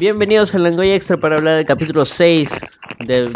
Bienvenidos 0.00 0.54
al 0.54 0.62
Langoy 0.62 0.92
Extra 0.92 1.18
para 1.20 1.36
hablar 1.36 1.58
del 1.58 1.66
capítulo 1.66 2.06
6 2.06 2.58
de... 3.06 3.30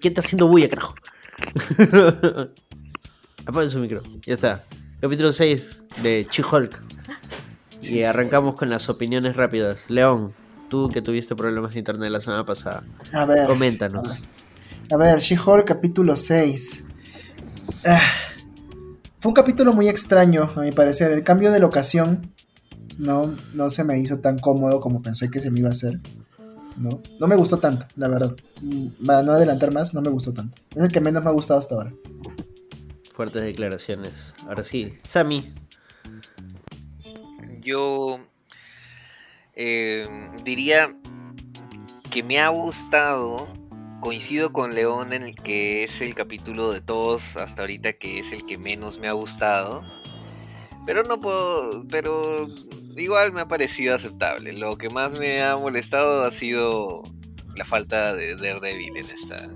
¿Quién 0.00 0.12
está 0.12 0.20
haciendo 0.20 0.46
bulla, 0.46 0.68
carajo? 0.68 0.94
Apaga 3.46 3.68
su 3.68 3.80
micro, 3.80 4.00
ya 4.24 4.34
está. 4.34 4.62
Capítulo 5.00 5.32
6 5.32 5.82
de 6.04 6.24
She-Hulk. 6.30 6.84
Y 7.82 8.02
arrancamos 8.02 8.54
con 8.54 8.70
las 8.70 8.88
opiniones 8.88 9.34
rápidas. 9.34 9.90
León, 9.90 10.34
tú 10.70 10.88
que 10.88 11.02
tuviste 11.02 11.34
problemas 11.34 11.72
de 11.72 11.80
internet 11.80 12.12
la 12.12 12.20
semana 12.20 12.46
pasada. 12.46 12.84
A 13.12 13.24
ver. 13.24 13.48
Coméntanos. 13.48 14.22
A 14.88 14.96
ver, 14.96 15.18
She-Hulk 15.18 15.64
capítulo 15.64 16.14
6. 16.14 16.84
Ah, 17.84 18.00
fue 19.18 19.30
un 19.30 19.34
capítulo 19.34 19.72
muy 19.72 19.88
extraño, 19.88 20.48
a 20.54 20.60
mi 20.60 20.70
parecer. 20.70 21.10
El 21.10 21.24
cambio 21.24 21.50
de 21.50 21.58
locación 21.58 22.35
no, 22.98 23.34
no 23.54 23.70
se 23.70 23.84
me 23.84 23.98
hizo 23.98 24.18
tan 24.18 24.38
cómodo 24.38 24.80
como 24.80 25.02
pensé 25.02 25.30
que 25.30 25.40
se 25.40 25.50
me 25.50 25.60
iba 25.60 25.68
a 25.68 25.72
hacer. 25.72 26.00
No, 26.76 27.02
no 27.18 27.26
me 27.26 27.36
gustó 27.36 27.58
tanto, 27.58 27.86
la 27.96 28.08
verdad. 28.08 28.36
Para 29.04 29.22
no 29.22 29.32
adelantar 29.32 29.72
más, 29.72 29.94
no 29.94 30.02
me 30.02 30.10
gustó 30.10 30.32
tanto. 30.32 30.60
Es 30.74 30.84
el 30.84 30.92
que 30.92 31.00
menos 31.00 31.22
me 31.22 31.30
ha 31.30 31.32
gustado 31.32 31.58
hasta 31.58 31.74
ahora. 31.74 31.92
Fuertes 33.12 33.42
declaraciones. 33.42 34.34
Ahora 34.46 34.62
sí, 34.62 34.92
Sammy. 35.02 35.54
Yo 37.62 38.20
eh, 39.54 40.06
diría 40.44 40.94
que 42.10 42.22
me 42.22 42.40
ha 42.40 42.48
gustado. 42.48 43.48
Coincido 44.00 44.52
con 44.52 44.74
León 44.74 45.14
en 45.14 45.22
el 45.22 45.34
que 45.34 45.82
es 45.82 46.02
el 46.02 46.14
capítulo 46.14 46.70
de 46.70 46.82
todos 46.82 47.36
hasta 47.38 47.62
ahorita 47.62 47.94
que 47.94 48.20
es 48.20 48.32
el 48.32 48.44
que 48.44 48.58
menos 48.58 48.98
me 48.98 49.08
ha 49.08 49.12
gustado. 49.12 49.82
Pero 50.84 51.02
no 51.02 51.20
puedo. 51.20 51.88
Pero 51.88 52.46
igual 53.02 53.32
me 53.32 53.42
ha 53.42 53.48
parecido 53.48 53.94
aceptable. 53.94 54.52
Lo 54.52 54.76
que 54.78 54.88
más 54.90 55.18
me 55.18 55.42
ha 55.42 55.56
molestado 55.56 56.24
ha 56.24 56.30
sido 56.30 57.02
la 57.54 57.64
falta 57.64 58.14
de 58.14 58.36
Daredevil 58.36 58.96
en 58.96 59.06
esta. 59.06 59.48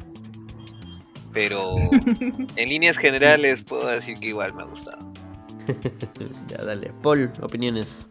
Pero 1.32 1.64
en 2.56 2.68
líneas 2.68 2.98
generales 2.98 3.62
puedo 3.62 3.86
decir 3.86 4.18
que 4.18 4.28
igual 4.28 4.54
me 4.54 4.62
ha 4.62 4.66
gustado. 4.66 4.98
ya, 6.48 6.64
dale. 6.64 6.92
Paul, 7.02 7.32
opiniones. 7.40 8.08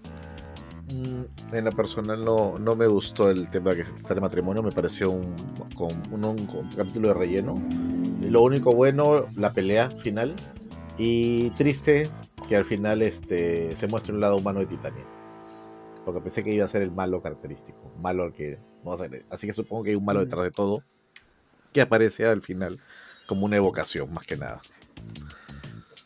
Mm, 0.87 1.55
En 1.55 1.65
la 1.65 1.71
personal 1.71 2.23
no, 2.23 2.57
no 2.57 2.75
me 2.75 2.87
gustó 2.87 3.29
el 3.29 3.49
tema 3.49 3.75
que 3.75 3.83
se 3.83 3.91
trata 3.91 4.15
de 4.15 4.21
matrimonio, 4.21 4.63
me 4.63 4.71
pareció 4.71 5.11
un, 5.11 5.35
con, 5.75 5.91
un, 6.11 6.23
un- 6.25 6.49
un 6.49 6.69
capítulo 6.75 7.09
de 7.09 7.13
relleno. 7.13 7.61
Y 8.21 8.29
lo 8.29 8.41
único 8.41 8.73
bueno, 8.73 9.25
la 9.35 9.53
pelea 9.53 9.89
final. 9.91 10.35
Y 10.97 11.49
triste 11.51 12.09
que 12.47 12.55
al 12.55 12.65
final 12.65 13.01
este, 13.01 13.75
se 13.75 13.87
muestre 13.87 14.13
un 14.13 14.19
lado 14.21 14.37
humano 14.37 14.59
de 14.61 14.65
Titania. 14.65 15.03
Porque 16.05 16.21
pensé 16.21 16.43
que 16.43 16.53
iba 16.53 16.65
a 16.65 16.69
ser 16.69 16.81
el 16.81 16.91
malo 16.91 17.21
característico. 17.21 17.93
Malo 17.99 18.23
al 18.23 18.33
que 18.33 18.57
no 18.83 18.91
va 18.91 18.95
a 18.95 18.97
ser. 18.97 19.25
Así 19.29 19.47
que 19.47 19.53
supongo 19.53 19.83
que 19.83 19.89
hay 19.91 19.95
un 19.95 20.05
malo 20.05 20.19
detrás 20.19 20.43
de 20.43 20.51
todo. 20.51 20.83
Que 21.73 21.81
aparece 21.81 22.25
al 22.25 22.41
final 22.41 22.79
como 23.27 23.45
una 23.45 23.57
evocación, 23.57 24.11
más 24.13 24.25
que 24.25 24.37
nada. 24.37 24.61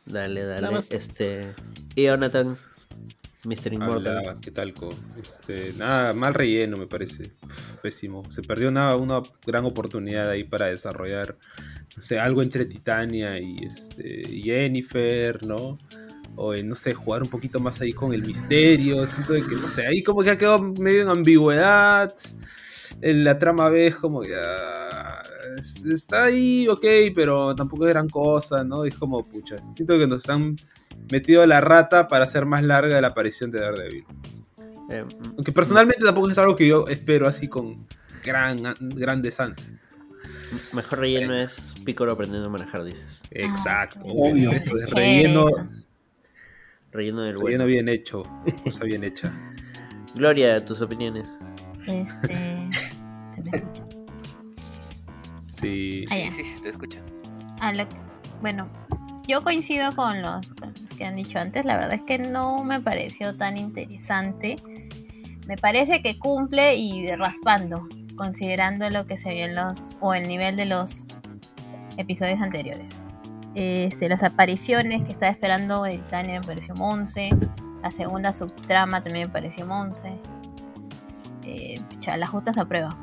Dale, 0.05 0.43
dale. 0.43 0.61
Nada. 0.61 0.83
Este. 0.89 1.53
Y 1.95 2.03
Jonathan, 2.03 2.57
Mr. 3.45 3.73
Immortal. 3.73 4.17
Hola, 4.17 4.37
¿qué 4.41 4.51
tal? 4.51 4.73
Co? 4.73 4.89
Este, 5.21 5.73
nada, 5.73 6.13
mal 6.13 6.33
relleno 6.33 6.77
me 6.77 6.87
parece. 6.87 7.31
Pésimo. 7.81 8.29
Se 8.31 8.41
perdió 8.41 8.69
una, 8.69 8.95
una 8.95 9.21
gran 9.45 9.65
oportunidad 9.65 10.29
ahí 10.29 10.43
para 10.43 10.67
desarrollar, 10.67 11.37
no 11.95 12.03
sé, 12.03 12.19
algo 12.19 12.41
entre 12.41 12.65
Titania 12.65 13.39
y, 13.39 13.65
este, 13.65 14.29
y 14.29 14.43
Jennifer, 14.43 15.45
¿no? 15.45 15.77
O 16.35 16.53
en, 16.53 16.67
no 16.69 16.75
sé, 16.75 16.93
jugar 16.93 17.21
un 17.21 17.29
poquito 17.29 17.59
más 17.59 17.79
ahí 17.81 17.93
con 17.93 18.13
el 18.13 18.23
misterio. 18.23 19.05
Siento 19.07 19.33
de 19.33 19.43
que, 19.43 19.55
no 19.55 19.67
sé, 19.67 19.85
ahí 19.87 20.01
como 20.03 20.23
que 20.23 20.31
ha 20.31 20.37
quedado 20.37 20.59
medio 20.61 21.01
en 21.03 21.09
ambigüedad. 21.09 22.13
En 23.01 23.23
la 23.23 23.37
trama 23.39 23.69
B 23.69 23.87
es 23.87 23.95
como 23.95 24.21
que 24.21 24.35
ah, 24.35 25.21
es- 25.57 25.83
está 25.85 26.25
ahí, 26.25 26.67
ok, 26.67 26.85
pero 27.15 27.55
tampoco 27.55 27.85
es 27.85 27.93
gran 27.93 28.09
cosa, 28.09 28.63
¿no? 28.63 28.85
Es 28.85 28.95
como, 28.95 29.23
pucha, 29.23 29.57
siento 29.75 29.97
que 29.99 30.07
nos 30.07 30.19
están 30.19 30.55
metido 31.11 31.41
a 31.41 31.47
la 31.47 31.59
rata 31.61 32.07
para 32.07 32.23
hacer 32.23 32.45
más 32.45 32.63
larga 32.63 32.99
la 33.01 33.09
aparición 33.09 33.51
de 33.51 33.59
Daredevil. 33.59 34.05
Eh, 34.89 35.05
Aunque 35.37 35.51
personalmente 35.51 36.03
tampoco 36.05 36.29
es 36.29 36.37
algo 36.37 36.55
que 36.55 36.67
yo 36.67 36.87
espero 36.87 37.27
así 37.27 37.47
con 37.47 37.85
gran, 38.23 38.61
grandes 38.79 39.39
ansias. 39.39 39.71
mejor 40.73 40.99
relleno 40.99 41.35
es 41.35 41.73
Picoro 41.85 42.11
aprendiendo 42.11 42.47
a 42.47 42.51
manejar, 42.51 42.83
dices. 42.83 43.23
Exacto. 43.31 43.99
obvio. 44.05 44.51
Eso 44.51 44.77
es 44.77 44.89
relleno, 44.91 45.45
Relleno 46.93 47.21
del 47.23 47.33
relleno 47.33 47.41
bueno. 47.41 47.65
bien 47.65 47.89
hecho, 47.89 48.23
cosa 48.63 48.83
bien 48.85 49.03
hecha. 49.03 49.33
Gloria, 50.15 50.63
tus 50.63 50.81
opiniones. 50.81 51.37
Este. 51.87 52.27
¿se 53.33 53.41
me 53.51 53.57
escucha? 53.57 53.83
Sí. 55.49 56.05
Ah, 56.09 56.13
Sí, 56.15 56.23
ya. 56.25 56.31
sí, 56.31 56.43
sí, 56.43 56.61
te 56.61 56.69
escucho. 56.69 56.99
Ah, 57.59 57.71
lo- 57.73 57.87
bueno, 58.41 58.67
yo 59.27 59.41
coincido 59.43 59.95
con 59.95 60.21
los, 60.21 60.53
con 60.53 60.73
los 60.81 60.91
que 60.91 61.05
han 61.05 61.15
dicho 61.15 61.39
antes. 61.39 61.65
La 61.65 61.77
verdad 61.77 61.93
es 61.93 62.01
que 62.03 62.17
no 62.19 62.63
me 62.63 62.79
pareció 62.81 63.35
tan 63.37 63.57
interesante. 63.57 64.57
Me 65.47 65.57
parece 65.57 66.01
que 66.01 66.19
cumple 66.19 66.75
y 66.75 67.13
raspando, 67.15 67.87
considerando 68.15 68.89
lo 68.89 69.05
que 69.05 69.17
se 69.17 69.33
vio 69.33 69.45
en 69.45 69.55
los. 69.55 69.97
o 69.99 70.13
el 70.13 70.27
nivel 70.27 70.55
de 70.57 70.65
los 70.65 71.05
episodios 71.97 72.41
anteriores. 72.41 73.03
Este, 73.55 74.09
las 74.09 74.23
apariciones 74.23 75.03
que 75.03 75.11
estaba 75.11 75.31
esperando 75.31 75.83
de 75.83 75.97
Titania 75.97 76.39
me 76.39 76.45
pareció 76.47 76.73
Monse. 76.75 77.29
La 77.81 77.91
segunda 77.91 78.31
subtrama 78.31 79.03
también 79.03 79.27
me 79.27 79.33
pareció 79.33 79.65
Monse. 79.65 80.13
Eh, 81.43 81.81
pucha, 81.89 82.15
las 82.17 82.29
justas 82.29 82.57
a 82.57 82.65
prueba. 82.65 82.97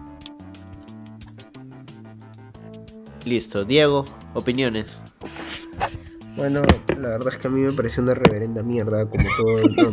Listo. 3.24 3.64
Diego, 3.64 4.06
opiniones. 4.34 4.98
Bueno, 6.36 6.62
la 6.96 7.08
verdad 7.10 7.28
es 7.34 7.38
que 7.38 7.48
a 7.48 7.50
mí 7.50 7.60
me 7.60 7.72
pareció 7.72 8.02
una 8.02 8.14
reverenda 8.14 8.62
mierda, 8.62 9.04
como 9.08 9.24
todo. 9.36 9.60
No, 9.76 9.90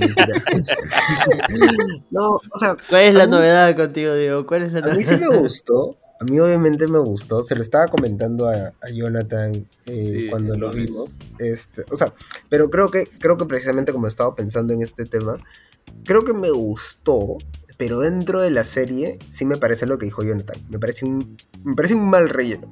no, 2.11 2.29
o 2.53 2.59
sea, 2.59 2.77
¿Cuál 2.89 3.01
es 3.01 3.13
la 3.15 3.25
mí- 3.25 3.31
novedad 3.31 3.75
contigo, 3.75 4.13
Diego? 4.15 4.45
¿Cuál 4.47 4.63
es 4.63 4.71
la 4.71 4.79
A 4.79 4.81
mí 4.83 4.89
novedad? 5.03 5.09
sí 5.09 5.19
me 5.19 5.37
gustó. 5.37 5.97
A 6.19 6.23
mí 6.23 6.39
obviamente 6.39 6.87
me 6.87 6.99
gustó. 6.99 7.43
Se 7.43 7.55
lo 7.55 7.61
estaba 7.61 7.87
comentando 7.87 8.47
a, 8.47 8.73
a 8.81 8.89
Jonathan 8.91 9.67
eh, 9.85 10.19
Sí, 10.21 10.29
cuando 10.29 10.57
lo 10.57 10.71
vimos. 10.71 11.17
Este, 11.39 11.83
o 11.91 11.97
sea, 11.97 12.13
pero 12.49 12.69
creo 12.69 12.89
que, 12.89 13.05
creo 13.19 13.37
que 13.37 13.45
precisamente 13.45 13.91
como 13.91 14.07
estaba 14.07 14.35
pensando 14.35 14.73
en 14.73 14.81
este 14.81 15.05
tema, 15.05 15.35
creo 16.05 16.25
que 16.25 16.33
me 16.33 16.51
gustó. 16.51 17.37
Pero 17.77 17.99
dentro 17.99 18.41
de 18.41 18.49
la 18.49 18.63
serie 18.63 19.19
sí 19.29 19.45
me 19.45 19.57
parece 19.57 19.85
lo 19.85 19.99
que 19.99 20.05
dijo 20.05 20.23
Jonathan. 20.23 20.57
Me 20.69 20.79
parece 20.79 21.05
un, 21.05 21.37
me 21.63 21.75
parece 21.75 21.93
un 21.93 22.09
mal 22.09 22.29
relleno. 22.29 22.71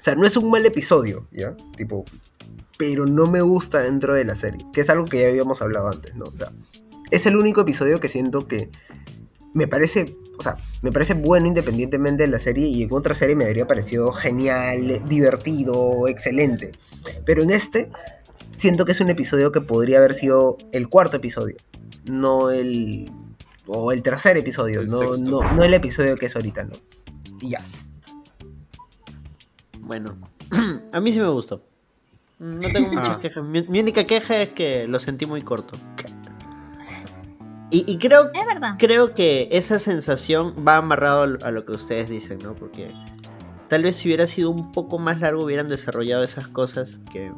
O 0.00 0.02
sea, 0.02 0.14
no 0.14 0.24
es 0.24 0.36
un 0.36 0.50
mal 0.50 0.64
episodio, 0.64 1.26
¿ya? 1.32 1.56
Tipo, 1.76 2.04
pero 2.78 3.04
no 3.04 3.26
me 3.26 3.42
gusta 3.42 3.82
dentro 3.82 4.14
de 4.14 4.24
la 4.24 4.36
serie. 4.36 4.64
Que 4.72 4.80
es 4.80 4.88
algo 4.88 5.04
que 5.04 5.20
ya 5.20 5.28
habíamos 5.28 5.60
hablado 5.60 5.88
antes, 5.88 6.14
¿no? 6.14 6.26
O 6.26 6.32
sea, 6.32 6.52
es 7.10 7.26
el 7.26 7.36
único 7.36 7.60
episodio 7.60 8.00
que 8.00 8.08
siento 8.08 8.46
que 8.46 8.70
me 9.52 9.66
parece, 9.66 10.16
o 10.40 10.42
sea, 10.42 10.56
me 10.80 10.90
parece 10.90 11.12
bueno 11.14 11.46
independientemente 11.46 12.22
de 12.22 12.28
la 12.28 12.40
serie 12.40 12.66
y 12.66 12.82
en 12.82 12.92
otra 12.92 13.14
serie 13.14 13.36
me 13.36 13.44
habría 13.44 13.66
parecido 13.66 14.10
genial, 14.12 15.02
divertido, 15.06 16.08
excelente. 16.08 16.72
Pero 17.26 17.42
en 17.42 17.50
este 17.50 17.90
siento 18.56 18.86
que 18.86 18.92
es 18.92 19.00
un 19.00 19.10
episodio 19.10 19.52
que 19.52 19.60
podría 19.60 19.98
haber 19.98 20.14
sido 20.14 20.56
el 20.72 20.88
cuarto 20.88 21.18
episodio, 21.18 21.56
no 22.06 22.50
el 22.50 23.10
o 23.66 23.92
el 23.92 24.02
tercer 24.02 24.36
episodio, 24.38 24.80
El 24.80 24.86
no, 24.88 24.98
sexto. 25.14 25.30
no, 25.42 25.52
no 25.52 25.62
el 25.62 25.74
episodio 25.74 26.16
que 26.16 26.26
es 26.26 26.34
ahorita, 26.34 26.64
¿no? 26.64 26.72
Y 27.40 27.50
ya. 27.50 27.60
Bueno, 29.80 30.16
a 30.92 31.00
mí 31.00 31.12
sí 31.12 31.20
me 31.20 31.28
gustó. 31.28 31.62
No 32.38 32.68
tengo 32.72 32.88
muchas 32.92 33.16
Ah. 33.16 33.18
quejas. 33.20 33.44
Mi, 33.44 33.62
mi 33.64 33.80
única 33.80 34.04
queja 34.04 34.40
es 34.40 34.48
que 34.50 34.88
lo 34.88 34.98
sentí 34.98 35.26
muy 35.26 35.42
corto. 35.42 35.76
Y, 37.70 37.84
y 37.90 37.98
creo, 37.98 38.30
Es 38.34 38.46
verdad. 38.46 38.74
creo 38.78 39.14
que 39.14 39.48
esa 39.52 39.78
sensación 39.78 40.54
va 40.66 40.76
amarrado 40.78 41.38
a 41.42 41.50
lo- 41.50 41.64
que 41.64 41.72
ustedes 41.72 42.08
dicen, 42.08 42.40
¿no? 42.40 42.54
Porque 42.54 42.92
tal 43.68 43.82
vez 43.84 43.96
si 43.96 44.08
hubiera 44.08 44.26
sido 44.26 44.50
un 44.50 44.72
poco 44.72 44.98
más 44.98 45.20
largo 45.20 45.44
hubieran 45.44 45.68
desarrollado 45.68 46.24
esas 46.24 46.48
cosas 46.48 47.00
que 47.12 47.32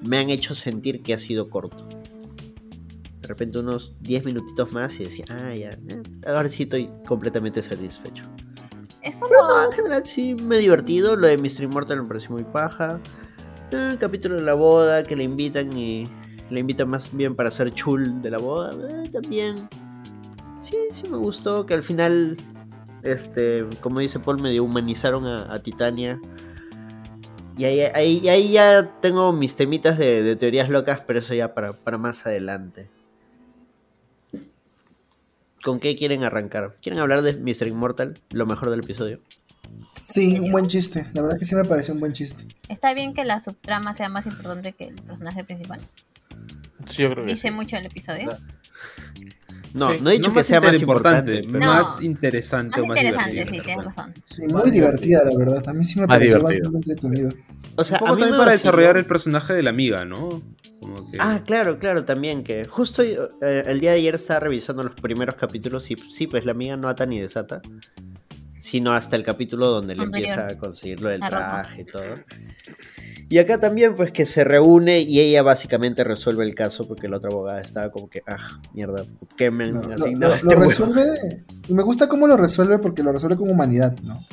me 0.00 0.18
han 0.18 0.30
hecho 0.30 0.54
sentir 0.54 1.02
que 1.02 1.12
ha 1.12 1.18
sido 1.18 1.50
corto. 1.50 1.86
De 3.20 3.26
repente 3.28 3.58
unos 3.58 3.92
10 4.00 4.24
minutitos 4.24 4.72
más 4.72 4.98
y 5.00 5.04
decía, 5.04 5.26
ah, 5.28 5.54
ya, 5.54 5.72
eh, 5.72 6.02
ahora 6.26 6.48
sí 6.48 6.62
estoy 6.62 6.88
completamente 7.06 7.62
satisfecho. 7.62 8.24
Es 9.02 9.14
como. 9.16 9.28
Pero 9.28 9.42
no, 9.46 9.64
en 9.66 9.72
general 9.72 10.06
sí 10.06 10.34
me 10.34 10.56
he 10.56 10.58
divertido. 10.60 11.14
Lo 11.14 11.26
de 11.26 11.36
Mr. 11.36 11.64
Immortal 11.64 12.00
me 12.02 12.08
pareció 12.08 12.30
muy 12.30 12.44
paja. 12.44 13.00
Eh, 13.70 13.90
El 13.92 13.98
capítulo 13.98 14.36
de 14.36 14.42
la 14.42 14.54
boda 14.54 15.04
que 15.04 15.14
le 15.14 15.24
invitan 15.24 15.76
y 15.76 16.08
le 16.50 16.60
invitan 16.60 16.88
más 16.88 17.14
bien 17.14 17.34
para 17.34 17.48
hacer 17.48 17.72
chul 17.72 18.22
de 18.22 18.30
la 18.30 18.38
boda. 18.38 18.72
eh, 19.04 19.08
también. 19.10 19.68
Sí, 20.62 20.76
sí 20.90 21.08
me 21.08 21.16
gustó. 21.16 21.66
Que 21.66 21.74
al 21.74 21.82
final, 21.82 22.36
este, 23.02 23.64
como 23.80 24.00
dice 24.00 24.18
Paul, 24.18 24.40
medio 24.40 24.64
humanizaron 24.64 25.26
a, 25.26 25.52
a 25.52 25.62
Titania. 25.62 26.20
Y 27.56 27.64
ahí, 27.64 27.80
ahí, 27.80 28.28
ahí 28.28 28.52
ya 28.52 28.88
tengo 29.00 29.32
mis 29.32 29.56
temitas 29.56 29.98
de, 29.98 30.22
de 30.22 30.36
teorías 30.36 30.68
locas, 30.68 31.00
pero 31.06 31.18
eso 31.18 31.34
ya 31.34 31.54
para, 31.54 31.72
para 31.72 31.98
más 31.98 32.24
adelante. 32.26 32.88
¿Con 35.64 35.80
qué 35.80 35.96
quieren 35.96 36.22
arrancar? 36.22 36.76
¿Quieren 36.80 37.00
hablar 37.00 37.22
de 37.22 37.34
Mr. 37.34 37.66
Immortal? 37.66 38.20
Lo 38.30 38.46
mejor 38.46 38.70
del 38.70 38.80
episodio. 38.80 39.20
Sí, 40.00 40.38
un 40.38 40.52
buen 40.52 40.68
chiste. 40.68 41.08
La 41.12 41.22
verdad 41.22 41.36
que 41.38 41.44
sí 41.44 41.54
me 41.56 41.64
pareció 41.64 41.92
un 41.94 42.00
buen 42.00 42.12
chiste. 42.12 42.46
Está 42.68 42.94
bien 42.94 43.12
que 43.12 43.24
la 43.24 43.40
subtrama 43.40 43.92
sea 43.92 44.08
más 44.08 44.26
importante 44.26 44.72
que 44.72 44.84
el 44.86 44.94
personaje 45.02 45.42
principal. 45.44 45.80
Sí, 46.88 47.02
yo 47.02 47.10
creo 47.12 47.24
que 47.24 47.32
Dice 47.32 47.48
sí. 47.48 47.54
mucho 47.54 47.76
el 47.76 47.86
episodio. 47.86 48.36
No, 49.74 49.92
Sí, 49.92 49.98
no 50.02 50.10
he 50.10 50.14
dicho 50.14 50.32
que 50.32 50.42
sea 50.44 50.60
más 50.60 50.80
importante. 50.80 51.42
No. 51.42 51.58
Más 51.58 52.00
interesante 52.02 52.80
Más 52.80 52.84
o 52.84 52.86
más 52.86 52.98
interesante, 52.98 53.46
sí, 53.46 53.60
tienes 53.64 53.84
razón. 53.84 54.14
Sí, 54.24 54.42
muy 54.46 54.70
divertida, 54.70 55.20
la 55.24 55.36
verdad. 55.36 55.68
A 55.68 55.72
mí 55.74 55.84
sí 55.84 56.00
me 56.00 56.06
Más 56.06 56.16
pareció 56.16 56.38
divertido. 56.38 56.72
bastante 56.72 56.92
entretenido. 56.92 57.32
O 57.76 57.84
sea, 57.84 57.98
a 57.98 58.00
mí 58.00 58.06
también 58.08 58.30
me 58.30 58.36
para 58.38 58.52
desarrollar 58.52 58.96
el 58.96 59.04
personaje 59.04 59.52
de 59.52 59.62
la 59.62 59.70
amiga, 59.70 60.04
¿no? 60.06 60.42
Como 60.80 61.10
que... 61.10 61.18
Ah, 61.20 61.42
claro, 61.44 61.78
claro, 61.78 62.04
también 62.04 62.44
que 62.44 62.64
justo 62.64 63.02
eh, 63.02 63.18
el 63.66 63.80
día 63.80 63.90
de 63.92 63.98
ayer 63.98 64.14
estaba 64.14 64.40
revisando 64.40 64.82
los 64.84 64.94
primeros 64.94 65.34
capítulos 65.36 65.90
y 65.90 65.96
sí, 66.12 66.26
pues 66.26 66.44
la 66.46 66.52
amiga 66.52 66.76
no 66.76 66.88
ata 66.88 67.04
ni 67.04 67.20
desata, 67.20 67.60
sino 68.58 68.92
hasta 68.94 69.16
el 69.16 69.22
capítulo 69.22 69.68
donde 69.68 69.94
le 69.96 70.02
Anterior. 70.04 70.30
empieza 70.30 70.48
a 70.48 70.56
conseguir 70.56 71.00
lo 71.02 71.10
del 71.10 71.20
traje 71.20 71.82
y 71.82 71.84
todo. 71.84 72.04
Y 73.30 73.38
acá 73.38 73.58
también, 73.60 73.94
pues 73.94 74.10
que 74.10 74.24
se 74.24 74.42
reúne 74.42 75.00
y 75.00 75.20
ella 75.20 75.42
básicamente 75.42 76.02
resuelve 76.02 76.44
el 76.44 76.54
caso 76.54 76.88
porque 76.88 77.08
la 77.08 77.18
otra 77.18 77.30
abogada 77.30 77.60
estaba 77.60 77.90
como 77.92 78.08
que, 78.08 78.22
ah, 78.26 78.58
mierda, 78.72 79.04
¿por 79.04 79.28
qué 79.36 79.50
me 79.50 79.64
han 79.64 79.74
lo, 79.74 79.92
asignado 79.92 80.28
lo- 80.28 80.32
a 80.32 80.36
este 80.36 80.54
lo 80.54 80.60
resuelve. 80.62 81.44
Y 81.68 81.74
me 81.74 81.82
gusta 81.82 82.08
cómo 82.08 82.26
lo 82.26 82.36
resuelve 82.38 82.78
porque 82.78 83.02
lo 83.02 83.12
resuelve 83.12 83.36
con 83.36 83.50
humanidad, 83.50 83.94
¿no? 84.02 84.24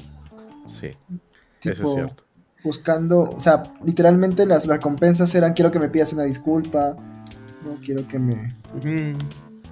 Sí, 0.66 0.88
eso 0.88 1.72
es 1.72 1.78
Tipo, 1.78 1.94
cierto. 1.94 2.24
buscando. 2.64 3.20
O 3.22 3.40
sea, 3.42 3.64
literalmente 3.84 4.46
las 4.46 4.66
recompensas 4.66 5.36
eran: 5.36 5.54
quiero 5.54 5.72
que 5.72 5.80
me 5.80 5.90
pidas 5.90 6.14
una 6.14 6.24
disculpa. 6.24 6.96
No 7.66 7.76
quiero 7.84 8.08
que 8.08 8.18
me. 8.18 8.56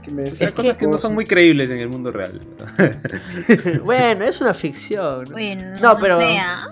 Que 0.01 0.11
me 0.11 0.23
O 0.23 0.25
des 0.25 0.35
sea, 0.35 0.51
cosas 0.53 0.75
que 0.75 0.85
no 0.85 0.97
son 0.97 1.13
muy 1.13 1.25
creíbles 1.25 1.69
en 1.69 1.79
el 1.79 1.87
mundo 1.87 2.11
real. 2.11 2.41
bueno, 3.85 4.25
es 4.25 4.41
una 4.41 4.53
ficción. 4.53 5.25
¿no? 5.29 5.35
Oye, 5.35 5.55
no, 5.55 5.97
pero- 5.97 6.19
sea, 6.19 6.67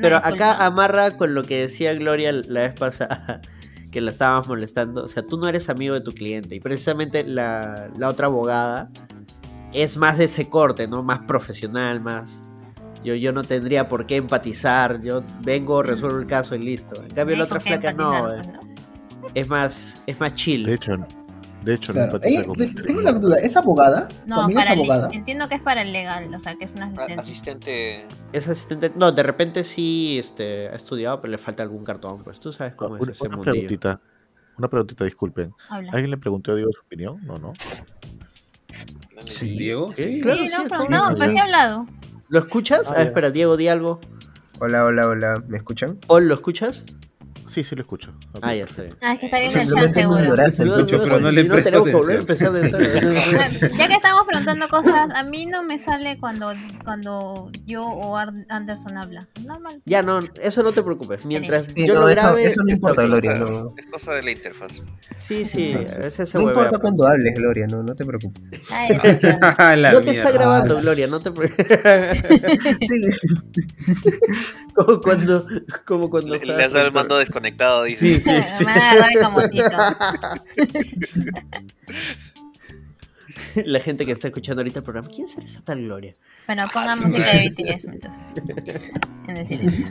Pero 0.00 0.16
acá 0.16 0.64
amarra 0.64 1.16
con 1.16 1.34
lo 1.34 1.42
que 1.42 1.60
decía 1.62 1.94
Gloria 1.94 2.32
la 2.32 2.62
vez 2.62 2.72
pasada, 2.74 3.40
que 3.90 4.00
la 4.00 4.10
estábamos 4.10 4.48
molestando. 4.48 5.04
O 5.04 5.08
sea, 5.08 5.26
tú 5.26 5.38
no 5.38 5.48
eres 5.48 5.68
amigo 5.68 5.94
de 5.94 6.00
tu 6.00 6.12
cliente. 6.12 6.54
Y 6.54 6.60
precisamente 6.60 7.24
la, 7.24 7.90
la 7.96 8.08
otra 8.08 8.26
abogada 8.26 8.90
es 9.72 9.96
más 9.96 10.18
de 10.18 10.24
ese 10.24 10.48
corte, 10.48 10.86
¿no? 10.88 11.02
Más 11.02 11.20
profesional, 11.20 12.00
más... 12.00 12.46
Yo, 13.04 13.14
yo 13.14 13.32
no 13.32 13.42
tendría 13.42 13.88
por 13.88 14.06
qué 14.06 14.16
empatizar. 14.16 15.02
Yo 15.02 15.22
vengo, 15.42 15.82
resuelvo 15.82 16.18
el 16.20 16.26
caso 16.26 16.54
y 16.54 16.60
listo. 16.60 17.02
En 17.02 17.10
cambio, 17.10 17.36
la 17.36 17.44
otra 17.44 17.60
flaca 17.60 17.92
no. 17.92 18.32
eh, 18.32 18.42
¿no? 18.46 18.74
Es 19.34 19.46
más, 19.46 20.00
es 20.06 20.18
más 20.20 20.34
chill. 20.34 20.64
De 20.64 20.74
hecho, 20.74 20.96
de 21.64 21.74
hecho, 21.74 21.92
Claro. 21.92 22.12
no 22.12 22.16
empatiza 22.16 22.38
Ella- 22.40 22.46
con- 22.48 22.56
te- 22.56 22.82
tengo 22.82 23.00
una 23.00 23.12
duda: 23.12 23.36
¿es 23.36 23.56
abogada? 23.56 24.08
¿Su 24.10 24.16
No, 24.28 24.48
es 24.48 24.54
para 24.54 24.72
el- 24.72 24.78
abogada? 24.80 25.10
entiendo 25.12 25.48
que 25.48 25.54
es 25.56 25.62
para 25.62 25.82
el 25.82 25.92
legal, 25.92 26.34
o 26.34 26.40
sea, 26.40 26.54
que 26.56 26.64
es 26.64 26.72
un 26.72 26.82
asistente. 26.82 27.20
Asistente. 27.20 28.06
Es 28.32 28.48
asistente. 28.48 28.92
No, 28.96 29.12
de 29.12 29.22
repente 29.22 29.64
sí 29.64 30.18
este, 30.18 30.68
ha 30.68 30.74
estudiado, 30.74 31.20
pero 31.20 31.30
le 31.32 31.38
falta 31.38 31.62
algún 31.62 31.84
cartón. 31.84 32.22
Pues 32.24 32.38
tú 32.40 32.52
sabes 32.52 32.74
cómo 32.74 32.94
una, 32.94 33.02
es 33.02 33.08
ese 33.18 33.26
una 33.28 33.36
mundillo. 33.36 33.52
preguntita. 33.52 34.00
Una 34.56 34.68
preguntita, 34.68 35.04
disculpen. 35.04 35.52
Habla. 35.68 35.90
¿Alguien 35.92 36.10
le 36.10 36.18
preguntó 36.18 36.52
a 36.52 36.54
Diego 36.54 36.70
su 36.72 36.80
opinión? 36.82 37.18
No, 37.24 37.38
no. 37.38 37.54
Sí. 39.26 39.56
Diego, 39.58 39.92
Sí, 39.94 40.16
sí. 40.16 40.20
claro, 40.22 40.38
sí, 40.38 40.48
no, 40.48 40.62
es 40.62 40.68
pero 40.68 40.80
no, 40.90 41.08
pero 41.18 41.30
sí 41.30 41.36
he 41.36 41.40
hablado. 41.40 41.86
¿Lo 42.28 42.38
escuchas? 42.38 42.82
Ah, 42.86 42.90
a 42.90 42.92
ver, 42.94 43.02
ya. 43.04 43.08
espera, 43.08 43.30
Diego, 43.30 43.56
di 43.56 43.68
algo. 43.68 44.00
Hola, 44.60 44.84
hola, 44.84 45.08
hola. 45.08 45.42
¿Me 45.48 45.56
escuchan? 45.56 45.96
Paul, 46.06 46.28
¿lo 46.28 46.34
escuchas? 46.34 46.84
Sí, 47.46 47.62
sí 47.62 47.76
lo 47.76 47.82
escucho. 47.82 48.12
Ah, 48.42 48.54
ya 48.54 48.64
está 48.64 48.82
bien. 48.82 48.96
Ah, 49.02 49.14
es 49.14 49.20
que 49.20 49.26
está 49.26 49.38
viendo 49.38 49.60
el 49.60 49.66
chat. 49.66 50.04
No, 50.04 50.76
escucho, 50.76 50.98
no, 50.98 51.04
pero 51.04 51.20
no 51.20 51.30
le 51.30 51.44
no 51.44 51.54
presto 51.54 51.78
atención. 51.82 52.26
de 52.26 52.36
cero. 52.36 53.70
Ya 53.78 53.88
que 53.88 53.94
estamos 53.94 54.26
preguntando 54.26 54.68
cosas, 54.68 55.10
a 55.14 55.22
mí 55.24 55.46
no 55.46 55.62
me 55.62 55.78
sale 55.78 56.18
cuando, 56.18 56.52
cuando 56.84 57.50
yo 57.66 57.84
o 57.84 58.16
Ar- 58.16 58.32
Anderson 58.48 58.96
habla. 58.96 59.28
Normal. 59.44 59.82
Ya, 59.84 60.02
no, 60.02 60.20
eso 60.40 60.62
no 60.62 60.72
te 60.72 60.82
preocupes. 60.82 61.24
Mientras 61.24 61.66
Sí, 61.66 61.86
yo 61.86 61.94
no, 61.94 62.00
lo 62.00 62.08
eso- 62.08 62.20
grabe. 62.22 62.44
eso 62.46 62.62
no 62.64 62.72
está 62.72 62.74
importa, 62.90 63.02
bien. 63.02 63.10
Gloria. 63.20 63.34
no. 63.36 63.74
Es 63.76 63.86
cosa 63.86 64.12
de 64.14 64.22
la 64.22 64.30
interfaz. 64.30 64.82
Sí, 65.12 65.44
sí, 65.44 65.74
a 65.74 65.98
veces 65.98 66.28
se 66.28 66.38
No 66.38 66.44
huevea, 66.44 66.64
importa 66.64 66.80
cuando 66.80 67.06
hables, 67.06 67.34
Gloria, 67.34 67.66
no, 67.66 67.82
no 67.82 67.94
te 67.94 68.04
preocupes. 68.04 68.60
La 69.76 69.92
No 69.92 70.00
te 70.02 70.10
está 70.10 70.30
grabando, 70.30 70.78
Ah. 70.78 70.80
Gloria, 70.80 71.06
no 71.06 71.20
te 71.20 71.30
preocupes. 71.30 71.66
Sí. 72.80 73.10
como 74.74 75.00
cuando. 75.00 75.46
Como 75.86 76.10
cuando 76.10 76.34
Le, 76.36 76.44
le 76.44 76.64
has 76.64 76.72
dado 76.72 76.86
el 76.86 76.92
mando 76.92 77.18
desconectado, 77.34 77.84
dice. 77.84 78.14
Sí, 78.14 78.20
sí, 78.20 78.30
sí. 78.58 78.64
Me 78.64 78.72
agarró 78.72 79.06
de 79.06 79.24
como 79.24 79.48
tito. 79.48 79.70
La 83.64 83.80
gente 83.80 84.06
que 84.06 84.12
está 84.12 84.28
escuchando 84.28 84.60
ahorita 84.60 84.78
el 84.80 84.84
programa. 84.84 85.08
¿Quién 85.12 85.28
será 85.28 85.44
esa 85.46 85.60
tal 85.62 85.82
Gloria? 85.82 86.14
Bueno, 86.46 86.66
ponga 86.72 86.94
música 86.96 87.30
de 87.32 87.50
BTS 87.50 87.84
entonces. 87.84 88.20
En 89.26 89.36
el 89.36 89.46
silencio. 89.46 89.86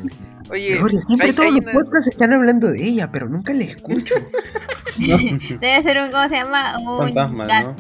Oye, 0.49 0.75
Gloria, 0.77 1.01
siempre 1.01 1.27
hay- 1.29 1.33
todos 1.33 1.45
hay 1.47 1.51
los 1.53 1.61
una- 1.61 1.71
podcasts 1.73 2.07
están 2.09 2.31
hablando 2.33 2.67
de 2.71 2.83
ella, 2.83 3.11
pero 3.11 3.27
nunca 3.27 3.53
le 3.53 3.65
escucho. 3.65 4.15
Debe 4.97 5.83
ser 5.83 5.97
un, 6.01 6.11
¿cómo 6.11 6.29
se 6.29 6.35
llama? 6.35 6.77
Un 6.79 6.99
Fantasma. 6.99 7.75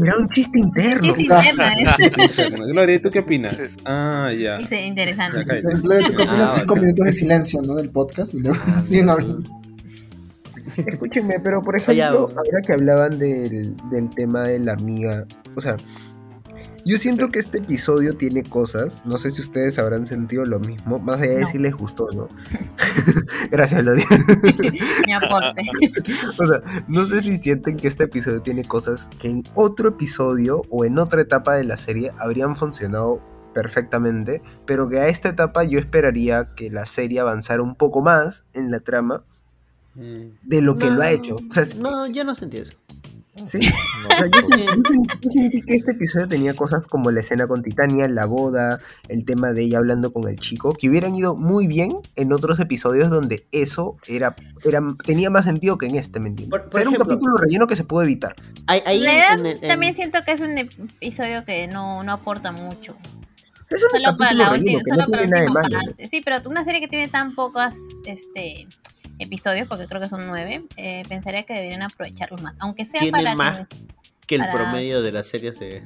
Un 0.00 0.06
Era 0.06 0.16
un 0.18 0.28
chiste 0.28 0.58
interno. 0.58 1.00
chiste 1.14 1.22
interno. 1.22 2.66
¿eh? 2.66 2.68
Gloria, 2.72 3.02
¿tú 3.02 3.10
qué 3.10 3.18
opinas? 3.20 3.56
Sí. 3.56 3.76
Ah, 3.84 4.30
ya. 4.38 4.58
Dice 4.58 4.84
interesante. 4.86 5.44
Ya. 5.46 5.60
Gloria, 5.80 6.06
tú 6.08 6.14
opinas 6.14 6.56
Ah, 6.56 6.60
cinco 6.60 6.76
minutos 6.76 7.04
de 7.06 7.12
silencio, 7.12 7.62
¿no? 7.62 7.74
Del 7.76 7.90
podcast 7.90 8.34
y 8.34 8.40
luego 8.40 8.58
siguen 8.82 9.10
hablando. 9.10 9.48
Escúchenme, 10.76 11.40
pero 11.40 11.62
por 11.62 11.76
ejemplo, 11.76 12.28
ahora 12.28 12.60
que 12.66 12.72
hablaban 12.72 13.18
del, 13.18 13.76
del 13.90 14.10
tema 14.14 14.44
de 14.44 14.60
la 14.60 14.72
amiga, 14.74 15.26
o 15.56 15.60
sea, 15.60 15.76
yo 16.90 16.98
siento 16.98 17.28
que 17.30 17.38
este 17.38 17.58
episodio 17.58 18.16
tiene 18.16 18.42
cosas, 18.42 19.00
no 19.04 19.16
sé 19.18 19.30
si 19.30 19.40
ustedes 19.40 19.78
habrán 19.78 20.06
sentido 20.06 20.44
lo 20.44 20.58
mismo, 20.60 20.98
más 20.98 21.20
allá 21.20 21.32
de 21.36 21.40
No. 21.42 21.48
si 21.48 21.58
les 21.58 21.74
gustó, 21.74 22.08
¿no? 22.12 22.28
Gracias, 23.50 23.82
Gloria. 23.82 24.06
Mi 25.06 25.12
aporte. 25.12 25.62
O 26.38 26.46
sea, 26.46 26.84
no 26.88 27.06
sé 27.06 27.22
si 27.22 27.38
sienten 27.38 27.76
que 27.76 27.88
este 27.88 28.04
episodio 28.04 28.42
tiene 28.42 28.64
cosas 28.66 29.08
que 29.18 29.28
en 29.28 29.44
otro 29.54 29.88
episodio 29.90 30.62
o 30.70 30.84
en 30.84 30.98
otra 30.98 31.22
etapa 31.22 31.54
de 31.54 31.64
la 31.64 31.76
serie 31.76 32.10
habrían 32.18 32.56
funcionado 32.56 33.20
perfectamente, 33.54 34.42
pero 34.66 34.88
que 34.88 34.98
a 35.00 35.08
esta 35.08 35.28
etapa 35.30 35.64
yo 35.64 35.78
esperaría 35.78 36.50
que 36.56 36.70
la 36.70 36.86
serie 36.86 37.20
avanzara 37.20 37.62
un 37.62 37.74
poco 37.74 38.02
más 38.02 38.44
en 38.54 38.70
la 38.70 38.80
trama 38.80 39.22
Mm. 39.96 40.38
de 40.44 40.62
lo 40.62 40.78
que 40.78 40.86
No, 40.86 40.94
lo 40.94 41.02
ha 41.02 41.10
hecho. 41.10 41.34
O 41.34 41.52
sea, 41.52 41.66
No, 41.76 42.06
yo 42.06 42.22
no 42.22 42.36
sentí 42.36 42.58
eso. 42.58 42.74
Sí. 43.44 43.58
No, 43.60 44.08
O 44.08 44.10
sea, 44.18 44.26
yo, 44.34 44.42
sentí, 44.42 44.66
yo 44.66 44.82
sentí- 44.82 45.18
yo 45.22 45.30
sentí 45.30 45.62
que 45.62 45.74
este 45.74 45.92
episodio 45.92 46.28
tenía 46.28 46.54
cosas 46.54 46.86
como 46.86 47.10
la 47.10 47.20
escena 47.20 47.46
con 47.46 47.62
Titania, 47.62 48.08
la 48.08 48.26
boda, 48.26 48.78
el 49.08 49.24
tema 49.24 49.52
de 49.52 49.62
ella 49.64 49.78
hablando 49.78 50.12
con 50.12 50.28
el 50.28 50.38
chico, 50.38 50.72
que 50.74 50.88
hubieran 50.88 51.14
ido 51.14 51.36
muy 51.36 51.66
bien 51.66 51.96
en 52.16 52.32
otros 52.32 52.60
episodios 52.60 53.10
donde 53.10 53.46
eso 53.52 53.96
era, 54.06 54.34
era 54.64 54.80
tenía 55.04 55.30
más 55.30 55.44
sentido 55.44 55.78
que 55.78 55.86
en 55.86 55.96
este, 55.96 56.20
¿me 56.20 56.28
entiendes? 56.28 56.50
Por- 56.50 56.60
O 56.60 56.62
sea, 56.64 56.70
por 56.70 56.80
era 56.80 56.90
un 56.90 56.96
capítulo 56.96 57.36
relleno 57.38 57.66
que 57.66 57.76
se 57.76 57.84
pudo 57.84 58.02
evitar. 58.02 58.34
Ahí, 58.66 58.82
ahí 58.86 59.00
La 59.00 59.12
verdad, 59.12 59.38
en 59.40 59.46
el- 59.46 59.58
en- 59.62 59.68
también 59.68 59.94
siento 59.94 60.18
que 60.24 60.32
es 60.32 60.40
un 60.40 60.58
episodio 60.58 61.44
que 61.44 61.66
no, 61.66 62.02
no 62.02 62.12
aporta 62.12 62.52
mucho. 62.52 62.96
Es 63.68 63.84
un 63.84 63.90
Solo 64.02 64.16
para 64.16 64.32
la 64.32 64.50
relleno 64.50 64.78
última, 64.78 64.78
que 64.80 64.90
solo 64.90 65.02
no 65.02 65.08
para 65.08 65.22
tiene 65.22 65.46
nada. 65.46 66.08
Sí, 66.08 66.22
pero 66.24 66.36
una 66.50 66.64
serie 66.64 66.80
que 66.80 66.88
tiene 66.88 67.06
tan 67.06 67.36
pocos 67.36 67.74
este 68.04 68.66
episodios, 69.20 69.68
porque 69.68 69.86
creo 69.86 70.00
que 70.00 70.08
son 70.08 70.26
nueve, 70.26 70.64
eh, 70.76 71.04
pensaría 71.08 71.44
que 71.44 71.54
deberían 71.54 71.82
aprovecharlos 71.82 72.42
más. 72.42 72.54
Aunque 72.58 72.84
sea 72.84 73.00
Tiene 73.00 73.18
para 73.18 73.34
más 73.36 73.60
que- 73.68 73.76
que 74.26 74.34
el 74.36 74.40
para- 74.42 74.52
promedio 74.52 75.02
de 75.02 75.10
las 75.12 75.26
series 75.26 75.58
de, 75.58 75.82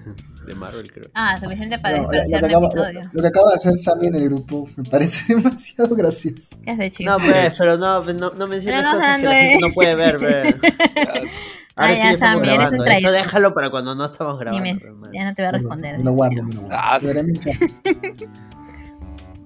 de 0.46 0.54
Marvel, 0.54 0.92
creo. 0.92 1.08
Ah, 1.14 1.38
suficiente 1.40 1.78
para 1.78 1.96
No, 1.96 2.02
lo, 2.04 2.08
desperdiciar 2.10 2.40
que 2.40 2.46
un 2.46 2.64
acaba, 2.64 2.66
episodio. 2.90 3.10
lo 3.12 3.22
que 3.22 3.28
acaba 3.28 3.48
de 3.50 3.54
hacer 3.56 3.76
Sammy 3.78 4.06
en 4.08 4.14
el 4.16 4.24
grupo 4.24 4.68
me 4.76 4.84
parece 4.84 5.34
demasiado 5.34 5.94
gracioso. 5.96 6.56
¿Qué 6.62 6.70
hace, 6.70 6.90
chico? 6.90 7.10
No, 7.10 7.16
pues, 7.18 7.54
pero 7.58 7.76
no, 7.78 8.02
pues, 8.04 8.16
no, 8.16 8.30
no 8.30 8.46
menciones 8.46 8.80
Pero 8.82 8.92
no 8.92 8.98
cosas 8.98 9.16
que 9.18 9.24
la 9.26 9.34
gente 9.34 9.66
no 9.68 9.72
puede 9.74 9.94
ver, 9.94 10.18
ve. 10.18 10.56
Ahora 11.76 11.92
Ah, 11.92 11.96
sí 11.96 12.02
ya, 12.04 12.10
estamos 12.12 12.46
Sammy, 12.46 12.54
eres 12.54 12.70
un 12.72 12.78
grabando. 12.78 12.84
Eso 13.08 13.10
déjalo 13.12 13.52
para 13.54 13.70
cuando 13.70 13.94
no 13.96 14.04
estamos 14.04 14.38
grabando. 14.38 14.62
Dime, 14.64 14.78
ya 15.12 15.24
no 15.24 15.34
te 15.34 15.42
voy 15.42 15.48
a 15.48 15.52
responder. 15.52 15.98
Me 15.98 16.04
lo 16.04 16.12
guardo, 16.12 16.42
me 16.44 16.54
lo 16.54 16.60
guardo. 16.60 16.76
Ah, 16.80 16.98
Lo 17.02 17.10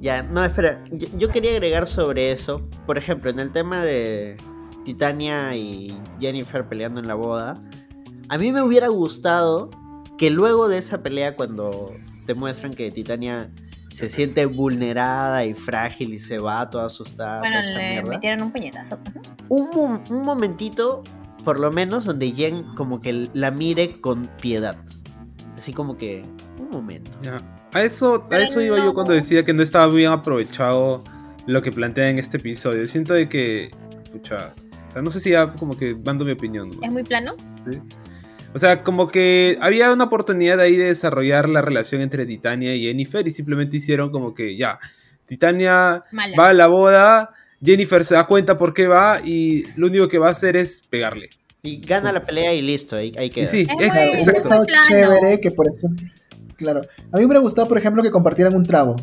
Ya, 0.01 0.23
no, 0.23 0.45
espera. 0.45 0.85
Yo, 0.93 1.09
yo 1.17 1.29
quería 1.31 1.51
agregar 1.53 1.87
sobre 1.87 2.31
eso. 2.33 2.69
Por 2.87 2.99
ejemplo, 2.99 3.31
en 3.31 3.39
el 3.41 3.51
tema 3.53 3.85
de 3.85 4.37
Titania 4.85 5.55
y 5.57 5.97
Jennifer 6.21 6.67
peleando 6.69 7.01
en 7.01 7.09
la 7.09 7.15
boda. 7.15 7.61
A 8.29 8.39
mí 8.39 8.53
me 8.53 8.63
hubiera 8.63 8.89
gustado 8.89 9.71
que 10.17 10.31
luego 10.31 10.69
de 10.69 10.79
esa 10.79 11.03
pelea, 11.03 11.35
cuando 11.37 11.93
te 12.27 12.35
muestran 12.35 12.75
que 12.75 12.91
Titania 12.91 13.49
se 13.91 14.09
siente 14.09 14.45
vulnerada 14.47 15.45
y 15.47 15.55
frágil 15.55 16.13
y 16.15 16.19
se 16.19 16.39
va 16.39 16.69
toda 16.71 16.87
asustada. 16.87 17.39
Bueno, 17.41 17.63
le 17.63 17.89
mierda, 17.91 18.09
metieron 18.11 18.43
un 18.43 18.53
puñetazo. 18.53 18.99
pues, 18.99 19.15
¿no? 19.17 19.23
un, 19.49 19.71
mom- 19.71 20.11
un 20.11 20.25
momentito, 20.25 21.03
por 21.45 21.59
lo 21.59 21.71
menos, 21.73 22.05
donde 22.05 22.31
Jen 22.31 22.65
como 22.75 23.01
que 23.01 23.29
la 23.33 23.51
mire 23.51 24.01
con 24.01 24.29
piedad. 24.41 24.77
Así 25.57 25.73
como 25.73 25.97
que, 25.97 26.23
un 26.59 26.71
momento. 26.71 27.11
Ya. 27.23 27.43
A 27.73 27.83
eso, 27.83 28.27
a 28.31 28.39
eso 28.41 28.61
iba 28.61 28.79
no. 28.79 28.85
yo 28.87 28.95
cuando 28.95 29.13
decía 29.13 29.45
que 29.45 29.53
no 29.53 29.63
estaba 29.63 29.93
bien 29.93 30.11
aprovechado 30.11 31.05
lo 31.47 31.63
que 31.63 31.71
plantea 31.73 32.09
en 32.09 32.19
este 32.19 32.39
episodio. 32.39 32.87
Siento 32.89 33.15
de 33.15 33.29
que, 33.29 33.71
pucha, 34.13 34.55
o 34.91 34.93
sea, 34.93 35.03
no 35.03 35.11
sé 35.11 35.21
si 35.21 35.31
ya 35.31 35.53
como 35.53 35.77
que 35.77 35.95
dando 35.99 36.25
mi 36.25 36.33
opinión. 36.33 36.73
Es 36.83 36.91
muy 36.91 37.03
plano. 37.03 37.35
¿sí? 37.63 37.79
O 38.55 38.59
sea, 38.59 38.83
como 38.83 39.09
que 39.09 39.59
había 39.61 39.93
una 39.93 40.05
oportunidad 40.05 40.59
ahí 40.61 40.77
de 40.77 40.87
desarrollar 40.87 41.49
la 41.49 41.61
relación 41.61 42.01
entre 42.01 42.25
Titania 42.25 42.75
y 42.75 42.83
Jennifer 42.85 43.27
y 43.27 43.31
simplemente 43.31 43.77
hicieron 43.77 44.11
como 44.11 44.35
que 44.35 44.57
ya, 44.57 44.79
Titania 45.27 46.03
Mala. 46.11 46.35
va 46.39 46.49
a 46.49 46.55
la 46.55 46.67
boda, 46.69 47.35
Jennifer 47.63 48.03
se 48.05 48.15
da 48.15 48.27
cuenta 48.27 48.57
por 48.57 48.73
qué 48.73 48.87
va 48.87 49.21
y 49.23 49.65
lo 49.77 49.89
único 49.89 50.09
que 50.09 50.17
va 50.19 50.29
a 50.29 50.31
hacer 50.31 50.57
es 50.57 50.83
pegarle. 50.89 51.29
Y 51.63 51.81
gana 51.85 52.13
la 52.13 52.23
pelea 52.25 52.55
y 52.55 52.63
listo, 52.63 52.97
ahí, 52.97 53.13
ahí 53.19 53.27
Y 53.27 53.31
queda. 53.31 53.47
sí, 53.47 53.67
Es 53.69 53.75
muy- 53.75 53.85
ex- 53.85 53.97
Hubiera 53.99 54.17
es 54.17 54.29
exacto. 54.29 54.49
muy 54.49 54.67
plano. 54.67 54.87
chévere 54.89 55.41
que, 55.41 55.51
por 55.51 55.67
ejemplo, 55.67 56.07
claro, 56.59 56.83
a 56.83 57.17
mí 57.17 57.21
me 57.21 57.25
hubiera 57.27 57.41
gustado, 57.41 57.67
por 57.69 57.79
ejemplo, 57.79 58.03
que 58.03 58.11
compartieran 58.11 58.55
un 58.55 58.67
trago, 58.67 58.97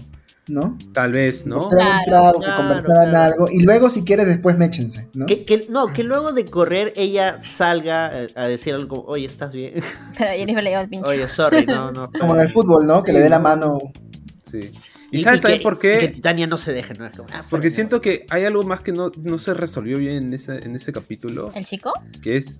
¿no? 0.47 0.77
Tal 0.93 1.11
vez, 1.13 1.47
¿no? 1.47 1.61
Compartieran 1.61 1.97
un 1.97 2.03
Claro, 2.05 2.21
trago, 2.21 2.39
que 2.39 2.45
claro, 2.45 2.61
conversaran 2.61 3.09
claro. 3.09 3.33
algo, 3.33 3.47
y 3.51 3.61
luego, 3.63 3.89
si 3.89 4.03
quieres, 4.03 4.27
después 4.27 4.57
méchense, 4.57 5.07
¿no? 5.15 5.25
Que, 5.25 5.43
que- 5.45 5.65
no, 5.69 5.87
que 5.93 6.03
luego 6.03 6.33
de 6.33 6.45
correr 6.45 6.93
ella 6.95 7.39
salga 7.41 8.11
eh, 8.25 8.27
a 8.35 8.45
decir 8.45 8.75
algo 8.75 9.03
oye, 9.07 9.25
¿estás 9.25 9.53
bien? 9.53 9.73
Pero 10.17 10.31
Jennifer 10.31 10.63
le 10.63 10.69
lleva 10.69 10.81
el 10.83 10.89
pinche. 10.89 11.09
Oye, 11.09 11.27
sorry, 11.29 11.65
no, 11.65 11.91
no. 11.91 12.11
Como 12.19 12.35
en 12.35 12.41
el 12.41 12.49
fútbol, 12.49 12.85
¿no? 12.85 13.03
Que 13.03 13.11
le 13.13 13.19
dé 13.21 13.29
la 13.29 13.39
mano. 13.39 13.79
Sí. 14.51 14.71
¿Y, 15.11 15.23
sabes 15.23 15.39
también 15.41 15.59
que- 15.59 15.63
por 15.63 15.73
y 15.75 15.77
que 15.79 15.97
qué? 15.99 16.07
Titania 16.09 16.45
no 16.47 16.57
se 16.57 16.73
deje, 16.73 16.93
¿no? 16.95 17.09
Como, 17.11 17.27
ah, 17.31 17.45
Porque 17.49 17.69
siento 17.69 18.01
que 18.01 18.25
hay 18.29 18.43
algo 18.43 18.63
más 18.63 18.81
que 18.81 18.91
no, 18.91 19.11
no 19.15 19.37
se 19.37 19.53
resolvió 19.53 19.97
bien 19.97 20.15
en 20.27 20.33
ese, 20.33 20.57
en 20.65 20.75
ese 20.75 20.91
capítulo. 20.91 21.51
¿El 21.55 21.63
chico? 21.65 21.93
que 22.21 22.37
es... 22.37 22.57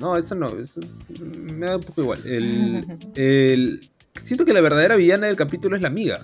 No, 0.00 0.16
eso 0.16 0.34
no, 0.34 0.58
eso 0.58 0.80
me 1.20 1.64
da 1.66 1.76
un 1.76 1.82
poco 1.84 2.00
igual. 2.02 2.22
El, 2.26 2.98
el- 3.14 3.90
siento 4.20 4.44
que 4.44 4.52
la 4.52 4.60
verdadera 4.60 4.96
villana 4.96 5.26
del 5.26 5.36
capítulo 5.36 5.76
es 5.76 5.82
la 5.82 5.88
amiga. 5.88 6.20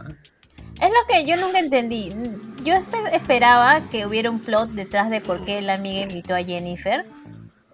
Es 0.81 0.89
lo 0.91 1.07
que 1.09 1.25
yo 1.29 1.37
nunca 1.37 1.59
entendí. 1.59 2.13
Yo 2.65 2.75
espe- 2.75 3.13
esperaba 3.13 3.81
que 3.91 4.07
hubiera 4.07 4.31
un 4.31 4.41
plot 4.41 4.71
detrás 4.71 5.11
de 5.11 5.21
por 5.21 5.45
qué 5.45 5.61
la 5.63 5.75
amiga 5.75 6.03
invitó 6.03 6.35
a 6.35 6.43
Jennifer. 6.45 7.05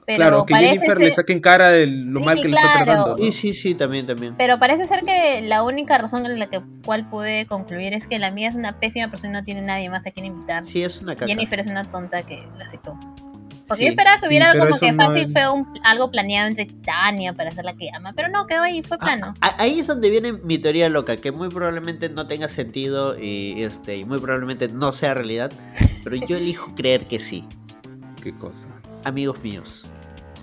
Pero 0.06 0.18
claro, 0.18 0.44
que 0.47 0.52
parece 0.52 0.75
Jennifer 0.75 0.97
ser... 0.97 1.04
le 1.04 1.11
saque 1.11 1.33
en 1.33 1.40
cara 1.40 1.71
de 1.71 1.87
lo 1.87 2.21
Sí, 2.21 2.26
mal 2.26 2.37
que 2.40 2.49
le 2.49 2.56
está 2.56 2.85
tratando. 2.85 3.16
¿no? 3.16 3.25
Sí, 3.25 3.33
sí, 3.33 3.54
sí, 3.54 3.75
también, 3.75 4.06
también. 4.06 4.35
Pero 4.37 4.59
parece 4.59 4.87
ser 4.87 5.02
que 5.04 5.40
la 5.42 5.62
única 5.62 5.97
razón 5.97 6.26
en 6.26 6.38
la 6.38 6.47
que 6.47 6.61
cual 6.85 7.09
pude 7.09 7.47
concluir 7.47 7.94
es 7.94 8.06
que 8.06 8.18
la 8.18 8.26
amiga 8.26 8.50
es 8.50 8.54
una 8.54 8.78
pésima 8.78 9.09
persona 9.09 9.30
y 9.30 9.33
no 9.40 9.44
tiene 9.44 9.62
nadie 9.62 9.88
más 9.88 10.04
a 10.06 10.11
quien 10.11 10.26
invitar. 10.26 10.62
Sí, 10.64 10.83
es 10.85 11.00
una 11.00 11.14
caca. 11.14 11.26
Jennifer 11.26 11.59
es 11.59 11.66
una 11.66 11.90
tonta 11.90 12.23
que 12.23 12.47
la 12.59 12.64
aceptó. 12.64 12.99
Porque 13.66 13.76
Sí, 13.76 13.85
yo 13.85 13.90
esperaba 13.90 14.16
que 14.16 14.23
sí, 14.23 14.28
hubiera 14.28 14.52
pero 14.52 14.64
como 14.64 14.76
eso 14.76 14.80
que 14.87 14.92
no 14.92 15.04
fácil 15.04 15.23
es- 15.25 15.33
fue 15.33 15.49
un- 15.50 15.66
algo 15.85 16.11
planeado 16.11 16.49
entre 16.49 16.66
Titania 16.66 17.33
para 17.33 17.50
hacer 17.50 17.64
la 17.64 17.75
que 17.75 17.88
ama. 17.94 18.12
Pero 18.14 18.28
no, 18.28 18.47
quedó 18.47 18.62
ahí, 18.62 18.83
fue 18.83 18.99
plano. 18.99 19.35
Ah, 19.40 19.56
ahí 19.59 19.80
es 19.80 19.87
donde 19.87 20.11
viene 20.11 20.33
mi 20.33 20.59
teoría 20.59 20.88
loca, 20.90 21.16
que 21.16 21.33
muy 21.33 21.49
probablemente 21.49 22.09
no 22.11 22.26
tenga 22.26 22.49
sentido 22.50 23.18
y, 23.18 23.62
este, 23.62 23.97
y 23.97 24.04
muy 24.04 24.18
probablemente 24.18 24.68
no 24.68 24.92
sea 24.92 25.14
realidad, 25.14 25.50
pero 26.04 26.16
yo 26.16 26.37
elijo 26.37 26.75
creer 26.75 27.06
que 27.06 27.18
sí. 27.18 27.44
Qué 28.23 28.35
cosa. 28.37 28.68
Amigos 29.04 29.42
míos, 29.42 29.87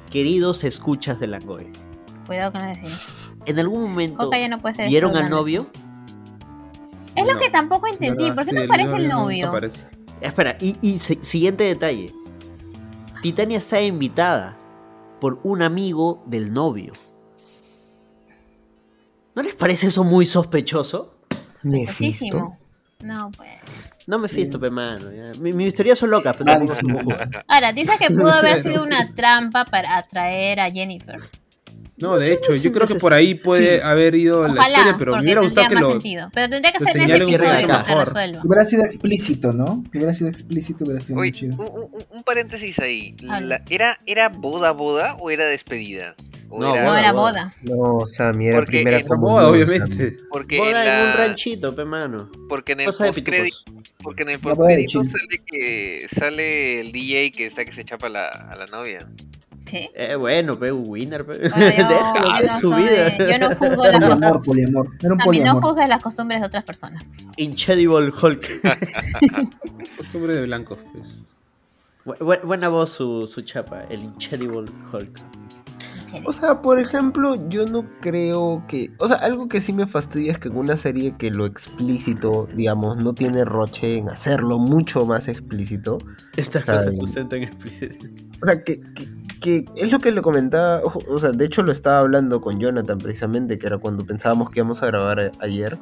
queridos 0.10 0.64
escuchas 0.64 1.20
de 1.20 1.28
Langoy, 1.28 1.68
Cuidado 2.28 2.52
con 2.52 2.68
lo 2.68 2.74
que. 2.76 2.88
¿en 3.46 3.60
algún 3.60 3.82
momento 3.84 4.18
Coca 4.18 4.40
ya 4.40 4.48
no 4.48 4.60
puede 4.62 4.76
ser. 4.76 4.88
vieron 4.90 5.16
al 5.18 5.30
novio? 5.30 5.68
Es 7.16 7.26
lo 7.26 7.34
No. 7.34 7.40
que 7.40 7.50
tampoco 7.50 7.88
entendí. 7.88 8.30
¿Verdad? 8.30 8.36
¿Por 8.36 8.46
qué 8.46 8.50
Sí, 8.52 8.56
no 8.56 8.64
aparece 8.64 8.96
el 8.96 9.08
novio? 9.10 9.50
aparece. 9.50 9.84
Espera, 10.22 10.58
y, 10.62 10.78
y 10.82 11.00
siguiente 11.00 11.64
detalle. 11.66 12.14
Titania 13.22 13.58
está 13.58 13.82
invitada 13.82 14.58
por 15.20 15.40
un 15.44 15.62
amigo 15.62 16.24
del 16.26 16.52
novio. 16.54 16.94
¿No 19.36 19.44
les 19.44 19.56
parece 19.56 19.88
eso 19.88 20.04
muy 20.04 20.26
sospechoso? 20.26 21.16
Mephisto. 21.64 22.04
Muchísimo. 22.38 22.58
No, 23.02 23.32
pues. 23.36 23.50
No 24.08 24.20
me 24.20 24.28
fisto, 24.28 24.60
pe 24.60 24.70
mano. 24.70 25.12
ya. 25.12 25.34
Mi- 25.40 25.54
Mis 25.54 25.74
teorías 25.74 25.98
son 25.98 26.10
locas, 26.12 26.36
pero 26.38 26.60
justas. 26.60 27.30
Ahora, 27.48 27.72
dice 27.72 27.94
que 27.98 28.08
pudo 28.14 28.30
haber 28.32 28.62
sido 28.62 28.84
una 28.84 29.14
trampa 29.16 29.66
para 29.66 29.98
atraer 29.98 30.60
a 30.60 30.70
Jennifer. 30.72 31.18
No, 32.02 32.18
de 32.18 32.28
sé, 32.28 32.34
hecho, 32.34 32.52
no 32.52 32.56
yo 32.58 32.72
creo 32.72 32.88
que 32.88 32.96
por 32.96 33.14
ahí 33.14 33.36
puede 33.36 33.78
sí. 33.78 33.82
haber 33.84 34.16
ido 34.16 34.48
la 34.48 34.54
Ojalá, 34.54 34.70
historia, 34.78 34.96
pero 34.98 35.16
me 35.16 35.22
hubiera 35.22 35.42
gustado 35.42 35.68
que 35.70 35.74
más 35.76 35.82
lo... 35.84 35.92
sentido. 35.92 36.30
Pero 36.34 36.50
tendría 36.50 36.72
que 36.72 36.80
ser 36.80 36.98
en 36.98 37.02
este 37.12 37.24
episodio 37.24 37.52
que 37.52 37.62
se 37.62 37.68
mejor. 37.90 38.06
resuelva. 38.06 38.42
Que 38.42 38.48
hubiera 38.48 38.66
sido 38.66 38.84
explícito, 38.84 39.54
¿no? 39.54 39.84
Que 39.92 39.98
hubiera 39.98 40.14
sido 40.14 40.30
explícito, 40.30 40.84
hubiera 40.86 41.02
sido 41.02 41.16
muy 41.18 41.30
Oye, 41.30 41.32
chido. 41.32 41.56
un, 41.56 41.90
un- 41.94 42.06
un 42.10 42.24
paréntesis 42.24 42.80
ahí. 42.80 43.16
La- 43.22 43.62
¿era, 43.70 43.98
¿Era 44.06 44.30
boda 44.30 44.72
boda 44.72 45.16
o 45.20 45.30
era 45.32 45.46
despedida? 45.46 46.16
¿O 46.54 46.60
No, 46.60 46.76
No, 46.76 46.98
era 46.98 47.14
boda. 47.14 47.56
boda. 47.64 48.02
No, 48.02 48.06
Sammy, 48.06 48.48
era 48.48 48.58
Porque 48.58 48.78
primera 48.80 48.98
en- 49.00 49.08
La 49.08 49.16
boda, 49.16 49.48
obviamente. 49.48 50.18
Porque 50.30 50.58
Boda 50.58 50.70
en, 50.86 50.92
en 50.92 51.00
un 51.00 51.10
la- 51.12 51.16
ranchito, 51.28 51.74
pe 51.76 51.86
mano. 51.86 52.30
porque 52.50 52.74
en 52.74 52.82
el 52.82 52.86
de 52.88 52.92
postcrédito 52.92 53.58
porque 54.04 54.24
en 54.24 54.30
el 54.32 54.40
La 54.44 54.66
de 54.66 54.86
Chin. 54.86 55.06
sale 55.06 55.42
que 55.46 56.08
sale 56.14 56.82
el 56.82 56.92
DJ 56.92 57.32
que 57.32 57.46
está 57.46 57.64
que 57.64 57.72
se 57.72 57.86
chapa 57.86 58.10
la, 58.10 58.28
a 58.28 58.56
la 58.58 58.66
novia. 58.68 59.08
¿Qué? 59.72 59.90
Eh, 59.96 60.16
bueno, 60.16 60.60
pe, 60.60 60.72
winner, 60.72 61.26
pe. 61.26 61.48
Bueno, 61.50 61.72
yo, 61.78 61.88
yo 62.42 62.48
no 62.54 62.60
su 62.60 62.76
vida. 62.76 63.18
yo 63.18 63.40
no 63.40 63.56
juzgo 63.56 63.84
las 63.86 63.94
poliamor, 64.02 64.44
poliamor. 64.44 64.88
Era 65.02 65.14
un 65.14 65.22
A 65.22 65.26
mí 65.28 65.40
no 65.40 65.62
juzgues 65.62 65.88
las 65.88 66.02
costumbres 66.02 66.42
de 66.42 66.48
otras 66.48 66.64
personas. 66.66 67.04
Incredible 67.38 68.12
Hulk. 68.22 68.62
Costumbre 69.98 70.36
de 70.36 70.46
blancos, 70.46 70.80
pues. 70.94 71.24
Bu- 72.06 72.18
bu- 72.18 72.44
buena 72.46 72.68
voz 72.68 72.90
su, 72.92 73.28
su 73.28 73.42
chapa, 73.44 73.84
el 73.90 74.04
Incredible 74.04 74.70
Hulk. 74.92 75.20
O 76.26 76.34
sea, 76.34 76.62
por 76.62 76.78
ejemplo, 76.78 77.48
yo 77.48 77.66
no 77.66 77.86
creo 78.02 78.62
que... 78.68 78.92
O 78.98 79.08
sea, 79.08 79.16
algo 79.18 79.48
que 79.48 79.62
sí 79.62 79.72
me 79.72 79.88
fastidia 79.88 80.34
es 80.34 80.40
que 80.40 80.50
en 80.50 80.58
una 80.58 80.76
serie 80.76 81.16
que 81.18 81.32
lo 81.32 81.46
explícito, 81.46 82.48
digamos, 82.58 82.98
no 82.98 83.14
tiene 83.14 83.46
roche 83.46 83.98
en 84.00 84.10
hacerlo 84.10 84.60
mucho 84.60 85.06
más 85.06 85.30
explícito. 85.30 86.00
Estas 86.36 86.66
cosas 86.66 86.98
sustentan 86.98 87.44
explícito. 87.44 88.06
O 88.44 88.46
sea, 88.46 88.62
que, 88.62 88.82
que, 88.82 89.08
que 89.42 89.66
es 89.76 89.92
lo 89.92 90.00
que 90.00 90.12
le 90.12 90.22
comentaba, 90.22 90.82
o 90.84 91.20
sea, 91.20 91.32
de 91.32 91.44
hecho 91.46 91.64
lo 91.64 91.72
estaba 91.74 92.00
hablando 92.00 92.40
con 92.40 92.60
Jonathan 92.60 92.98
precisamente, 93.00 93.58
que 93.60 93.68
era 93.68 93.78
cuando 93.80 94.06
pensábamos 94.06 94.50
que 94.52 94.60
íbamos 94.60 94.82
a 94.84 94.86
grabar 94.86 95.32
ayer, 95.40 95.78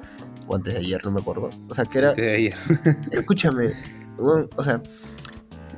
o 0.47 0.55
antes 0.55 0.73
de 0.73 0.79
ayer, 0.79 1.03
no 1.05 1.11
me 1.11 1.19
acuerdo. 1.19 1.49
O 1.69 1.73
sea, 1.75 1.85
que 1.85 1.99
era, 1.99 2.13
De 2.13 2.35
ayer. 2.35 2.53
escúchame, 3.11 3.71
o 4.17 4.63
sea, 4.63 4.81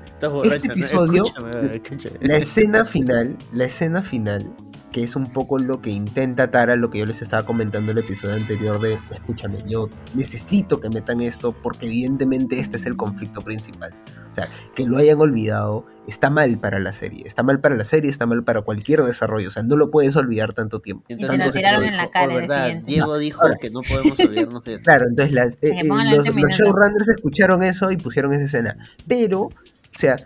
Estás 0.07 0.31
borracha, 0.31 0.67
¿no? 0.67 0.73
episodio- 0.73 1.25
Escúchame, 1.25 1.75
escúchame. 1.75 2.17
la 2.21 2.38
escena 2.38 2.85
final, 2.85 3.35
la 3.51 3.65
escena 3.65 4.01
final, 4.03 4.47
que 4.91 5.03
es 5.03 5.15
un 5.15 5.31
poco 5.33 5.57
lo 5.57 5.81
que 5.81 5.89
intenta 5.89 6.51
Tara, 6.51 6.75
lo 6.75 6.91
que 6.91 7.00
yo 7.00 7.05
les 7.07 7.21
estaba 7.23 7.43
comentando 7.45 7.91
en 7.91 7.97
el 7.97 8.03
episodio 8.03 8.35
anterior 8.35 8.79
de, 8.79 9.00
escúchame, 9.09 9.63
yo 9.67 9.89
necesito 10.13 10.79
que 10.79 10.89
metan 10.89 11.21
esto 11.21 11.53
porque 11.53 11.88
evidentemente 11.88 12.59
este 12.59 12.77
es 12.77 12.85
el 12.85 12.95
conflicto 12.95 13.41
principal. 13.41 13.91
O 14.31 14.35
sea, 14.35 14.47
que 14.75 14.85
lo 14.85 14.97
hayan 14.97 15.19
olvidado 15.19 15.85
está 16.07 16.29
mal 16.29 16.57
para 16.57 16.79
la 16.79 16.93
serie, 16.93 17.23
está 17.27 17.43
mal 17.43 17.59
para 17.61 17.75
la 17.75 17.85
serie, 17.85 18.09
está 18.09 18.25
mal 18.25 18.43
para 18.43 18.61
cualquier 18.63 19.01
desarrollo, 19.03 19.50
o 19.50 19.51
sea, 19.51 19.63
no 19.63 19.77
lo 19.77 19.91
puedes 19.91 20.15
olvidar 20.15 20.53
tanto 20.53 20.79
tiempo. 20.79 21.05
te 21.07 21.15
lo 21.15 21.31
Entonces, 21.31 21.53
tiraron 21.53 21.83
en 21.83 21.95
la 21.97 22.09
cara 22.09 22.27
"Oh, 22.27 22.29
en 22.31 22.35
el 22.35 22.41
verdad, 22.50 22.65
siguiente". 22.65 22.91
Diego 22.91 23.17
dijo 23.17 23.41
Ahora- 23.43 23.57
que 23.61 23.69
no 23.69 23.81
podemos 23.81 24.19
olvidarnos 24.19 24.63
de 24.63 24.73
esto. 24.73 24.83
Claro, 24.83 25.05
entonces 25.07 25.33
las, 25.33 25.53
eh, 25.55 25.81
eh, 25.81 25.83
los, 25.85 26.27
los 26.35 26.51
showrunners 26.53 27.07
escucharon 27.09 27.63
eso 27.63 27.91
y 27.91 27.97
pusieron 27.97 28.33
esa 28.33 28.43
escena. 28.45 28.77
Pero, 29.07 29.41
o 29.43 29.51
sea, 29.97 30.17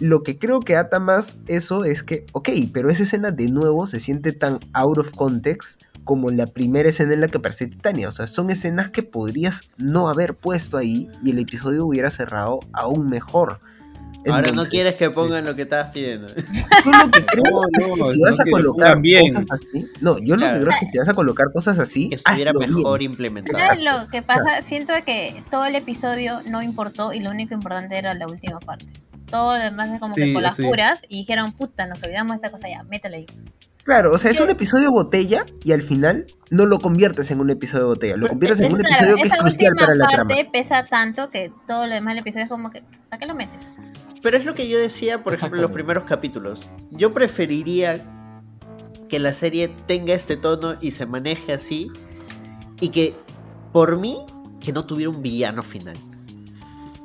lo 0.00 0.22
que 0.22 0.38
creo 0.38 0.60
que 0.60 0.76
ata 0.76 0.98
más 0.98 1.36
eso 1.46 1.84
es 1.84 2.02
que, 2.02 2.26
ok, 2.32 2.48
pero 2.72 2.90
esa 2.90 3.02
escena 3.04 3.30
de 3.30 3.48
nuevo 3.48 3.86
se 3.86 4.00
siente 4.00 4.32
tan 4.32 4.58
out 4.72 4.98
of 4.98 5.12
context 5.12 5.79
como 6.04 6.30
la 6.30 6.46
primera 6.46 6.88
escena 6.88 7.14
en 7.14 7.20
la 7.20 7.28
que 7.28 7.38
aparece 7.38 7.66
Titania. 7.66 8.08
O 8.08 8.12
sea, 8.12 8.26
son 8.26 8.50
escenas 8.50 8.90
que 8.90 9.02
podrías 9.02 9.60
no 9.76 10.08
haber 10.08 10.34
puesto 10.34 10.76
ahí 10.76 11.08
y 11.22 11.30
el 11.30 11.38
episodio 11.38 11.86
hubiera 11.86 12.10
cerrado 12.10 12.60
aún 12.72 13.08
mejor. 13.08 13.60
Ahora 14.26 14.42
no 14.42 14.48
Entonces, 14.48 14.70
quieres 14.70 14.94
que 14.96 15.10
pongan 15.10 15.46
lo 15.46 15.56
que 15.56 15.62
estabas 15.62 15.92
pidiendo. 15.92 16.28
yo 16.84 16.92
lo 16.92 17.10
que 17.10 17.24
creo 17.24 17.44
No, 17.50 17.62
es 17.64 17.98
no, 17.98 18.04
que 18.04 18.12
si 18.12 18.20
vas 18.20 18.38
a 18.40 18.44
que 18.44 18.50
lo 18.50 18.56
colocar 18.56 19.00
bien. 19.00 19.32
cosas 19.32 19.46
así, 19.52 19.86
no, 20.02 20.18
yo 20.18 20.34
lo 20.36 20.40
Claro. 20.42 20.54
que 20.58 20.60
creo 20.60 20.72
es 20.74 20.80
que 20.80 20.86
si 20.86 20.98
vas 20.98 21.08
a 21.08 21.14
colocar 21.14 21.52
cosas 21.54 21.78
así, 21.78 22.10
Que 22.10 22.16
estuviera 22.16 22.50
hazlo 22.50 22.60
bien. 22.60 22.74
mejor 22.74 23.02
implementado. 23.02 23.58
¿Sabes 23.58 23.82
lo 23.82 24.08
que 24.10 24.20
pasa? 24.20 24.60
Siento 24.60 24.92
que 25.06 25.42
todo 25.50 25.64
el 25.64 25.74
episodio 25.74 26.42
no 26.46 26.60
importó 26.62 27.14
y 27.14 27.20
lo 27.20 27.30
único 27.30 27.54
importante 27.54 27.96
era 27.96 28.12
la 28.12 28.26
última 28.26 28.58
parte. 28.60 28.86
Todo 29.30 29.56
lo 29.56 29.62
demás 29.62 29.88
es 29.88 30.00
como 30.00 30.14
que 30.14 30.24
Sí, 30.26 30.32
por 30.34 30.42
las 30.42 30.56
sí. 30.56 30.64
puras 30.64 31.02
y 31.08 31.18
dijeron, 31.20 31.52
puta, 31.52 31.86
nos 31.86 32.02
olvidamos 32.02 32.32
de 32.32 32.36
esta 32.36 32.50
cosa 32.50 32.68
ya, 32.68 32.82
métela 32.82 33.16
ahí. 33.16 33.26
Claro, 33.84 34.12
o 34.12 34.18
sea, 34.18 34.30
es 34.30 34.40
un 34.40 34.50
episodio 34.50 34.90
botella 34.90 35.46
y 35.64 35.72
al 35.72 35.82
final 35.82 36.26
no 36.50 36.66
lo 36.66 36.78
conviertes 36.80 37.30
en 37.30 37.40
un 37.40 37.50
episodio 37.50 37.86
botella, 37.86 38.16
lo 38.16 38.22
Pero 38.22 38.30
conviertes 38.30 38.60
en 38.60 38.66
Es 38.66 38.72
un 38.72 38.78
claro, 38.80 38.94
episodio 38.94 39.16
que 39.16 39.22
es 39.22 39.32
esa 39.32 39.42
crucial 39.42 39.72
última 39.72 39.86
para 39.86 39.98
la 39.98 40.04
parte 40.06 40.34
trama. 40.34 40.50
pesa 40.52 40.84
tanto 40.84 41.30
que 41.30 41.52
todo 41.66 41.86
lo 41.86 41.94
demás 41.94 42.14
del 42.14 42.22
episodio 42.22 42.44
es 42.44 42.50
como 42.50 42.70
que, 42.70 42.82
¿para 43.08 43.18
qué 43.18 43.26
lo 43.26 43.34
metes? 43.34 43.74
Pero 44.22 44.36
es 44.36 44.44
lo 44.44 44.54
que 44.54 44.68
yo 44.68 44.78
decía, 44.78 45.22
por 45.22 45.32
ejemplo, 45.32 45.58
en 45.58 45.62
los 45.62 45.72
primeros 45.72 46.04
capítulos. 46.04 46.70
Yo 46.90 47.14
preferiría 47.14 48.00
que 49.08 49.18
la 49.18 49.32
serie 49.32 49.74
tenga 49.86 50.12
este 50.12 50.36
tono 50.36 50.76
y 50.80 50.90
se 50.90 51.06
maneje 51.06 51.52
así. 51.54 51.90
Y 52.80 52.90
que, 52.90 53.16
por 53.72 53.98
mí, 53.98 54.18
que 54.60 54.72
no 54.72 54.84
tuviera 54.84 55.10
un 55.10 55.22
villano 55.22 55.62
final. 55.62 55.96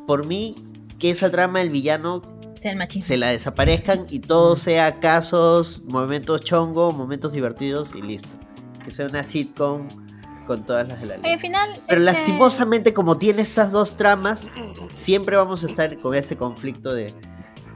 Por 0.05 0.25
mí, 0.25 0.55
que 0.99 1.09
esa 1.09 1.31
trama 1.31 1.59
del 1.59 1.69
villano 1.69 2.21
Sea 2.65 2.71
el 2.71 2.79
machismo. 2.79 3.05
se 3.05 3.17
la 3.17 3.27
desaparezcan 3.29 4.07
y 4.09 4.21
todo 4.21 4.55
sea 4.55 4.99
casos, 4.99 5.83
momentos 5.85 6.41
chongo, 6.41 6.91
momentos 6.91 7.31
divertidos 7.31 7.91
y 7.93 8.01
listo. 8.01 8.29
Que 8.83 8.89
sea 8.89 9.05
una 9.05 9.23
sitcom 9.23 9.87
con 10.47 10.65
todas 10.65 10.87
las 10.87 10.99
de 10.99 11.05
la 11.05 11.17
ley. 11.17 11.33
Al 11.33 11.39
final. 11.39 11.69
Pero 11.87 12.01
este, 12.01 12.11
lastimosamente, 12.11 12.91
como 12.91 13.19
tiene 13.19 13.43
estas 13.43 13.71
dos 13.71 13.97
tramas, 13.97 14.49
siempre 14.95 15.35
vamos 15.35 15.63
a 15.63 15.67
estar 15.67 15.95
con 15.97 16.15
este 16.15 16.37
conflicto 16.37 16.95
de 16.95 17.13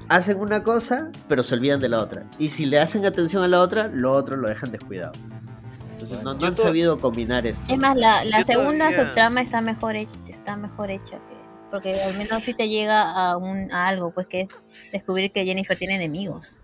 hacen 0.07 0.39
una 0.39 0.63
cosa, 0.63 1.11
pero 1.27 1.43
se 1.43 1.53
olvidan 1.53 1.79
de 1.81 1.89
la 1.89 1.99
otra. 1.99 2.25
Y 2.39 2.49
si 2.49 2.65
le 2.65 2.79
hacen 2.79 3.05
atención 3.05 3.43
a 3.43 3.47
la 3.47 3.61
otra, 3.61 3.89
lo 3.89 4.11
otro 4.11 4.37
lo 4.37 4.47
dejan 4.47 4.71
descuidado. 4.71 5.13
Entonces, 5.99 6.23
no, 6.23 6.31
han 6.31 6.57
sabido 6.57 6.99
combinar 6.99 7.45
esto. 7.45 7.63
Es 7.71 7.77
más, 7.77 7.95
la, 7.95 8.23
segunda 8.43 8.85
todavía- 8.87 9.05
subtrama 9.05 9.41
está 9.41 9.61
mejor, 9.61 9.95
está 10.27 10.57
mejor 10.57 10.89
hecha 10.89 11.19
que. 11.29 11.38
Porque 11.71 11.93
al 12.01 12.17
menos 12.17 12.43
sí 12.43 12.53
te 12.53 12.67
llega 12.67 13.11
a, 13.11 13.37
un, 13.37 13.71
a 13.71 13.87
algo, 13.87 14.11
pues 14.11 14.27
que 14.27 14.41
es 14.41 14.49
descubrir 14.91 15.31
que 15.31 15.45
Jennifer 15.45 15.77
tiene 15.77 15.95
enemigos. 15.95 16.57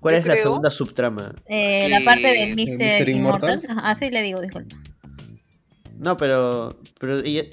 ¿Cuál 0.00 0.14
yo 0.14 0.20
es 0.20 0.26
la 0.26 0.36
segunda 0.36 0.70
subtrama? 0.70 1.34
Eh, 1.46 1.88
La 1.90 2.00
parte 2.04 2.28
de 2.28 2.54
Mr. 2.54 3.08
Immortal. 3.08 3.62
Ajá, 3.68 3.90
así 3.90 4.10
le 4.10 4.22
digo, 4.22 4.40
disculpa. 4.40 4.76
No, 5.98 6.16
pero. 6.16 6.80
pero 7.00 7.18
ella- 7.20 7.44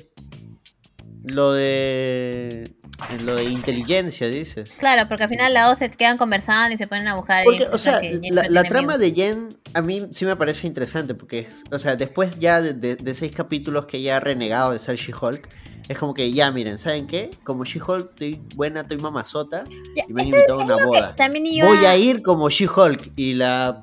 lo 1.23 1.53
de. 1.53 2.44
Lo 3.23 3.35
de 3.35 3.45
inteligencia, 3.45 4.27
dices. 4.27 4.75
Claro, 4.79 5.07
porque 5.07 5.23
al 5.23 5.29
final 5.29 5.53
las 5.53 5.67
dos 5.69 5.77
se 5.79 5.89
quedan 5.91 6.17
conversando 6.17 6.73
y 6.73 6.77
se 6.77 6.87
ponen 6.87 7.07
a 7.07 7.15
buscar. 7.15 7.43
Porque, 7.43 7.67
o 7.71 7.77
sea, 7.77 7.99
que 8.01 8.19
la, 8.31 8.63
trama 8.63 8.97
de 8.97 9.11
Jen 9.13 9.57
a 9.73 9.81
mí 9.81 10.07
sí 10.11 10.25
me 10.25 10.35
parece 10.35 10.67
interesante 10.67 11.13
porque, 11.15 11.39
es- 11.39 11.63
o 11.71 11.79
sea, 11.79 11.95
después 11.95 12.37
ya 12.39 12.61
de, 12.61 12.73
de- 12.73 12.95
de 12.95 13.13
seis 13.13 13.31
capítulos 13.31 13.85
que 13.85 14.01
ya 14.01 14.17
ha 14.17 14.19
renegado 14.19 14.71
de 14.71 14.79
ser 14.79 14.95
She-Hulk, 14.97 15.47
es 15.87 15.97
como 15.99 16.13
que 16.15 16.31
ya, 16.33 16.51
miren, 16.51 16.77
¿saben 16.79 17.05
qué? 17.07 17.31
Como 17.43 17.63
She-Hulk 17.63 18.09
estoy 18.13 18.41
buena, 18.55 18.81
estoy 18.81 18.97
mamazota 18.97 19.65
Ya, 19.95 20.05
y 20.07 20.13
me 20.13 20.23
han 20.23 20.27
invitado 20.29 20.61
a 20.61 20.65
una 20.65 20.75
boda. 20.85 21.15
Iba. 21.43 21.67
Voy 21.67 21.85
a 21.85 21.95
ir 21.95 22.21
como 22.23 22.49
She-Hulk 22.49 23.11
y 23.15 23.33
la 23.35 23.81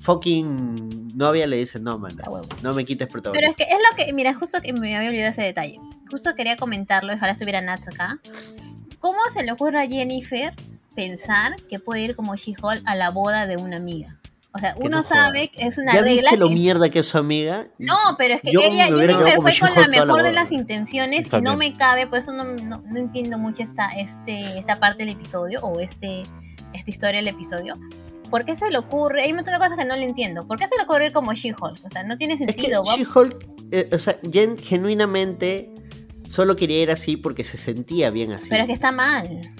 fucking 0.00 1.16
novia 1.16 1.46
le 1.46 1.56
dice, 1.56 1.80
no, 1.80 1.98
man, 1.98 2.16
no 2.62 2.74
me 2.74 2.84
quites 2.84 3.08
Pero 3.08 3.22
protagonismo. 3.22 3.50
es 3.50 3.56
que 3.56 3.62
es 3.64 3.78
lo 3.90 3.96
que, 3.96 4.12
mira, 4.12 4.34
justo 4.34 4.60
que 4.60 4.72
me 4.72 4.94
había 4.96 5.08
olvidado 5.08 5.30
ese 5.30 5.42
detalle. 5.42 5.78
Justo 6.14 6.32
quería 6.36 6.56
comentarlo, 6.56 7.12
ojalá 7.12 7.32
estuviera 7.32 7.60
Nats 7.60 7.88
acá. 7.88 8.20
¿Cómo 9.00 9.18
se 9.32 9.42
le 9.42 9.50
ocurre 9.50 9.82
a 9.82 9.88
Jennifer 9.88 10.54
pensar 10.94 11.56
que 11.68 11.80
puede 11.80 12.02
ir 12.02 12.14
como 12.14 12.36
She-Hulk 12.36 12.82
a 12.86 12.94
la 12.94 13.10
boda 13.10 13.48
de 13.48 13.56
una 13.56 13.78
amiga? 13.78 14.20
O 14.52 14.60
sea, 14.60 14.76
uno 14.78 14.98
no 14.98 15.02
sabe 15.02 15.48
que 15.48 15.66
es 15.66 15.76
una 15.76 15.92
¿Ya 15.92 16.02
regla 16.02 16.20
viste 16.30 16.36
lo 16.36 16.46
que- 16.50 16.54
mierda 16.54 16.88
que 16.88 17.00
es 17.00 17.08
su 17.08 17.18
amiga? 17.18 17.66
No, 17.78 17.96
pero 18.16 18.34
es 18.34 18.42
que 18.42 18.52
Yo 18.52 18.60
ella, 18.60 18.84
Jennifer 18.86 19.40
fue 19.40 19.58
con 19.58 19.70
la 19.70 19.74
toda 19.74 19.88
la 19.88 20.04
mejor 20.04 20.22
de 20.22 20.32
las 20.32 20.52
intenciones 20.52 21.26
y 21.32 21.40
no 21.40 21.56
me 21.56 21.76
cabe, 21.76 22.06
por 22.06 22.20
eso 22.20 22.32
no, 22.32 22.44
no, 22.44 22.80
no 22.86 22.96
entiendo 22.96 23.36
mucho 23.36 23.64
esta, 23.64 23.88
este, 23.88 24.56
esta 24.56 24.78
parte 24.78 25.04
del 25.04 25.14
episodio 25.16 25.62
o 25.62 25.80
este, 25.80 26.28
esta 26.74 26.90
historia 26.92 27.18
del 27.18 27.26
episodio. 27.26 27.76
¿Por 28.30 28.44
qué 28.44 28.54
se 28.54 28.70
le 28.70 28.78
ocurre? 28.78 29.22
Hay 29.22 29.30
un 29.30 29.36
montón 29.38 29.54
de 29.54 29.58
cosas 29.58 29.76
que 29.76 29.84
no 29.84 29.96
le 29.96 30.04
entiendo. 30.04 30.46
¿Por 30.46 30.60
qué 30.60 30.68
se 30.68 30.76
le 30.76 30.84
ocurre 30.84 31.06
ir 31.06 31.12
como 31.12 31.32
She-Hulk? 31.34 31.84
O 31.84 31.90
sea, 31.90 32.04
no 32.04 32.16
tiene 32.16 32.34
Es 32.34 32.38
que 32.40 32.46
sentido. 32.46 32.84
She-Hulk, 32.84 33.46
eh, 33.72 33.90
o 33.92 33.98
sea, 33.98 34.16
Jen 34.30 34.56
genuinamente 34.56 35.73
solo 36.28 36.56
quería 36.56 36.82
ir 36.82 36.90
así 36.90 37.16
porque 37.16 37.44
se 37.44 37.56
sentía 37.56 38.10
bien 38.10 38.32
así. 38.32 38.48
Pero 38.50 38.62
es 38.62 38.66
que 38.68 38.72
está 38.74 38.92
mal. 38.92 39.50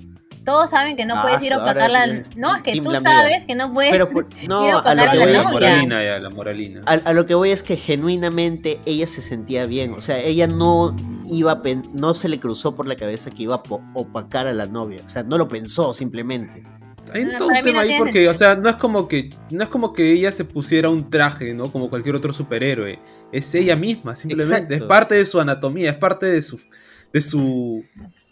Todos 0.44 0.68
saben 0.68 0.94
que 0.94 1.06
no 1.06 1.14
Ah, 1.16 1.22
puedes 1.22 1.42
ir 1.42 1.54
a 1.54 1.58
opacarla. 1.62 2.04
eres 2.04 2.36
No, 2.36 2.54
es 2.54 2.62
que 2.62 2.78
tú 2.82 2.92
la 2.92 3.00
sabes 3.00 3.46
que 3.46 3.54
no 3.54 3.72
puedes. 3.72 3.90
Pero 3.92 4.10
por- 4.10 4.28
no, 4.48 4.66
ir 4.68 4.74
a 4.74 4.78
a 4.80 4.94
lo 4.94 5.02
opacar 5.02 5.10
que 5.10 5.16
a 5.16 5.24
voy 5.24 5.32
la 5.32 5.42
la 5.42 5.50
moralina 5.50 6.04
ya, 6.04 6.18
la 6.18 6.30
moralina. 6.30 6.82
a, 6.84 6.92
a 6.92 7.12
lo 7.14 7.24
que 7.24 7.34
voy 7.34 7.50
es 7.50 7.62
que 7.62 7.76
genuinamente 7.78 8.78
ella 8.84 9.06
se 9.06 9.22
sentía 9.22 9.64
bien. 9.64 9.94
O 9.94 10.02
sea, 10.02 10.18
ella 10.18 10.46
no 10.46 10.94
iba 11.30 11.50
a 11.52 11.62
pen- 11.62 11.88
no 11.94 12.12
se 12.12 12.28
le 12.28 12.38
cruzó 12.40 12.76
por 12.76 12.86
la 12.86 12.96
cabeza 12.96 13.30
que 13.30 13.44
iba 13.44 13.54
a 13.54 13.62
opacar 13.94 14.46
a 14.46 14.52
la 14.52 14.66
novia. 14.66 15.00
O 15.06 15.08
sea, 15.08 15.22
no 15.22 15.38
lo 15.38 15.48
pensó 15.48 15.94
simplemente. 15.94 16.62
Hay 17.14 17.24
No, 17.24 17.38
todo 17.38 17.48
un 17.48 17.54
tema 17.54 17.72
no 17.72 17.80
ahí 17.80 17.94
porque, 17.96 18.28
o 18.28 18.34
sea, 18.34 18.56
no 18.56 18.68
es 18.68 18.76
como 18.76 19.06
que 19.06 19.30
no 19.50 19.62
es 19.62 19.68
como 19.70 19.92
que 19.92 20.12
ella 20.12 20.32
se 20.32 20.44
pusiera 20.44 20.90
un 20.90 21.08
traje, 21.08 21.54
¿no? 21.54 21.70
Como 21.70 21.88
cualquier 21.88 22.16
otro 22.16 22.32
superhéroe. 22.32 22.98
Es 23.30 23.54
ella 23.54 23.76
misma, 23.76 24.14
simplemente. 24.14 24.54
Exacto. 24.54 24.74
Es 24.74 24.82
parte 24.82 25.14
de 25.14 25.24
su 25.24 25.40
anatomía, 25.40 25.90
es 25.90 25.96
parte 25.96 26.26
de 26.26 26.42
su 26.42 26.60
de 27.12 27.20
su 27.20 27.84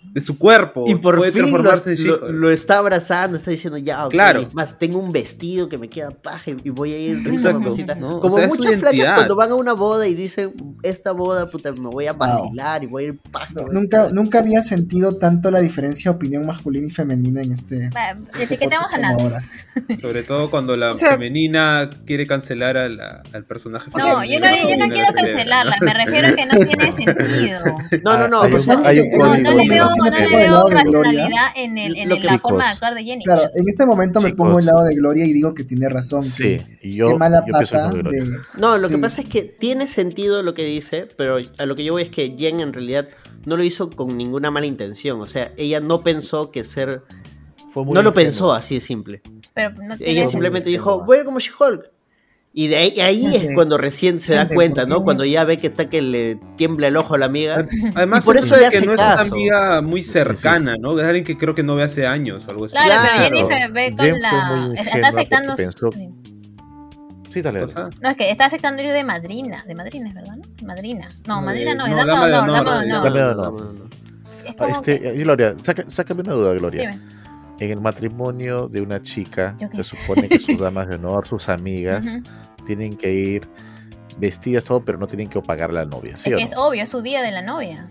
de 0.04 0.20
su 0.20 0.36
cuerpo. 0.38 0.84
Y 0.88 0.94
por 0.96 1.16
Puede 1.16 1.32
fin 1.32 1.42
lo, 1.42 1.48
transformarse 1.48 1.92
en 1.94 2.06
lo- 2.06 2.16
She-Hulk. 2.18 2.34
lo 2.34 2.50
está 2.50 2.78
abrazando, 2.78 3.36
está 3.38 3.50
diciendo 3.50 3.78
ya, 3.78 4.04
ok, 4.06 4.10
Claro. 4.12 4.46
Más 4.52 4.78
tengo 4.78 4.98
un 4.98 5.10
vestido 5.12 5.68
que 5.70 5.78
me 5.78 5.88
queda 5.88 6.10
paja 6.10 6.50
y 6.62 6.68
voy 6.70 6.92
a 6.92 6.98
ir 6.98 7.26
Exacto, 7.26 7.60
mamacita. 7.60 7.94
¿no? 7.94 8.16
O 8.18 8.20
Como 8.20 8.36
sea, 8.36 8.46
muchas 8.48 8.76
flacas 8.76 9.14
cuando 9.14 9.36
van 9.36 9.50
a 9.50 9.54
una 9.54 9.72
boda 9.72 10.06
y 10.06 10.14
dicen 10.14 10.52
esta 10.82 11.12
boda, 11.12 11.48
puta, 11.48 11.72
me 11.72 11.88
voy 11.88 12.06
a 12.06 12.12
vacilar 12.12 12.84
y 12.84 12.88
voy 12.88 13.04
a 13.04 13.06
ir 13.08 13.18
paja. 13.30 13.52
No, 13.54 13.62
a- 13.62 13.64
nunca, 13.72 14.10
nunca 14.12 14.40
había 14.40 14.62
sentido 14.62 15.16
tanto 15.16 15.50
la 15.50 15.60
diferencia 15.60 16.10
de 16.10 16.16
opinión 16.16 16.44
masculina 16.44 16.86
y 16.86 16.90
femenina 16.90 17.40
en 17.40 17.52
este. 17.52 17.88
Va, 17.90 18.18
Etiquetemos 18.40 18.88
a 18.88 18.90
podcast 18.90 19.02
Nats. 19.02 19.16
como 19.16 19.28
ahora. 19.28 19.44
Sobre 20.00 20.22
todo 20.24 20.50
cuando 20.50 20.76
la 20.76 20.92
O 20.92 20.96
sea- 20.96 21.12
femenina 21.12 21.88
quiere 22.06 22.26
cancelar 22.26 22.76
a 22.76 22.88
la- 22.88 23.22
al 23.32 23.44
personaje 23.44 23.90
No, 23.96 23.98
femenino. 23.98 24.24
yo 24.24 24.40
no, 24.40 24.68
yo 24.70 24.76
no 24.86 24.92
quiero 24.92 25.12
cancelarla, 25.14 25.76
¿no? 25.80 25.86
me 25.86 25.94
refiero 25.94 26.28
a 26.28 26.32
que 26.32 26.46
no 26.46 26.66
tiene 26.66 26.92
sentido. 26.92 27.60
No, 28.04 28.18
no, 28.18 28.28
no, 28.28 28.42
Hay 28.42 28.50
pues 28.50 28.66
un- 28.66 28.72
es 28.74 28.80
que- 28.80 28.88
hay 28.88 28.98
un 29.00 29.18
no, 29.18 29.36
No, 29.38 29.50
le 29.54 29.68
veo, 29.68 29.86
no 29.96 30.04
pongo 30.04 30.18
le 30.18 30.36
veo 30.36 30.66
racionalidad 30.68 31.46
en, 31.56 31.78
el, 31.78 31.96
en 31.96 32.08
Lo 32.08 32.14
el- 32.16 32.20
que 32.20 32.26
la 32.26 32.38
forma 32.38 32.64
de 32.64 32.70
actuar 32.72 32.94
de 32.94 33.04
Jenny. 33.04 33.24
Claro, 33.24 33.42
en 33.54 33.64
este 33.68 33.86
momento 33.86 34.20
me 34.20 34.34
pongo 34.34 34.58
el 34.58 34.66
lado 34.66 34.84
de 34.84 34.94
Gloria 34.94 35.24
y 35.24 35.32
digo 35.32 35.54
que 35.54 35.64
tiene 35.64 35.88
razón. 35.88 36.24
Sí, 36.24 36.58
que- 36.58 36.78
y 36.82 36.96
yo, 36.96 37.08
qué 37.10 37.16
mala 37.16 37.42
yo 37.46 37.52
pata 37.52 37.90
de. 37.90 38.38
No, 38.56 38.78
lo 38.78 38.88
que 38.88 38.98
pasa 38.98 39.20
es 39.22 39.28
que 39.28 39.42
tiene 39.42 39.86
sentido 39.88 40.42
lo 40.42 40.54
que 40.54 40.64
dice, 40.64 41.06
pero 41.16 41.38
a 41.58 41.66
lo 41.66 41.74
que 41.76 41.84
yo 41.84 41.92
voy 41.92 42.02
es 42.02 42.10
que 42.10 42.34
Jen 42.36 42.60
en 42.60 42.72
realidad 42.72 43.08
no 43.44 43.56
lo 43.56 43.64
hizo 43.64 43.90
con 43.90 44.16
ninguna 44.16 44.50
mala 44.50 44.66
intención. 44.66 45.20
O 45.20 45.26
sea, 45.26 45.52
ella 45.56 45.80
no 45.80 46.00
pensó 46.00 46.50
que 46.50 46.64
ser. 46.64 47.02
Fue 47.72 47.84
muy 47.84 47.94
No 47.94 48.02
lo 48.02 48.12
pensó 48.12 48.52
así 48.52 48.74
de 48.76 48.80
simple. 48.80 49.22
Pero 49.54 49.70
no 49.82 49.96
tiene 49.96 50.12
Ella 50.12 50.28
simplemente 50.28 50.68
dijo, 50.70 51.04
voy 51.04 51.24
como 51.24 51.38
She-Hulk. 51.40 51.90
Y 52.54 52.68
de 52.68 52.76
ahí, 52.76 53.00
ahí 53.00 53.34
es 53.34 53.48
cuando 53.54 53.78
recién 53.78 54.20
se 54.20 54.34
da 54.34 54.46
cuenta, 54.46 54.82
¿por 54.82 54.90
¿no? 54.90 55.02
Cuando 55.04 55.24
ya 55.24 55.42
ve 55.44 55.58
que 55.58 55.68
está 55.68 55.88
que 55.88 56.02
le 56.02 56.38
tiembla 56.56 56.88
el 56.88 56.96
ojo 56.98 57.14
a 57.14 57.18
la 57.18 57.24
amiga. 57.26 57.64
Además, 57.94 58.24
Y 58.24 58.26
por 58.26 58.36
eso 58.36 58.56
le 58.56 58.68
que 58.68 58.82
no 58.82 58.92
es 58.92 59.00
una 59.00 59.14
amiga 59.20 59.80
muy 59.80 60.02
cercana, 60.02 60.76
¿no? 60.78 60.98
Es 61.00 61.06
alguien 61.06 61.24
que 61.24 61.38
creo 61.38 61.54
que 61.54 61.62
no 61.62 61.76
ve 61.76 61.84
hace 61.84 62.06
años, 62.06 62.46
algo 62.50 62.66
así. 62.66 62.74
Claro, 62.76 62.92
Claro. 63.00 63.08
pero 63.16 63.36
Jennifer 63.48 63.72
ve 63.72 63.94
con 63.96 64.20
la. 64.20 64.70
Está 64.76 65.08
aceptando. 65.08 65.54
pensó- 65.54 65.90
sí. 67.30 67.40
Dale, 67.40 67.60
dale. 67.64 67.96
No, 68.02 68.10
es 68.10 68.16
que 68.18 68.30
está 68.30 68.44
aceptando 68.44 68.82
ir 68.82 68.90
de 68.92 69.02
madrina. 69.04 69.64
De 69.66 69.74
madrina 69.74 70.10
es 70.10 70.14
verdad, 70.14 70.36
¿no? 70.36 70.66
Madrina. 70.66 71.08
No, 71.26 71.38
Eh, 71.38 71.42
madrina 71.42 71.74
no, 71.74 71.86
es 71.86 71.90
no, 71.92 71.96
dama 71.96 72.12
dama 72.12 72.26
de 72.28 72.34
honor, 72.38 72.64
dama 72.66 72.80
de. 72.82 73.82
Es 74.44 74.72
Este, 74.76 75.00
que- 75.00 75.08
eh, 75.08 75.12
Gloria, 75.14 75.54
saca- 75.62 75.88
sácame 75.88 76.20
una 76.20 76.34
duda, 76.34 76.52
Gloria. 76.52 76.90
Dime. 76.90 77.21
En 77.58 77.70
el 77.70 77.80
matrimonio 77.80 78.68
de 78.68 78.80
una 78.80 79.00
chica, 79.00 79.56
se 79.70 79.82
supone 79.82 80.28
que 80.28 80.38
sus 80.38 80.58
damas 80.60 80.88
de 80.88 80.96
honor, 80.96 81.26
sus 81.26 81.48
amigas, 81.48 82.18
tienen 82.66 82.96
que 82.96 83.12
ir 83.12 83.48
vestidas 84.18 84.64
todo, 84.64 84.84
pero 84.84 84.98
no 84.98 85.06
tienen 85.06 85.28
que 85.28 85.40
pagar 85.40 85.70
a 85.70 85.72
la 85.72 85.84
novia, 85.84 86.16
¿sí 86.16 86.30
es 86.30 86.34
o 86.34 86.38
que 86.38 86.44
no? 86.44 86.50
es 86.50 86.56
obvio, 86.58 86.82
es 86.82 86.88
su 86.88 87.02
día 87.02 87.22
de 87.22 87.30
la 87.30 87.42
novia. 87.42 87.88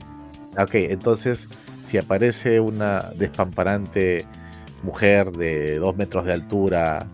Ok, 0.57 0.75
entonces, 0.75 1.47
si 1.83 1.97
aparece 1.97 2.59
una 2.59 3.11
despamparante 3.15 4.25
mujer 4.83 5.31
de 5.31 5.77
dos 5.77 5.95
metros 5.95 6.25
de 6.25 6.33
altura, 6.33 7.07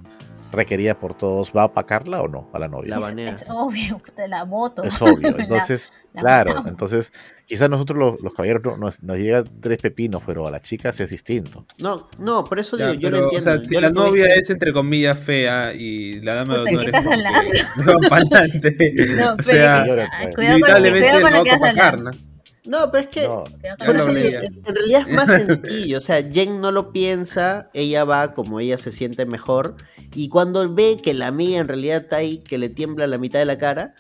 requerida 0.52 0.98
por 0.98 1.14
todos, 1.16 1.52
¿va 1.56 1.64
a 1.64 1.66
opacarla 1.66 2.22
o 2.22 2.28
no 2.28 2.50
a 2.54 2.60
la 2.60 2.68
novia? 2.68 2.90
La 2.92 2.96
Es, 2.98 3.02
banea. 3.02 3.30
es 3.32 3.46
obvio, 3.50 4.02
te 4.16 4.28
la 4.28 4.44
voto. 4.44 4.84
Es 4.84 5.02
obvio. 5.02 5.32
La- 5.38 5.44
Entonces, 5.44 5.90
la 6.14 6.22
claro, 6.22 6.50
matamos. 6.52 6.72
entonces, 6.72 7.14
quizás 7.46 7.70
nosotros 7.70 7.98
los, 8.00 8.22
los 8.22 8.34
caballeros 8.34 8.64
no- 8.64 8.78
nos, 8.78 9.04
nos 9.04 9.18
llega 9.18 9.44
tres 9.60 9.78
pepinos, 9.80 10.24
pero 10.26 10.48
a 10.48 10.52
las 10.52 10.62
chicas 10.62 11.00
es 11.00 11.10
distinto. 11.10 11.66
No, 11.78 12.08
no, 12.18 12.44
por 12.46 12.60
eso 12.60 12.78
Ya, 12.78 12.90
digo, 12.92 13.02
yo 13.02 13.08
pero, 13.10 13.18
lo 13.20 13.24
entiendo. 13.26 13.52
O 13.52 13.58
sea, 13.58 13.68
si 13.68 13.74
Yo 13.74 13.82
la 13.82 13.90
novia 13.92 14.26
que- 14.28 14.36
es 14.36 14.50
entre 14.50 14.74
comillas 14.74 15.20
fea 15.20 15.74
y 15.74 16.22
la 16.22 16.36
dama 16.36 16.60
de 16.60 16.60
Puta, 16.60 16.72
honor 16.72 16.86
¿qué 16.92 16.98
es 16.98 17.04
como 17.04 17.14
estás 17.16 17.44
que 17.76 17.82
no 17.86 17.94
va 18.02 18.10
para 18.10 18.22
adelante. 18.26 18.94
No, 19.16 19.32
o 19.34 19.36
pero 19.38 19.44
sea, 19.44 19.84
que- 19.86 20.02
ah, 20.02 20.30
cuidado 20.34 20.34
con, 20.34 20.34
lo 20.34 20.36
que- 20.36 20.44
inevitablemente 20.44 21.00
cuidado 21.00 21.22
con 21.22 21.32
no 21.32 21.62
va 21.62 21.70
a 21.88 22.12
¿no? 22.66 22.92
Pero 22.92 23.04
es 23.04 23.08
que. 23.10 23.22
No, 23.28 23.44
Por 23.86 23.96
eso 23.96 24.10
en 24.10 24.18
en 24.44 24.76
realidad 24.76 25.04
es 25.08 25.14
más 25.16 25.28
sencillo. 25.32 26.00
O 26.00 26.02
sea, 26.02 26.22
Jen 26.30 26.60
no 26.60 26.74
lo 26.74 26.92
piensa, 26.92 27.70
ella 27.74 28.04
va 28.04 28.34
como 28.34 28.60
ella 28.60 28.78
se 28.78 28.92
siente 28.92 29.26
mejor. 29.26 29.78
Y 30.18 30.30
cuando 30.30 30.68
ve 30.74 31.00
que 31.02 31.14
la 31.14 31.28
amiga 31.28 31.60
en 31.60 31.68
realidad 31.68 31.98
está 32.04 32.16
ahí, 32.18 32.40
que 32.40 32.58
le 32.58 32.70
tiembla 32.70 33.06
la 33.06 33.20
mitad 33.20 33.38
de 33.38 33.46
la 33.46 33.58
cara, 33.60 33.94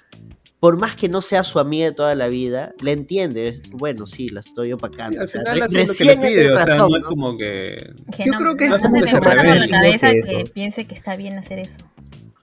por 0.59 0.75
más 0.75 0.95
que 0.95 1.09
no 1.09 1.21
sea 1.21 1.43
su 1.43 1.59
amiga 1.59 1.85
de 1.85 1.91
toda 1.91 2.15
la 2.15 2.27
vida, 2.27 2.73
le 2.81 2.91
entiende. 2.91 3.61
Bueno, 3.71 4.07
sí, 4.07 4.29
la 4.29 4.39
estoy 4.39 4.69
Sí, 4.69 4.73
opacando. 4.73 5.19
al 5.19 5.25
O 5.25 5.27
sea, 5.27 5.41
final 5.41 5.59
lo 5.59 5.67
que 5.67 5.73
le 6.05 6.17
pide, 6.17 6.51
o 6.51 6.57
sea, 6.57 6.65
razón, 6.65 6.89
no 6.89 6.97
es 6.97 7.03
¿no? 7.03 7.09
como 7.09 7.37
que... 7.37 7.93
Que 8.15 8.25
Yo 8.25 8.31
no, 8.31 8.39
creo 8.39 8.55
que 8.57 8.63
es 8.63 8.69
no 8.71 8.75
se 8.77 8.81
como 8.81 8.95
me 8.95 9.01
que 9.03 9.07
se 9.09 9.17
pasa 9.19 9.25
por 9.27 9.35
la 9.35 9.43
revela, 9.53 9.67
cabeza 9.77 10.09
que 10.09 10.13
que 10.13 10.19
eso. 10.41 10.51
piense 10.53 10.85
que 10.87 10.95
está 10.95 11.15
bien 11.15 11.37
hacer 11.37 11.59
eso. 11.59 11.81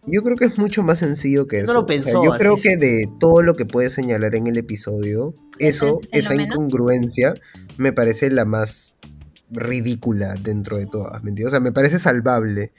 Yo 0.06 0.22
creo 0.22 0.36
que 0.36 0.44
es 0.44 0.56
mucho 0.56 0.84
más 0.84 1.00
sencillo 1.00 1.48
que 1.48 1.56
No 1.56 1.64
eso. 1.64 1.72
lo 1.72 1.80
O 1.80 1.82
sea, 1.82 1.96
pensó 1.96 2.22
yo 2.24 2.32
así, 2.32 2.40
creo 2.40 2.56
sí. 2.56 2.68
que 2.68 2.76
de 2.76 3.08
todo 3.18 3.42
lo 3.42 3.56
que 3.56 3.66
puede 3.66 3.90
señalar 3.90 4.36
en 4.36 4.46
el 4.46 4.56
episodio, 4.56 5.34
eso, 5.58 5.98
¿Es- 6.02 6.08
es 6.20 6.24
lo 6.26 6.30
esa 6.30 6.34
menos? 6.36 6.54
incongruencia, 6.54 7.34
me 7.76 7.92
parece 7.92 8.30
la 8.30 8.44
más 8.44 8.94
ridícula 9.50 10.34
dentro 10.40 10.76
de 10.78 10.86
todas, 10.86 11.22
¿me 11.24 11.30
entiendes? 11.30 11.46
O 11.48 11.50
sea, 11.50 11.60
me 11.60 11.72
parece 11.72 11.98
salvable, 11.98 12.72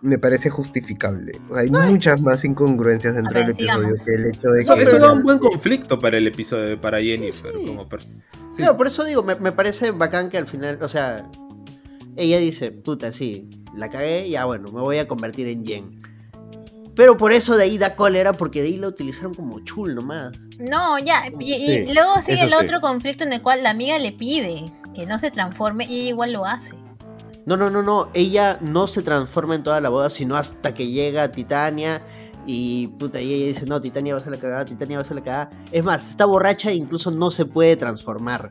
me 0.00 0.18
parece 0.18 0.48
justificable. 0.50 1.40
Hay 1.56 1.70
muchas 1.70 2.20
más 2.20 2.44
incongruencias 2.44 3.14
dentro 3.14 3.34
ver, 3.34 3.46
del 3.46 3.54
episodio 3.54 3.96
sigamos. 3.96 4.02
que 4.04 4.14
el 4.14 4.26
hecho 4.26 4.48
de 4.50 4.60
Eso, 4.60 4.74
que... 4.76 4.82
eso 4.82 4.98
da 4.98 5.12
un 5.12 5.22
buen 5.22 5.38
conflicto 5.38 5.98
para 6.00 6.18
el 6.18 6.26
episodio, 6.26 6.80
para 6.80 7.00
Jennifer. 7.00 7.52
sí. 7.52 7.66
Como 7.66 7.88
per- 7.88 8.02
sí. 8.02 8.62
Por 8.76 8.86
eso 8.86 9.04
digo, 9.04 9.22
me, 9.22 9.34
me 9.36 9.52
parece 9.52 9.90
bacán 9.90 10.28
que 10.30 10.38
al 10.38 10.46
final, 10.46 10.78
o 10.82 10.88
sea, 10.88 11.28
ella 12.16 12.38
dice, 12.38 12.70
puta, 12.70 13.10
sí, 13.12 13.50
la 13.76 13.90
cagué, 13.90 14.28
ya 14.28 14.44
bueno, 14.44 14.70
me 14.70 14.80
voy 14.80 14.98
a 14.98 15.08
convertir 15.08 15.48
en 15.48 15.64
Jen. 15.64 15.98
Pero 16.94 17.16
por 17.16 17.32
eso 17.32 17.56
de 17.56 17.62
ahí 17.64 17.78
da 17.78 17.94
cólera, 17.94 18.32
porque 18.32 18.60
de 18.60 18.68
ahí 18.68 18.76
la 18.76 18.88
utilizaron 18.88 19.34
como 19.34 19.60
chul 19.60 19.94
nomás. 19.94 20.32
No, 20.58 20.98
ya. 20.98 21.22
Y, 21.38 21.54
y 21.54 21.94
luego 21.94 22.20
sigue 22.22 22.42
el 22.42 22.50
sí. 22.50 22.56
otro 22.60 22.80
conflicto 22.80 23.22
en 23.22 23.32
el 23.32 23.40
cual 23.40 23.62
la 23.62 23.70
amiga 23.70 23.98
le 24.00 24.10
pide 24.10 24.72
que 24.96 25.06
no 25.06 25.16
se 25.20 25.30
transforme 25.30 25.84
y 25.88 26.00
ella 26.00 26.08
igual 26.08 26.32
lo 26.32 26.44
hace. 26.44 26.74
No, 27.48 27.56
no, 27.56 27.70
no, 27.70 27.82
no. 27.82 28.10
Ella 28.12 28.58
no 28.60 28.86
se 28.86 29.00
transforma 29.00 29.54
en 29.54 29.62
toda 29.62 29.80
la 29.80 29.88
boda, 29.88 30.10
sino 30.10 30.36
hasta 30.36 30.74
que 30.74 30.88
llega 30.88 31.32
Titania. 31.32 32.02
Y 32.46 32.88
puta, 32.88 33.22
y 33.22 33.32
ella 33.32 33.46
dice, 33.46 33.64
no, 33.64 33.80
Titania 33.80 34.12
va 34.12 34.20
a 34.20 34.22
ser 34.22 34.32
la 34.32 34.38
cagada, 34.38 34.66
Titania 34.66 34.98
va 34.98 35.02
a 35.02 35.04
ser 35.06 35.16
la 35.16 35.22
cagada. 35.24 35.50
Es 35.72 35.82
más, 35.82 36.06
está 36.06 36.26
borracha 36.26 36.68
e 36.68 36.74
incluso 36.74 37.10
no 37.10 37.30
se 37.30 37.46
puede 37.46 37.74
transformar. 37.76 38.50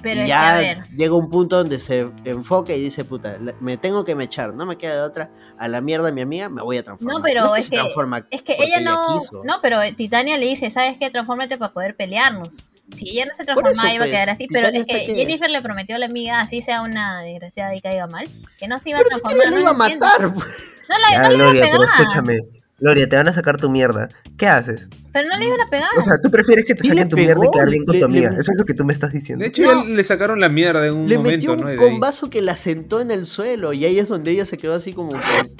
Pero 0.00 0.16
y 0.16 0.18
es 0.18 0.24
que, 0.24 0.28
ya 0.28 0.54
a 0.54 0.58
ver, 0.58 0.84
llega 0.96 1.14
un 1.16 1.28
punto 1.28 1.56
donde 1.56 1.80
se 1.80 2.08
enfoca 2.24 2.72
y 2.72 2.80
dice, 2.80 3.04
puta, 3.04 3.36
me 3.58 3.78
tengo 3.78 4.04
que 4.04 4.14
mechar, 4.14 4.54
no 4.54 4.64
me 4.64 4.76
queda 4.76 4.94
de 4.94 5.00
otra. 5.00 5.30
A 5.58 5.66
la 5.66 5.80
mierda 5.80 6.12
mi 6.12 6.20
amiga, 6.20 6.48
me 6.48 6.62
voy 6.62 6.78
a 6.78 6.84
transformar. 6.84 7.16
No, 7.16 7.22
pero 7.22 7.56
es 7.56 7.64
se 7.64 7.70
que- 7.72 7.76
transforma 7.78 8.24
es 8.30 8.42
que 8.42 8.54
ella 8.60 8.80
no, 8.80 9.02
no, 9.42 9.54
pero 9.60 9.78
Titania 9.96 10.38
le 10.38 10.46
dice, 10.46 10.70
¿sabes 10.70 10.98
qué? 10.98 11.10
Transfórmate 11.10 11.58
para 11.58 11.72
poder 11.72 11.96
pelearnos. 11.96 12.66
Si 12.94 13.10
ella 13.10 13.24
no 13.26 13.34
se 13.34 13.44
transformaba, 13.44 13.88
eso, 13.88 13.94
iba 13.96 14.04
a 14.04 14.06
pues, 14.06 14.10
quedar 14.10 14.30
así. 14.30 14.46
Pero 14.52 14.68
es 14.68 14.84
que, 14.86 15.00
Jennifer 15.14 15.50
le 15.50 15.62
prometió 15.62 15.96
a 15.96 15.98
la 15.98 16.06
amiga, 16.06 16.40
así 16.40 16.62
sea 16.62 16.82
una 16.82 17.22
desgraciada 17.22 17.74
y 17.74 17.80
caiga 17.80 18.06
mal, 18.06 18.28
que 18.58 18.68
no 18.68 18.78
se 18.78 18.90
iba 18.90 18.98
Pero 18.98 19.16
a 19.16 19.18
transformar. 19.20 19.50
le 19.54 19.60
iba 19.60 19.70
a 19.70 19.72
no 19.72 19.78
matar. 19.78 20.34
pues. 20.34 20.46
No 20.88 20.98
la, 20.98 21.10
Ya, 21.10 21.22
no 21.22 21.28
le 21.28 21.34
iba 21.34 21.44
a 21.46 21.50
Gloria, 21.50 21.62
pero 21.70 21.78
pegar. 21.80 22.00
escúchame. 22.00 22.38
Gloria, 22.78 23.08
te 23.08 23.16
van 23.16 23.28
a 23.28 23.32
sacar 23.32 23.56
tu 23.56 23.70
mierda. 23.70 24.08
¿Qué 24.36 24.46
haces? 24.46 24.88
Pero 25.12 25.28
no 25.28 25.36
le 25.38 25.46
iban 25.46 25.60
a 25.60 25.70
pegar. 25.70 25.88
O 25.96 26.02
sea, 26.02 26.14
tú 26.22 26.30
prefieres 26.30 26.66
que 26.66 26.74
te 26.74 26.82
Sí 26.82 26.88
saquen 26.88 27.04
le 27.04 27.10
tu 27.10 27.16
mierda 27.16 27.40
y 27.46 27.50
quedar 27.52 27.70
bien 27.70 27.84
con 27.84 27.94
le- 27.94 28.00
tu 28.00 28.04
amiga. 28.04 28.30
le- 28.30 28.40
Eso 28.40 28.52
es 28.52 28.58
lo 28.58 28.64
que 28.64 28.74
tú 28.74 28.84
me 28.84 28.92
estás 28.92 29.12
diciendo. 29.12 29.42
De 29.44 29.48
hecho, 29.48 29.62
No. 29.62 29.84
ya 29.84 29.88
le 29.90 30.04
sacaron 30.04 30.40
la 30.40 30.48
mierda 30.48 30.84
en 30.86 30.94
un 30.94 31.08
Le 31.08 31.16
momento, 31.16 31.54
metió 31.54 31.56
¿no? 31.64 31.70
un 31.70 31.76
combazo 31.76 32.28
que 32.30 32.42
la 32.42 32.56
sentó 32.56 33.00
en 33.00 33.10
el 33.12 33.26
suelo. 33.26 33.72
Y 33.72 33.84
ahí 33.84 33.98
es 33.98 34.08
donde 34.08 34.32
ella 34.32 34.44
se 34.44 34.58
quedó 34.58 34.74
así 34.74 34.92
como 34.92 35.12
que, 35.12 35.54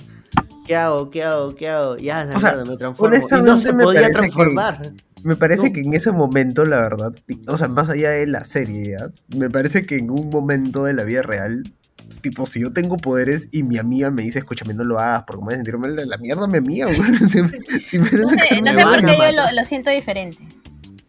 ¿Qué 0.67 0.75
hago? 0.77 1.11
¿Qué 1.11 1.23
hago? 1.23 1.55
¿Qué 1.55 1.69
hago? 1.69 1.97
Ya, 1.99 2.25
la 2.25 2.37
O 2.37 2.41
sea, 2.41 2.53
mierda, 2.53 2.71
me 2.71 2.77
transformo. 2.77 3.17
Y 3.17 3.43
no 3.43 3.57
se 3.57 3.73
me 3.73 3.85
podía 3.85 4.07
que- 4.09 4.13
transformar. 4.13 4.93
Me 5.25 5.37
parece 5.37 5.67
No. 5.69 5.73
que 5.73 5.81
en 5.81 5.95
ese 5.95 6.13
momento, 6.13 6.65
la 6.65 6.77
verdad, 6.83 7.13
o 7.49 7.59
sea, 7.59 7.67
más 7.69 7.89
allá 7.89 8.11
de 8.11 8.27
la 8.27 8.45
serie, 8.45 8.91
¿ya? 8.93 9.11
me 9.37 9.51
parece 9.51 9.85
que 9.87 9.97
en 9.97 10.11
un 10.11 10.29
momento 10.31 10.85
de 10.85 10.93
la 10.95 11.03
vida 11.03 11.23
real, 11.23 11.65
tipo, 12.21 12.47
si 12.47 12.61
yo 12.61 12.73
tengo 12.73 12.99
poderes 12.99 13.49
y 13.51 13.63
mi 13.63 13.79
amiga 13.79 14.11
me 14.11 14.23
dice, 14.23 14.39
escúchame, 14.41 14.75
no 14.75 14.85
lo 14.85 14.99
hagas, 14.99 15.25
porque 15.27 15.41
me 15.41 15.45
voy 15.47 15.55
a 15.55 15.57
sentir 15.57 15.79
mal, 15.79 15.97
la 15.97 16.19
mierda 16.19 16.47
me 16.47 16.61
mía, 16.61 16.87
güey. 16.87 16.99
Si, 17.31 17.39
si 17.87 17.99
me 17.99 18.11
No 18.13 18.29
sé, 18.29 18.61
no 18.63 18.73
mi 18.73 18.79
sé 18.79 18.85
por 18.85 19.01
qué 19.05 19.17
yo 19.17 19.33
lo, 19.33 19.53
lo 19.53 19.65
siento 19.65 19.91
diferente. 19.91 20.39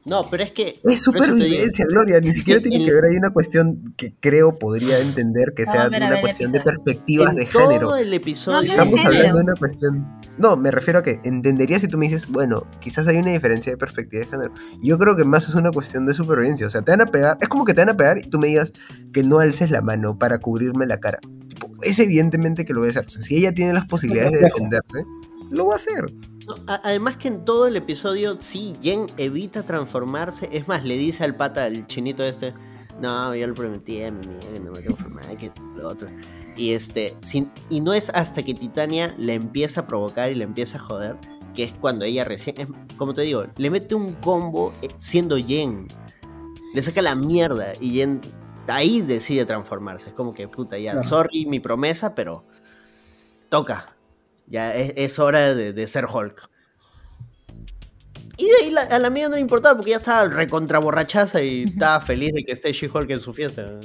No, 0.05 0.29
pero 0.29 0.43
es 0.43 0.51
que. 0.51 0.79
Es 0.83 1.01
supervivencia, 1.01 1.83
Gloria. 1.89 2.19
Ni 2.21 2.29
siquiera 2.31 2.61
tiene 2.61 2.77
en- 2.77 2.85
que 2.85 2.93
ver. 2.93 3.05
Hay 3.09 3.15
una 3.15 3.31
cuestión 3.31 3.95
que 3.97 4.13
creo 4.19 4.59
podría 4.59 4.99
entender 4.99 5.53
que 5.55 5.63
sea 5.63 5.87
una 5.87 6.09
ver, 6.11 6.21
cuestión 6.21 6.51
de 6.51 6.59
perspectivas 6.59 7.31
en 7.31 7.35
de 7.37 7.45
todo 7.47 7.67
género. 7.69 7.95
el 7.95 8.13
episodio. 8.13 8.57
No, 8.59 8.61
¿qué 8.65 8.71
Estamos 8.71 8.99
género? 9.01 9.17
hablando 9.17 9.37
de 9.39 9.43
una 9.45 9.55
cuestión. 9.55 10.05
No, 10.37 10.57
me 10.57 10.69
refiero 10.69 10.99
a 10.99 11.03
que 11.03 11.19
entendería 11.23 11.79
si 11.79 11.87
tú 11.87 11.97
me 11.97 12.07
dices, 12.07 12.27
bueno, 12.29 12.67
quizás 12.81 13.07
hay 13.07 13.17
una 13.17 13.31
diferencia 13.31 13.71
de 13.71 13.77
perspectiva 13.77 14.25
de 14.25 14.29
género. 14.29 14.53
Yo 14.81 14.97
creo 14.97 15.15
que 15.15 15.23
más 15.23 15.47
es 15.47 15.55
una 15.55 15.71
cuestión 15.71 16.05
de 16.05 16.13
supervivencia. 16.13 16.67
O 16.67 16.69
sea, 16.69 16.81
te 16.81 16.91
van 16.91 17.01
a 17.01 17.05
pegar. 17.05 17.37
Es 17.39 17.47
como 17.47 17.63
que 17.63 17.73
te 17.73 17.81
van 17.81 17.89
a 17.89 17.97
pegar 17.97 18.17
y 18.17 18.29
tú 18.29 18.37
me 18.37 18.47
digas 18.47 18.73
que 19.13 19.23
no 19.23 19.39
alces 19.39 19.71
la 19.71 19.81
mano 19.81 20.17
para 20.17 20.39
cubrirme 20.39 20.85
la 20.85 20.99
cara. 20.99 21.19
Tipo, 21.47 21.69
es 21.81 21.99
evidentemente 21.99 22.65
que 22.65 22.73
lo 22.73 22.81
voy 22.81 22.89
a 22.89 22.91
hacer. 22.91 23.07
O 23.07 23.09
sea, 23.09 23.21
si 23.21 23.37
ella 23.37 23.53
tiene 23.53 23.73
las 23.73 23.87
posibilidades 23.87 24.33
de 24.33 24.39
defenderse, 24.39 25.05
lo 25.51 25.67
va 25.67 25.73
a 25.73 25.77
hacer. 25.77 26.13
No, 26.47 26.55
además 26.67 27.17
que 27.17 27.29
en 27.29 27.45
todo 27.45 27.67
el 27.67 27.75
episodio, 27.77 28.37
sí, 28.39 28.75
Jen 28.81 29.11
evita 29.17 29.63
transformarse. 29.63 30.49
Es 30.51 30.67
más, 30.67 30.83
le 30.83 30.97
dice 30.97 31.23
al 31.23 31.35
pata, 31.35 31.63
al 31.63 31.87
chinito 31.87 32.23
este, 32.23 32.53
no, 33.01 33.33
yo 33.35 33.47
le 33.47 33.53
prometí 33.53 34.03
a 34.03 34.11
mi 34.11 34.25
amiga 34.25 34.51
que 34.51 34.59
no 34.59 34.71
me 34.71 34.81
transformara, 34.81 35.35
que 35.35 35.47
es 35.47 35.53
lo 35.77 35.89
otro. 35.89 36.09
Y 36.55 36.73
este, 36.73 37.15
sin- 37.21 37.51
y 37.69 37.81
no 37.81 37.93
es 37.93 38.09
hasta 38.11 38.43
que 38.43 38.53
Titania 38.53 39.13
le 39.17 39.33
empieza 39.33 39.81
a 39.81 39.87
provocar 39.87 40.31
y 40.31 40.35
le 40.35 40.43
empieza 40.45 40.77
a 40.77 40.81
joder, 40.81 41.17
que 41.53 41.63
es 41.63 41.73
cuando 41.73 42.05
ella 42.05 42.23
recién, 42.23 42.59
es- 42.59 42.69
como 42.97 43.13
te 43.13 43.21
digo, 43.23 43.45
le 43.57 43.69
mete 43.69 43.93
un 43.95 44.13
combo 44.15 44.73
eh, 44.81 44.87
siendo 44.97 45.35
Jen. 45.37 45.87
Le 46.73 46.81
saca 46.83 47.01
la 47.01 47.15
mierda 47.15 47.73
y 47.79 47.91
Jen 47.91 48.21
ahí 48.67 49.01
decide 49.01 49.45
transformarse. 49.45 50.09
Es 50.09 50.15
como 50.15 50.33
que, 50.33 50.47
puta, 50.47 50.77
ya, 50.77 50.91
Claro. 50.93 51.07
sorry 51.07 51.45
mi 51.45 51.59
promesa, 51.59 52.15
pero 52.15 52.45
toca. 53.49 53.95
Ya 54.47 54.75
es, 54.75 54.93
es 54.95 55.19
hora 55.19 55.53
de, 55.55 55.73
de 55.73 55.87
ser 55.87 56.05
Hulk. 56.05 56.49
Y 58.37 58.45
de 58.47 58.51
ahí 58.63 58.69
la- 58.71 58.81
a 58.81 58.99
la 58.99 59.09
mía 59.09 59.29
no 59.29 59.35
le 59.35 59.41
importaba 59.41 59.75
porque 59.77 59.91
ya 59.91 59.97
estaba 59.97 60.27
recontra 60.27 60.79
borrachaza 60.79 61.41
y 61.41 61.63
estaba 61.77 62.01
feliz 62.01 62.33
de 62.33 62.43
que 62.43 62.51
esté 62.51 62.71
She-Hulk 62.73 63.09
en 63.11 63.19
su 63.19 63.33
fiesta. 63.33 63.79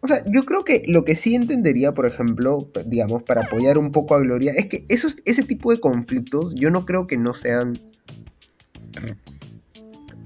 O 0.00 0.06
sea, 0.06 0.22
yo 0.26 0.44
creo 0.44 0.64
que 0.64 0.84
lo 0.86 1.04
que 1.04 1.16
sí 1.16 1.34
entendería, 1.34 1.92
por 1.92 2.06
ejemplo, 2.06 2.70
digamos, 2.86 3.24
para 3.24 3.42
apoyar 3.42 3.78
un 3.78 3.90
poco 3.90 4.14
a 4.14 4.20
Gloria, 4.20 4.52
es 4.56 4.66
que 4.66 4.84
esos, 4.88 5.16
ese 5.24 5.42
tipo 5.42 5.72
de 5.72 5.80
conflictos 5.80 6.54
yo 6.54 6.70
no 6.70 6.86
creo 6.86 7.06
que 7.06 7.16
no 7.16 7.34
sean 7.34 7.80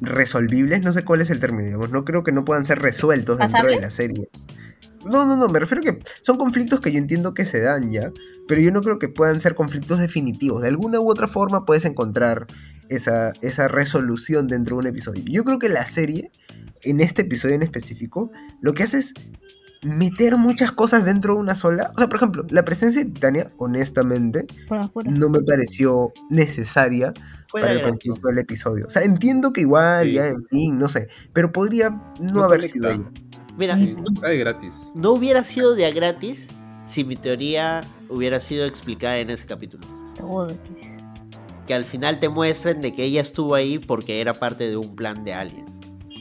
resolvibles, 0.01 0.83
no 0.83 0.93
sé 0.93 1.05
cuál 1.05 1.23
es 1.23 1.31
el 1.31 1.41
término, 1.41 1.65
digamos, 1.65 1.91
no 1.91 2.05
creo 2.05 2.23
que 2.23 2.33
no 2.33 2.45
puedan 2.45 2.65
ser 2.65 2.81
resueltos 2.81 3.39
dentro 3.39 3.69
de 3.69 3.81
la 3.81 3.89
serie. 3.89 4.29
No, 5.05 5.27
no, 5.27 5.37
no, 5.37 5.49
me 5.49 5.59
refiero 5.59 5.81
a 5.81 5.85
que 5.85 6.05
son 6.23 6.37
conflictos 6.37 6.81
que 6.81 6.93
yo 6.93 6.99
entiendo 6.99 7.35
que 7.35 7.45
se 7.45 7.61
dan 7.61 7.91
ya, 7.91 8.13
pero 8.47 8.61
yo 8.61 8.71
no 8.73 8.83
creo 8.83 8.99
que 8.99 9.09
puedan 9.09 9.41
ser 9.41 9.55
conflictos 9.55 9.99
definitivos. 9.99 10.63
De 10.63 10.69
alguna 10.69 11.01
u 11.01 11.11
otra 11.11 11.29
forma 11.29 11.65
puedes 11.65 11.85
encontrar 11.85 12.47
esa, 12.89 13.33
esa 13.41 13.69
resolución 13.69 14.47
dentro 14.47 14.77
de 14.77 14.81
un 14.81 14.87
episodio. 14.89 15.23
Yo 15.27 15.45
creo 15.45 15.59
que 15.59 15.69
la 15.69 15.87
serie, 15.87 16.31
en 16.83 17.01
este 17.01 17.23
episodio 17.23 17.55
en 17.55 17.63
específico, 17.63 18.31
lo 18.61 18.75
que 18.75 18.85
hace 18.85 18.99
es 18.99 19.15
meter 19.83 20.37
muchas 20.37 20.73
cosas 20.73 21.05
dentro 21.05 21.35
de 21.35 21.41
una 21.41 21.55
sola. 21.55 21.91
O 21.95 21.99
sea, 21.99 22.07
por 22.09 22.17
ejemplo, 22.17 22.47
la 22.51 22.65
presencia 22.65 23.03
de 23.05 23.11
Titania, 23.11 23.49
honestamente, 23.59 24.47
no 25.05 25.29
me 25.29 25.41
pareció 25.41 26.13
necesaria 26.31 27.13
para 27.53 27.73
el 27.73 27.83
conflicto 27.83 28.29
del 28.29 28.39
episodio. 28.39 28.87
O 28.87 28.91
sea, 28.91 29.03
entiendo 29.03 29.53
que 29.53 29.63
igual, 29.63 30.07
Sí. 30.07 30.13
ya, 30.15 30.27
en 30.29 30.45
fin, 30.47 30.79
no 30.79 30.89
sé, 30.89 31.09
pero 31.33 31.53
podría 31.53 31.91
no, 32.21 32.33
No 32.33 32.43
haber 32.45 32.61
conecta. 32.61 32.73
sido 32.75 32.91
ella. 32.91 33.11
Mira, 33.57 33.77
de 33.77 34.39
gratis. 34.39 34.93
no 34.95 35.13
hubiera 35.13 35.45
sido 35.45 35.75
de 35.75 35.85
a 35.85 35.91
gratis 35.91 36.49
si 36.87 37.05
mi 37.05 37.17
teoría 37.17 37.83
hubiera 38.09 38.41
sido 38.41 38.65
explicada 38.67 39.19
en 39.19 39.29
ese 39.31 39.47
capítulo. 39.47 39.87
Todo. 40.17 40.57
Que 41.67 41.75
al 41.75 41.85
final 41.85 42.19
te 42.19 42.29
muestren 42.29 42.81
de 42.81 42.95
que 42.95 43.05
ella 43.05 43.21
estuvo 43.21 43.55
ahí 43.55 43.79
porque 43.79 44.21
era 44.21 44.39
parte 44.39 44.69
de 44.69 44.77
un 44.77 44.97
plan 44.97 45.23
de 45.25 45.35
alguien. 45.35 45.67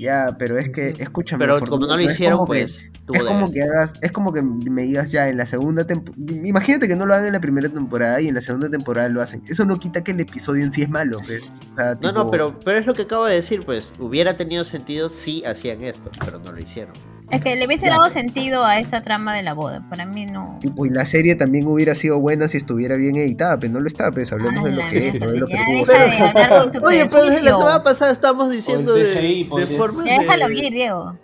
Ya, 0.01 0.35
pero 0.39 0.57
es 0.57 0.69
que, 0.69 0.95
escúchame. 0.97 1.45
Pero 1.45 1.59
como 1.59 1.85
no 1.85 1.95
lo 1.95 2.01
hicieron, 2.01 2.39
que- 2.39 2.45
pues 2.47 2.87
Es 3.13 3.23
como 3.23 3.51
que 3.51 3.61
hagas, 3.61 3.93
es 4.01 4.11
como 4.11 4.33
que 4.33 4.41
me 4.41 4.81
digas 4.83 5.11
ya 5.11 5.29
en 5.29 5.37
la 5.37 5.45
segunda 5.45 5.85
temporada. 5.85 6.23
Imagínate 6.43 6.87
que 6.87 6.95
no 6.95 7.05
lo 7.05 7.13
hagan 7.13 7.27
en 7.27 7.33
la 7.33 7.39
primera 7.39 7.69
temporada 7.69 8.19
y 8.19 8.27
en 8.27 8.33
la 8.35 8.41
segunda 8.41 8.67
temporada 8.69 9.09
lo 9.09 9.21
hacen. 9.21 9.43
Eso 9.47 9.63
no 9.65 9.77
quita 9.77 10.03
que 10.03 10.11
el 10.11 10.19
episodio 10.19 10.63
en 10.63 10.73
sí 10.73 10.81
es 10.81 10.89
malo, 10.89 11.19
¿ves? 11.27 11.43
O 11.71 11.75
sea, 11.75 11.95
No, 12.01 12.11
no, 12.11 12.31
pero, 12.31 12.59
pero 12.65 12.79
es 12.79 12.87
lo 12.87 12.93
que 12.95 13.03
acabo 13.03 13.25
de 13.25 13.35
decir, 13.35 13.63
pues 13.63 13.93
hubiera 13.99 14.37
tenido 14.37 14.63
sentido 14.63 15.09
si 15.09 15.43
hacían 15.45 15.83
esto, 15.83 16.09
pero 16.25 16.39
no 16.39 16.51
lo 16.51 16.59
hicieron. 16.59 16.93
Es 17.31 17.41
que 17.41 17.55
le 17.55 17.65
hubiese 17.65 17.87
dado 17.87 18.09
sentido 18.09 18.65
a 18.65 18.79
esa 18.79 19.01
trama 19.01 19.33
de 19.35 19.41
la 19.43 19.53
boda. 19.53 19.81
Para 19.89 20.05
mí 20.05 20.25
no. 20.25 20.57
Tipo, 20.61 20.85
y 20.85 20.89
la 20.89 21.05
serie 21.05 21.35
también 21.35 21.65
hubiera 21.67 21.95
sido 21.95 22.19
buena 22.19 22.47
si 22.47 22.57
estuviera 22.57 22.95
bien 22.97 23.15
editada, 23.15 23.57
pero 23.59 23.73
no 23.73 23.79
lo 23.79 23.87
está, 23.87 24.11
pues 24.11 24.31
hablemos 24.31 24.63
de 24.65 24.71
lo 24.71 24.83
Ah, 24.83 24.87
que 24.89 25.07
es, 25.07 25.13
no 25.19 25.31
de 25.31 25.39
lo 25.39 25.47
que 25.47 25.53
ya 25.53 25.65
pudo 25.65 25.77
deja 25.93 26.07
ser. 26.07 26.33
de 26.33 26.41
hablar 26.43 26.61
con 26.63 26.71
tu 26.71 26.85
Oye, 26.85 27.05
pero 27.05 27.23
desde 27.23 27.41
la 27.43 27.55
semana 27.55 27.83
pasada 27.83 28.11
estamos 28.11 28.51
diciendo 28.51 28.95
el 28.95 29.03
de, 29.15 29.45
pues, 29.49 29.69
formas 29.77 30.05
Ya 30.05 30.19
déjalo 30.19 30.47
de- 30.47 30.53
ir, 30.55 30.73
Diego. 30.73 31.15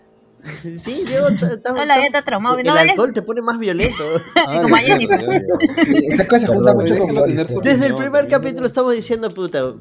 Sí, 0.78 1.04
Diego, 1.06 1.28
la 1.86 2.06
está 2.06 2.22
traumado. 2.24 2.58
el 2.58 2.68
alcohol 2.70 3.14
te 3.14 3.22
pone 3.22 3.42
más 3.42 3.58
violento. 3.60 4.04
Ah, 4.36 4.62
Como 4.62 4.78
ya, 4.78 4.96
ayer, 4.96 5.10
ya, 5.10 5.18
ya, 5.20 5.34
ya. 5.34 5.86
Sí, 5.86 6.08
Esta 6.12 6.28
cosa 6.28 6.40
se 6.42 6.48
junta 6.48 6.76
Perdón, 6.78 7.00
mucho 7.00 7.14
con 7.16 7.28
tener 7.28 7.48
Desde 7.48 7.88
el 7.88 7.96
primer 7.96 8.28
capítulo 8.28 8.66
estamos 8.68 8.94
diciendo, 8.94 9.34
puta, 9.34 9.74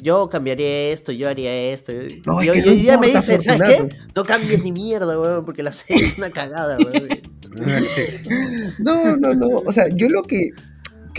yo 0.00 0.30
cambiaría 0.30 0.92
esto, 0.92 1.12
yo 1.12 1.28
haría 1.28 1.52
esto. 1.72 1.92
No, 2.24 2.42
y 2.42 2.48
hoy 2.48 2.60
día 2.60 2.96
me 2.96 3.08
importa, 3.08 3.32
dice, 3.32 3.40
¿sabes 3.40 3.68
qué? 3.68 3.96
No 4.14 4.24
cambies 4.24 4.62
ni 4.62 4.72
mierda, 4.72 5.18
weón, 5.20 5.44
porque 5.44 5.62
la 5.62 5.72
serie 5.72 6.06
es 6.06 6.16
una 6.16 6.30
cagada, 6.30 6.78
weón. 6.78 7.08
No, 8.78 9.16
no, 9.16 9.34
no. 9.34 9.46
O 9.66 9.72
sea, 9.72 9.84
yo 9.94 10.08
lo 10.08 10.22
que 10.22 10.50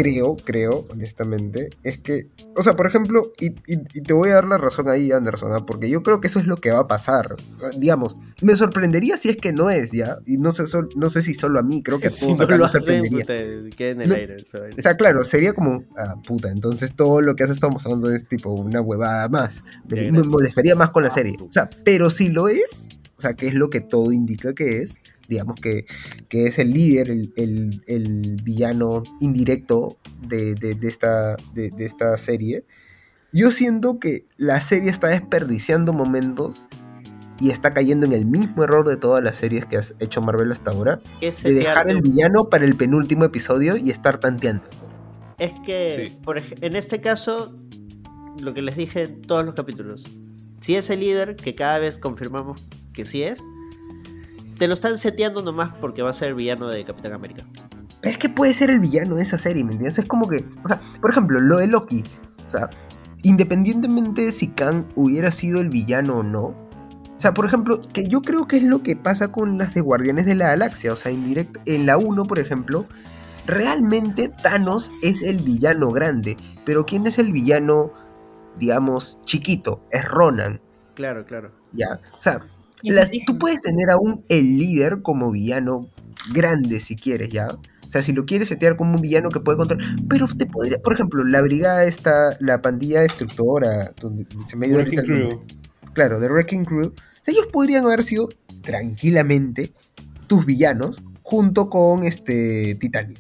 creo, 0.02 0.38
creo, 0.38 0.86
honestamente, 0.90 1.72
es 1.84 2.00
que, 2.00 2.28
o 2.56 2.64
sea, 2.64 2.78
por 2.78 2.88
ejemplo, 2.88 3.34
y, 3.38 3.48
y- 3.68 3.84
y 3.94 4.02
te 4.02 4.14
voy 4.14 4.30
a 4.30 4.36
dar 4.36 4.46
la 4.46 4.58
razón 4.58 4.88
ahí, 4.88 5.12
Anderson, 5.12 5.52
¿ah? 5.52 5.66
porque 5.66 5.90
yo 5.90 6.04
creo 6.04 6.22
que 6.22 6.28
eso 6.28 6.40
es 6.40 6.46
lo 6.46 6.56
que 6.56 6.72
va 6.72 6.80
a 6.80 6.88
pasar. 6.88 7.36
Digamos, 7.78 8.16
me 8.42 8.56
sorprendería 8.56 9.18
si 9.18 9.28
es 9.28 9.36
que 9.36 9.52
no 9.52 9.70
es, 9.70 9.92
¿ya? 9.92 10.20
Y 10.26 10.38
no 10.38 10.54
sé, 10.54 10.64
no 10.96 11.10
sé 11.10 11.22
si 11.22 11.34
solo 11.34 11.60
a 11.60 11.64
mí, 11.64 11.84
creo 11.84 12.00
que 12.00 12.08
a 12.08 12.10
todos 12.12 12.22
Si 12.22 12.34
no 12.34 12.44
acá 12.46 12.56
lo 12.56 12.64
nos 12.66 12.76
hacen, 12.76 13.04
sorprendería. 13.04 13.20
puta, 13.66 13.76
queda 13.76 13.90
en 13.90 14.02
el 14.04 14.10
No. 14.10 14.16
aire. 14.16 14.36
esa 14.38 14.60
vaina. 14.60 14.76
O 14.80 14.82
sea, 14.82 14.96
claro, 14.96 15.26
sería 15.26 15.52
como, 15.52 15.84
ah, 15.98 16.16
puta, 16.26 16.50
entonces 16.50 16.96
todo 16.96 17.20
lo 17.20 17.36
que 17.36 17.44
has 17.44 17.50
estado 17.50 17.74
mostrando 17.74 18.10
es 18.10 18.26
tipo 18.26 18.52
una 18.54 18.80
huevada 18.80 19.28
más. 19.28 19.66
Me, 19.90 20.10
me 20.14 20.24
molestaría 20.24 20.76
más 20.76 20.92
con 20.92 21.04
la 21.04 21.12
serie. 21.12 21.36
O 21.42 21.52
sea, 21.52 21.70
pero 21.84 22.10
si 22.10 22.30
lo 22.30 22.48
es, 22.48 22.88
o 23.18 23.22
sea, 23.22 23.34
que 23.34 23.48
es 23.48 23.54
lo 23.54 23.70
que 23.70 23.82
todo 23.82 24.14
indica 24.14 24.54
que 24.54 24.82
es, 24.82 25.02
digamos 25.30 25.56
que, 25.62 25.86
que 26.28 26.48
es 26.48 26.60
el 26.60 26.72
líder, 26.72 27.10
el, 27.12 27.32
el- 27.38 27.82
el 27.88 28.42
villano 28.44 29.04
indirecto 29.22 29.98
de, 30.28 30.56
de- 30.56 30.76
de 30.76 30.90
esta, 30.90 31.38
de, 31.54 31.70
de 31.70 31.86
esta 31.86 32.18
serie, 32.18 32.66
yo 33.32 33.52
siento 33.52 34.00
que 34.00 34.26
la 34.38 34.60
serie 34.60 34.90
está 34.90 35.08
desperdiciando 35.10 35.94
momentos 35.94 36.60
y 37.40 37.52
está 37.52 37.74
cayendo 37.74 38.06
en 38.06 38.12
el 38.14 38.26
mismo 38.26 38.64
error 38.66 38.86
de 38.90 38.98
todas 38.98 39.24
las 39.24 39.38
series 39.38 39.66
que 39.66 39.78
has 39.78 39.94
hecho 40.00 40.22
Marvel 40.22 40.52
hasta 40.52 40.72
ahora, 40.72 41.00
Que 41.22 41.32
de 41.32 41.54
dejar 41.54 41.90
el 41.90 42.02
villano 42.02 42.50
para 42.50 42.66
el 42.66 42.76
penúltimo 42.76 43.24
episodio 43.24 43.78
y 43.78 43.92
estar 43.92 44.20
tanteando. 44.20 44.64
Es 45.38 45.54
que, 45.66 46.08
Sí. 46.10 46.18
por 46.22 46.38
ej- 46.38 46.58
en 46.60 46.76
este 46.76 47.00
caso, 47.00 47.56
lo 48.40 48.54
que 48.54 48.62
les 48.62 48.76
dije 48.76 49.04
en 49.04 49.22
todos 49.22 49.46
los 49.46 49.56
capítulos, 49.56 50.04
si 50.60 50.76
es 50.76 50.90
el 50.90 51.00
líder, 51.00 51.38
que 51.38 51.56
cada 51.56 51.80
vez 51.80 51.98
confirmamos 52.00 52.62
que 52.92 53.06
sí 53.06 53.24
es, 53.24 53.42
te 54.60 54.68
lo 54.68 54.76
están 54.76 54.98
seteando 55.00 55.42
nomás 55.42 55.76
porque 55.78 56.04
va 56.04 56.12
a 56.12 56.14
ser 56.14 56.30
el 56.30 56.36
villano 56.36 56.68
de 56.68 56.86
Capitán 56.86 57.14
América. 57.14 57.44
Pero 58.02 58.12
es 58.12 58.18
que 58.20 58.30
puede 58.30 58.54
ser 58.54 58.70
el 58.70 58.80
villano 58.80 59.16
de 59.16 59.24
esa 59.24 59.40
serie, 59.40 59.64
¿me 59.64 59.72
entiendes? 59.72 59.98
Es 59.98 60.06
como 60.06 60.28
que, 60.30 60.46
o 60.64 60.68
sea, 60.68 60.80
por 61.02 61.10
ejemplo, 61.10 61.40
lo 61.40 61.58
de 61.58 61.68
Loki. 61.68 62.04
O 62.48 62.52
sea, 62.52 62.70
independientemente 63.24 64.22
de 64.26 64.32
si 64.32 64.48
Kang 64.50 64.86
hubiera 64.96 65.32
sido 65.32 65.60
el 65.60 65.70
villano 65.70 66.20
o 66.20 66.24
no. 66.24 66.42
O 66.44 67.22
sea, 67.22 67.34
por 67.34 67.46
ejemplo, 67.46 67.82
que 67.94 68.08
yo 68.08 68.22
creo 68.22 68.48
que 68.48 68.58
es 68.58 68.64
lo 68.64 68.82
que 68.84 68.96
pasa 68.96 69.30
con 69.32 69.58
las 69.58 69.74
de 69.74 69.82
Guardianes 69.82 70.26
de 70.26 70.36
la 70.36 70.48
Galaxia. 70.48 70.94
O 70.94 70.96
sea, 70.96 71.12
en, 71.12 71.26
direct- 71.26 71.60
en 71.66 71.86
la 71.86 71.98
1, 71.98 72.26
por 72.26 72.40
ejemplo, 72.40 72.86
realmente 73.46 74.30
Thanos 74.42 74.92
es 75.02 75.22
el 75.22 75.42
villano 75.42 75.92
grande. 75.92 76.38
Pero 76.66 76.86
¿quién 76.86 77.06
es 77.08 77.20
el 77.20 77.32
villano, 77.34 77.92
digamos, 78.58 79.18
chiquito? 79.26 79.84
Es 79.92 80.06
Ronan. 80.06 80.62
Claro, 80.96 81.26
claro. 81.26 81.52
¿Ya? 81.74 82.00
O 82.18 82.22
sea, 82.22 82.40
las- 82.84 83.10
tú 83.26 83.38
puedes 83.38 83.62
tener 83.62 83.90
aún 83.90 84.24
el 84.30 84.58
líder 84.58 85.02
como 85.02 85.32
villano 85.32 85.88
grande 86.34 86.80
si 86.80 86.96
quieres, 86.96 87.30
¿ya? 87.30 87.50
O 87.88 87.92
sea, 87.92 88.04
si 88.04 88.14
lo 88.14 88.26
quieres 88.26 88.50
setear 88.50 88.78
como 88.78 88.96
un 88.96 89.02
villano 89.02 89.30
que 89.30 89.40
puede 89.40 89.58
controlar. 89.58 89.86
Pero 90.08 90.28
te 90.28 90.46
podría, 90.46 90.78
por 90.78 90.94
ejemplo, 90.94 91.24
la 91.24 91.42
brigada 91.42 91.86
esta, 91.86 92.38
la 92.40 92.62
pandilla 92.62 93.02
destructora, 93.02 93.94
donde 94.00 94.28
se 94.46 94.56
me 94.56 94.72
ahorita 94.72 95.02
el. 95.02 95.40
Claro, 95.94 96.20
The 96.20 96.28
Wrecking 96.30 96.66
Crew. 96.66 96.88
O 96.90 97.24
sea, 97.24 97.34
ellos 97.34 97.48
podrían 97.52 97.86
haber 97.86 98.04
sido 98.04 98.30
tranquilamente 98.62 99.72
tus 100.28 100.46
villanos 100.46 101.02
junto 101.24 101.70
con 101.70 102.04
este 102.04 102.76
Titanic. 102.76 103.20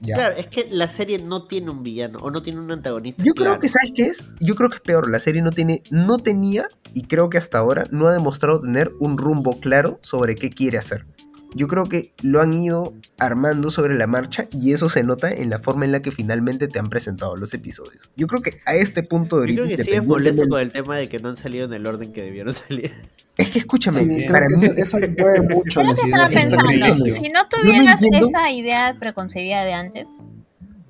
¿ya? 0.00 0.16
Claro, 0.16 0.36
es 0.36 0.46
que 0.48 0.66
la 0.70 0.88
serie 0.88 1.18
no 1.18 1.44
tiene 1.44 1.70
un 1.70 1.82
villano 1.82 2.18
o 2.18 2.30
no 2.30 2.42
tiene 2.42 2.58
un 2.60 2.70
antagonista. 2.72 3.22
Yo 3.22 3.34
creo 3.34 3.58
que, 3.58 3.68
¿sabes 3.68 3.92
qué 3.94 4.02
es? 4.04 4.24
Yo 4.40 4.54
creo 4.54 4.70
que 4.70 4.76
es 4.76 4.82
peor. 4.82 5.08
La 5.10 5.20
serie 5.20 5.42
no 5.42 5.52
tiene, 5.52 5.82
no 5.90 6.18
tenía, 6.18 6.68
y 6.94 7.02
creo 7.04 7.30
que 7.30 7.38
hasta 7.38 7.58
ahora 7.58 7.86
no 7.90 8.06
ha 8.08 8.12
demostrado 8.12 8.60
tener 8.60 8.92
un 9.00 9.18
rumbo 9.18 9.60
claro 9.60 9.98
sobre 10.02 10.36
qué 10.36 10.50
quiere 10.50 10.78
hacer. 10.78 11.06
Yo 11.52 11.66
creo 11.66 11.88
que 11.88 12.14
lo 12.22 12.40
han 12.40 12.52
ido 12.52 12.94
armando 13.18 13.72
sobre 13.72 13.94
la 13.94 14.06
marcha 14.06 14.46
y 14.52 14.72
eso 14.72 14.88
se 14.88 15.02
nota 15.02 15.30
en 15.32 15.50
la 15.50 15.58
forma 15.58 15.84
en 15.84 15.90
la 15.90 16.00
que 16.00 16.12
finalmente 16.12 16.68
te 16.68 16.78
han 16.78 16.88
presentado 16.88 17.34
los 17.36 17.52
episodios. 17.54 18.12
Yo 18.16 18.28
creo 18.28 18.40
que 18.40 18.60
a 18.66 18.74
este 18.76 19.02
punto 19.02 19.40
de 19.40 19.48
Yo 19.48 19.54
creo 19.54 19.64
ahorita, 19.64 19.76
que 19.82 19.84
sigues 19.90 20.06
molesto 20.06 20.48
con 20.48 20.60
el 20.60 20.70
tema 20.70 20.96
de 20.96 21.08
que 21.08 21.18
no 21.18 21.28
han 21.30 21.36
salido 21.36 21.64
en 21.64 21.72
el 21.72 21.86
orden 21.86 22.12
que 22.12 22.22
debieron 22.22 22.54
salir. 22.54 22.92
Es 23.36 23.50
que 23.50 23.58
escúchame, 23.58 24.04
Sí, 24.04 24.26
para 24.28 24.46
mí, 24.48 24.62
eso, 24.64 24.72
eso 24.76 24.98
le 25.00 25.08
mueve 25.08 25.40
mucho 25.54 25.82
Yo 25.82 25.90
estaba 25.90 26.26
pensando, 26.28 27.04
si 27.06 27.30
no 27.30 27.42
no 27.42 27.48
tuvieras 27.48 28.00
entiendo- 28.00 28.28
esa 28.28 28.50
idea 28.52 28.96
preconcebida 29.00 29.64
de 29.64 29.72
antes, 29.72 30.06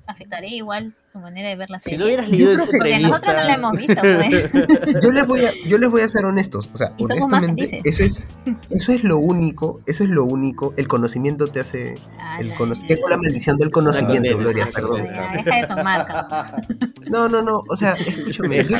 afectaría 0.05 0.55
igual 0.57 0.93
tu 1.11 1.19
manera 1.19 1.49
de 1.49 1.55
ver 1.55 1.69
la 1.69 1.77
Si 1.79 1.91
serie. 1.91 1.97
no 1.99 2.05
hubieras 2.05 2.25
Yo 2.27 2.31
leído 2.31 2.51
esa 2.53 2.63
entrevista. 2.71 3.07
nosotros 3.07 3.33
no 3.35 3.41
la 3.43 3.53
hemos 3.53 3.71
visto, 3.77 4.01
pues. 4.01 4.49
yo 5.03 5.11
les 5.11 5.27
voy 5.27 5.45
a, 5.45 5.51
yo 5.67 5.77
les 5.77 5.89
voy 5.89 6.01
a 6.01 6.07
ser 6.07 6.25
honestos, 6.25 6.69
o 6.73 6.77
sea, 6.77 6.93
Y 6.97 7.03
honestamente, 7.05 7.81
eso 7.83 8.03
es, 8.03 8.27
eso 8.69 8.91
es 8.93 9.03
lo 9.03 9.17
único, 9.17 9.81
eso 9.87 10.03
es 10.03 10.09
lo 10.09 10.23
único, 10.25 10.73
el 10.77 10.87
conocimiento 10.87 11.47
te 11.47 11.59
hace, 11.59 11.95
el 12.39 12.53
cono- 12.55 12.75
tengo 12.87 13.09
la 13.09 13.17
maldición 13.17 13.57
del 13.57 13.71
conocimiento, 13.71 14.31
condena, 14.35 14.51
Gloria, 14.51 14.63
es 14.65 14.77
una 14.77 14.87
perdón. 14.87 15.43
Deja 15.45 15.61
de 15.61 15.67
tomar. 15.67 16.67
No, 17.09 17.27
no, 17.27 17.41
no, 17.41 17.61
o 17.69 17.75
sea, 17.75 17.93
escúchame, 17.93 18.63
no 18.63 18.77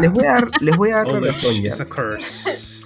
les 0.00 0.10
voy 0.12 0.24
a 0.24 0.32
dar, 0.32 0.50
les 0.60 0.76
voy 0.76 0.90
a 0.90 0.96
dar 0.96 1.08
la 1.08 1.20
razón 1.20 1.54
ya. 1.62 1.70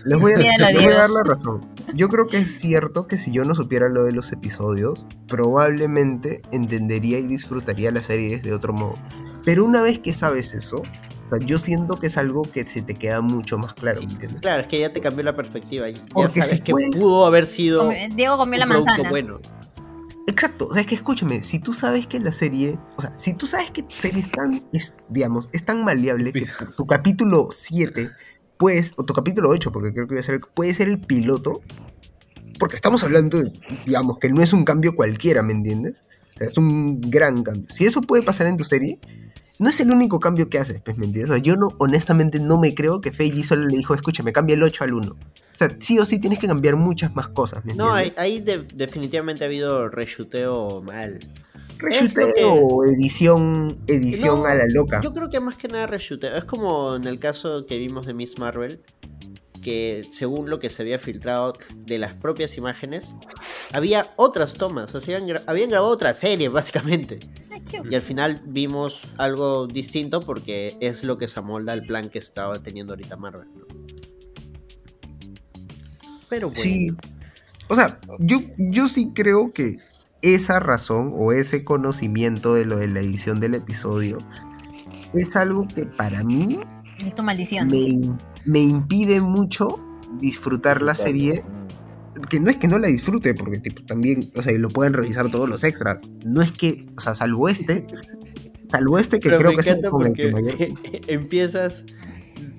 Les 0.04 0.18
voy, 0.18 0.32
a, 0.32 0.36
les 0.38 0.74
voy 0.82 0.92
a 0.92 0.98
dar 0.98 1.10
la 1.10 1.22
razón. 1.22 1.64
Yo 1.94 2.08
creo 2.08 2.26
que 2.26 2.38
es 2.38 2.58
cierto 2.58 3.06
que 3.06 3.16
si 3.16 3.32
yo 3.32 3.44
no 3.44 3.54
supiera 3.54 3.88
lo 3.88 4.02
de 4.02 4.10
los 4.10 4.32
episodios, 4.32 5.06
probablemente 5.28 6.42
entendería 6.50 7.18
y 7.20 7.26
disfrutaría 7.28 7.92
la 7.92 8.02
serie 8.02 8.38
de 8.38 8.52
otro 8.52 8.72
modo. 8.72 8.81
Pero 9.44 9.64
una 9.64 9.82
vez 9.82 9.98
que 9.98 10.14
sabes 10.14 10.54
eso, 10.54 10.78
o 10.82 11.36
sea, 11.36 11.44
yo 11.46 11.58
siento 11.58 11.98
que 11.98 12.06
es 12.06 12.16
algo 12.16 12.42
que 12.42 12.66
se 12.66 12.82
te 12.82 12.94
queda 12.94 13.20
mucho 13.20 13.58
más 13.58 13.74
claro, 13.74 14.00
Sí, 14.00 14.06
¿me 14.06 14.12
entiendes? 14.14 14.40
Claro, 14.40 14.62
es 14.62 14.68
que 14.68 14.78
ya 14.80 14.92
te 14.92 15.00
cambió 15.00 15.24
la 15.24 15.34
perspectiva. 15.34 15.88
Ya 15.90 16.00
Porque 16.12 16.40
sabes 16.42 16.56
si 16.56 16.60
que 16.62 16.72
puedes- 16.72 16.90
pudo 16.92 17.26
haber 17.26 17.46
sido 17.46 17.90
Diego 18.14 18.36
comió 18.36 18.58
la 18.58 18.66
manzana. 18.66 19.08
bueno. 19.10 19.40
Exacto, 20.28 20.68
o 20.68 20.72
sea, 20.72 20.82
es 20.82 20.86
que 20.86 20.94
escúchame, 20.94 21.42
si 21.42 21.58
tú 21.58 21.74
sabes 21.74 22.06
que 22.06 22.20
la 22.20 22.30
serie, 22.32 22.78
o 22.96 23.00
sea, 23.00 23.12
si 23.18 23.34
tú 23.34 23.48
sabes 23.48 23.72
que 23.72 23.82
tu 23.82 23.90
serie 23.90 24.20
es 24.22 24.30
tan, 24.30 24.62
es, 24.72 24.94
digamos, 25.08 25.48
es 25.52 25.64
tan 25.64 25.84
maleable 25.84 26.32
que 26.32 26.46
tu, 26.46 26.64
tu 26.76 26.86
capítulo 26.86 27.48
7, 27.50 28.10
pues, 28.56 28.92
o 28.96 29.02
tu 29.04 29.12
capítulo 29.14 29.48
8, 29.48 29.72
porque 29.72 29.92
creo 29.92 30.06
que 30.06 30.14
va 30.14 30.20
a 30.20 30.22
ser, 30.22 30.36
el- 30.36 30.40
puede 30.54 30.74
ser 30.74 30.86
el 30.88 31.00
piloto, 31.00 31.60
porque 32.60 32.76
estamos 32.76 33.02
hablando, 33.02 33.38
de, 33.42 33.50
digamos, 33.84 34.18
que 34.18 34.30
no 34.30 34.40
es 34.42 34.52
un 34.52 34.64
cambio 34.64 34.94
cualquiera, 34.94 35.42
¿me 35.42 35.52
entiendes? 35.52 36.04
Es 36.40 36.56
un 36.58 37.00
gran 37.00 37.42
cambio. 37.42 37.66
Si 37.68 37.84
eso 37.84 38.02
puede 38.02 38.22
pasar 38.22 38.46
en 38.46 38.56
tu 38.56 38.64
serie, 38.64 38.98
no 39.58 39.68
es 39.70 39.78
el 39.80 39.90
único 39.90 40.18
cambio 40.18 40.48
que 40.48 40.58
haces, 40.58 40.80
pues, 40.80 40.96
¿me 40.98 41.06
entiendes? 41.06 41.30
O 41.30 41.34
sea, 41.34 41.42
yo 41.42 41.56
no, 41.56 41.68
honestamente, 41.78 42.40
no 42.40 42.58
me 42.58 42.74
creo 42.74 43.00
que 43.00 43.12
Feiji 43.12 43.44
solo 43.44 43.66
le 43.66 43.76
dijo, 43.76 43.94
escúchame, 43.94 44.32
cambia 44.32 44.54
el 44.54 44.62
8 44.62 44.84
al 44.84 44.94
1. 44.94 45.12
O 45.12 45.16
sea, 45.58 45.76
sí 45.80 45.98
o 45.98 46.04
sí 46.04 46.18
tienes 46.18 46.38
que 46.38 46.48
cambiar 46.48 46.76
muchas 46.76 47.14
más 47.14 47.28
cosas, 47.28 47.64
¿me 47.64 47.74
No, 47.74 47.92
ahí, 47.92 48.12
ahí 48.16 48.40
de- 48.40 48.66
definitivamente 48.74 49.44
ha 49.44 49.46
habido 49.46 49.88
reshuteo 49.88 50.82
mal. 50.82 51.28
Reshuteo 51.78 52.26
que- 52.34 52.44
o 52.44 52.84
edición, 52.84 53.78
edición 53.86 54.40
No, 54.40 54.46
a 54.46 54.54
la 54.54 54.64
loca. 54.68 55.00
Yo 55.02 55.12
creo 55.12 55.28
que 55.30 55.40
más 55.40 55.56
que 55.56 55.68
nada 55.68 55.86
reshuteo. 55.86 56.36
Es 56.36 56.44
como 56.44 56.96
en 56.96 57.04
el 57.06 57.18
caso 57.18 57.66
que 57.66 57.76
vimos 57.78 58.06
de 58.06 58.14
Miss 58.14 58.38
Marvel, 58.38 58.80
que 59.62 60.06
según 60.10 60.50
lo 60.50 60.58
que 60.58 60.68
se 60.70 60.82
había 60.82 60.98
filtrado 60.98 61.54
de 61.74 61.98
las 61.98 62.14
propias 62.14 62.56
imágenes, 62.58 63.14
había 63.72 64.12
otras 64.16 64.54
tomas. 64.54 64.94
O 64.94 65.00
sea, 65.00 65.16
habían, 65.16 65.28
gra- 65.30 65.44
habían 65.46 65.70
grabado 65.70 65.92
otra 65.92 66.12
serie, 66.12 66.48
básicamente. 66.48 67.20
Qué- 67.70 67.80
Y 67.90 67.94
al 67.94 68.02
final 68.02 68.42
vimos 68.44 69.00
algo 69.18 69.66
distinto 69.66 70.20
porque 70.20 70.76
es 70.80 71.04
lo 71.04 71.16
que 71.16 71.28
se 71.28 71.38
amolda 71.38 71.72
al 71.72 71.82
plan 71.82 72.10
que 72.10 72.18
estaba 72.18 72.62
teniendo 72.62 72.92
ahorita 72.92 73.16
Marvel. 73.16 73.48
¿no? 73.54 73.66
Pero 76.28 76.48
bueno. 76.48 76.60
Sí. 76.62 76.90
O 77.68 77.74
sea, 77.74 78.00
yo, 78.18 78.40
yo 78.58 78.88
sí 78.88 79.12
creo 79.14 79.52
que 79.52 79.76
esa 80.22 80.60
razón 80.60 81.12
o 81.14 81.32
ese 81.32 81.64
conocimiento 81.64 82.54
de 82.54 82.66
lo 82.66 82.76
de 82.78 82.88
la 82.88 83.00
edición 83.00 83.40
del 83.40 83.54
episodio 83.54 84.18
es 85.14 85.36
algo 85.36 85.66
que 85.68 85.84
para 85.86 86.22
mí 86.24 86.60
Es 87.04 87.14
tu 87.14 87.22
maldición. 87.22 87.68
me, 87.68 88.16
me 88.44 88.60
impide 88.60 89.20
mucho 89.20 89.78
disfrutar 90.20 90.82
la 90.82 90.94
serie. 90.94 91.42
Que 92.28 92.38
no 92.40 92.50
es 92.50 92.58
que 92.58 92.68
no 92.68 92.78
la 92.78 92.88
disfrute, 92.88 93.34
porque 93.34 93.58
tipo, 93.58 93.82
también, 93.84 94.30
o 94.36 94.42
sea, 94.42 94.52
lo 94.52 94.68
pueden 94.68 94.92
revisar 94.92 95.30
todos 95.30 95.48
los 95.48 95.64
extras. 95.64 95.98
No 96.24 96.42
es 96.42 96.52
que, 96.52 96.86
o 96.96 97.00
sea, 97.00 97.14
salvo 97.14 97.48
este, 97.48 97.86
salvo 98.70 98.98
este 98.98 99.18
que 99.18 99.30
Pero 99.30 99.38
creo 99.40 99.52
que 99.54 99.60
es 99.62 99.66
el 99.68 99.80
porque 99.90 100.30
mayor- 100.30 100.56
empiezas, 101.08 101.84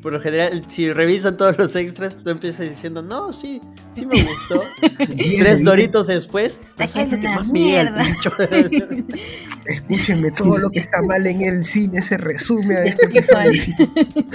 por 0.01 0.13
lo 0.13 0.19
general, 0.19 0.63
si 0.67 0.91
revisan 0.91 1.37
todos 1.37 1.55
los 1.59 1.75
extras, 1.75 2.17
tú 2.23 2.31
empiezas 2.31 2.67
diciendo, 2.67 3.03
no, 3.03 3.31
sí, 3.31 3.61
sí 3.91 4.07
me 4.07 4.23
gustó. 4.23 4.63
De 4.97 5.35
Tres 5.37 5.63
doritos 5.63 6.07
después, 6.07 6.59
Ay, 6.77 6.87
¿sabes 6.87 7.11
lo 7.11 7.17
es 7.17 7.21
que 7.21 7.29
más 7.29 7.47
mierda. 7.47 8.01
Escúchenme, 9.67 10.31
todo 10.31 10.57
lo 10.57 10.69
que 10.71 10.79
está 10.79 11.01
mal 11.03 11.25
en 11.27 11.41
el 11.41 11.63
cine 11.63 12.01
se 12.01 12.17
resume 12.17 12.75
a 12.75 12.85
este 12.85 13.07
Visual. 13.07 13.47
episodio. 13.55 14.25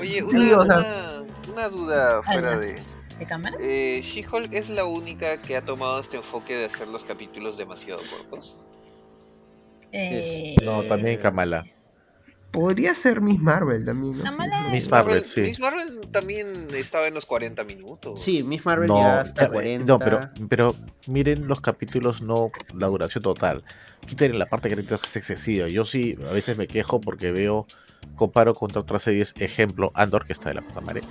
Oye, 0.00 0.22
una, 0.22 0.38
Sí, 0.38 0.52
o 0.52 0.64
sea- 0.64 0.76
una- 0.78 1.52
una 1.52 1.68
duda 1.68 2.22
fuera 2.22 2.58
de... 2.58 2.80
¿De 3.18 3.24
cámara? 3.26 3.56
Eh, 3.60 4.00
¿She-Hulk 4.02 4.52
es 4.52 4.68
la 4.68 4.84
única 4.84 5.38
que 5.38 5.56
ha 5.56 5.64
tomado 5.64 5.98
este 6.00 6.18
enfoque 6.18 6.54
de 6.54 6.66
hacer 6.66 6.86
los 6.88 7.04
capítulos 7.06 7.56
demasiado 7.56 8.00
cortos? 8.10 8.58
Eh, 9.92 10.56
No, 10.64 10.82
también 10.82 11.18
Kamala. 11.18 11.64
Podría 12.50 12.94
ser 12.94 13.20
Miss 13.20 13.38
Marvel 13.40 13.84
también. 13.84 14.18
¿no? 14.18 14.24
Kamala-. 14.24 14.68
Miss 14.70 14.88
Marvel, 14.90 15.24
sí. 15.24 15.40
Miss 15.42 15.60
Marvel 15.60 16.08
también 16.10 16.68
estaba 16.74 17.06
en 17.06 17.14
los 17.14 17.26
40 17.26 17.64
minutos. 17.64 18.22
Sí, 18.22 18.42
Miss 18.42 18.64
Marvel 18.64 18.88
No, 18.88 18.96
llega 18.96 19.20
hasta 19.20 19.44
eh, 19.46 19.50
40. 19.50 19.84
no 19.86 19.98
pero, 19.98 20.30
pero 20.48 20.74
miren 21.06 21.46
los 21.48 21.60
capítulos, 21.60 22.22
no 22.22 22.50
la 22.74 22.86
duración 22.88 23.22
total. 23.22 23.62
Quiten 24.06 24.38
la 24.38 24.46
parte 24.46 24.68
que 24.74 24.80
es 24.80 25.16
excesiva. 25.16 25.68
Yo 25.68 25.84
sí, 25.84 26.16
a 26.28 26.32
veces 26.32 26.56
me 26.56 26.66
quejo 26.66 27.00
porque 27.00 27.30
veo, 27.32 27.66
comparo 28.14 28.54
contra 28.54 28.80
otras 28.80 29.02
series, 29.02 29.34
ejemplo, 29.38 29.90
Andor, 29.94 30.26
que 30.26 30.32
está 30.32 30.48
de 30.50 30.54
la 30.56 30.62
puta 30.62 30.80
madre. 30.80 31.02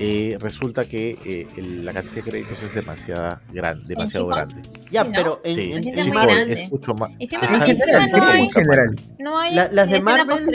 eh, 0.00 0.38
resulta 0.40 0.86
que 0.86 1.18
eh, 1.26 1.46
el- 1.56 1.84
la 1.84 1.92
cantidad 1.92 2.14
de 2.24 2.30
créditos 2.30 2.62
es 2.62 2.74
demasiada 2.74 3.42
gran, 3.52 3.86
demasiado 3.86 4.26
grande. 4.28 4.62
Ya, 4.90 5.02
Sí, 5.04 5.10
¿no? 5.10 5.14
pero 5.14 5.40
en, 5.44 5.54
Sí, 5.54 5.72
en- 5.72 5.86
en 5.88 5.98
es 5.98 6.06
She-Hulk 6.06 6.14
Marvel, 6.14 6.34
grande. 6.36 6.52
es 6.54 6.70
mucho 6.70 6.94
más. 6.94 7.10
Está 7.20 7.36
En 7.36 7.42
encima 7.44 7.66
general, 7.66 8.10
no 8.16 8.24
hay- 8.26 8.40
en 8.46 8.50
general. 8.50 8.96
No 9.18 9.38
hay 9.38 9.54
La- 9.54 9.70
las 9.70 9.90
de 9.90 10.00
Marvel 10.00 10.46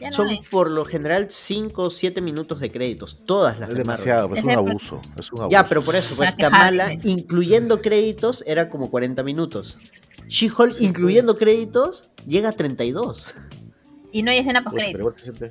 no 0.00 0.12
son 0.12 0.28
hay. 0.28 0.40
por 0.50 0.70
lo 0.70 0.84
general 0.84 1.26
5 1.30 1.82
o 1.82 1.90
7 1.90 2.20
minutos 2.20 2.60
de 2.60 2.70
créditos. 2.70 3.18
Todas 3.26 3.58
las 3.58 3.68
Es 3.70 3.74
de 3.74 3.80
demasiado, 3.80 4.28
Marvel. 4.28 4.38
es 4.38 4.44
un 4.44 4.50
abuso. 4.52 5.02
Es 5.16 5.32
un 5.32 5.40
abuso. 5.40 5.52
Ya, 5.52 5.66
pero 5.66 5.82
por 5.82 5.96
eso, 5.96 6.14
pues. 6.16 6.34
Kamala, 6.36 6.92
incluyendo 7.04 7.82
créditos, 7.82 8.44
era 8.46 8.68
como 8.70 8.88
40 8.90 9.22
minutos. 9.24 9.76
She-Hulk, 10.28 10.76
incluyendo 10.80 11.36
créditos, 11.38 12.08
llega 12.26 12.50
a 12.50 12.52
32. 12.52 13.34
Y 14.12 14.22
no 14.22 14.30
hay 14.30 14.38
escena 14.38 14.62
se 15.10 15.22
siente- 15.22 15.50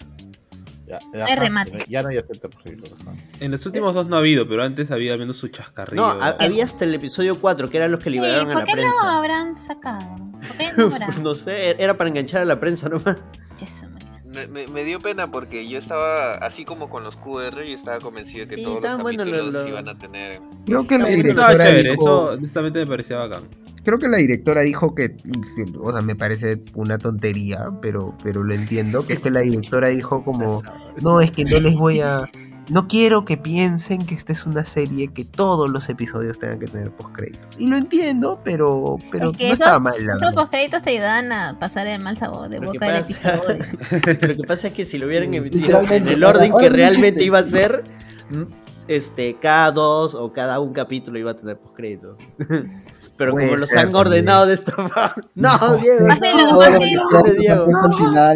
Ya, 0.88 1.00
hay 1.13 1.22
ajá, 1.22 1.36
remate. 1.36 1.86
Ya 1.89 2.02
no 2.02 2.10
hay 2.10 2.17
70%. 2.17 2.86
ajá. 3.02 3.12
En 3.41 3.52
los 3.52 3.65
últimos 3.65 3.93
dos 3.93 4.08
no 4.08 4.15
ha 4.15 4.20
habido, 4.20 4.48
pero 4.48 4.63
antes 4.63 4.89
había 4.91 5.13
al 5.13 5.20
menos 5.20 5.36
su 5.38 5.50
chascarrillo. 5.50 6.02
No, 6.02 6.08
ha- 6.22 6.38
había 6.39 6.63
hasta 6.63 6.86
el 6.86 6.93
episodio 6.93 7.39
4, 7.39 7.70
que 7.70 7.78
eran 7.78 7.91
los 7.91 8.00
que 8.00 8.10
Sí, 8.10 8.15
liberaron 8.15 8.50
a 8.52 8.54
¿por 8.54 8.62
la 8.62 8.65
qué 8.65 8.72
no 8.76 8.82
prensa. 8.84 9.17
habrán 9.17 9.56
sacado? 9.58 10.15
¿Por 10.32 10.58
qué 10.58 10.72
no 10.78 10.86
habrán? 10.86 11.24
no 11.24 11.36
sé, 11.36 11.76
era 11.82 11.98
para 11.98 12.10
enganchar 12.10 12.41
a 12.41 12.46
la 12.46 12.60
prensa 12.60 12.88
nomás. 12.89 13.17
No 13.17 13.96
me, 14.38 14.47
me- 14.47 14.67
me 14.67 14.84
dio 14.84 15.00
pena 15.02 15.32
porque 15.32 15.67
yo 15.67 15.78
estaba, 15.78 16.36
así 16.36 16.63
como 16.65 16.89
con 16.89 17.04
los 17.04 17.17
QR, 17.17 17.56
yo 17.65 17.76
estaba 17.76 18.00
convencido 18.00 18.45
de 18.45 18.50
que 18.50 18.56
Sí, 18.58 18.63
todos 18.63 18.82
los 18.82 18.91
capítulos 19.04 19.45
los- 19.45 19.56
los- 19.56 19.67
iban 19.67 19.89
a 19.89 19.95
tener... 19.97 20.41
Creo 20.65 20.88
que 20.88 20.97
la 20.97 21.10
Estaba 21.10 21.50
directora 21.52 21.63
chévere, 21.65 21.91
dijo, 21.91 22.02
eso 22.02 22.26
honestamente 22.34 22.80
me 22.80 22.88
parecía 22.88 23.17
bacán. 23.17 23.43
creo 23.84 24.00
que 24.00 24.08
la 24.10 24.17
directora 24.17 24.62
dijo 24.62 24.93
que, 24.95 25.15
que- 25.15 25.73
o 25.80 25.91
sea, 25.91 26.02
me 26.02 26.15
parece 26.15 26.62
una 26.76 26.97
tontería, 26.97 27.69
pero, 27.82 28.17
pero 28.23 28.43
lo 28.43 28.54
entiendo, 28.54 29.06
que 29.08 29.13
es 29.13 29.19
que 29.21 29.32
la 29.32 29.41
directora 29.41 29.88
dijo 29.89 30.23
como, 30.23 30.62
no, 31.02 31.21
es 31.21 31.32
que 31.32 31.45
no 31.45 31.60
les 31.60 31.73
voy 31.76 32.02
a, 32.02 32.30
no 32.69 32.88
quiero 32.88 33.23
que 33.25 33.38
piensen 33.38 34.06
que 34.06 34.13
esta 34.15 34.34
es 34.34 34.45
una 34.45 34.65
serie 34.65 35.08
que 35.10 35.23
todos 35.25 35.69
los 35.69 35.88
episodios 35.89 36.38
tengan 36.38 36.60
que 36.60 36.67
tener 36.67 36.91
postcréditos. 36.91 37.56
Y 37.58 37.67
lo 37.67 37.77
entiendo, 37.77 38.41
pero, 38.43 38.97
pero 39.12 39.32
Es 39.32 39.38
que 39.38 39.47
no 39.47 39.53
eso- 39.53 39.63
estaba 39.63 39.80
mal, 39.80 39.93
la 40.06 40.15
Esos 40.15 40.34
postcréditos 40.34 40.84
te 40.84 40.89
ayudan 40.91 41.32
a 41.32 41.58
pasar 41.60 41.88
el 41.88 42.01
mal 42.01 42.17
sabor 42.17 42.49
de 42.49 42.60
Lo 42.60 42.73
boca 42.73 42.91
del 42.91 43.03
pasa, 43.03 43.36
episodio. 43.36 43.65
lo 44.30 44.36
que 44.36 44.43
pasa 44.47 44.67
es 44.67 44.73
que 44.73 44.86
si 44.86 44.97
lo 44.97 45.08
hubieran 45.08 45.30
Sí, 45.30 45.38
emitido 45.38 45.82
en 45.89 46.08
el 46.08 46.23
orden 46.23 46.51
que 46.60 46.69
realmente 46.69 47.23
iba 47.23 47.39
a 47.39 47.43
ser, 47.43 47.84
mm, 48.30 48.43
este, 48.89 49.36
cada 49.41 49.71
dos 49.71 50.15
o 50.15 50.32
cada 50.34 50.60
un 50.60 50.73
capítulo 50.73 51.17
iba 51.19 51.32
a 51.32 51.36
tener 51.36 51.58
postcrédito. 51.58 52.17
Pero 53.17 53.32
Puede 53.32 53.47
como 53.47 53.58
los 53.58 53.69
ser 53.69 53.80
han 53.80 53.84
también. 53.86 53.99
ordenado 54.08 54.45
de 54.45 54.53
esta 54.53 54.71
forma. 54.73 55.15
No, 55.36 55.77
Diego. 55.77 56.06
Fácil, 56.08 56.38
no, 56.38 56.38
lo 56.38 56.43
no, 56.69 56.77
y 56.80 56.93
lo 56.93 58.27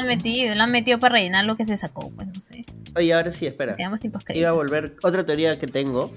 han 0.00 0.06
metido, 0.06 0.54
lo 0.54 0.62
han 0.62 0.70
metido 0.70 0.98
para 0.98 1.16
rellenar 1.16 1.44
lo 1.44 1.56
que 1.56 1.66
se 1.66 1.76
sacó, 1.76 2.10
pues 2.10 2.26
no 2.28 2.40
sé. 2.40 2.64
Oye, 2.96 3.12
ahora 3.12 3.30
sí, 3.32 3.46
espera. 3.46 3.76
Quedamos 3.76 4.00
sin. 4.00 4.10
Iba 4.34 4.48
a 4.48 4.52
volver 4.52 4.96
otra 5.02 5.24
teoría 5.26 5.58
que 5.58 5.66
tengo. 5.66 6.10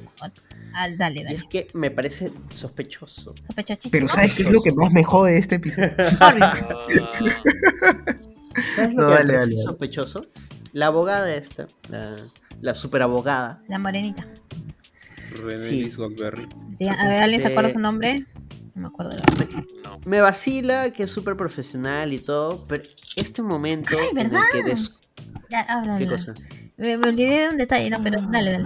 Ah, 0.73 0.87
dale, 0.97 1.21
Y 1.21 1.23
dale. 1.23 1.35
es 1.35 1.43
que 1.45 1.67
me 1.73 1.89
parece 1.91 2.31
sospechoso. 2.49 3.33
Sospechochísimo. 3.47 3.91
Pero 3.91 4.07
¿sabes 4.09 4.35
qué 4.35 4.43
es 4.43 4.49
lo 4.49 4.61
que 4.61 4.71
más 4.73 4.91
me 4.91 5.03
jode 5.03 5.33
de 5.33 5.39
este 5.39 5.55
episodio? 5.55 5.89
¿Sabes 8.75 8.93
lo 8.93 9.03
No, 9.03 9.09
que 9.09 9.13
dale, 9.15 9.25
me 9.25 9.33
parece 9.33 9.39
dale. 9.39 9.55
sospechoso? 9.55 10.25
La 10.73 10.87
abogada 10.87 11.33
esta, 11.35 11.67
la, 11.89 12.15
la 12.61 12.73
superabogada. 12.73 13.61
La 13.67 13.79
morenita. 13.79 14.25
René 15.35 15.57
Sí. 15.57 15.91
Diga, 16.79 16.93
A 16.93 17.07
ver, 17.07 17.23
¿alguien 17.23 17.41
se 17.41 17.47
acuerda 17.47 17.69
Este- 17.69 17.79
su 17.79 17.81
nombre? 17.81 18.25
No 18.73 18.81
me 18.81 18.87
acuerdo. 18.87 19.11
de 19.11 19.17
la- 19.45 19.61
no. 19.83 19.99
Me 20.05 20.19
vacila 20.21 20.91
que 20.91 21.03
es 21.03 21.11
súper 21.11 21.35
profesional 21.37 22.11
y 22.13 22.19
todo, 22.19 22.63
pero 22.67 22.83
este 23.15 23.41
momento 23.41 23.95
Ay, 23.99 24.07
en 24.11 24.17
el 24.17 24.29
¿verdad? 24.29 24.45
que 24.51 24.63
des- 24.63 24.99
Ya, 25.49 25.61
habla, 25.61 25.97
¿Qué 25.97 26.07
cosa? 26.07 26.33
Me, 26.77 26.97
me 26.97 27.07
olvidé 27.07 27.39
de 27.43 27.49
un 27.49 27.57
detalle, 27.57 27.89
no, 27.89 28.03
pero 28.03 28.19
dale, 28.23 28.51
dale. 28.51 28.65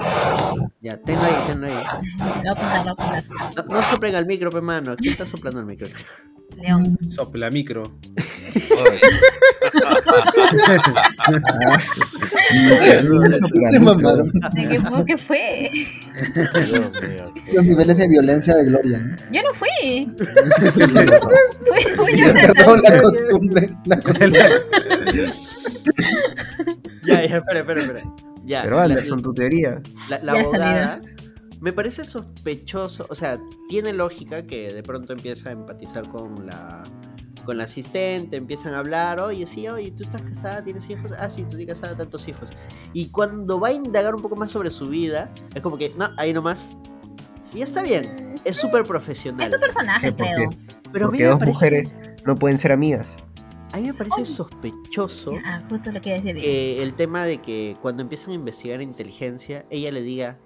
Ya, 0.81 0.97
tenlo 0.97 1.21
ahí, 1.21 1.33
tenlo 1.45 1.67
ahí. 1.67 1.73
Lo 2.17 2.25
voy 2.25 2.47
a 2.47 2.51
apuntar, 2.51 2.85
lo 2.87 2.95
voy 2.95 3.05
a 3.05 3.19
apuntar. 3.19 3.65
No, 3.67 3.75
no 3.75 3.83
soplen 3.83 4.15
al 4.15 4.25
micro, 4.25 4.49
pe 4.49 4.61
mano. 4.61 4.95
¿Quién 4.97 5.11
está 5.11 5.27
soplando 5.27 5.59
al 5.59 5.67
micro? 5.67 5.87
León. 6.57 6.97
Sopla 7.07 7.51
micro. 7.51 7.91
¿De 14.53 14.67
qué 14.69 14.79
fue? 14.81 15.05
¿Qué 15.05 15.17
fue? 15.17 15.69
Dios 16.65 16.91
mío. 17.01 17.33
Los 17.53 17.65
niveles 17.65 17.97
de 17.97 18.07
violencia 18.07 18.55
de 18.55 18.65
Gloria. 18.65 18.99
¿no? 18.99 19.17
Yo 19.31 19.41
no 19.43 19.53
fui. 19.53 20.11
Fui, 21.67 21.81
fui 21.95 22.17
yo. 22.19 22.33
Perdón, 22.33 22.81
la 22.83 23.01
costumbre. 23.01 23.75
La 23.85 24.01
costumbre. 24.01 24.41
Ya, 27.05 27.25
ya, 27.25 27.37
espera, 27.37 27.59
espera, 27.61 27.79
espera. 27.81 28.01
Ya, 28.45 28.61
Pero 28.63 28.75
la- 28.75 28.83
Anderson, 28.83 29.21
tu 29.21 29.33
teoría. 29.33 29.81
La, 30.09 30.19
la 30.21 30.33
abogada 30.33 31.01
me 31.61 31.71
parece 31.73 32.05
sospechoso, 32.05 33.05
o 33.09 33.15
sea, 33.15 33.39
tiene 33.67 33.93
lógica 33.93 34.45
que 34.45 34.71
de 34.73 34.83
pronto 34.83 35.13
empieza 35.13 35.49
a 35.49 35.53
empatizar 35.53 36.07
con 36.09 36.45
la 36.45 36.83
con 37.49 37.57
la 37.57 37.63
asistente, 37.63 38.37
empiezan 38.37 38.75
a 38.75 38.79
hablar, 38.79 39.19
oye, 39.19 39.47
sí, 39.47 39.67
oye, 39.67 39.89
tú 39.91 40.03
estás 40.03 40.21
casada, 40.21 40.63
tienes 40.63 40.87
hijos, 40.89 41.11
ah, 41.17 41.27
sí, 41.29 41.43
tú 41.49 41.57
estás 41.57 41.79
casada, 41.79 41.97
tantos 41.97 42.27
hijos. 42.27 42.51
Y 42.93 43.09
cuando 43.09 43.59
va 43.59 43.69
a 43.69 43.73
indagar 43.73 44.13
un 44.13 44.21
poco 44.21 44.35
más 44.35 44.51
sobre 44.51 44.69
su 44.69 44.87
vida, 44.87 45.33
es 45.55 45.61
como 45.63 45.77
que, 45.77 45.91
no, 45.97 46.09
ahí 46.17 46.31
nomás. 46.31 46.77
Y 47.53 47.61
está 47.63 47.81
bien, 47.81 48.39
es 48.45 48.55
súper 48.57 48.81
Es 48.81 48.87
profesional. 48.87 49.51
su 49.51 49.59
personaje, 49.59 50.07
¿Qué? 50.11 50.13
¿Por 50.13 50.25
creo. 50.27 50.49
Pero 50.93 51.07
Porque 51.07 51.25
dos 51.25 51.39
parece, 51.39 51.51
mujeres 51.53 51.95
no 52.25 52.35
pueden 52.35 52.59
ser 52.59 52.71
amigas. 52.71 53.17
a 53.71 53.77
mí 53.77 53.87
me 53.87 53.93
parece 53.95 54.25
sospechoso 54.25 55.33
Ah, 55.45 55.59
justo 55.69 55.91
lo 55.91 56.01
que 56.01 56.09
iba 56.09 56.17
a 56.19 56.21
decir. 56.21 56.41
que 56.41 56.83
el 56.83 56.93
tema 56.93 57.25
de 57.25 57.39
que 57.39 57.75
cuando 57.81 58.03
empiezan 58.03 58.31
a 58.31 58.33
investigar 58.35 58.81
inteligencia, 58.83 59.65
ella 59.71 59.91
le 59.91 60.01
diga, 60.03 60.37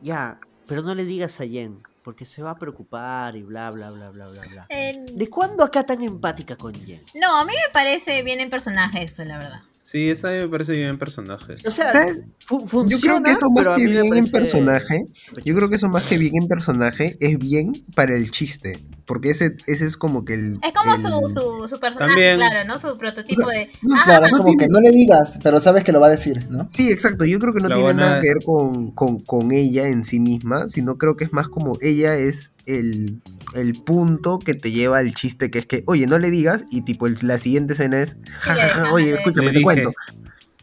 ya, 0.00 0.38
pero 0.68 0.82
no 0.82 0.94
le 0.94 1.04
digas 1.04 1.40
a 1.40 1.46
Jen, 1.46 1.82
porque 2.06 2.24
se 2.24 2.40
va 2.40 2.52
a 2.52 2.56
preocupar 2.56 3.34
y 3.34 3.42
bla, 3.42 3.68
bla, 3.72 3.90
bla, 3.90 4.10
bla, 4.10 4.28
bla, 4.28 4.42
bla. 4.46 4.66
¿De 4.68 5.28
cuándo 5.28 5.64
acá 5.64 5.84
tan 5.84 6.00
empática 6.04 6.54
con 6.54 6.72
Jen? 6.72 7.04
no, 7.14 7.40
a 7.40 7.44
mí 7.44 7.52
me 7.52 7.72
parece 7.72 8.22
bien 8.22 8.38
en 8.38 8.48
personaje 8.48 9.02
eso, 9.02 9.24
la 9.24 9.38
verdad. 9.38 9.62
Sí, 9.88 10.10
esa 10.10 10.30
me 10.30 10.48
parece 10.48 10.72
bien 10.72 10.98
personaje. 10.98 11.54
O 11.64 11.70
sea, 11.70 11.88
¿Sabes? 11.90 12.24
fu- 12.44 12.60
Yo 12.62 12.66
funciona, 12.66 13.20
creo 13.20 13.22
que 13.22 13.30
eso 13.38 13.50
más 13.52 13.76
que 13.76 13.84
bien 13.86 14.14
en 14.16 14.30
personaje, 14.32 15.06
yo 15.44 15.54
creo 15.54 15.68
que 15.70 15.76
eso 15.76 15.88
más 15.88 16.02
que 16.02 16.18
bien 16.18 16.32
en 16.42 16.48
personaje 16.48 17.16
es 17.20 17.38
bien 17.38 17.84
para 17.94 18.16
el 18.16 18.32
chiste. 18.32 18.80
Porque 19.04 19.30
ese, 19.30 19.56
ese 19.68 19.86
es 19.86 19.96
como 19.96 20.24
que 20.24 20.34
el. 20.34 20.58
Es 20.64 20.72
como 20.74 20.92
el- 20.92 21.00
su, 21.00 21.08
su, 21.28 21.68
su 21.68 21.78
personaje, 21.78 22.08
También. 22.14 22.36
claro, 22.36 22.66
¿no? 22.66 22.80
Su 22.80 22.98
prototipo 22.98 23.48
de. 23.48 23.70
No, 23.82 23.94
ah, 23.94 24.02
claro, 24.04 24.26
es 24.26 24.32
no 24.32 24.38
como 24.38 24.56
que 24.56 24.66
no 24.66 24.80
le 24.80 24.90
digas, 24.90 25.38
pero 25.44 25.60
sabes 25.60 25.84
que 25.84 25.92
lo 25.92 26.00
va 26.00 26.08
a 26.08 26.10
decir, 26.10 26.48
¿no? 26.50 26.66
Sí, 26.68 26.90
exacto. 26.90 27.24
Yo 27.24 27.38
creo 27.38 27.54
que 27.54 27.60
no 27.60 27.68
La 27.68 27.74
tiene 27.76 27.82
buena- 27.92 28.06
nada 28.06 28.20
que 28.20 28.26
ver 28.26 28.42
con, 28.44 28.90
con, 28.90 29.20
con 29.20 29.52
ella 29.52 29.86
en 29.86 30.02
sí 30.04 30.18
misma, 30.18 30.68
sino 30.68 30.98
creo 30.98 31.16
que 31.16 31.22
es 31.26 31.32
más 31.32 31.46
como 31.48 31.78
ella 31.80 32.16
es 32.16 32.52
el, 32.66 33.22
el 33.58 33.82
punto 33.82 34.38
que 34.38 34.54
te 34.54 34.70
lleva 34.70 34.98
al 34.98 35.14
chiste, 35.14 35.50
que 35.50 35.58
es 35.60 35.66
que, 35.66 35.82
oye, 35.86 36.06
no 36.06 36.18
le 36.18 36.30
digas, 36.30 36.64
y 36.70 36.82
tipo 36.82 37.06
el- 37.06 37.16
la 37.22 37.38
siguiente 37.38 37.72
escena 37.74 38.00
es, 38.00 38.16
ja, 38.40 38.54
ja, 38.54 38.68
ja, 38.68 38.92
oye, 38.92 39.14
escúchame, 39.14 39.52
te 39.52 39.62
cuento. 39.62 39.90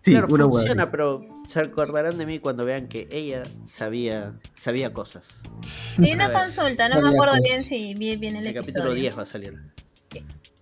Sí, 0.03 0.11
claro, 0.11 0.27
una 0.29 0.43
funciona, 0.45 0.83
así. 0.83 0.91
pero 0.91 1.25
se 1.47 1.61
acordarán 1.61 2.17
de 2.17 2.25
mí 2.25 2.39
cuando 2.39 2.65
vean 2.65 2.87
que 2.89 3.07
ella 3.09 3.43
sabía, 3.63 4.33
sabía 4.53 4.91
cosas. 4.91 5.41
Y 5.97 6.13
una 6.13 6.25
A 6.25 6.33
consulta, 6.33 6.89
no 6.89 6.95
sabía 6.95 7.09
me 7.11 7.15
acuerdo 7.15 7.33
cosas. 7.35 7.43
bien 7.49 7.63
si 7.63 7.93
vi 7.95 8.15
bien 8.17 8.35
el 8.35 8.47
El 8.47 8.57
episodio. 8.57 8.73
capítulo 8.73 8.93
10 8.95 9.17
va 9.17 9.21
a 9.21 9.25
salir. 9.25 9.53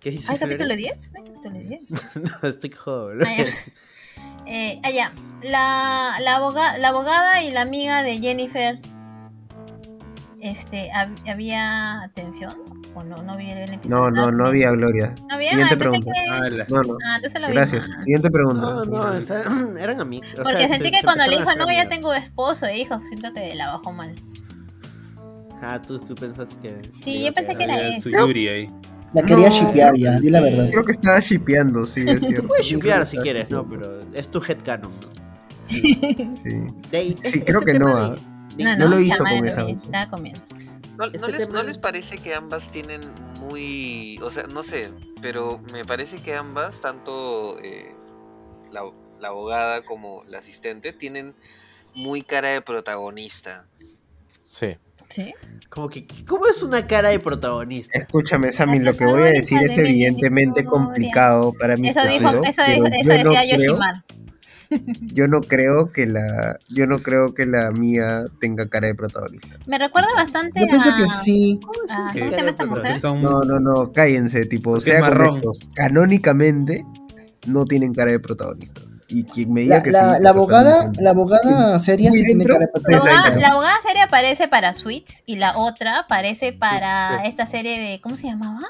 ¿Qué 0.00 0.10
dice? 0.10 0.32
¿Hay 0.32 0.38
capítulo 0.38 0.66
Gloria? 0.66 0.92
10? 0.94 1.12
¿No 1.12 1.20
hay 1.24 1.30
capítulo 1.32 1.58
10? 1.68 1.80
no, 2.42 2.48
estoy 2.48 2.70
joven. 2.70 3.18
Ah, 3.26 3.36
ya. 3.36 3.46
Eh, 4.46 4.80
ah, 4.82 4.90
ya. 4.90 5.12
La, 5.42 6.16
la, 6.20 6.36
aboga- 6.36 6.76
la 6.78 6.88
abogada 6.88 7.42
y 7.44 7.50
la 7.52 7.60
amiga 7.62 8.02
de 8.02 8.18
Jennifer, 8.20 8.78
este, 10.42 10.90
hab- 10.92 11.30
¿había 11.30 12.02
atención? 12.02 12.54
¿O 12.94 13.02
no, 13.02 13.22
no 13.22 13.36
vi 13.38 13.50
el 13.50 13.68
No, 13.70 13.74
episodio? 13.76 14.10
no, 14.10 14.32
no 14.32 14.46
había 14.46 14.70
Gloria. 14.72 15.14
¿No 15.28 15.34
había? 15.36 15.50
Siguiente 15.50 15.74
Ah, 15.74 15.78
pregunta. 15.78 16.12
que- 16.12 16.30
Ah, 16.30 16.64
No, 16.68 16.82
no. 16.82 16.96
Ah, 17.06 17.16
entonces 17.16 17.40
lo 17.40 17.48
Gracias. 17.48 17.86
Siguiente 18.00 18.30
pregunta. 18.30 18.60
No, 18.60 18.84
no, 18.84 19.14
esa- 19.14 19.42
eran 19.80 20.00
amigos. 20.00 20.28
o 20.38 20.42
Porque 20.42 20.58
sea, 20.58 20.68
sentí 20.68 20.86
se- 20.86 20.90
que 20.90 20.98
se 20.98 21.04
cuando 21.04 21.24
le 21.26 21.36
dijo, 21.38 21.48
a 21.48 21.54
no, 21.54 21.66
ya 21.72 21.88
tengo 21.88 22.12
esposo 22.12 22.66
e 22.66 22.78
hijos, 22.80 23.02
siento 23.08 23.32
que 23.32 23.54
la 23.54 23.68
bajó 23.68 23.92
mal. 23.92 24.14
Ah, 25.62 25.80
tú, 25.80 25.98
tú 25.98 26.14
pensaste 26.14 26.54
que. 26.60 26.82
Sí, 27.02 27.24
yo 27.24 27.32
pensé 27.32 27.54
que 27.54 27.64
era 27.64 27.74
había 27.74 27.88
eso. 27.96 28.08
su 28.08 28.10
Yuri 28.10 28.48
ahí. 28.48 28.70
La 29.14 29.22
quería 29.22 29.48
No. 29.48 29.54
shipear 29.54 29.94
ya, 29.96 30.18
di 30.18 30.30
la 30.30 30.40
verdad. 30.40 30.68
Creo 30.70 30.84
que 30.84 30.92
estaba 30.92 31.20
shipeando, 31.20 31.86
sí, 31.86 32.00
es 32.08 32.20
cierto. 32.26 32.48
Puedes 32.48 32.66
Sí, 32.66 32.74
shipear 32.74 33.06
sí, 33.06 33.10
si 33.12 33.16
sí. 33.18 33.22
quieres, 33.22 33.48
¿no? 33.50 33.68
Pero 33.68 34.00
es 34.12 34.28
tu 34.30 34.42
headcanon. 34.42 34.90
¿no? 35.00 35.06
Sí. 35.68 35.98
Ahí, 36.92 37.16
Sí, 37.24 37.40
creo 37.42 37.60
que 37.60 37.72
tema 37.74 37.90
no, 37.90 37.96
ah. 37.96 38.10
de- 38.10 38.31
No, 38.58 38.64
no 38.70 38.76
no, 38.76 38.88
lo 38.88 38.96
he 38.96 39.00
visto 39.00 39.16
chaval, 39.18 39.38
con 39.38 39.48
esa. 39.48 39.68
Estaba 39.68 40.10
comiendo. 40.10 40.40
¿No, 40.98 41.04
Este 41.06 41.18
no 41.18 41.28
les, 41.28 41.38
tema- 41.46 41.54
¿No 41.54 41.62
les 41.62 41.78
parece 41.78 42.18
que 42.18 42.34
ambas 42.34 42.70
tienen 42.70 43.00
muy... 43.40 44.18
O 44.22 44.30
sea, 44.30 44.44
no 44.44 44.62
sé, 44.62 44.90
pero 45.20 45.58
me 45.72 45.84
parece 45.84 46.18
que 46.18 46.34
ambas, 46.34 46.80
tanto 46.80 47.58
eh, 47.62 47.94
la, 48.70 48.82
la 49.20 49.28
abogada 49.28 49.82
como 49.84 50.22
la 50.28 50.38
asistente, 50.38 50.92
tienen 50.92 51.34
muy 51.94 52.22
cara 52.22 52.48
de 52.50 52.60
protagonista. 52.62 53.66
Sí. 54.44 54.76
¿Sí? 55.08 55.34
Como 55.68 55.90
que, 55.90 56.06
¿cómo 56.26 56.46
es 56.46 56.62
una 56.62 56.86
cara 56.86 57.10
de 57.10 57.18
protagonista? 57.18 57.98
Escúchame, 57.98 58.50
Sammy, 58.50 58.78
lo 58.80 58.94
que 58.96 59.04
voy 59.04 59.20
a 59.22 59.26
decir 59.26 59.60
es 59.62 59.76
evidentemente 59.76 60.64
complicado 60.64 61.52
para 61.52 61.76
mi 61.76 61.90
Eso 61.90 62.00
dijo, 62.06 62.28
eso, 62.44 62.62
yo 62.66 62.82
no 62.82 62.88
decía 62.90 63.20
creo- 63.22 63.56
Yoshimar. 63.58 64.04
Yo 65.12 65.28
no 65.28 65.40
creo 65.40 65.86
que 65.86 66.06
la, 66.06 66.58
yo 66.68 66.86
no 66.86 66.98
creo 67.00 67.34
que 67.34 67.46
la 67.46 67.70
mía 67.70 68.24
tenga 68.40 68.68
cara 68.68 68.88
de 68.88 68.94
protagonista. 68.94 69.56
Me 69.66 69.78
recuerda 69.78 70.08
bastante 70.16 70.60
Yo 70.60 70.66
pienso 70.66 70.90
a... 70.90 70.96
que 70.96 71.08
sí. 71.08 71.60
a- 71.90 72.12
Sí, 72.12 72.18
¿Cómo 72.20 72.30
se 72.30 72.36
llama 72.36 72.50
esta 72.50 72.64
porque 72.66 72.80
mujer? 72.82 72.98
Son- 72.98 73.20
No, 73.20 73.42
no, 73.44 73.60
no, 73.60 73.92
cállense, 73.92 74.46
tipo, 74.46 74.72
Porque 74.72 74.90
sea 74.92 75.06
honestos. 75.08 75.58
Canónicamente 75.74 76.84
no 77.46 77.64
tienen 77.64 77.94
cara 77.94 78.10
de 78.12 78.20
protagonista. 78.20 78.80
Y 79.08 79.24
quien 79.24 79.52
me 79.52 79.60
diga 79.62 79.76
La, 79.76 79.82
que 79.82 79.90
la- 79.90 80.16
sí. 80.16 80.22
la 80.22 80.30
abogada, 80.30 80.90
la 80.98 81.10
abogada 81.10 81.78
seria 81.78 82.10
sí 82.12 82.24
tiene 82.24 82.44
cara 82.46 82.60
de 82.60 82.64
La 82.66 82.72
Pues, 82.72 82.84
abogada, 82.86 83.00
protagonista. 83.16 83.40
la 83.48 83.52
abogada 83.52 83.74
serie 83.86 84.02
aparece 84.02 84.48
para 84.48 84.72
Switch 84.72 85.22
y 85.26 85.36
la 85.36 85.58
otra 85.58 85.98
aparece 85.98 86.54
para 86.54 87.20
Sí. 87.22 87.28
esta 87.28 87.44
serie 87.46 87.78
de. 87.78 88.00
¿Cómo 88.00 88.16
se 88.16 88.28
llamaba? 88.28 88.62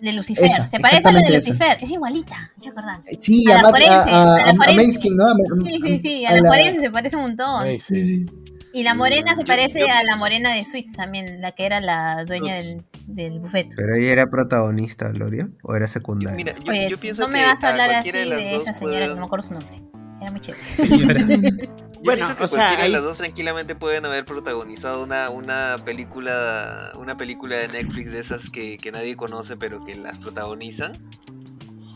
De 0.00 0.12
Lucifer. 0.12 0.44
Esa, 0.44 0.68
se 0.70 0.80
parece 0.80 1.06
a 1.06 1.12
la 1.12 1.20
de 1.20 1.36
exactamente 1.36 1.36
esa. 1.36 1.50
Lucifer. 1.52 1.78
Es 1.84 1.90
igualita, 1.90 2.50
¿te 2.60 2.68
acordás? 2.70 3.00
Sí, 3.18 3.44
A 3.50 3.58
a, 3.58 3.62
la 3.62 3.68
forense, 3.70 3.90
a, 3.92 4.00
a, 4.00 4.34
a 4.34 4.52
¿no? 4.52 5.26
A- 5.26 5.64
Sí, 5.64 5.78
sí, 5.82 5.98
sí. 5.98 6.24
A, 6.24 6.30
a 6.30 6.34
la 6.36 6.40
la- 6.42 6.48
forense 6.48 6.80
se 6.80 6.90
parece 6.90 7.16
un 7.16 7.22
montón. 7.22 7.66
Sí, 7.66 7.78
sí. 7.80 8.26
Y 8.72 8.82
la 8.84 8.94
morena 8.94 9.32
se 9.34 9.40
Yo- 9.42 9.46
parece 9.46 9.80
yo 9.80 9.86
a 9.90 10.02
la 10.04 10.16
morena 10.16 10.54
de 10.54 10.64
Sweet 10.64 10.94
también, 10.96 11.40
la 11.40 11.52
que 11.52 11.66
era 11.66 11.80
la 11.80 12.24
dueña 12.24 12.54
del, 12.54 12.84
del 13.08 13.40
buffet. 13.40 13.68
Pero 13.76 13.94
ella 13.96 14.12
era 14.12 14.26
protagonista, 14.30 15.08
Gloria, 15.08 15.48
o 15.64 15.74
era 15.74 15.88
secundaria. 15.88 16.36
Mira, 16.36 16.54
yo, 16.64 16.70
Oye, 16.70 16.88
yo 16.88 16.96
pienso 16.98 17.22
no 17.22 17.28
me 17.28 17.40
que 17.40 17.46
vas 17.46 17.62
a 17.64 17.70
hablar 17.70 17.90
así 17.90 18.12
de, 18.12 18.26
de 18.26 18.56
esa 18.56 18.72
señora, 18.74 19.00
no 19.00 19.00
me 19.00 19.06
pueden- 19.08 19.22
acuerdo 19.24 19.48
su 19.48 19.54
nombre. 19.54 19.82
Era 20.20 20.30
muy 20.30 20.40
chévere. 20.40 21.68
Bueno, 22.02 22.24
pienso 22.26 22.36
que 22.36 22.44
o 22.44 22.48
sea, 22.48 22.56
cualquiera 22.58 22.82
ahí- 22.84 22.88
de 22.90 22.96
las 22.98 23.02
dos 23.02 23.18
tranquilamente 23.18 23.74
pueden 23.74 24.04
haber 24.06 24.24
protagonizado 24.24 25.02
una, 25.02 25.28
una 25.30 25.82
película 25.84 26.92
una 26.96 27.16
película 27.16 27.56
de 27.56 27.68
Netflix 27.68 28.12
de 28.12 28.20
esas 28.20 28.48
que, 28.50 28.78
que 28.78 28.90
nadie 28.92 29.16
conoce 29.16 29.56
pero 29.56 29.84
que 29.84 29.94
las 29.96 30.18
protagonizan. 30.18 30.92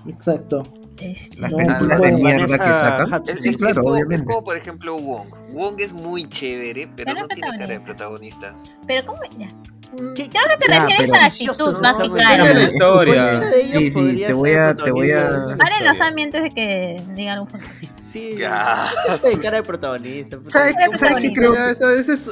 Exacto. 0.07 0.67
Este, 0.99 1.41
Las 1.41 1.51
películas 1.53 2.01
de 2.03 2.13
mierda 2.13 2.47
que 2.47 2.65
sacan. 2.65 3.23
Es, 3.27 3.39
Sí, 3.43 3.49
es- 3.49 3.57
claro, 3.57 3.73
es 3.73 3.79
como, 3.81 3.97
es 3.97 4.03
obviamente. 4.03 4.25
como, 4.27 4.45
por 4.45 4.57
ejemplo 4.57 4.97
Wong. 4.99 5.29
Wong 5.53 5.75
es 5.81 5.93
muy 5.93 6.25
chévere, 6.29 6.87
pero 6.95 7.07
Pero 7.15 7.21
no 7.21 7.29
tiene 7.29 7.49
cara 7.59 7.67
de 7.67 7.81
protagonista. 7.81 8.53
protagonista. 8.53 8.87
Pero 8.87 9.07
¿cómo? 9.07 9.21
Ya. 9.39 9.53
Mm, 9.95 10.15
¿Qué- 10.15 10.29
Creo 10.31 10.43
que 10.59 10.67
te 10.67 10.79
refieres 10.81 11.13
a 11.13 11.19
la 11.19 11.27
actitud 11.27 11.81
más 11.81 11.97
que 12.01 12.09
No, 12.09 12.15
cara. 12.17 12.45
La 12.45 12.55
¿no? 12.55 12.63
historia. 12.63 13.43
Sí, 13.73 13.91
sí, 13.91 14.23
te 14.27 14.33
voy 14.33 14.53
a- 14.53 14.75
te 14.75 14.91
voy 14.91 15.11
a-. 15.13 15.57
Paren 15.59 15.85
los 15.85 16.01
ambientes 16.01 16.43
de 16.43 16.51
que 16.51 17.03
diga 17.15 17.35
algo. 17.35 17.49
Sí, 18.15 18.37
eso 18.41 19.27
es 19.27 19.37
de 19.37 19.43
cara 19.43 19.57
de 19.57 19.63
protagonista. 19.65 20.39
pues, 20.39 20.53
¿Sabes, 20.53 20.75
¿cómo 20.87 20.97
¿sabes 20.99 21.17
qué 21.21 21.33
creo? 21.33 21.69
Eso- 21.69 21.91
es, 21.91 22.09
es 22.09 22.31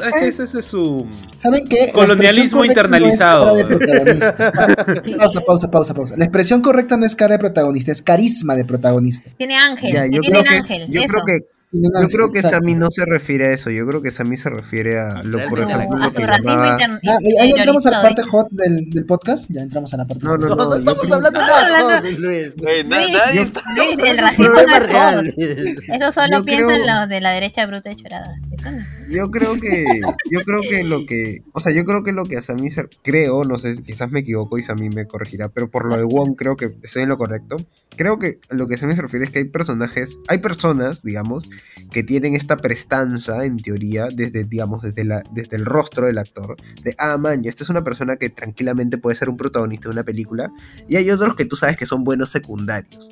que 0.53 0.63
su. 0.63 1.07
¿Saben 1.39 1.67
qué? 1.69 1.91
Colonialismo 1.93 2.61
no 2.61 2.67
internalizado. 2.67 3.57
protagonista. 3.67 4.53
pausa, 5.19 5.41
pausa, 5.41 5.71
pausa, 5.71 5.95
pausa. 5.95 6.15
La 6.17 6.25
expresión 6.25 6.63
correcta 6.63 6.97
no 6.97 7.05
es 7.05 7.15
cara 7.17 7.33
de 7.35 7.39
protagonista, 7.41 7.91
es 7.91 8.01
carisma 8.03 8.55
de 8.55 8.65
protagonista. 8.65 9.31
Tiene 9.37 9.57
ángel, 9.57 9.93
Ya, 9.93 10.05
que 10.05 10.11
yo 10.11 10.21
tienen 10.21 10.43
creo 10.43 10.53
que, 10.53 10.59
ángel. 10.59 10.87
yo 10.89 11.01
eso. 11.01 11.09
creo 11.09 11.25
que 11.27 11.39
Yo 11.75 12.09
creo 12.11 12.31
que 12.31 12.41
exacto. 12.41 12.59
Sammy 12.59 12.75
no 12.75 12.91
se 12.91 13.05
refiere 13.07 13.47
a 13.47 13.51
eso, 13.53 13.71
yo 13.71 13.87
creo 13.87 14.03
que 14.03 14.11
Sammy 14.11 14.37
se 14.37 14.51
refiere 14.51 15.01
a 15.01 15.23
lo, 15.23 15.41
A 15.41 15.49
por 15.49 15.61
ejemplo, 15.61 15.97
a 15.97 16.05
lo 16.05 16.11
su 16.11 16.19
que 16.19 16.27
racismo 16.27 16.53
llamaba... 16.53 16.77
Ah, 17.09 17.17
ahí 17.41 17.51
entramos 17.57 17.87
a 17.87 17.91
la 17.93 18.03
parte 18.03 18.23
hot 18.25 18.49
del, 18.51 18.91
del 18.91 19.07
podcast. 19.07 19.47
Ya 19.51 19.63
entramos 19.63 19.95
a 19.95 19.97
la 19.97 20.05
parte 20.07 20.23
No, 20.25 20.33
hot. 20.33 20.41
no, 20.41 20.49
No, 20.49 20.55
no, 20.57 20.65
no 20.65 20.71
yo 20.71 20.79
estamos 20.79 21.01
creo- 21.01 21.15
hablando 21.15 21.41
de 21.41 21.47
nada, 21.47 21.81
joder, 21.81 22.19
Luis. 22.21 22.57
Luis, 22.59 23.39
está- 23.41 23.61
Luis, 23.77 23.97
el 24.11 24.19
racismo 24.19 24.53
no 24.53 24.61
es 24.77 24.87
real. 24.87 25.35
todo. 25.35 25.97
Eso 25.97 26.13
solo 26.13 26.39
Yo 26.39 26.45
piensan 26.45 26.67
creo- 26.83 27.01
los 27.01 27.09
de 27.09 27.21
la 27.23 27.31
derecha 27.31 27.65
bruta 27.67 27.91
y 27.91 27.97
chorada. 27.97 28.35
Eso 28.53 28.71
no. 28.71 28.79
Yo 29.13 29.31
creo 29.31 29.55
que, 29.61 29.85
yo 30.31 30.41
creo 30.41 30.63
que 30.63 30.85
lo 30.85 31.05
que, 31.07 31.43
o 31.53 31.61
sea, 31.61 31.73
yo 31.73 31.85
creo 31.85 32.03
que 32.03 32.13
lo 32.13 32.25
que 32.25 32.37
a 32.39 32.43
Sammy 32.43 32.71
creo, 33.03 33.45
no 33.45 33.59
sé, 33.59 33.83
quizás 33.83 34.11
me 34.11 34.21
equivoco 34.21 34.59
y 34.59 34.63
Sammy 34.63 34.89
me 34.89 35.07
corregirá, 35.07 35.49
pero 35.49 35.71
por 35.71 35.87
lo 35.87 35.97
de 35.97 36.05
Wong 36.05 36.35
creo 36.37 36.57
que 36.57 36.73
estoy 36.83 37.03
en 37.03 37.11
lo 37.11 37.19
correcto. 37.19 37.59
Creo 37.97 38.19
que 38.19 38.41
lo 38.49 38.67
que 38.67 38.79
Sammy 38.79 38.95
se 38.95 39.03
refiere 39.03 39.27
es 39.27 39.31
que 39.31 39.41
hay 39.41 39.45
personajes, 39.45 40.17
hay 40.29 40.39
personas, 40.39 41.03
digamos, 41.03 41.49
que 41.91 42.03
tienen 42.03 42.35
esta 42.35 42.57
prestanza, 42.57 43.45
en 43.45 43.59
teoría, 43.59 44.09
desde, 44.15 44.45
digamos, 44.45 44.83
desde 44.83 45.05
la, 45.05 45.23
desde 45.33 45.57
el 45.57 45.67
rostro 45.67 46.07
del 46.07 46.19
actor, 46.19 46.57
de, 46.83 46.95
ah, 46.99 47.19
man, 47.19 47.45
esta 47.45 47.65
es 47.65 47.71
una 47.71 47.85
persona 47.85 48.17
que 48.17 48.31
tranquilamente 48.31 48.99
puede 48.99 49.17
ser 49.17 49.29
un 49.29 49.37
protagonista 49.37 49.89
de 49.89 49.93
una 49.93 50.05
película, 50.05 50.51
y 50.89 50.97
hay 50.97 51.11
otros 51.11 51.37
que 51.37 51.45
tú 51.45 51.57
sabes 51.57 51.77
que 51.77 51.87
son 51.87 52.05
buenos 52.05 52.31
secundarios. 52.31 53.11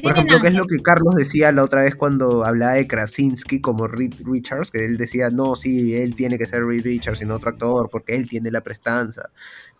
Por 0.00 0.12
ejemplo, 0.12 0.40
que 0.40 0.48
es 0.48 0.54
lo 0.54 0.66
que 0.66 0.78
Carlos 0.82 1.14
decía 1.16 1.52
la 1.52 1.64
otra 1.64 1.82
vez 1.82 1.94
cuando 1.96 2.44
hablaba 2.44 2.74
de 2.74 2.86
Krasinski 2.86 3.60
como 3.60 3.88
Reed 3.88 4.14
Richards, 4.24 4.70
que 4.70 4.84
él 4.84 4.96
decía, 4.96 5.30
no, 5.30 5.56
sí, 5.56 5.94
él 5.94 6.14
tiene 6.14 6.38
que 6.38 6.46
ser 6.46 6.64
Reed 6.64 6.84
Richards 6.84 7.20
y 7.22 7.24
no 7.24 7.34
otro 7.34 7.50
actor, 7.50 7.88
porque 7.90 8.14
él 8.14 8.28
tiene 8.28 8.50
la 8.50 8.60
prestanza 8.62 9.30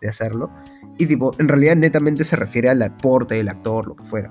de 0.01 0.09
hacerlo. 0.09 0.49
Y 0.97 1.05
tipo, 1.05 1.33
en 1.39 1.47
realidad 1.47 1.75
netamente 1.75 2.23
se 2.23 2.35
refiere 2.35 2.69
al 2.69 2.81
aporte 2.81 3.35
del 3.35 3.49
actor, 3.49 3.87
lo 3.87 3.95
que 3.95 4.03
fuera. 4.03 4.29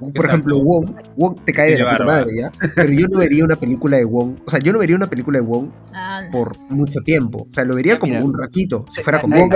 Por 0.00 0.08
Exacto. 0.10 0.26
ejemplo, 0.28 0.58
Wong, 0.62 0.90
Wong 1.16 1.36
te 1.44 1.52
cae 1.52 1.70
de 1.70 1.78
la 1.78 1.92
puta 1.92 2.04
madre, 2.04 2.30
¿ya? 2.36 2.52
Pero 2.74 2.90
yo 2.92 3.06
no 3.08 3.18
vería 3.20 3.44
una 3.44 3.56
película 3.56 3.96
de 3.96 4.04
Wong, 4.04 4.38
o 4.44 4.50
sea, 4.50 4.58
yo 4.58 4.72
no 4.72 4.78
vería 4.80 4.96
una 4.96 5.08
película 5.08 5.38
de 5.38 5.44
Wong 5.46 5.68
Ah, 5.92 6.22
no. 6.24 6.30
por 6.32 6.58
mucho 6.68 6.98
tiempo. 7.00 7.46
O 7.48 7.52
sea, 7.52 7.64
lo 7.64 7.76
vería 7.76 7.98
como 7.98 8.12
mira. 8.14 8.24
un 8.24 8.36
ratito, 8.36 8.86
si 8.90 9.02
fuera 9.02 9.20
como 9.20 9.36
Ahí 9.36 9.48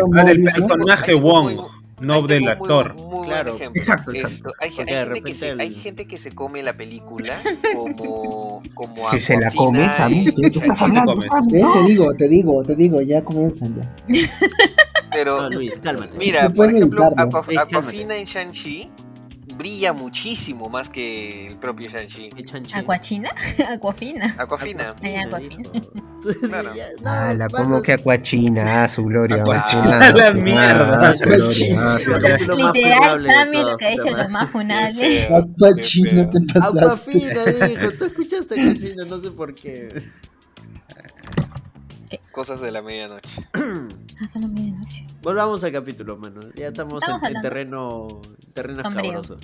personaje 0.43 1.14
Wong, 1.14 1.59
no 2.01 2.14
ahí 2.14 2.22
del 2.26 2.40
muy- 2.42 2.51
actor. 2.53 2.94
Muy, 2.94 3.05
buen 3.05 3.24
Claro, 3.28 3.55
ejemplo. 3.57 3.80
exacto, 3.80 4.12
exacto. 4.12 4.51
Esto, 4.51 4.53
hay, 4.61 4.70
gente 4.70 4.92
que 5.22 5.34
se, 5.34 5.46
repente 5.49 5.62
hay 5.62 5.68
el- 5.68 5.74
gente 5.74 6.07
que 6.07 6.18
se 6.18 6.32
come 6.32 6.62
la 6.62 6.76
película 6.76 7.40
como, 7.74 8.62
como 8.74 9.11
Que 9.11 9.20
se 9.20 9.38
la 9.38 9.51
come. 9.53 9.88
Te 9.88 11.82
digo, 11.86 12.14
te 12.14 12.28
digo, 12.28 12.64
te 12.64 12.74
digo, 12.74 13.01
ya 13.01 13.22
comienzan 13.24 13.76
ya. 13.76 13.96
Pero, 15.12 15.49
Luis, 15.51 15.78
cálmate. 15.82 16.12
mira, 16.18 16.49
por 16.51 16.70
ejemplo. 16.70 17.05
Aquafina 17.16 18.16
en 18.16 18.24
Shang-Chi 18.24 18.90
brilla 19.59 19.93
muchísimo 19.93 20.69
más 20.69 20.89
que 20.89 21.49
el 21.49 21.57
propio 21.57 21.91
Shang-Chi. 21.91 22.31
¿Acuachina? 22.73 23.35
Acuafina. 24.39 24.97
Claro. 26.99 27.49
Como 27.53 27.83
que 27.83 27.93
Aquachina, 27.93 28.85
ah, 28.85 28.89
su 28.95 29.05
gloria. 29.05 29.43
Aquachina, 29.43 29.99
ah, 30.01 30.13
la 30.13 30.27
ah, 30.29 30.33
mierda. 30.33 31.11
ah, 31.11 31.15
ah, 31.79 31.99
Literal, 32.55 33.27
Sammy 33.27 33.59
lo 33.59 33.77
que 33.77 33.87
ha 33.87 33.93
hecho 33.93 34.11
lo 34.11 34.29
más 34.29 34.47
Qué 34.47 34.53
funable. 34.53 35.27
feo, 35.27 35.37
Aquachina, 35.37 36.31
qué 36.31 36.41
te 36.41 36.61
pasaste. 36.61 37.31
Aquafina 37.31 37.67
dijo, 37.69 37.93
tú 37.93 38.05
escuchaste 38.07 38.61
Aquafina, 38.61 39.05
no 39.05 39.21
sé 39.21 39.31
por 39.31 39.55
qué. 39.55 39.95
Cosas 42.39 42.61
de 42.61 42.70
la 42.70 42.82
medianoche. 42.82 43.45
Volvamos 45.22 45.64
al 45.64 45.72
capítulo, 45.72 46.16
mano. 46.16 46.43
Ya 46.55 46.68
estamos, 46.68 47.03
Estamos 47.03 47.28
en, 47.28 47.43
terreno, 47.43 48.22
terreno 48.53 48.78
escabroso. 48.78 49.41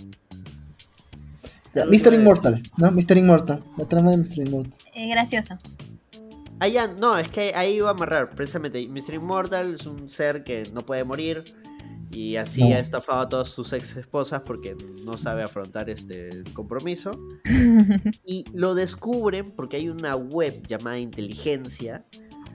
Ya, 1.74 1.86
Mr. 1.86 2.14
Immortal, 2.14 2.62
¿no? 2.76 2.92
Mr. 2.92 3.16
Immortal. 3.16 3.64
La 3.76 3.88
trama 3.88 4.12
de 4.12 4.18
Mr. 4.18 4.46
Immortal. 4.46 4.78
Eh, 4.94 5.08
gracioso. 5.08 5.58
Ah, 6.60 6.68
ya, 6.68 6.86
no, 6.86 7.18
es 7.18 7.26
que 7.26 7.52
ahí 7.56 7.78
iba 7.78 7.88
a 7.88 7.94
amarrar, 7.94 8.30
precisamente. 8.30 8.86
Mr. 8.86 9.14
Immortal 9.14 9.74
es 9.74 9.86
un 9.86 10.08
ser 10.08 10.44
que 10.44 10.70
no 10.72 10.86
puede 10.86 11.02
morir. 11.02 11.52
Y 12.12 12.36
así 12.36 12.60
No. 12.68 12.76
ha 12.76 12.78
estafado 12.78 13.22
a 13.22 13.28
todas 13.28 13.48
sus 13.48 13.72
ex 13.72 13.96
esposas 13.96 14.42
porque 14.42 14.76
no 15.04 15.18
sabe 15.18 15.42
afrontar 15.42 15.90
este 15.90 16.44
compromiso. 16.52 17.18
Y 18.24 18.44
lo 18.52 18.76
descubren 18.76 19.50
porque 19.50 19.78
hay 19.78 19.88
una 19.88 20.14
web 20.14 20.64
llamada 20.68 21.00
Inteligencia. 21.00 22.04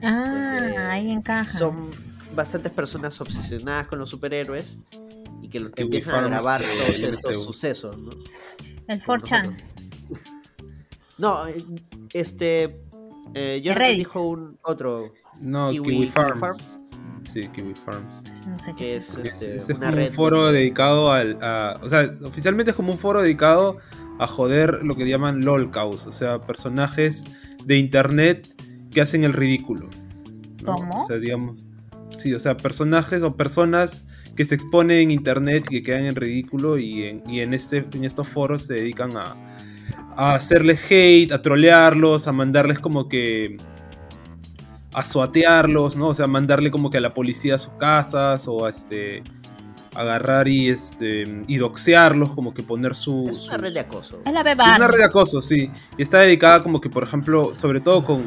Ah, 0.02 0.88
ahí 0.90 1.10
encaja. 1.10 1.58
Son 1.58 1.90
bastantes 2.34 2.72
personas 2.72 3.20
obsesionadas 3.20 3.86
con 3.86 3.98
los 3.98 4.08
superhéroes. 4.10 4.80
Y 5.42 5.48
que 5.48 5.60
lo- 5.60 5.70
Kiwi 5.72 5.84
empiezan 5.86 6.24
a 6.24 6.28
grabar 6.28 6.60
todos 6.60 7.02
estos 7.02 7.44
sucesos, 7.44 7.96
¿no? 7.98 8.10
El 8.88 9.02
4chan. 9.02 9.56
No, 11.18 11.46
eh, 11.46 11.62
este. 12.14 12.80
Eh, 13.34 13.62
Reddit. 13.74 13.98
dijo 13.98 14.22
un 14.26 14.58
otro 14.62 15.12
No, 15.38 15.68
Kiwi, 15.68 15.84
Kiwi, 15.84 15.96
Kiwi 15.96 16.06
Farms. 16.08 16.40
Farms, 16.40 16.78
Sí, 17.30 17.46
Kiwi 17.48 17.74
Farms. 17.74 18.46
No 18.46 18.58
sé 18.58 18.70
qué 18.72 18.84
que 18.84 18.96
es. 18.96 19.10
es, 19.10 19.10
eso. 19.10 19.20
Es, 19.22 19.32
este, 19.42 19.56
es 19.56 19.68
una 19.68 19.78
como 19.86 19.90
red 19.92 20.08
un 20.08 20.14
foro 20.14 20.50
dedicado 20.52 21.12
al. 21.12 21.38
A, 21.42 21.78
o 21.82 21.88
sea, 21.90 22.08
oficialmente 22.24 22.70
es 22.70 22.76
como 22.76 22.92
un 22.92 22.98
foro 22.98 23.20
dedicado 23.20 23.76
a 24.18 24.26
joder 24.26 24.82
lo 24.82 24.96
que 24.96 25.06
llaman 25.06 25.44
lolcaus, 25.44 26.06
o 26.06 26.12
sea, 26.12 26.40
personajes 26.40 27.24
de 27.64 27.76
internet 27.76 28.48
que 28.92 29.00
hacen 29.00 29.24
el 29.24 29.32
ridículo. 29.32 29.88
¿no? 30.62 30.74
¿Cómo? 30.74 31.04
O 31.04 31.06
sea, 31.06 31.16
digamos. 31.16 31.56
Sí, 32.16 32.34
o 32.34 32.40
sea, 32.40 32.56
personajes 32.56 33.22
o 33.22 33.36
personas 33.36 34.04
que 34.36 34.44
se 34.44 34.54
exponen 34.54 34.98
en 34.98 35.10
internet 35.10 35.64
y 35.70 35.76
que 35.76 35.82
quedan 35.82 36.04
en 36.06 36.16
ridículo 36.16 36.76
y 36.78 37.04
en, 37.04 37.22
y 37.28 37.40
en, 37.40 37.54
este, 37.54 37.86
en 37.94 38.04
estos 38.04 38.28
foros 38.28 38.62
se 38.66 38.74
dedican 38.74 39.16
a, 39.16 39.36
a 40.16 40.34
hacerles 40.34 40.80
hate, 40.90 41.32
a 41.32 41.40
trolearlos, 41.40 42.26
a 42.26 42.32
mandarles 42.32 42.78
como 42.78 43.08
que 43.08 43.56
a 44.92 45.04
suatearlos, 45.04 45.96
¿no? 45.96 46.08
O 46.08 46.14
sea, 46.14 46.26
mandarle 46.26 46.70
como 46.70 46.90
que 46.90 46.98
a 46.98 47.00
la 47.00 47.14
policía 47.14 47.54
a 47.54 47.58
sus 47.58 47.72
casas 47.74 48.48
o 48.48 48.66
a 48.66 48.70
este 48.70 49.22
agarrar 49.94 50.48
y 50.48 50.68
este 50.68 51.24
y 51.46 51.56
doxearlos, 51.58 52.34
como 52.34 52.52
que 52.54 52.62
poner 52.62 52.94
su 52.94 53.28
Es 53.28 53.44
una 53.48 53.54
sus- 53.54 53.56
red 53.60 53.72
de 53.72 53.80
acoso. 53.80 54.20
Es 54.26 54.32
la 54.32 54.42
beba. 54.42 54.64
Sí, 54.64 54.70
es 54.70 54.76
una 54.76 54.88
red 54.88 54.98
de 54.98 55.04
acoso, 55.04 55.40
sí. 55.42 55.70
Y 55.96 56.02
está 56.02 56.18
dedicada 56.18 56.62
como 56.62 56.80
que, 56.80 56.90
por 56.90 57.04
ejemplo, 57.04 57.54
sobre 57.54 57.80
todo 57.80 58.04
con 58.04 58.24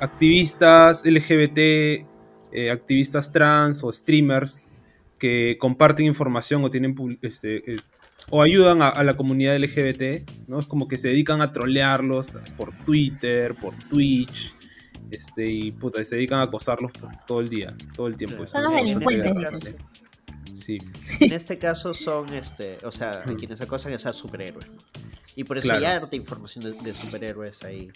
activistas 0.00 1.04
LGBT, 1.04 2.06
eh, 2.52 2.70
activistas 2.70 3.30
trans 3.30 3.84
o 3.84 3.92
streamers 3.92 4.68
que 5.18 5.56
comparten 5.60 6.06
información 6.06 6.64
o 6.64 6.70
tienen 6.70 6.94
publi- 6.96 7.18
este, 7.22 7.74
eh, 7.74 7.76
o 8.30 8.42
ayudan 8.42 8.82
a, 8.82 8.88
a 8.88 9.04
la 9.04 9.16
comunidad 9.16 9.56
LGBT, 9.56 10.24
¿no? 10.48 10.58
Es 10.60 10.66
como 10.66 10.88
que 10.88 10.98
se 10.98 11.08
dedican 11.08 11.42
a 11.42 11.52
trolearlos 11.52 12.34
por 12.56 12.72
Twitter, 12.84 13.54
por 13.54 13.74
Twitch, 13.88 14.54
este, 15.10 15.46
y 15.50 15.72
puta, 15.72 16.00
y 16.00 16.04
se 16.04 16.16
dedican 16.16 16.38
a 16.40 16.42
acosarlos 16.42 16.92
por 16.92 17.10
todo 17.26 17.40
el 17.40 17.48
día, 17.48 17.74
todo 17.96 18.06
el 18.06 18.16
tiempo. 18.16 18.46
Son 18.46 18.62
los 18.64 18.72
delincuentes. 18.94 19.78
Sí, 20.52 20.78
En 21.20 21.32
este 21.32 21.58
caso 21.58 21.94
son, 21.94 22.28
este, 22.34 22.78
o 22.84 22.92
sea, 22.92 23.22
quienes 23.38 23.60
acosan 23.60 23.92
es 23.92 24.06
a 24.06 24.12
superhéroes. 24.12 24.66
Y 25.36 25.44
por 25.44 25.58
eso 25.58 25.68
Claro. 25.68 25.78
hay 25.80 25.84
harta 25.92 26.16
información 26.16 26.64
de, 26.64 26.72
de 26.72 26.92
superhéroes 26.94 27.62
ahí. 27.62 27.88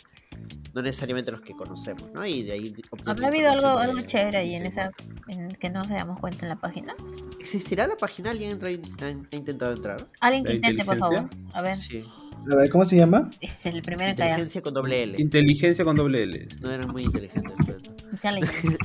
No 0.73 0.83
necesariamente 0.83 1.31
los 1.31 1.41
que 1.43 1.53
conocemos, 1.53 2.13
¿no? 2.13 2.27
Y 2.27 2.43
de 2.43 2.53
ahí 2.53 2.75
¿Habrá 3.07 3.29
habido 3.29 3.49
algo, 3.51 3.61
información 3.63 3.89
algo 3.91 4.01
de- 4.01 4.07
chévere 4.07 4.39
ahí 4.39 4.55
en 4.55 4.63
de- 4.65 4.69
esa 4.69 4.91
en 5.29 5.49
que 5.55 5.71
no 5.71 5.85
se 5.87 5.95
damos 5.95 6.19
cuenta 6.21 6.45
en 6.45 6.49
la 6.49 6.57
página? 6.57 6.95
¿Existirá 7.41 7.87
la 7.87 7.97
página? 7.97 8.31
¿Alguien 8.31 8.51
entra 8.51 8.69
ha, 8.69 9.37
intentado 9.37 9.73
entrar? 9.75 10.09
Alguien 10.21 10.45
que 10.45 10.51
¿La 10.51 10.57
intente, 10.57 10.85
por 10.85 10.99
favor. 10.99 11.31
A 11.53 11.63
ver. 11.63 11.77
Sí. 11.77 12.05
A 12.51 12.57
ver, 12.57 12.69
¿cómo 12.71 12.85
se 12.85 12.97
llama? 12.97 13.31
Es 13.41 13.65
el 13.67 13.83
primero. 13.83 14.11
Inteligencia 14.11 14.61
con 14.63 14.75
doble 14.75 15.03
L. 15.05 15.17
Inteligencia 15.21 15.85
con 15.85 15.95
doble 15.95 16.23
L. 16.25 16.49
No 16.61 16.71
eran 16.73 16.91
muy 16.91 17.03
inteligentes. 17.05 17.53
pues. 17.65 17.83
Intelligence. 18.33 18.79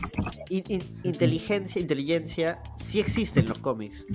In- 0.50 0.64
in- 0.68 0.84
inteligencia, 1.04 1.80
inteligencia 1.80 2.58
sí 2.76 3.00
existe 3.00 3.40
en 3.40 3.50
los 3.50 3.60
cómics. 3.60 4.06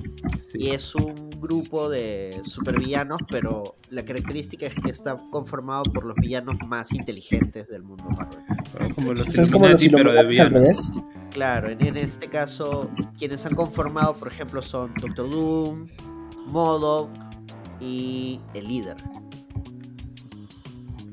Sí. 0.40 0.58
Y 0.58 0.70
es 0.70 0.94
un 0.94 1.30
grupo 1.40 1.88
de 1.88 2.40
supervillanos, 2.44 3.18
pero 3.30 3.76
la 3.90 4.04
característica 4.04 4.66
es 4.66 4.74
que 4.74 4.90
está 4.90 5.16
conformado 5.30 5.84
por 5.84 6.04
los 6.04 6.16
villanos 6.16 6.56
más 6.66 6.92
inteligentes 6.92 7.68
del 7.68 7.84
mundo 7.84 8.04
Marvel. 8.10 8.94
Como 8.94 9.14
los 9.14 9.38
es 9.38 9.48
como 9.50 9.68
los 9.68 9.82
pero 9.84 10.12
de. 10.12 11.00
Claro, 11.30 11.70
en, 11.70 11.84
en 11.84 11.96
este 11.96 12.28
caso, 12.28 12.90
quienes 13.18 13.44
han 13.46 13.54
conformado, 13.54 14.16
por 14.16 14.28
ejemplo, 14.28 14.62
son 14.62 14.92
Doctor 14.94 15.30
Doom, 15.30 15.86
MODOK 16.46 17.10
y 17.80 18.40
el 18.54 18.68
líder. 18.68 18.96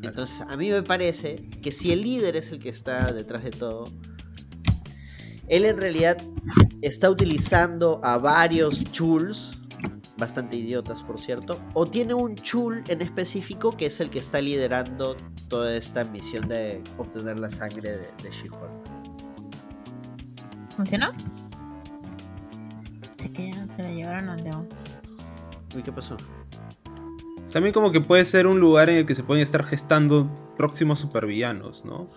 Entonces, 0.03 0.41
a 0.41 0.57
mí 0.57 0.69
me 0.69 0.81
parece 0.81 1.47
que 1.61 1.71
si 1.71 1.91
el 1.91 2.01
líder 2.01 2.35
es 2.35 2.51
el 2.51 2.59
que 2.59 2.69
está 2.69 3.11
detrás 3.11 3.43
de 3.43 3.51
todo, 3.51 3.85
él 5.47 5.65
en 5.65 5.77
realidad 5.77 6.17
está 6.81 7.09
utilizando 7.09 7.99
a 8.03 8.17
varios 8.17 8.83
chuls, 8.91 9.57
bastante 10.17 10.55
idiotas 10.55 11.03
por 11.03 11.19
cierto, 11.19 11.59
o 11.73 11.85
tiene 11.85 12.13
un 12.13 12.35
chul 12.35 12.83
en 12.87 13.01
específico 13.01 13.75
que 13.75 13.87
es 13.87 13.99
el 13.99 14.09
que 14.09 14.19
está 14.19 14.41
liderando 14.41 15.17
toda 15.49 15.75
esta 15.75 16.03
misión 16.03 16.47
de 16.47 16.81
obtener 16.97 17.37
la 17.37 17.49
sangre 17.49 17.91
de, 17.91 18.09
de 18.23 18.31
She-Hulk. 18.31 18.71
¿Funcionó? 20.77 21.11
Sí 23.17 23.29
que 23.29 23.51
ya 23.51 23.67
se 23.67 23.83
la 23.83 23.91
llevaron 23.91 24.29
al 24.29 24.43
león. 24.43 24.69
Uy, 25.75 25.83
¿qué 25.83 25.91
pasó? 25.91 26.17
También 27.51 27.73
como 27.73 27.91
que 27.91 28.01
puede 28.01 28.23
ser 28.25 28.47
un 28.47 28.59
lugar 28.59 28.89
en 28.89 28.97
el 28.97 29.05
que 29.05 29.15
se 29.15 29.23
pueden 29.23 29.43
estar 29.43 29.63
gestando 29.63 30.53
próximos 30.55 30.99
supervillanos, 30.99 31.83
¿no? 31.85 32.09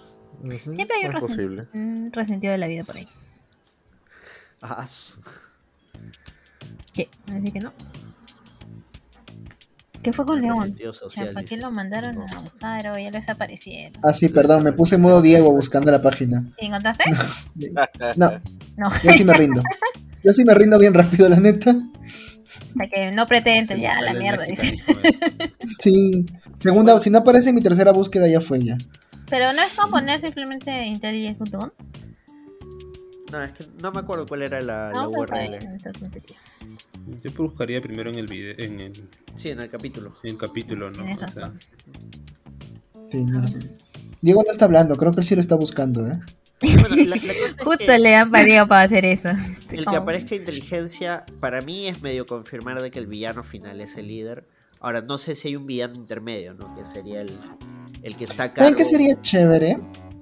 Siempre 0.62 0.97
hay 0.97 1.07
un, 1.07 1.12
es 1.16 1.16
resen- 1.16 1.20
posible. 1.20 1.66
un 1.72 2.11
resentido 2.12 2.53
de 2.53 2.59
la 2.59 2.66
vida 2.66 2.85
por 2.85 2.97
ahí. 2.97 3.09
Ah, 4.62 4.85
¿Qué? 6.93 7.09
¿Me 7.26 7.41
dice 7.41 7.53
que 7.53 7.61
no? 7.61 7.72
¿Qué 10.03 10.12
fue 10.12 10.26
con 10.26 10.41
León? 10.43 10.74
¿Para 11.32 11.47
qué 11.47 11.57
lo 11.57 11.70
mandaron 11.70 12.20
a 12.20 12.41
buscar 12.41 12.87
o 12.89 12.99
ya 12.99 13.11
lo 13.11 13.16
desaparecieron? 13.16 14.01
Ah, 14.05 14.12
sí, 14.12 14.28
perdón, 14.28 14.62
me 14.62 14.72
puse 14.72 14.97
en 14.97 15.01
modo 15.01 15.22
Diego 15.22 15.51
buscando 15.51 15.91
la 15.91 16.03
página. 16.03 16.45
¿Y 16.59 16.66
encontraste? 16.66 17.05
No, 18.16 18.30
No. 18.76 18.89
yo 19.03 19.12
sí 19.12 19.24
me 19.24 19.32
rindo. 19.35 19.62
Yo 20.26 20.32
sí 20.32 20.43
me 20.43 20.55
rindo 20.55 20.78
bien 20.78 20.95
rápido, 20.95 21.28
la 21.28 21.39
neta. 21.39 21.76
O 22.63 22.73
sea, 22.73 22.89
que 22.89 23.11
no 23.13 23.27
pretende, 23.27 23.81
ya 23.81 24.01
la 24.01 24.15
mierda, 24.15 24.45
dice. 24.45 24.79
Sí. 25.81 26.27
Segunda, 26.55 26.99
si 26.99 27.11
no 27.11 27.19
aparece 27.19 27.53
mi 27.53 27.61
tercera 27.63 27.93
búsqueda, 27.93 28.29
ya 28.29 28.41
fue 28.41 28.65
ya. 28.65 28.77
Pero 29.29 29.53
no 29.53 29.63
es 29.63 29.75
como 29.77 29.93
poner 29.93 30.21
simplemente 30.21 30.85
intelligence.com. 30.87 31.71
No, 33.33 33.43
es 33.43 33.53
que 33.53 33.67
no 33.81 33.91
me 33.91 34.01
acuerdo 34.01 34.27
cuál 34.27 34.43
era 34.43 34.61
la, 34.61 34.91
la 34.91 34.93
No, 34.93 35.11
fue 35.11 35.21
URL. 35.23 35.59
Yo 37.23 37.31
buscaría 37.37 37.81
primero 37.81 38.11
en 38.11 38.19
el 38.19 38.27
video, 38.29 38.55
en 38.59 38.81
el, 38.81 39.09
Sí, 39.35 39.51
en 39.51 39.61
el 39.61 39.69
capítulo. 39.69 40.15
en 40.23 40.31
el 40.31 40.39
capítulo, 40.39 40.91
¿no? 40.91 41.05
Tienes 41.05 41.17
O 41.17 41.19
sea, 41.19 41.27
razón. 41.27 41.61
Sí, 43.11 43.25
no 43.25 43.41
lo 43.41 43.49
sé. 43.49 43.59
Diego 44.21 44.43
no 44.45 44.51
está 44.51 44.65
hablando, 44.67 44.97
creo 44.97 45.13
que 45.13 45.21
él 45.21 45.27
sí 45.27 45.35
lo 45.35 45.41
está 45.41 45.55
buscando, 45.57 46.07
¿eh? 46.07 46.19
Bueno, 46.73 46.97
la, 46.97 47.05
la 47.05 47.17
cosa 47.21 47.33
es 47.33 47.53
Justo 47.62 47.87
que 47.87 47.99
le 47.99 48.15
han 48.17 48.31
parido 48.31 48.67
para 48.67 48.83
hacer 48.83 49.05
eso. 49.05 49.31
El 49.71 49.85
que 49.87 49.97
aparezca 49.97 50.35
inteligencia, 50.35 51.25
para 51.41 51.61
mí 51.62 51.87
es 51.87 52.03
medio 52.03 52.27
confirmar 52.27 52.81
de 52.81 52.91
que 52.91 52.99
el 52.99 53.07
villano 53.07 53.43
final 53.43 53.81
es 53.81 53.97
el 53.97 54.09
líder. 54.09 54.47
Ahora, 54.81 55.01
no 55.01 55.19
sé 55.19 55.35
si 55.35 55.49
hay 55.49 55.57
un 55.57 55.67
villano 55.67 55.95
intermedio, 55.95 56.55
¿no? 56.55 56.75
Que 56.75 56.85
sería 56.85 57.21
el, 57.23 57.31
el 58.03 58.17
que 58.17 58.25
está 58.25 58.45
a 58.45 58.55
¿Saben 58.55 58.75
cargo. 58.75 58.77
qué 58.77 58.85
sería 58.85 59.21
chévere? 59.21 59.79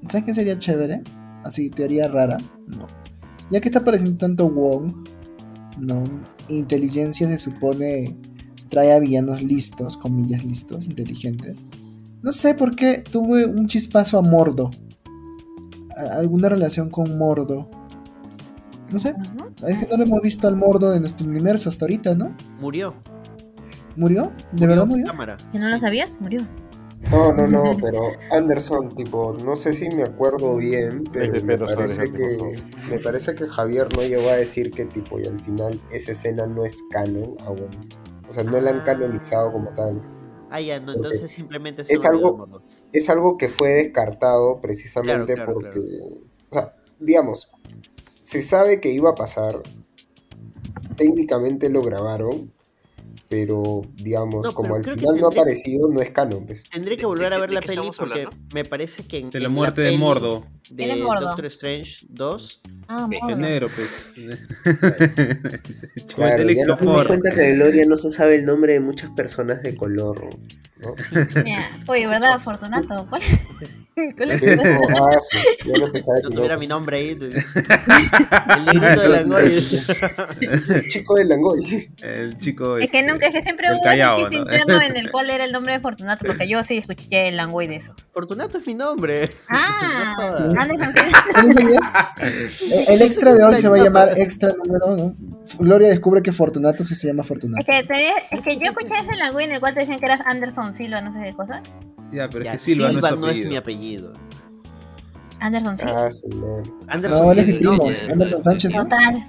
¿Saben 0.09 0.24
qué 0.24 0.34
sería 0.34 0.59
chévere? 0.59 1.03
Así, 1.45 1.68
teoría 1.70 2.09
rara. 2.09 2.38
No. 2.66 2.86
Ya 3.51 3.61
que 3.61 3.68
está 3.68 3.80
apareciendo 3.80 4.16
tanto 4.18 4.49
Wong, 4.49 5.09
¿no? 5.78 6.05
Inteligencia 6.49 7.26
se 7.26 7.38
supone 7.38 8.16
trae 8.72 8.93
a 8.93 8.99
villanos 9.01 9.43
listos, 9.43 9.99
comillas 9.99 10.45
listos, 10.45 10.86
inteligentes. 10.86 11.66
No 12.22 12.32
sé 12.32 12.55
por 12.55 12.74
qué 12.74 12.99
tuve 13.11 13.45
un 13.45 13.66
chispazo 13.66 14.18
a 14.18 14.22
Mordo. 14.22 14.70
Alguna 16.11 16.48
relación 16.48 16.90
con 16.90 17.18
Mordo. 17.18 17.68
No 18.90 18.98
sé, 18.98 19.14
es 19.66 19.78
que 19.78 19.86
no 19.90 19.96
lo 19.96 20.03
hemos 20.03 20.20
visto 20.20 20.46
al 20.48 20.57
Mordo 20.57 20.90
de 20.90 21.00
nuestro 21.00 21.26
universo 21.26 21.68
hasta 21.70 21.84
ahorita, 21.86 22.14
¿no? 22.14 22.34
Murió. 22.61 22.94
¿Murió? 23.96 24.32
¿De 24.53 24.66
verdad 24.66 24.86
murió? 24.86 25.07
cámara. 25.07 25.36
¿Que 25.53 25.59
no 25.59 25.68
lo 25.70 25.78
sabías? 25.78 26.20
Murió. 26.20 26.42
No, 27.11 27.32
no, 27.32 27.46
no, 27.48 27.76
pero 27.80 28.00
Anderson, 28.30 28.94
tipo, 28.94 29.34
no 29.44 29.57
sé 29.57 29.74
si 29.74 29.88
me 29.90 30.03
acuerdo 30.05 30.57
bien, 30.57 31.05
pero 31.12 31.42
me 31.44 31.59
parece 31.59 32.11
que 32.11 32.62
me 32.90 32.98
parece 32.98 33.34
que 33.34 33.46
Javier 33.48 33.88
no 33.96 34.03
llegó 34.03 34.28
a 34.28 34.34
decir 34.36 34.70
que 34.70 34.84
tipo 34.86 35.18
y 35.18 35.26
al 35.26 35.40
final 35.40 35.80
esa 35.90 36.12
escena 36.12 36.46
no 36.46 36.64
es 36.64 36.78
canon 36.90 37.34
aún. 37.46 37.68
O 38.28 38.34
sea, 38.34 38.44
no 38.44 38.61
la 38.61 38.70
han 38.70 38.80
Ah. 38.80 38.84
canonizado 38.84 39.53
como 39.53 39.70
tal. 39.74 40.00
Ah, 40.50 40.61
ya, 40.61 40.78
no, 40.80 40.92
entonces 40.92 41.30
simplemente 41.30 41.82
se 41.84 41.94
es 41.94 42.05
algo-. 42.05 42.62
Es 42.93 43.09
algo 43.09 43.38
que 43.38 43.49
fue 43.49 43.70
descartado 43.70 44.61
precisamente 44.61 45.34
Claro, 45.34 45.55
claro, 45.55 45.70
porque, 45.72 45.80
o 46.51 46.53
sea, 46.53 46.76
digamos, 46.99 47.49
se 48.24 48.43
sabe 48.43 48.80
que 48.80 48.90
iba 48.90 49.11
a 49.11 49.14
pasar, 49.14 49.62
técnicamente 50.97 51.68
lo 51.70 51.82
grabaron, 51.82 52.53
pero 53.33 53.80
digamos, 53.95 54.45
No, 54.45 54.53
como 54.53 54.74
pero 54.76 54.91
al 54.93 54.99
final 54.99 55.16
no 55.18 55.26
ha 55.28 55.30
aparecido, 55.30 55.89
no 55.91 56.03
es 56.03 56.11
canon, 56.11 56.45
pues. 56.47 56.64
Tendré 56.68 56.97
que 56.97 57.01
¿De- 57.01 57.07
volver 57.07 57.33
a 57.33 57.39
ver 57.39 57.51
la 57.51 57.61
peli 57.62 57.80
porque 57.97 58.03
hablando? 58.20 58.30
me 58.53 58.66
parece 58.66 59.07
que 59.07 59.20
en, 59.20 59.30
de 59.30 59.41
la 59.41 59.47
en 59.47 59.53
muerte 59.55 59.80
de 59.80 59.89
peli 59.89 59.99
Mordo. 59.99 60.45
de 60.68 60.76
¿Quién 60.76 60.91
es 60.91 61.03
Mordo? 61.03 61.26
Doctor 61.28 61.47
Strange 61.47 62.05
2 62.11 62.61
Ah. 62.89 63.09
Es 63.11 63.37
negro, 63.39 63.68
pues. 63.74 64.12
Como 65.24 66.07
Claro, 66.14 66.51
ya 66.51 66.66
nos 66.66 66.80
dimos 66.80 67.07
cuenta 67.07 67.35
que 67.35 67.55
Gloria 67.55 67.87
no 67.87 67.97
se 67.97 68.11
sabe 68.11 68.35
el 68.35 68.45
nombre 68.45 68.74
de 68.74 68.80
muchas 68.80 69.11
personas 69.12 69.62
de 69.62 69.74
color, 69.74 70.28
¿no? 70.78 70.95
Mira, 71.43 71.64
Oye, 71.87 72.07
¿verdad, 72.07 72.39
Fortunato? 72.45 73.07
¿Cuál, 73.09 73.22
cuál 74.16 74.30
es 74.32 74.40
tu 74.40 74.47
Pero, 74.47 74.62
nombre? 74.62 74.95
ah, 74.99 75.18
sí, 75.30 75.38
ya 75.66 75.78
no 75.78 75.88
se 75.88 76.01
sabe 76.01 76.20
no 76.22 76.28
tu 76.30 76.34
tuviera 76.36 76.57
mi 76.57 76.66
nombre 76.66 76.97
ahí. 76.97 77.11
el 77.20 77.20
negrito 78.64 79.01
de 79.03 79.09
Langoy. 79.09 79.62
El 80.70 80.88
chico 80.88 81.14
de 81.16 81.24
Langoy. 81.26 81.90
El 82.01 82.36
chico. 82.38 82.78
Es 82.78 82.90
que 82.90 83.01
este, 83.01 83.12
nunca, 83.12 83.26
es 83.26 83.32
que 83.34 83.43
siempre 83.43 83.68
hubo 83.72 83.82
Callao, 83.82 84.16
un 84.16 84.20
chiste 84.22 84.36
¿no? 84.36 84.43
interno 84.43 84.80
en 84.82 84.97
el 84.97 85.11
cual 85.12 85.30
era 85.30 85.45
el 85.45 85.53
nombre 85.53 85.74
de 85.74 85.80
Fortunato, 85.80 86.24
porque 86.26 86.49
yo 86.49 86.62
sí 86.62 86.78
escuché 86.78 87.28
el 87.28 87.36
languay 87.36 87.66
de 87.68 87.76
eso. 87.76 87.95
Fortunato 88.12 88.59
es 88.59 88.66
mi 88.66 88.74
nombre. 88.74 89.30
Ah, 89.49 90.14
No. 90.55 90.62
El- 92.88 93.03
extra 93.03 93.32
de 93.34 93.45
hoy 93.45 93.57
se 93.59 93.68
va 93.68 93.76
a 93.76 93.84
llamar 93.84 94.18
extra 94.18 94.53
número, 94.53 94.97
¿no? 94.97 95.14
Gloria 95.59 95.88
descubre 95.88 96.22
que 96.22 96.32
Fortunato 96.32 96.84
sí 96.84 96.95
se 96.95 97.09
llama 97.09 97.22
Es 97.22 97.28
Fortunato. 97.28 97.64
que, 97.66 97.82
te- 97.84 98.12
es 98.36 98.40
que 98.43 98.57
yo 98.57 98.66
escuché 98.70 98.95
ese 99.01 99.16
languay 99.16 99.45
en 99.47 99.53
el 99.53 99.61
cual 99.61 99.74
te 99.74 99.80
decían 99.80 99.99
que 99.99 100.07
eras 100.07 100.20
Anderson 100.24 100.72
Silva, 100.74 101.01
no 101.01 101.12
sé 101.12 101.20
qué 101.22 101.32
cosa. 101.34 101.62
Ya, 102.12 102.28
pero 102.28 102.45
Ya, 102.45 102.53
es 102.55 102.64
que 102.64 102.74
Silva, 102.74 102.88
Silva 102.90 103.01
no 103.01 103.07
es, 103.09 103.14
su 103.14 103.20
no 103.20 103.28
es 103.30 103.45
mi 103.47 103.57
apellido. 103.57 103.82
Apellido. 103.83 104.12
Anderson 105.41 105.76
Silva. 105.78 106.07
Ah, 106.07 106.11
sí, 106.11 106.22
no. 106.28 106.62
Anderson 106.87 107.26
No, 107.26 107.33
es 107.33 107.57
sí 107.59 107.64
nombre. 107.64 108.01
Anderson 108.11 108.43
Sánchez, 108.43 108.74
¿no? 108.74 108.83
Total. 108.85 109.26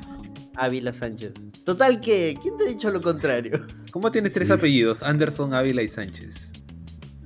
Ávila 0.56 0.94
Sánchez. 0.94 1.34
Total 1.66 2.00
que, 2.02 2.38
¿quién 2.42 2.56
te 2.58 2.66
ha 2.66 2.68
dicho 2.68 2.92
lo 2.92 3.02
contrario? 3.02 3.66
¿Cómo 3.92 4.12
tienes 4.12 4.34
tres 4.34 4.52
apellidos? 4.52 5.02
Anderson, 5.02 5.54
Ávila 5.54 5.82
y 5.82 5.88
Sánchez. 5.88 6.54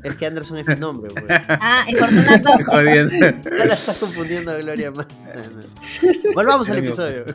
Es 0.04 0.16
que 0.16 0.26
Anderson 0.28 0.58
es 0.60 0.68
mi 0.68 0.76
nombre, 0.76 1.12
güey. 1.12 1.26
Ah, 1.50 1.86
y 1.88 1.96
Fortunato. 1.96 2.50
Ya 3.58 3.66
la 3.66 3.74
estás 3.74 4.00
confundiendo 4.00 4.52
a 4.52 4.58
Gloria 4.58 4.92
más. 4.92 5.08
No, 5.36 5.62
no. 5.62 6.34
Volvamos 6.34 6.70
al 6.70 6.78
episodio. 6.78 7.26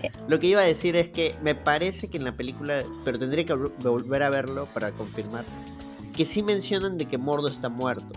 ¿Qué? 0.00 0.10
Lo 0.28 0.40
que 0.40 0.48
iba 0.48 0.60
a 0.60 0.64
decir 0.64 0.96
es 0.96 1.08
que 1.08 1.36
me 1.42 1.54
parece 1.54 2.08
que 2.08 2.16
en 2.16 2.24
la 2.24 2.32
película, 2.32 2.84
pero 3.04 3.18
tendría 3.18 3.44
que 3.46 3.54
vol- 3.54 3.72
volver 3.80 4.22
a 4.24 4.30
verlo 4.30 4.66
para 4.74 4.90
confirmar, 4.92 5.44
que 6.16 6.24
sí 6.24 6.42
mencionan 6.42 6.98
de 6.98 7.04
que 7.06 7.18
Mordo 7.18 7.48
está 7.48 7.68
muerto. 7.68 8.12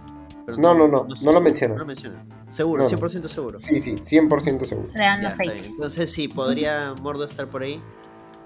Pero 0.45 0.57
No, 0.57 0.73
no, 0.73 0.87
no, 0.87 1.07
no 1.21 1.31
lo 1.31 1.41
mencionan. 1.41 1.77
No 1.77 1.83
lo 1.83 1.87
mencionan. 1.87 2.25
Seguro, 2.51 2.83
No, 2.83 2.89
no. 2.89 2.97
100% 2.97 3.27
seguro. 3.27 3.59
Sí, 3.59 3.79
sí, 3.79 3.95
100% 3.97 4.65
seguro. 4.65 4.89
Real, 4.93 5.21
no 5.21 5.31
fake. 5.31 5.65
Entonces 5.65 6.11
sí, 6.11 6.27
podría 6.27 6.93
Mordo 6.93 7.23
estar 7.25 7.47
por 7.47 7.63
ahí. 7.63 7.79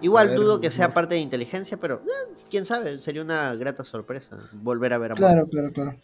Igual 0.01 0.29
ver, 0.29 0.37
dudo 0.37 0.59
que 0.59 0.69
sea 0.71 0.89
no. 0.89 0.93
parte 0.93 1.15
de 1.15 1.21
inteligencia, 1.21 1.77
pero 1.77 2.01
eh, 2.05 2.33
quién 2.49 2.65
sabe, 2.65 2.99
sería 2.99 3.21
una 3.21 3.55
grata 3.55 3.83
sorpresa 3.83 4.37
volver 4.53 4.93
a 4.93 4.97
ver 4.97 5.11
a 5.13 5.15
Mordo. 5.15 5.25
Claro, 5.27 5.47
claro, 5.49 5.71
claro. 5.71 5.95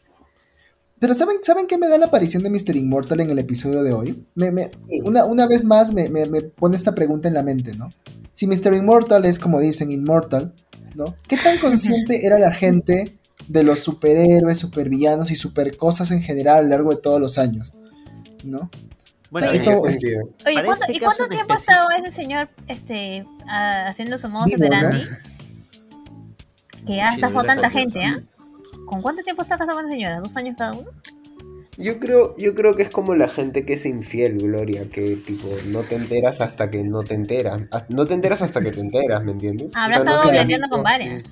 Pero 1.00 1.14
¿saben, 1.16 1.38
¿saben 1.42 1.66
qué 1.68 1.78
me 1.78 1.88
da 1.88 1.98
la 1.98 2.06
aparición 2.06 2.44
de 2.44 2.50
Mr. 2.52 2.76
Immortal 2.76 3.20
en 3.22 3.32
el 3.32 3.40
episodio 3.40 3.82
de 3.84 3.92
hoy? 3.92 4.24
Me- 4.36 4.52
me- 4.52 4.70
una, 5.04 5.26
una 5.26 5.48
vez 5.48 5.66
más 5.66 5.92
me, 5.94 6.10
me- 6.10 6.28
me 6.28 6.42
pone 6.44 6.76
esta 6.76 6.94
pregunta 6.94 7.28
en 7.28 7.34
la 7.34 7.42
mente, 7.44 7.76
¿no? 7.76 7.90
Si 8.34 8.46
Mr. 8.48 8.74
Immortal 8.76 9.26
es 9.26 9.40
como 9.40 9.60
dicen, 9.60 9.90
Immortal, 9.92 10.54
¿no? 10.96 11.16
¿Qué 11.28 11.38
tan 11.38 11.58
consciente 11.58 12.26
era 12.26 12.38
la 12.40 12.54
gente 12.54 13.18
de 13.48 13.64
los 13.64 13.80
superhéroes, 13.82 14.58
supervillanos 14.60 15.32
y 15.32 15.36
supercosas 15.36 16.12
en 16.12 16.22
general 16.22 16.58
a 16.60 16.62
lo 16.64 16.70
largo 16.70 16.90
de 16.92 16.98
todos 17.02 17.20
los 17.20 17.38
años? 17.38 17.74
¿no? 18.44 18.70
Bueno, 19.30 19.48
Oye, 19.48 19.58
¿En 19.58 19.64
qué 19.64 19.70
esto- 19.72 19.88
este 19.88 20.94
¿y 20.94 21.00
cuánto 21.00 21.28
tiempo 21.28 21.54
ha 21.54 21.58
estado 21.58 21.90
ese 21.98 22.10
señor 22.10 22.50
este, 22.68 23.26
ah, 23.48 23.86
haciendo 23.88 24.18
su 24.18 24.28
modo 24.30 24.46
¿no? 24.48 24.56
operandi? 24.56 25.06
Que 26.86 26.96
ya 26.96 27.10
Sí, 27.10 27.16
estafó 27.16 27.42
sí, 27.42 27.48
tanta 27.48 27.70
gente, 27.70 28.04
¿ah? 28.04 28.22
¿Con 28.86 29.02
cuánto 29.02 29.24
tiempo 29.24 29.42
está 29.44 29.58
casado 29.58 29.78
con 29.78 29.88
la 29.88 29.94
señora? 29.94 30.20
¿Dos 30.20 30.36
años 30.36 30.56
cada 30.58 30.74
uno? 30.74 30.90
Yo 31.78 32.00
creo, 32.00 32.36
yo 32.38 32.54
creo 32.54 32.76
que 32.76 32.84
es 32.84 32.90
como 32.90 33.16
la 33.16 33.30
gente 33.30 33.66
que 33.66 33.74
es 33.74 33.86
infiel, 33.86 34.38
Gloria, 34.40 34.90
que 34.90 35.16
tipo 35.16 35.48
no 35.68 35.82
te 35.84 35.96
enteras 35.96 36.42
hasta 36.42 36.70
que 36.70 36.84
no 36.84 37.04
te 37.04 37.14
enteras. 37.16 37.62
No 37.90 38.06
te 38.06 38.14
enteras 38.14 38.42
hasta 38.42 38.60
que 38.60 38.72
te 38.72 38.82
enteras, 38.82 39.24
¿me 39.24 39.32
entiendes? 39.32 39.74
Habrá 39.76 40.02
O 40.02 40.04
sea, 40.04 40.04
no 40.04 40.12
estado 40.12 40.32
dobleteando 40.32 40.68
con 40.70 40.84
varias. 40.84 41.26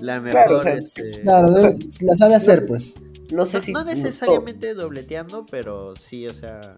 La 0.00 0.20
mejor 0.20 0.40
Claro, 0.42 0.58
o 0.58 0.62
sea, 0.62 0.74
este, 0.74 1.20
Claro, 1.22 1.52
O 1.52 1.56
sea, 1.56 1.70
la 2.00 2.16
sabe 2.16 2.34
hacer, 2.34 2.66
pues. 2.66 3.00
no 3.30 3.44
sé 3.46 3.58
no, 3.58 3.62
si 3.62 3.72
no 3.72 3.84
necesariamente 3.84 4.74
dobleteando, 4.74 5.46
pero 5.50 5.94
sí, 5.96 6.26
o 6.26 6.34
sea. 6.34 6.76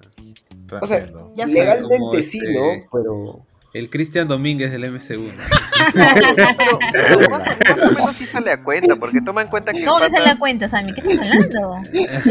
O 0.80 0.86
sea. 0.86 1.06
Ya 1.36 1.46
legalmente 1.46 2.22
sí, 2.22 2.38
este- 2.38 2.54
¿no? 2.54 2.86
Pero 2.92 3.46
El 3.72 3.90
Cristian 3.90 4.26
Domínguez 4.28 4.70
del 4.72 4.84
MCU. 4.90 5.22
¿no? 5.22 5.32
Pero, 5.94 6.78
pero 6.90 7.18
más, 7.30 7.46
más 7.68 7.84
o 7.84 7.92
menos 7.92 8.16
sí 8.16 8.24
sale 8.26 8.50
a 8.50 8.62
cuenta, 8.62 8.96
porque 8.96 9.20
toma 9.20 9.42
en 9.42 9.48
cuenta 9.48 9.72
que 9.74 9.84
¿Cómo 9.84 9.98
que 9.98 10.10
pata- 10.10 10.20
la 10.24 10.38
cuenta, 10.38 10.68
Sammy? 10.68 10.94
¿Qué 10.94 11.02
estás 11.02 11.26
hablando? 11.30 11.76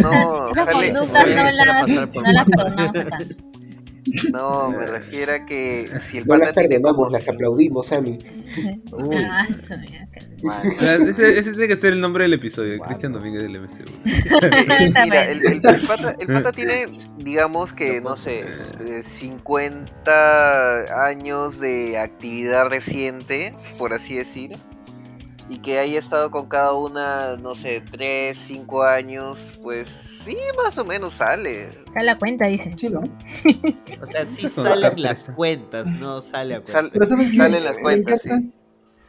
no, 0.02 0.50
Esas 0.52 0.66
sale, 0.66 0.88
conductas 0.94 1.10
sale- 1.12 1.36
no 1.36 1.44
las, 1.44 1.88
no 1.88 2.32
las 2.32 2.46
perdonamos 2.46 2.96
acá. 2.98 3.20
No, 4.32 4.70
me 4.72 4.86
refiero 4.86 5.34
a 5.34 5.46
que 5.46 5.90
si 6.00 6.20
el 6.20 6.28
no 6.28 6.38
las 6.38 6.50
pata 6.50 6.62
tiene 6.68 6.82
como 6.82 7.10
las 7.10 7.28
aplaudimos, 7.28 7.88
Sammy. 7.88 8.20
Ah, 10.48 10.62
sea, 10.78 10.96
ese, 11.10 11.40
ese 11.40 11.52
tiene 11.52 11.68
que 11.68 11.76
ser 11.76 11.94
el 11.94 12.02
nombre 12.02 12.24
del 12.24 12.34
episodio, 12.34 12.80
Cristian 12.82 13.14
Domínguez 13.14 13.42
del 13.44 13.60
MCU. 13.60 13.86
Eh, 14.06 14.94
Mira, 15.04 15.26
el, 15.28 15.42
el- 15.46 15.54
el 15.54 15.62
pata, 15.88 16.16
el 16.20 16.28
pata 16.28 16.52
tiene, 16.52 16.88
digamos 17.18 17.74
que, 17.74 18.02
no 18.02 18.16
sé, 18.16 18.42
eh, 18.42 19.04
50 19.04 21.06
años 21.08 21.60
de 21.60 21.98
actividad 21.98 22.68
reciente, 22.70 23.54
por 23.78 23.94
así 23.94 24.16
decir, 24.16 24.58
y 25.50 25.58
que 25.60 25.78
haya 25.80 26.00
estado 26.00 26.32
con 26.32 26.48
cada 26.48 26.74
una, 26.74 27.38
no 27.38 27.54
sé, 27.56 27.82
3, 27.82 28.36
5 28.38 28.84
años, 28.84 29.60
pues 29.62 29.88
sí, 29.90 30.36
más 30.64 30.78
o 30.78 30.86
menos 30.86 31.14
sale. 31.14 31.72
Saca 31.86 32.04
la 32.04 32.18
cuenta, 32.18 32.48
dice. 32.48 32.74
Sí, 32.76 32.90
¿no? 32.90 33.00
O 34.02 34.08
sea, 34.08 34.26
sí 34.26 34.50
salen 34.50 35.02
las 35.02 35.26
cuentas, 35.36 35.88
no 35.88 36.22
sale 36.22 36.56
a 36.56 36.62
cuenta. 36.62 37.06
Sal- 37.06 37.36
salen 37.36 37.64
las 37.64 37.78
Me 37.78 37.82
cuentas, 37.84 38.26
encanta- 38.26 38.56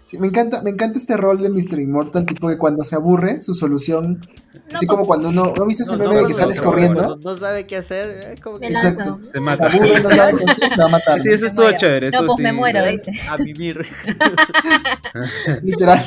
sí, 0.07 0.19
me 0.19 0.29
encanta, 0.29 0.63
me 0.63 0.71
encanta 0.71 0.99
este 0.99 1.17
rol 1.17 1.41
de 1.43 1.49
Mr. 1.51 1.81
Immortal, 1.81 2.25
tipo 2.27 2.49
que 2.49 2.57
cuando 2.59 2.85
se 2.85 2.95
aburre, 2.95 3.43
su 3.43 3.53
solución, 3.55 4.21
No, 4.55 4.61
así 4.77 4.87
pues, 4.87 4.87
como 4.87 5.07
cuando 5.07 5.29
uno, 5.29 5.53
¿no 5.57 5.67
viste 5.67 5.83
ese 5.83 5.93
No, 5.93 5.99
meme 5.99 6.15
no, 6.15 6.21
de 6.21 6.27
que 6.27 6.33
no, 6.33 6.39
sales 6.39 6.59
no, 6.59 6.65
corriendo? 6.65 7.17
No 7.17 7.37
sabe 7.37 7.67
qué 7.67 7.77
hacer, 7.77 8.33
es 8.35 8.41
como 8.41 8.59
que. 8.59 8.69
Exacto. 8.69 9.19
Se 9.23 9.31
Se 9.33 9.41
mata. 9.41 9.67
aburre, 9.67 10.01
no 10.01 10.11
sabe 10.11 10.39
qué 10.39 10.45
hacer, 10.51 10.69
se 10.71 10.77
va 10.81 10.85
a 10.87 10.89
matar. 10.89 11.21
Sí, 11.21 11.29
eso 11.31 11.47
estuvo 11.47 11.71
chévere. 11.73 12.09
Eso 12.09 12.21
No, 12.23 12.27
pues 12.27 12.37
sí. 12.37 12.43
me 12.43 12.53
muero, 12.53 12.87
dice. 12.87 13.13
A 13.29 13.37
vivir. 13.37 13.87
Literal, 15.63 16.01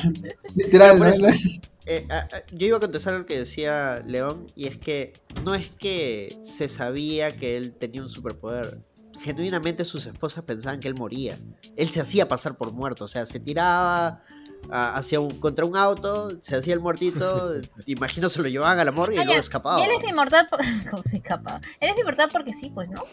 literal, 0.55 0.99
¿no? 0.99 1.27
Eh, 1.85 2.05
a- 2.09 2.19
a- 2.19 2.43
yo 2.51 2.67
iba 2.67 2.77
a 2.77 2.79
contestar 2.79 3.13
lo 3.15 3.25
que 3.25 3.39
decía 3.39 4.03
León, 4.05 4.45
y 4.55 4.67
es 4.67 4.77
que 4.77 5.13
no 5.43 5.55
es 5.55 5.69
que 5.71 6.37
se 6.43 6.69
sabía 6.69 7.35
que 7.35 7.57
él 7.57 7.73
tenía 7.73 8.01
un 8.03 8.09
superpoder. 8.09 8.77
Genuinamente 9.21 9.85
sus 9.85 10.05
esposas 10.05 10.43
pensaban 10.43 10.79
que 10.79 10.87
él 10.87 10.95
moría. 10.95 11.37
Él 11.75 11.89
se 11.89 12.01
hacía 12.01 12.27
pasar 12.27 12.57
por 12.57 12.71
muerto, 12.71 13.05
o 13.05 13.07
sea, 13.07 13.25
se 13.25 13.39
tiraba 13.39 14.21
a- 14.71 14.95
hacia 14.97 15.19
un, 15.19 15.39
contra 15.39 15.65
un 15.65 15.75
auto, 15.77 16.37
se 16.41 16.55
hacía 16.55 16.73
el 16.73 16.79
muertito, 16.79 17.53
imagino 17.85 18.29
se 18.29 18.41
lo 18.41 18.47
llevaban 18.47 18.79
a 18.79 18.83
la 18.85 18.91
morgue 18.91 19.15
y 19.21 19.25
luego 19.25 19.39
escapaba. 19.39 19.79
Y 19.79 19.83
él 19.83 19.91
es 19.97 20.09
inmortal 20.09 20.47
por... 20.49 20.59
¿Cómo 20.89 21.03
se 21.03 21.17
escapa? 21.17 21.61
Él 21.79 21.89
es 21.93 21.99
inmortal 21.99 22.29
porque 22.31 22.53
sí, 22.53 22.69
pues, 22.73 22.89
¿no? 22.89 23.03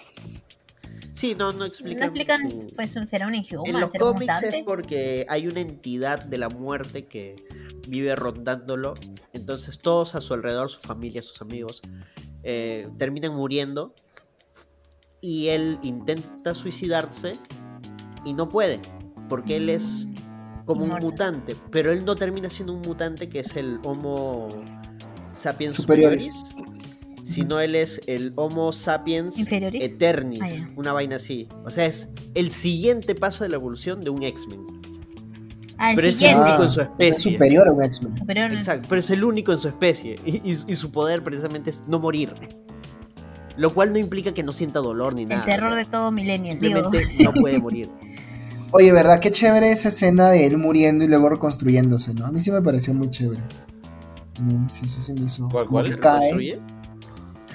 Sí, 1.13 1.35
no, 1.35 1.53
no 1.53 1.65
explican. 1.65 2.01
No 2.01 2.05
explican, 2.07 2.51
su- 2.51 2.73
pues, 2.77 2.91
será 3.09 3.27
un 3.27 3.35
En 3.35 3.81
los 3.81 3.91
cómics 3.95 4.43
es 4.43 4.65
porque 4.65 5.25
hay 5.31 5.47
una 5.49 5.61
entidad 5.61 6.23
de 6.23 6.37
la 6.39 6.51
muerte 6.51 7.07
que 7.07 7.43
vive 7.89 8.15
rondándolo. 8.17 8.95
Entonces 9.33 9.79
todos 9.79 10.15
a 10.15 10.21
su 10.21 10.35
alrededor, 10.35 10.69
su 10.71 10.81
familia, 10.81 11.23
sus 11.23 11.41
amigos, 11.41 11.81
eh, 12.43 12.89
terminan 12.99 13.35
muriendo. 13.35 13.95
Y 15.21 15.49
él 15.49 15.79
intenta 15.83 16.55
suicidarse 16.55 17.39
y 18.25 18.35
no 18.35 18.49
puede. 18.49 18.81
Porque 19.29 19.57
él 19.57 19.71
es 19.71 20.07
como 20.67 20.85
un 20.85 20.91
mutante. 21.01 21.57
Pero 21.71 21.93
él 21.93 22.05
no 22.05 22.17
termina 22.17 22.51
siendo 22.51 22.73
un 22.75 22.83
mutante 22.83 23.29
que 23.29 23.41
es 23.41 23.57
el 23.57 23.79
Homo 23.85 24.49
sapiens 25.29 25.77
Superiores. 25.77 26.27
superiores. 26.33 26.77
Sino 27.23 27.59
él 27.59 27.75
es 27.75 28.01
el 28.07 28.33
Homo 28.37 28.73
sapiens 28.73 29.37
¿Inferiores? 29.39 29.93
eternis. 29.95 30.43
Ah. 30.64 30.71
Una 30.77 30.93
vaina 30.93 31.17
así. 31.17 31.49
O 31.64 31.71
sea, 31.73 31.87
es 31.87 32.09
el 32.35 32.51
siguiente 32.53 33.14
paso 33.17 33.43
de 33.43 33.51
la 33.51 33.57
evolución 33.57 34.05
de 34.05 34.11
un 34.11 34.23
X-Men. 34.23 34.61
Ah, 35.79 35.93
pero 35.95 36.09
es 36.09 36.23
el 36.23 36.37
único 36.37 36.62
en 36.62 36.71
su 36.71 36.81
es 36.81 36.87
especie. 36.87 37.33
superior 37.33 37.69
a 37.69 37.73
un 37.73 37.83
X-Men. 37.83 38.14
Exacto, 38.53 38.87
pero 38.89 39.01
es 39.01 39.11
el 39.11 39.25
único 39.25 39.51
en 39.53 39.59
su 39.59 39.69
especie. 39.69 40.19
Y, 40.25 40.37
y- 40.37 40.57
y 40.69 40.75
su 40.77 40.91
poder 40.93 41.23
precisamente 41.25 41.71
es 41.71 41.83
no 41.89 41.99
morir. 41.99 42.33
Lo 43.57 43.73
cual 43.75 43.93
no 43.93 43.99
implica 43.99 44.33
que 44.33 44.43
no 44.43 44.53
sienta 44.53 44.81
dolor 44.81 45.15
ni 45.15 45.23
el 45.23 45.29
nada. 45.29 45.45
terror 45.45 45.69
o 45.69 45.75
sea, 45.75 45.85
de 45.85 45.85
todo 45.87 46.11
millennial, 46.11 46.59
digo. 46.61 46.81
Simplemente 46.81 47.25
no 47.25 47.33
puede 47.33 47.59
morir. 47.59 47.91
Oye, 48.73 48.93
¿verdad? 48.93 49.21
Qué 49.21 49.31
chévere 49.31 49.71
esa 49.73 49.89
escena 49.89 50.31
de 50.31 50.47
él 50.47 50.59
muriendo 50.59 51.05
y 51.05 51.09
luego 51.09 51.29
reconstruyéndose, 51.29 52.13
¿no? 52.15 52.27
A 52.27 52.33
mí 52.33 52.41
sí 52.43 52.51
me 52.51 52.61
pareció 52.61 52.93
muy 52.93 53.09
chévere. 53.11 53.43
Mm, 54.39 54.69
sí, 54.69 54.87
sí, 54.89 55.01
se 55.01 55.15
me 55.15 55.23
hizo. 55.27 55.49
¿Cuál, 55.49 55.67
cuál? 55.67 55.89
que 55.89 55.99
cae. 55.99 56.61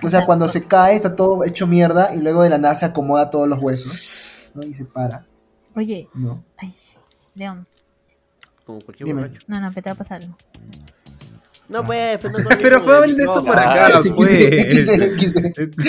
O 0.03 0.09
sea, 0.09 0.25
cuando 0.25 0.47
se 0.47 0.63
cae 0.65 0.95
está 0.95 1.15
todo 1.15 1.43
hecho 1.43 1.67
mierda 1.67 2.15
y 2.15 2.21
luego 2.21 2.41
de 2.41 2.49
la 2.49 2.57
nada 2.57 2.75
se 2.75 2.85
acomoda 2.85 3.29
todos 3.29 3.47
los 3.47 3.59
huesos, 3.61 4.49
¿no? 4.55 4.63
Y 4.63 4.73
se 4.73 4.85
para, 4.85 5.27
Oye, 5.75 6.09
¿no? 6.15 6.43
ay, 6.57 6.73
León. 7.35 7.67
Como 8.65 8.81
cualquier 8.81 9.07
Dime. 9.07 9.21
borracho. 9.21 9.41
No, 9.47 9.61
no, 9.61 9.69
pero 9.69 9.83
te 9.83 9.89
va 9.89 9.93
a 9.93 9.97
pasar 9.97 10.21
algo. 10.23 10.37
No, 11.71 11.83
pues, 11.85 12.17
pues, 12.19 12.33
no 12.33 12.39
Pero 12.61 12.81
fue 12.83 13.05
el 13.05 13.15
de 13.15 13.23
esto 13.23 13.41
micrófono. 13.41 13.45
por 13.45 13.59
acá, 13.59 13.87
Ah, 13.93 14.01
pues. 14.15 14.87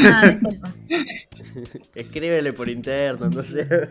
Ah. 0.10 0.34
Escríbele 1.94 2.52
por 2.52 2.68
interno, 2.68 3.28
no 3.28 3.42
sé. 3.44 3.64
Te 3.66 3.88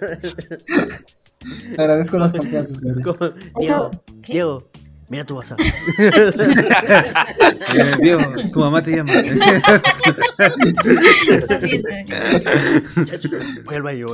agradezco 1.77 2.17
las 2.17 2.31
confianzas, 2.31 2.79
Gabriel. 2.81 3.33
Diego, 3.59 3.91
Diego, 4.27 4.69
mira 5.09 5.25
tu 5.25 5.35
WhatsApp. 5.35 5.59
Eh, 5.99 6.31
Diego, 7.99 8.21
tu 8.53 8.59
mamá 8.59 8.81
te 8.81 8.95
llama. 8.95 9.11
Voy 13.65 13.75
al 13.75 13.81
baño. 13.83 14.07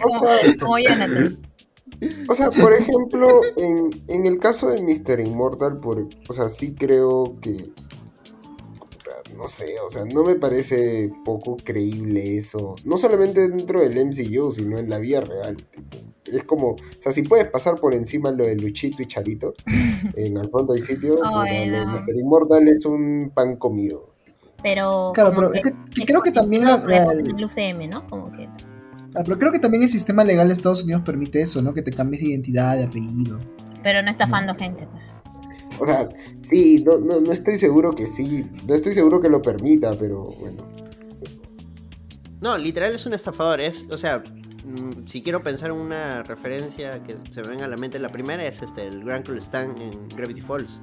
como, 0.00 0.28
como 0.58 0.78
Jonathan. 0.78 1.38
O 2.28 2.34
sea, 2.34 2.50
por 2.50 2.72
ejemplo, 2.72 3.28
en, 3.56 3.90
en 4.08 4.26
el 4.26 4.38
caso 4.38 4.70
de 4.70 4.80
Mr. 4.82 5.20
Immortal, 5.20 5.78
por, 5.80 6.08
o 6.28 6.32
sea, 6.32 6.48
sí 6.48 6.74
creo 6.74 7.36
que. 7.40 7.72
No 9.36 9.48
sé, 9.48 9.80
o 9.84 9.88
sea, 9.90 10.04
no 10.04 10.24
me 10.24 10.34
parece 10.36 11.10
poco 11.24 11.56
creíble 11.56 12.36
eso. 12.36 12.76
No 12.84 12.98
solamente 12.98 13.48
dentro 13.48 13.80
del 13.80 13.94
MCU, 14.06 14.52
sino 14.52 14.78
en 14.78 14.88
la 14.90 14.98
vida 14.98 15.22
real. 15.22 15.56
tipo. 15.56 15.96
Es 16.26 16.44
como, 16.44 16.72
o 16.72 16.76
sea, 17.00 17.12
si 17.12 17.22
puedes 17.22 17.46
pasar 17.50 17.80
por 17.80 17.94
encima 17.94 18.30
lo 18.30 18.44
de 18.44 18.54
Luchito 18.56 19.02
y 19.02 19.06
Charito, 19.06 19.54
en 20.16 20.38
Al 20.38 20.48
fondo 20.50 20.74
hay 20.74 20.80
sitio, 20.82 21.18
no. 21.22 21.42
Mr. 21.42 22.16
Immortal 22.16 22.68
es 22.68 22.84
un 22.84 23.32
pan 23.34 23.56
comido. 23.56 24.10
Pero. 24.62 25.10
Claro, 25.14 25.32
pero 25.34 25.52
es 25.52 25.60
que- 25.62 25.72
que 25.94 26.06
creo 26.06 26.20
que 26.22 26.30
también 26.30 26.64
la- 26.64 26.76
la, 26.78 27.04
la- 27.06 27.12
el 27.12 27.44
UCM, 27.44 27.88
¿no? 27.88 28.08
Como 28.08 28.30
que. 28.30 28.48
Ah, 29.14 29.22
pero 29.24 29.38
creo 29.38 29.52
que 29.52 29.58
también 29.58 29.82
el 29.82 29.90
sistema 29.90 30.24
legal 30.24 30.48
de 30.48 30.54
Estados 30.54 30.82
Unidos 30.82 31.02
permite 31.04 31.42
eso, 31.42 31.60
¿no? 31.60 31.74
Que 31.74 31.82
te 31.82 31.92
cambies 31.92 32.22
de 32.22 32.30
identidad, 32.30 32.76
de 32.76 32.84
apellido. 32.84 33.40
Pero 33.82 34.02
no 34.02 34.10
estafando 34.10 34.54
gente, 34.54 34.86
pues. 34.86 35.18
O 35.78 35.86
sea, 35.86 36.08
sí, 36.42 36.84
no, 36.86 36.98
no, 36.98 37.20
no 37.20 37.32
estoy 37.32 37.58
seguro 37.58 37.94
que 37.94 38.06
sí, 38.06 38.46
no 38.66 38.74
estoy 38.74 38.94
seguro 38.94 39.20
que 39.20 39.28
lo 39.28 39.42
permita, 39.42 39.94
pero 39.98 40.24
bueno. 40.38 40.66
No, 42.40 42.58
literal 42.58 42.94
es 42.94 43.06
un 43.06 43.14
estafador. 43.14 43.60
Es, 43.60 43.86
o 43.90 43.96
sea, 43.96 44.18
mm, 44.18 45.06
si 45.06 45.22
quiero 45.22 45.42
pensar 45.42 45.70
en 45.70 45.76
una 45.76 46.22
referencia 46.22 47.02
que 47.02 47.16
se 47.30 47.42
me 47.42 47.48
venga 47.48 47.66
a 47.66 47.68
la 47.68 47.76
mente, 47.76 47.98
la 47.98 48.08
primera 48.08 48.44
es 48.44 48.62
este, 48.62 48.86
el 48.86 49.04
Grand 49.04 49.26
Cool 49.26 49.38
Stan 49.38 49.76
en 49.80 50.08
Gravity 50.08 50.40
Falls. 50.40 50.80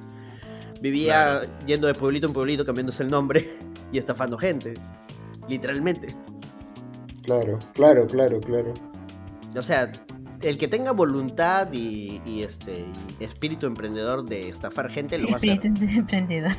Vivía 0.82 1.42
yendo 1.66 1.88
de 1.88 1.94
pueblito 1.94 2.28
en 2.28 2.34
pueblito, 2.34 2.66
cambiándose 2.66 3.04
el 3.04 3.10
nombre 3.10 3.50
y 3.92 3.98
estafando 3.98 4.38
gente. 4.38 4.76
Literalmente. 5.50 6.16
Claro, 7.30 7.60
claro, 7.74 8.08
claro, 8.08 8.40
claro. 8.42 8.74
O 9.56 9.62
sea, 9.62 9.92
el 10.42 10.58
que 10.58 10.68
tenga 10.68 10.92
voluntad 10.94 11.68
y, 11.72 12.22
y 12.26 12.42
este 12.44 12.86
y 13.20 13.24
espíritu 13.24 13.68
emprendedor 13.68 14.26
de 14.26 14.50
estafar 14.50 14.90
gente 14.90 15.18
lo 15.20 15.28
va 15.28 15.34
a 15.34 15.38
hacer. 15.38 15.50
Espíritu 15.52 15.80
de 15.86 15.92
emprendedor. 15.94 16.52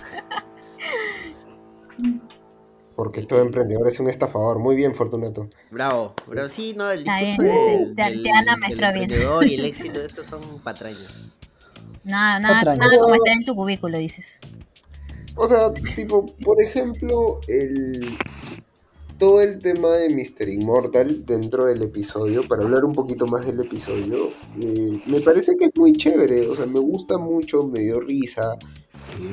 Porque 2.96 3.22
todo 3.22 3.40
emprendedor 3.40 3.88
es 3.88 3.98
un 3.98 4.08
estafador. 4.08 4.58
Muy 4.58 4.76
bien, 4.76 4.94
Fortunato. 4.94 5.48
Bravo. 5.70 6.14
Pero 6.28 6.48
sí, 6.48 6.74
no, 6.76 6.90
el 6.90 7.00
Está 7.00 7.16
discurso 7.18 7.50
bien. 7.52 7.78
del, 7.78 7.94
Te- 7.94 8.02
del- 8.04 8.22
te 8.22 8.28
dan 8.28 8.44
la 8.44 8.52
del 8.52 8.60
maestra 8.60 8.92
bien. 8.92 9.04
emprendedor 9.04 9.46
y 9.46 9.54
el 9.54 9.64
éxito, 9.64 10.00
esos 10.02 10.26
son 10.26 10.40
patrañas. 10.62 11.28
Nada, 12.04 12.38
nada, 12.40 12.76
nada 12.76 12.98
como 13.00 13.14
estar 13.14 13.34
en 13.34 13.44
tu 13.44 13.54
cubículo, 13.54 13.96
dices. 13.98 14.40
O 15.36 15.46
sea, 15.46 15.72
tipo, 15.96 16.26
por 16.44 16.62
ejemplo, 16.62 17.40
el 17.48 18.00
todo 19.20 19.42
el 19.42 19.58
tema 19.58 19.90
de 19.90 20.08
Mr. 20.08 20.48
Immortal 20.48 21.26
dentro 21.26 21.66
del 21.66 21.82
episodio, 21.82 22.48
para 22.48 22.64
hablar 22.64 22.86
un 22.86 22.94
poquito 22.94 23.26
más 23.26 23.44
del 23.44 23.60
episodio, 23.60 24.30
eh, 24.58 25.02
me 25.06 25.20
parece 25.20 25.56
que 25.58 25.66
es 25.66 25.72
muy 25.76 25.92
chévere, 25.92 26.48
o 26.48 26.56
sea, 26.56 26.64
me 26.64 26.80
gusta 26.80 27.18
mucho, 27.18 27.66
me 27.66 27.80
dio 27.80 28.00
risa, 28.00 28.58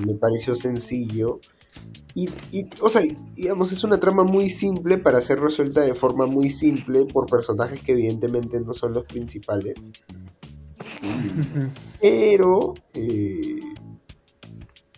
me 0.06 0.14
pareció 0.16 0.58
sencillo. 0.58 1.40
Y, 2.14 2.28
y, 2.52 2.68
o 2.82 2.90
sea, 2.90 3.02
digamos, 3.34 3.72
es 3.72 3.82
una 3.86 3.98
trama 3.98 4.26
muy 4.26 4.50
simple 4.50 4.98
para 4.98 5.22
ser 5.22 5.40
resuelta 5.40 5.80
de 5.80 5.94
forma 5.96 6.26
muy 6.26 6.50
simple 6.50 7.06
por 7.06 7.28
personajes 7.28 7.82
que 7.82 7.94
evidentemente 7.94 8.60
no 8.60 8.74
son 8.74 8.92
los 8.92 9.06
principales. 9.06 9.76
Pero, 12.02 12.74
eh, 12.94 13.60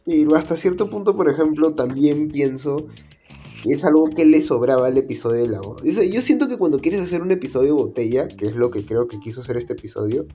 pero 0.06 0.36
hasta 0.36 0.58
cierto 0.58 0.90
punto, 0.90 1.16
por 1.16 1.30
ejemplo, 1.30 1.76
también 1.76 2.30
pienso 2.30 2.88
es 3.66 3.84
algo 3.84 4.10
que 4.10 4.26
le 4.26 4.42
sobraba 4.42 4.88
al 4.88 4.98
episodio 4.98 5.42
de 5.42 5.48
la 5.48 5.60
boda. 5.62 5.82
O 5.88 5.92
sea, 5.92 6.04
yo 6.04 6.22
siento 6.22 6.48
que 6.48 6.58
cuando 6.58 6.80
quieres 6.80 7.02
hacer 7.02 7.22
un 7.22 7.32
episodio 7.32 7.76
botella, 7.76 8.28
que 8.28 8.46
es 8.48 8.56
lo 8.56 8.72
que 8.72 8.86
creo 8.86 9.08
que 9.08 9.20
quiso 9.20 9.42
hacer 9.42 9.58
este 9.58 9.74
episodio, 9.74 10.26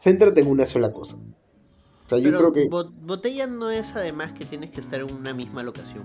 céntrate 0.00 0.40
en 0.40 0.48
una 0.48 0.66
sola 0.66 0.92
cosa. 0.92 1.16
O 1.16 2.08
sea, 2.08 2.18
yo 2.18 2.24
Pero 2.30 2.38
creo 2.38 2.52
que... 2.52 2.68
bo- 2.68 2.90
botella 3.02 3.46
no 3.46 3.70
es 3.70 3.96
además 3.96 4.32
que 4.32 4.44
tienes 4.44 4.70
que 4.70 4.80
estar 4.80 5.00
en 5.00 5.12
una 5.12 5.34
misma 5.34 5.62
locación. 5.62 6.04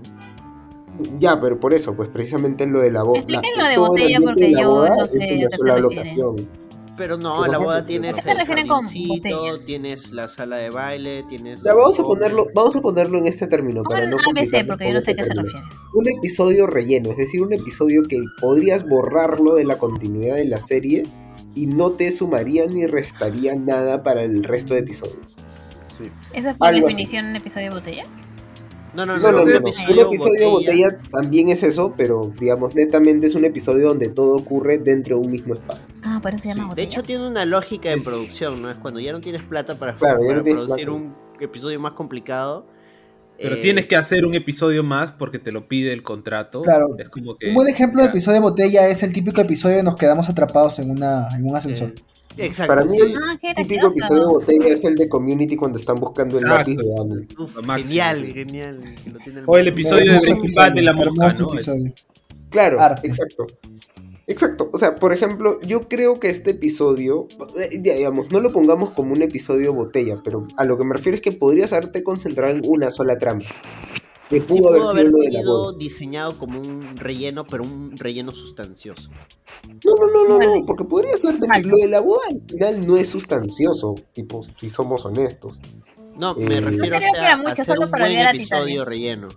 Ya, 1.16 1.40
pero 1.40 1.58
por 1.58 1.72
eso, 1.72 1.94
pues 1.96 2.08
precisamente 2.10 2.66
lo 2.66 2.80
de 2.80 2.90
la 2.90 3.02
boda. 3.02 3.20
Expliquen 3.20 3.50
lo 3.56 3.64
de 3.68 3.78
botella, 3.78 4.18
porque 4.22 4.52
yo 4.52 4.86
no 4.88 5.06
sé 5.08 5.18
es 5.18 5.30
en 5.30 5.38
una 5.38 5.48
sola 5.50 5.78
locación. 5.78 6.48
Pero 7.02 7.18
no, 7.18 7.44
la 7.48 7.58
boda 7.58 7.78
¿a 7.78 7.84
tienes 7.84 8.14
qué 8.14 8.20
se 8.20 8.30
el 8.30 8.38
refieren 8.38 8.68
con 8.68 8.86
tienes 9.64 10.12
la 10.12 10.28
sala 10.28 10.58
de 10.58 10.70
baile, 10.70 11.24
tienes... 11.28 11.60
Ya, 11.60 11.74
vamos 11.74 11.98
a 11.98 12.04
ponerlo, 12.04 12.46
vamos 12.54 12.76
a 12.76 12.80
ponerlo 12.80 13.18
en 13.18 13.26
este 13.26 13.48
término 13.48 13.82
para 13.82 14.06
no 14.06 14.18
ABC 14.18 14.64
porque 14.68 14.86
yo 14.86 14.94
no 14.94 15.02
sé 15.02 15.10
a 15.10 15.14
este 15.14 15.16
qué 15.16 15.24
se 15.24 15.28
término. 15.30 15.42
refiere. 15.42 15.66
Un 15.94 16.08
episodio 16.08 16.68
relleno, 16.68 17.10
es 17.10 17.16
decir, 17.16 17.42
un 17.42 17.52
episodio 17.52 18.04
que 18.08 18.22
podrías 18.40 18.88
borrarlo 18.88 19.56
de 19.56 19.64
la 19.64 19.78
continuidad 19.78 20.36
de 20.36 20.44
la 20.44 20.60
serie 20.60 21.02
y 21.56 21.66
no 21.66 21.90
te 21.90 22.12
sumaría 22.12 22.66
ni 22.66 22.86
restaría 22.86 23.56
nada 23.56 24.04
para 24.04 24.22
el 24.22 24.44
resto 24.44 24.74
de 24.74 24.80
episodios. 24.80 25.34
Sí. 25.98 26.08
¿Eso 26.32 26.50
es 26.50 26.56
por 26.56 26.68
Algo 26.68 26.86
así. 26.86 26.94
definición 26.94 27.26
un 27.26 27.34
episodio 27.34 27.70
de 27.70 27.74
botella? 27.80 28.04
No, 28.94 29.06
no, 29.06 29.18
no, 29.18 29.32
No, 29.32 29.32
no, 29.32 29.42
un 29.42 29.48
no, 29.48 29.60
no. 29.60 29.68
episodio 29.68 30.08
Un 30.08 30.14
episodio 30.14 30.40
de 30.40 30.46
botella 30.46 31.00
también 31.10 31.48
es 31.48 31.62
eso, 31.62 31.94
pero 31.96 32.32
digamos, 32.38 32.74
netamente 32.74 33.26
es 33.26 33.34
un 33.34 33.44
episodio 33.44 33.88
donde 33.88 34.10
todo 34.10 34.36
ocurre 34.36 34.78
dentro 34.78 35.16
de 35.16 35.22
un 35.24 35.30
mismo 35.30 35.54
espacio. 35.54 35.88
Ah, 36.02 36.20
por 36.22 36.32
eso 36.34 36.42
se 36.42 36.48
llama 36.48 36.64
De 36.64 36.68
botella. 36.68 36.86
hecho 36.88 37.02
tiene 37.02 37.26
una 37.26 37.44
lógica 37.46 37.90
en 37.92 38.04
producción, 38.04 38.60
¿no? 38.62 38.70
Es 38.70 38.76
cuando 38.76 39.00
ya 39.00 39.12
no 39.12 39.20
tienes 39.20 39.42
plata 39.44 39.78
para, 39.78 39.96
Claro, 39.96 40.20
para 40.20 40.34
no 40.34 40.42
tienes 40.42 40.64
producir 40.64 40.86
plata. 40.88 40.92
un 40.92 41.16
episodio 41.40 41.80
más 41.80 41.92
complicado. 41.92 42.66
Pero 43.40 43.56
eh, 43.56 43.60
tienes 43.60 43.86
que 43.86 43.96
hacer 43.96 44.26
un 44.26 44.34
episodio 44.34 44.84
más 44.84 45.12
porque 45.12 45.38
te 45.38 45.50
lo 45.52 45.66
pide 45.66 45.92
el 45.92 46.02
contrato. 46.02 46.62
Claro. 46.62 46.86
Es 46.98 47.08
como 47.08 47.36
que. 47.38 47.48
Un 47.48 47.54
buen 47.54 47.68
ejemplo 47.68 48.02
de 48.02 48.08
episodio 48.08 48.34
de 48.40 48.42
botella 48.42 48.88
es 48.88 49.02
el 49.02 49.12
típico 49.12 49.40
episodio 49.40 49.76
de 49.78 49.82
nos 49.82 49.96
quedamos 49.96 50.28
atrapados 50.28 50.78
en, 50.78 50.90
una, 50.90 51.28
en 51.36 51.44
un 51.46 51.54
eh, 51.54 51.58
ascensor. 51.58 51.94
Exacto. 52.36 52.74
Para 52.74 52.84
mí 52.84 52.96
el 52.98 53.14
Ah, 53.16 53.38
qué 53.40 53.54
típico 53.54 53.88
episodio 53.88 54.20
de 54.20 54.26
botella 54.26 54.68
es 54.68 54.84
el 54.84 54.94
de 54.96 55.08
Community 55.08 55.56
cuando 55.56 55.78
están 55.78 55.98
buscando 56.00 56.38
el 56.38 56.44
lápiz 56.44 56.76
de. 56.76 57.26
Uf, 57.38 57.56
máximo. 57.64 57.88
genial, 57.88 58.26
genial. 58.32 58.94
que 59.04 59.10
lo 59.10 59.18
tiene 59.18 59.42
O 59.46 59.56
el 59.58 59.68
episodio 59.68 60.12
de 60.12 60.20
Breaking 60.20 60.50
Bad 60.54 60.72
de 60.72 60.82
la 60.82 60.92
mosca, 60.92 61.10
hermoso 61.10 61.42
¿no? 61.44 61.52
episodio. 61.54 61.92
Claro, 62.50 62.80
Arte. 62.80 63.06
exacto. 63.08 63.46
Exacto. 64.26 64.70
O 64.72 64.78
sea, 64.78 64.94
por 64.96 65.12
ejemplo, 65.12 65.60
yo 65.62 65.88
creo 65.88 66.20
que 66.20 66.30
este 66.30 66.52
episodio, 66.52 67.26
eh, 67.58 67.78
digamos, 67.80 68.30
no 68.30 68.40
lo 68.40 68.52
pongamos 68.52 68.90
como 68.92 69.12
un 69.12 69.22
episodio 69.22 69.74
botella, 69.74 70.20
pero 70.24 70.46
a 70.56 70.64
lo 70.64 70.78
que 70.78 70.84
me 70.84 70.94
refiero 70.94 71.16
es 71.16 71.22
que 71.22 71.32
podrías 71.32 71.72
haberte 71.72 72.02
concentrado 72.04 72.54
en 72.54 72.62
una 72.64 72.90
sola 72.90 73.18
trama. 73.18 73.42
Que 74.32 74.40
Sí 74.40 74.46
pudo 74.46 74.68
pudo 74.68 74.90
haber 74.90 75.06
haber 75.08 75.30
sido 75.32 75.72
diseñado 75.72 76.38
como 76.38 76.58
un 76.60 76.96
relleno, 76.96 77.44
pero 77.44 77.64
un 77.64 77.96
relleno 77.98 78.32
sustancioso. 78.32 79.10
No, 79.68 79.94
no, 79.98 80.06
no, 80.12 80.28
no, 80.28 80.38
Vale. 80.38 80.60
no, 80.60 80.66
porque 80.66 80.84
podría 80.84 81.16
ser 81.18 81.38
de- 81.38 81.46
Alto. 81.50 81.68
lo 81.68 81.76
de 81.76 81.88
la 81.88 82.00
boda 82.00 82.22
al 82.30 82.40
final 82.48 82.86
no 82.86 82.96
es 82.96 83.08
sustancioso, 83.08 83.94
tipo, 84.12 84.42
si 84.42 84.70
somos 84.70 85.04
honestos. 85.04 85.58
No, 86.16 86.32
Eh, 86.38 86.46
me 86.48 86.60
No 86.60 86.68
refiero 86.70 86.84
sería 86.84 86.98
o 86.98 87.00
sea, 87.00 87.10
que 87.12 87.18
era 87.18 87.36
mucho, 87.36 87.48
a 87.48 87.52
hacer 87.52 87.66
solo 87.66 87.82
un 87.82 87.90
para 87.90 88.04
buen 88.06 88.18
episodio 88.28 88.84
relleno. 88.84 89.28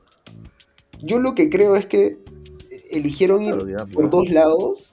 Yo 1.02 1.20
lo 1.20 1.36
que 1.36 1.50
creo 1.50 1.76
es 1.76 1.86
que 1.86 2.18
eligieron 2.90 3.42
ir 3.42 3.56
Claro, 3.56 3.88
por 3.90 4.10
dos 4.10 4.30
lados 4.30 4.92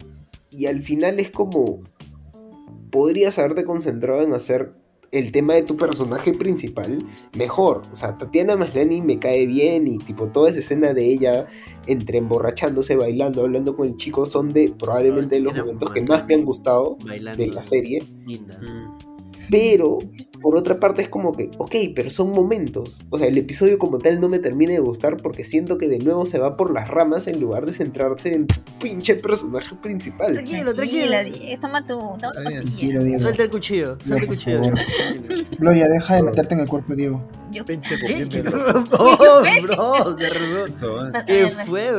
y 0.51 0.67
al 0.67 0.83
final 0.83 1.21
es 1.21 1.31
como 1.31 1.81
podrías 2.91 3.39
haberte 3.39 3.65
concentrado 3.65 4.23
en 4.23 4.33
hacer 4.35 4.73
el 5.13 5.31
tema 5.31 5.53
de 5.55 5.63
tu 5.63 5.77
personaje 5.77 6.33
principal 6.33 7.07
mejor. 7.37 7.85
O 7.93 7.95
sea, 7.95 8.17
Tatiana 8.17 8.57
Maslany 8.57 9.03
me 9.03 9.19
cae 9.19 9.47
bien 9.47 9.87
y 9.87 9.99
tipo 9.99 10.29
toda 10.29 10.51
esa 10.51 10.61
escena 10.61 10.95
de 10.95 11.05
ella 11.05 11.47
entre 11.87 12.19
emborrachándose, 12.19 12.97
bailando, 12.97 13.43
hablando 13.43 13.77
con 13.77 13.87
el 13.87 13.97
chico 13.97 14.27
son 14.27 14.53
de 14.53 14.73
probablemente 14.77 15.37
de 15.37 15.43
los 15.43 15.55
momentos 15.55 15.91
que 15.91 16.01
más 16.03 16.27
me 16.27 16.35
han 16.35 16.45
gustado 16.45 16.97
Bailando. 17.05 17.45
de 17.45 17.51
la 17.51 17.63
serie. 17.63 18.03
Linda. 18.27 18.59
Mm. 18.59 18.99
Pero, 19.51 19.99
por 20.43 20.57
otra 20.57 20.79
parte, 20.81 21.03
es 21.03 21.09
como 21.09 21.35
que, 21.35 21.51
ok, 21.57 21.75
pero 21.95 22.11
son 22.11 22.31
momentos. 22.33 23.05
O 23.11 23.19
sea, 23.19 23.29
el 23.29 23.39
episodio 23.39 23.79
como 23.79 23.99
tal 23.99 24.21
no 24.21 24.29
me 24.29 24.39
termina 24.39 24.73
de 24.73 24.81
gustar 24.81 25.17
porque 25.23 25.45
siento 25.45 25.79
que 25.79 25.89
de 25.89 25.99
nuevo 25.99 26.27
se 26.27 26.39
va 26.39 26.57
por 26.57 26.73
las 26.73 26.89
ramas 26.89 27.27
en 27.27 27.41
lugar 27.41 27.65
de 27.65 27.73
centrarse 27.73 28.35
en 28.35 28.47
tu 28.47 28.61
pinche 28.81 29.15
personaje 29.15 29.75
principal. 29.77 30.35
Tranquilo, 30.35 30.75
tranquilo. 30.75 31.17
Toma 31.61 31.87
tu, 31.87 31.95
toma 31.97 32.19
tu 32.35 32.65
pastilla. 32.65 33.19
Suelta 33.19 33.43
el 33.45 33.51
cuchillo, 33.51 33.99
suelta 34.05 34.25
el 34.25 34.29
cuchillo. 34.29 34.61
Gloria, 35.59 35.89
deja 35.89 36.17
de 36.17 36.23
meterte 36.23 36.55
en 36.55 36.61
el 36.61 36.69
cuerpo 36.69 36.91
de 36.91 36.97
Diego. 36.97 37.23
Yo, 37.53 37.67
Pinche. 37.67 37.97
Oh, 38.93 39.43
bro, 39.63 40.15
de 40.15 40.27
¿eh? 40.27 41.23
¿Qué 41.27 41.53
fue, 41.67 41.91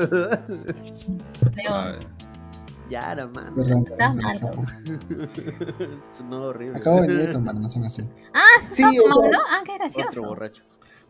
Ya, 2.90 3.16
la 3.16 3.28
mano. 3.28 3.56
Perdón, 3.56 3.86
Estás 3.90 4.16
mal, 4.16 4.40
perdón. 4.40 6.00
Sonó 6.18 6.44
horrible. 6.44 6.78
Acabo 6.80 7.02
de 7.02 7.08
venir 7.08 7.28
de 7.28 7.34
tomar, 7.34 7.56
no 7.56 7.70
sean 7.70 7.86
así. 7.86 8.04
Ah, 8.34 8.62
¿se 8.70 8.76
Sí, 8.76 8.84
o 8.84 8.92
sea- 8.92 9.12
tomando? 9.14 9.38
Ah, 9.50 9.62
qué 9.66 9.72
Otro 9.74 9.86
gracioso. 9.86 10.22
borracho. 10.24 10.64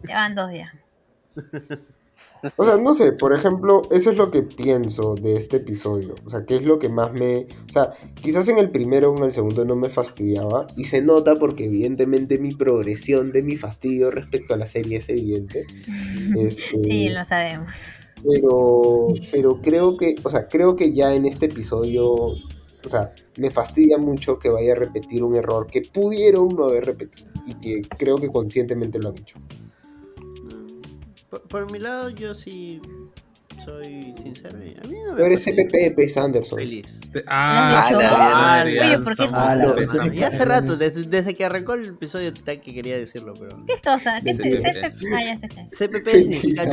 Ya 0.07 0.15
van 0.15 0.35
dos 0.35 0.49
días. 0.51 0.71
O 2.57 2.63
sea, 2.63 2.77
no 2.77 2.93
sé, 2.93 3.11
por 3.13 3.33
ejemplo, 3.33 3.83
eso 3.89 4.11
es 4.11 4.17
lo 4.17 4.29
que 4.29 4.43
pienso 4.43 5.15
de 5.15 5.35
este 5.35 5.57
episodio. 5.57 6.13
O 6.25 6.29
sea, 6.29 6.45
qué 6.45 6.57
es 6.57 6.61
lo 6.63 6.77
que 6.77 6.87
más 6.87 7.11
me... 7.11 7.47
O 7.67 7.71
sea, 7.73 7.93
quizás 8.21 8.47
en 8.49 8.59
el 8.59 8.69
primero 8.69 9.11
o 9.11 9.17
en 9.17 9.23
el 9.23 9.33
segundo 9.33 9.65
no 9.65 9.75
me 9.75 9.89
fastidiaba. 9.89 10.67
Y 10.77 10.85
se 10.85 11.01
nota 11.01 11.39
porque 11.39 11.65
evidentemente 11.65 12.37
mi 12.37 12.53
progresión 12.53 13.31
de 13.31 13.41
mi 13.41 13.55
fastidio 13.57 14.11
respecto 14.11 14.53
a 14.53 14.57
la 14.57 14.67
serie 14.67 14.97
es 14.99 15.09
evidente. 15.09 15.65
Este, 16.37 16.83
Sí, 16.83 17.09
lo 17.09 17.25
sabemos. 17.25 17.71
Pero, 18.29 19.07
pero 19.31 19.61
creo 19.61 19.97
que, 19.97 20.15
o 20.23 20.29
sea, 20.29 20.47
creo 20.47 20.75
que 20.75 20.93
ya 20.93 21.13
en 21.13 21.25
este 21.25 21.47
episodio, 21.47 22.05
o 22.05 22.89
sea, 22.89 23.13
me 23.37 23.49
fastidia 23.49 23.97
mucho 23.97 24.39
que 24.39 24.49
vaya 24.49 24.73
a 24.73 24.75
repetir 24.75 25.23
un 25.23 25.35
error 25.35 25.67
que 25.67 25.81
pudieron 25.81 26.49
no 26.49 26.65
haber 26.65 26.85
repetido 26.85 27.29
y 27.45 27.55
que 27.55 27.81
creo 27.97 28.17
que 28.17 28.29
conscientemente 28.29 28.99
lo 28.99 29.09
han 29.09 29.17
hecho. 29.17 29.37
Por, 31.29 31.41
por 31.43 31.71
mi 31.71 31.79
lado, 31.79 32.09
yo 32.09 32.33
sí 32.33 32.81
soy 33.63 34.13
sincero. 34.21 34.57
A 34.57 34.87
mí 34.87 34.97
no 35.05 35.13
me 35.13 35.25
eres. 35.25 35.43
CPP, 35.43 35.95
P. 35.95 36.09
Sanderson. 36.09 36.59
Feliz. 36.59 36.99
Ah, 37.27 37.89
¿Lo 37.91 37.99
has 37.99 38.03
la 38.03 38.85
Oye, 38.85 38.99
¿por 38.99 39.15
qué? 39.15 39.29
Ah, 39.31 39.55
la 39.55 40.07
ya 40.13 40.27
hace 40.27 40.45
rato, 40.45 40.75
desde, 40.75 41.03
desde 41.03 41.33
que 41.33 41.45
arrancó 41.45 41.73
el 41.73 41.89
episodio 41.89 42.33
tal 42.33 42.61
que 42.61 42.73
quería 42.73 42.97
decirlo, 42.97 43.33
pero... 43.39 43.57
¿Qué 43.65 43.75
cosa? 43.83 44.21
¿Qué 44.21 44.33
CPP. 44.33 45.13
Ah, 45.13 45.23
ya. 45.23 45.37
CPP 45.67 46.09
significa 46.09 46.65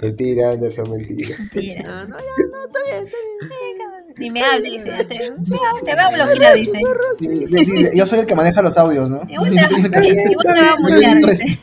Mentira, 0.00 0.50
Anderson, 0.50 0.90
mentira. 0.90 1.36
Mentira. 1.38 1.82
Ah, 1.86 2.06
no, 2.08 2.16
ya, 2.16 2.24
no, 2.50 2.66
está 2.66 2.80
bien, 2.84 3.06
está 3.06 3.16
bien. 3.16 3.78
Ni 4.18 4.30
me 4.30 4.42
hables, 4.42 4.84
dice. 4.84 5.04
Te, 5.04 5.14
te 5.84 5.94
va 5.94 6.02
a 6.02 6.12
bloquear, 6.12 6.56
dice. 6.56 6.78
Yo 7.94 8.06
soy 8.06 8.20
el 8.20 8.26
que 8.26 8.34
maneja 8.34 8.62
los 8.62 8.76
audios, 8.76 9.10
¿no? 9.10 9.22
Igual 9.28 9.50
te, 9.50 10.60
va 10.60 10.72
a 10.72 10.76
mutear, 10.80 11.18
dice. 11.18 11.58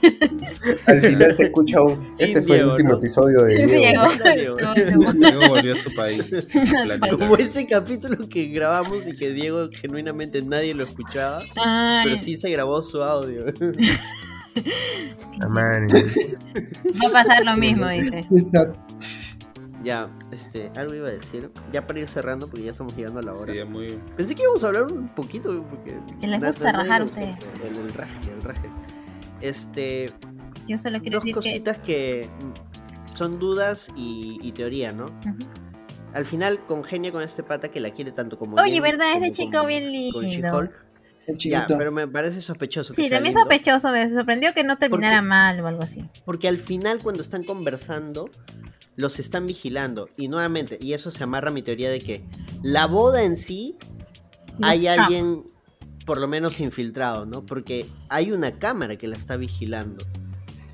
Al 0.85 1.01
final 1.01 1.35
se 1.35 1.43
escucha 1.43 1.81
un... 1.81 2.01
Este 2.17 2.41
fue 2.41 2.59
el 2.59 2.67
último 2.67 2.91
¿no? 2.91 2.97
episodio 2.97 3.41
de 3.43 3.65
Diego. 3.65 4.03
Diego. 4.35 4.57
Volvió 5.49 5.73
a 5.73 5.77
su 5.77 5.93
país. 5.93 6.33
Como 7.11 7.35
ese 7.37 7.65
capítulo 7.65 8.29
que 8.29 8.47
grabamos 8.47 9.05
y 9.05 9.15
que 9.15 9.31
Diego 9.31 9.69
genuinamente 9.71 10.41
nadie 10.41 10.73
lo 10.73 10.83
escuchaba, 10.83 11.41
Ay, 11.57 12.05
pero 12.05 12.23
sí 12.23 12.37
se 12.37 12.49
grabó 12.49 12.81
su 12.81 13.03
audio. 13.03 13.45
Va 17.03 17.07
a 17.09 17.11
pasar 17.11 17.43
lo 17.45 17.55
mismo, 17.57 17.87
dice. 17.89 18.25
Exacto. 18.31 18.79
ya, 19.83 20.07
este, 20.31 20.71
algo 20.75 20.93
iba 20.93 21.07
a 21.09 21.11
decir. 21.11 21.49
Ya 21.71 21.85
para 21.85 21.99
ir 21.99 22.07
cerrando, 22.07 22.47
porque 22.47 22.65
ya 22.65 22.71
estamos 22.71 22.95
llegando 22.95 23.19
a 23.19 23.23
la 23.23 23.33
hora. 23.33 23.53
Sí, 23.53 23.63
muy... 23.65 23.99
Pensé 24.17 24.35
que 24.35 24.43
íbamos 24.43 24.63
a 24.63 24.67
hablar 24.67 24.83
un 24.83 25.07
poquito, 25.09 25.63
porque... 25.69 25.97
Que 26.19 26.27
les 26.27 26.41
gusta 26.41 26.71
rajar 26.71 27.01
a 27.01 27.05
ustedes. 27.05 27.37
El, 27.69 27.75
el 27.77 27.93
raje, 27.93 28.31
el 28.33 28.41
raje. 28.41 28.69
Este, 29.41 30.11
Yo 30.67 30.77
solo 30.77 30.99
quiero 31.01 31.17
dos 31.17 31.23
decir 31.25 31.35
cositas 31.35 31.77
que... 31.79 32.29
son 33.13 33.37
dudas 33.39 33.91
y, 33.95 34.39
y 34.41 34.51
teoría, 34.53 34.91
¿no? 34.91 35.07
Al 36.13 36.25
final 36.25 36.59
congenia 36.65 37.11
con 37.11 37.21
este 37.23 37.43
pata 37.43 37.69
que 37.69 37.81
la 37.81 37.89
quiere 37.91 38.13
tanto 38.13 38.39
como 38.39 38.55
Oye, 38.55 38.75
Jen 38.75 38.81
¿verdad? 38.83 39.13
como 39.13 39.25
Ese 39.25 39.33
chico 39.33 39.59
con- 39.59 39.67
bien 39.67 39.83
con 40.13 40.23
lindo. 40.23 40.49
She-Hulk. 40.49 40.84
El 41.27 41.35
Ya, 41.37 41.61
chiquito. 41.61 41.77
pero 41.77 41.91
me 41.91 42.07
parece 42.07 42.39
sospechoso. 42.41 42.93
que 42.93 43.03
Sí, 43.03 43.09
también 43.09 43.33
lindo, 43.35 43.41
sospechoso. 43.49 43.91
Me 43.91 44.13
sorprendió 44.13 44.53
que 44.53 44.63
no 44.63 44.77
terminara 44.77 45.17
Porque- 45.17 45.27
mal 45.27 45.59
o 45.61 45.67
algo 45.67 45.81
así. 45.83 46.05
Porque 46.25 46.47
al 46.47 46.57
final 46.57 46.99
cuando 46.99 47.21
están 47.21 47.43
conversando, 47.43 48.29
los 48.95 49.19
están 49.19 49.45
vigilando. 49.47 50.09
Y 50.17 50.27
nuevamente, 50.27 50.77
y 50.81 50.93
eso 50.93 51.11
se 51.11 51.23
amarra 51.23 51.49
a 51.49 51.51
mi 51.53 51.61
teoría 51.61 51.89
de 51.89 51.99
que 52.01 52.23
la 52.63 52.85
boda 52.87 53.23
en 53.23 53.37
sí, 53.37 53.77
hay 54.61 54.87
alguien 54.87 55.43
por 56.05 56.19
lo 56.19 56.27
menos 56.27 56.59
infiltrado, 56.59 57.25
¿no? 57.25 57.45
Porque 57.45 57.87
hay 58.09 58.31
una 58.31 58.51
cámara 58.59 58.95
que 58.95 59.07
la 59.07 59.17
está 59.17 59.35
vigilando 59.37 60.05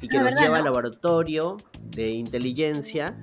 y 0.01 0.07
que 0.09 0.17
Ah, 0.17 0.19
nos 0.19 0.31
¿verdad, 0.31 0.41
lleva 0.43 0.57
al 0.57 0.65
laboratorio 0.65 1.57
de 1.81 2.09
inteligencia 2.11 3.15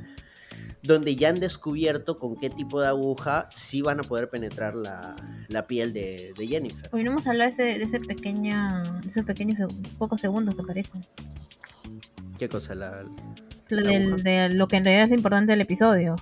donde 0.83 1.17
ya 1.17 1.29
han 1.31 1.41
descubierto 1.41 2.17
con 2.17 2.37
qué 2.37 2.51
tipo 2.51 2.81
de 2.81 2.87
aguja 2.89 3.49
sí 3.51 3.83
van 3.83 4.01
a 4.01 4.03
poder 4.05 4.31
penetrar 4.31 4.75
la, 4.75 5.17
la 5.49 5.67
piel 5.67 5.93
de, 5.93 6.33
de 6.39 6.47
Jennifer. 6.47 6.89
Hoy 6.93 7.03
no 7.05 7.11
hemos 7.13 7.27
hablado 7.27 7.49
de 7.51 7.51
ese, 7.71 7.79
de 7.79 7.85
ese 7.85 8.01
pequeña, 8.01 8.83
de 9.03 9.09
esos 9.09 9.25
pequeños 9.25 9.59
pocos 9.99 10.21
segundos 10.21 10.55
que 10.55 10.63
parecen. 10.63 11.05
¿Qué 12.39 12.49
cosa? 12.49 12.75
La, 12.75 13.03
La 13.69 13.83
del- 13.91 14.23
de 14.23 14.49
lo 14.51 14.69
que 14.69 14.77
en 14.77 14.85
realidad 14.85 15.07
es 15.07 15.13
importante 15.13 15.53
del 15.53 15.61
episodio, 15.61 16.17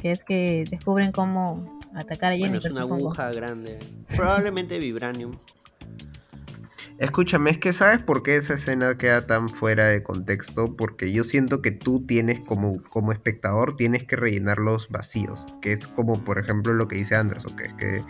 que 0.00 0.12
es 0.12 0.24
que 0.24 0.64
descubren 0.70 1.12
cómo 1.12 1.78
atacar 1.94 2.32
a 2.32 2.36
bueno, 2.36 2.46
Jennifer. 2.60 2.70
es 2.70 2.72
una 2.72 2.82
supongo. 2.82 3.06
aguja 3.08 3.32
grande. 3.32 3.78
Probablemente 4.16 4.78
vibranium. 4.78 5.36
Escúchame, 6.98 7.52
es 7.52 7.58
que 7.58 7.72
¿sabes 7.72 8.02
por 8.02 8.24
qué 8.24 8.36
esa 8.36 8.54
escena 8.54 8.98
queda 8.98 9.24
tan 9.24 9.48
fuera 9.48 9.86
de 9.86 10.02
contexto? 10.02 10.74
Porque 10.76 11.12
yo 11.12 11.22
siento 11.22 11.62
que 11.62 11.70
tú 11.70 12.04
tienes 12.04 12.40
como, 12.40 12.82
como 12.90 13.12
espectador, 13.12 13.76
tienes 13.76 14.02
que 14.04 14.16
rellenar 14.16 14.58
los 14.58 14.88
vacíos, 14.88 15.46
que 15.60 15.72
es 15.72 15.86
como 15.86 16.24
por 16.24 16.40
ejemplo 16.40 16.74
lo 16.74 16.88
que 16.88 16.96
dice 16.96 17.14
Anderson, 17.14 17.54
que 17.54 17.66
es 17.66 17.74
que, 17.74 18.04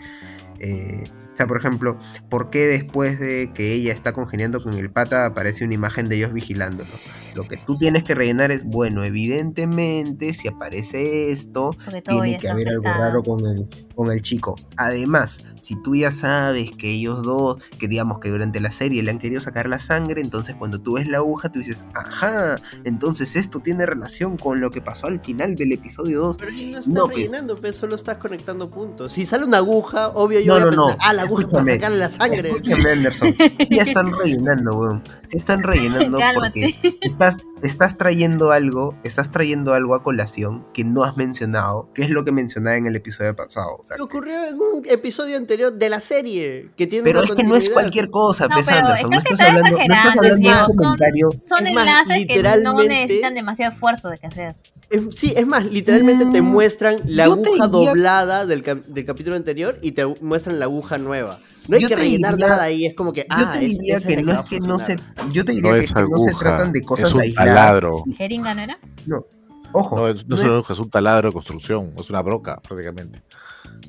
eh, 0.59 1.03
o 1.31 1.35
sea, 1.35 1.45
por 1.45 1.59
ejemplo, 1.59 1.99
¿por 2.29 2.49
qué 2.49 2.65
después 2.65 3.19
de 3.19 3.51
que 3.53 3.73
ella 3.73 3.93
está 3.93 4.13
congeniando 4.13 4.63
con 4.63 4.73
el 4.73 4.89
pata 4.89 5.27
aparece 5.27 5.65
una 5.65 5.75
imagen 5.75 6.09
de 6.09 6.15
ellos 6.15 6.33
vigilándolo? 6.33 6.89
Lo 7.35 7.43
que 7.43 7.57
tú 7.57 7.77
tienes 7.77 8.03
que 8.03 8.15
rellenar 8.15 8.51
es, 8.51 8.63
bueno, 8.63 9.03
evidentemente 9.03 10.33
si 10.33 10.47
aparece 10.47 11.31
esto, 11.31 11.75
tiene 12.05 12.39
que 12.39 12.49
haber 12.49 12.69
algo 12.69 12.83
raro 12.83 13.23
con 13.23 13.45
el, 13.45 13.67
con 13.99 14.11
el 14.13 14.21
chico. 14.21 14.55
Además, 14.77 15.41
si 15.61 15.75
tú 15.83 15.93
ya 15.93 16.09
sabes 16.09 16.71
que 16.71 16.89
ellos 16.89 17.21
dos, 17.21 17.57
que 17.79 17.89
digamos 17.89 18.19
que 18.19 18.29
durante 18.29 18.61
la 18.61 18.71
serie 18.71 19.03
le 19.03 19.11
han 19.11 19.19
querido 19.19 19.41
sacar 19.41 19.67
la 19.67 19.77
sangre, 19.79 20.21
entonces 20.21 20.55
cuando 20.55 20.79
tú 20.79 20.93
ves 20.93 21.05
la 21.05 21.17
aguja, 21.17 21.49
tú 21.51 21.59
dices, 21.59 21.83
ajá, 21.93 22.61
entonces 22.85 23.35
esto 23.35 23.59
tiene 23.59 23.85
relación 23.85 24.37
con 24.37 24.61
lo 24.61 24.71
que 24.71 24.81
pasó 24.81 25.07
al 25.07 25.19
final 25.19 25.55
del 25.55 25.73
episodio 25.73 26.21
2. 26.21 26.37
Pero 26.37 26.51
no 26.51 26.57
estás 26.79 26.87
No, 26.87 27.03
pues. 27.07 27.17
rellenando, 27.17 27.59
pues, 27.59 27.75
solo 27.75 27.95
estás 27.95 28.15
conectando 28.17 28.69
puntos. 28.69 29.11
Si 29.11 29.25
sale 29.25 29.43
una 29.43 29.57
aguja, 29.57 30.07
obvio 30.15 30.39
yo 30.39 30.57
No, 30.57 30.65
voy 30.65 30.73
a 30.73 30.75
no, 30.75 30.77
no. 30.77 30.87
pensar, 30.87 31.05
ah, 31.09 31.13
la 31.13 31.21
aguja 31.23 31.45
para 31.51 31.65
sacarle 31.65 31.97
la 31.97 32.09
sangre. 32.09 32.49
Escúchame, 32.51 32.91
Anderson, 32.91 33.35
ya 33.69 33.83
están 33.83 34.13
rellenando, 34.17 34.79
weón. 34.79 35.03
Se 35.27 35.37
están 35.37 35.61
rellenando 35.63 36.19
porque 36.35 36.97
estás, 37.01 37.43
estás 37.61 37.97
trayendo 37.97 38.51
algo, 38.51 38.95
estás 39.03 39.31
trayendo 39.31 39.73
algo 39.73 39.95
a 39.95 40.03
colación 40.03 40.65
que 40.73 40.83
no 40.83 41.03
has 41.03 41.17
mencionado, 41.17 41.87
que 41.93 42.03
es 42.03 42.09
lo 42.09 42.23
que 42.25 42.31
mencionaba 42.31 42.77
en 42.77 42.87
el 42.87 42.95
episodio 42.95 43.35
pasado. 43.35 43.77
o 43.79 43.83
sea, 43.83 43.97
Que 43.97 44.01
ocurrió 44.01 44.45
en 44.45 44.55
un 44.59 44.83
episodio 44.85 45.37
anterior 45.37 45.73
de 45.73 45.89
la 45.89 45.99
serie, 45.99 46.67
que 46.77 46.87
tiene 46.87 47.03
Pero 47.03 47.19
una 47.21 47.29
es 47.29 47.35
que 47.35 47.43
no 47.43 47.55
es 47.55 47.69
cualquier 47.69 48.09
cosa, 48.09 48.47
No, 48.47 48.55
pues, 48.55 48.65
pero 48.67 48.79
Anderson. 48.79 49.09
creo 49.09 49.19
No 49.19 49.23
que 49.23 49.33
estás 49.33 49.39
está 49.39 49.47
hablando, 49.57 49.77
no 49.77 49.83
estás 49.83 49.97
exagerando, 50.15 50.49
hablando 50.49 50.49
de 50.49 50.65
un 50.65 50.73
Son, 50.73 50.83
comentario. 50.83 51.29
son 51.31 51.67
Es 51.67 51.73
más, 51.73 51.87
enlaces 51.87 52.07
que 52.07 52.17
no 52.17 52.25
literalmente- 52.49 52.87
necesitan 52.87 53.33
demasiado 53.35 53.73
esfuerzo 53.73 54.09
de 54.09 54.17
que 54.17 54.27
hacer. 54.27 54.55
Es- 54.89 55.03
sí, 55.19 55.33
es 55.37 55.45
más, 55.45 55.65
literalmente 55.65 56.25
te 56.25 56.41
Mm, 56.41 56.45
muestran 56.45 57.01
la 57.05 57.25
aguja 57.25 57.67
diría- 57.67 57.67
doblada 57.67 58.45
del, 58.47 58.63
cap- 58.63 58.85
del 58.87 59.05
capítulo 59.05 59.35
anterior 59.35 59.77
y 59.83 59.91
te 59.91 60.03
muestran 60.05 60.57
la 60.57 60.65
aguja 60.65 60.97
nueva. 60.97 61.39
No 61.69 61.75
hay 61.75 61.81
Yo 61.83 61.87
que 61.87 61.95
te 61.95 62.01
rellenar 62.01 62.33
diría- 62.33 62.47
nada 62.49 62.63
ahí, 62.63 62.85
es 62.85 62.95
como 62.95 63.13
que, 63.13 63.21
Yo 63.21 63.25
ah, 63.29 63.51
te 63.53 63.65
es- 63.65 63.77
diría 63.77 63.97
esa 63.97 64.07
que 64.07 64.23
no 64.23 64.31
es 64.33 64.41
que 64.49 64.59
no 64.59 64.79
se. 64.79 64.97
Yo 65.31 65.45
te 65.45 65.51
diría 65.53 65.71
No 65.71 65.77
que, 65.77 65.83
es 65.85 65.93
que 65.93 66.01
no 66.01 66.17
se 66.19 66.31
tratan 66.33 66.71
de 66.73 66.81
cosas 66.81 67.09
es 67.09 67.15
un 67.15 67.21
aisladas. 67.21 67.55
taladro. 67.55 68.01
Sí, 68.05 68.13
¿Jeringa 68.15 68.53
no 68.55 68.61
era? 68.61 68.79
No, 69.05 69.25
ojo. 69.71 69.95
No, 69.95 70.07
es- 70.07 70.27
no, 70.27 70.35
no 70.35 70.41
es 70.41 70.47
es- 70.47 70.53
aguja, 70.55 70.73
es 70.73 70.79
un 70.79 70.89
taladro 70.89 71.29
de 71.29 71.33
construcción, 71.33 71.93
es 71.97 72.09
una 72.09 72.21
broca 72.21 72.59
prácticamente. 72.67 73.21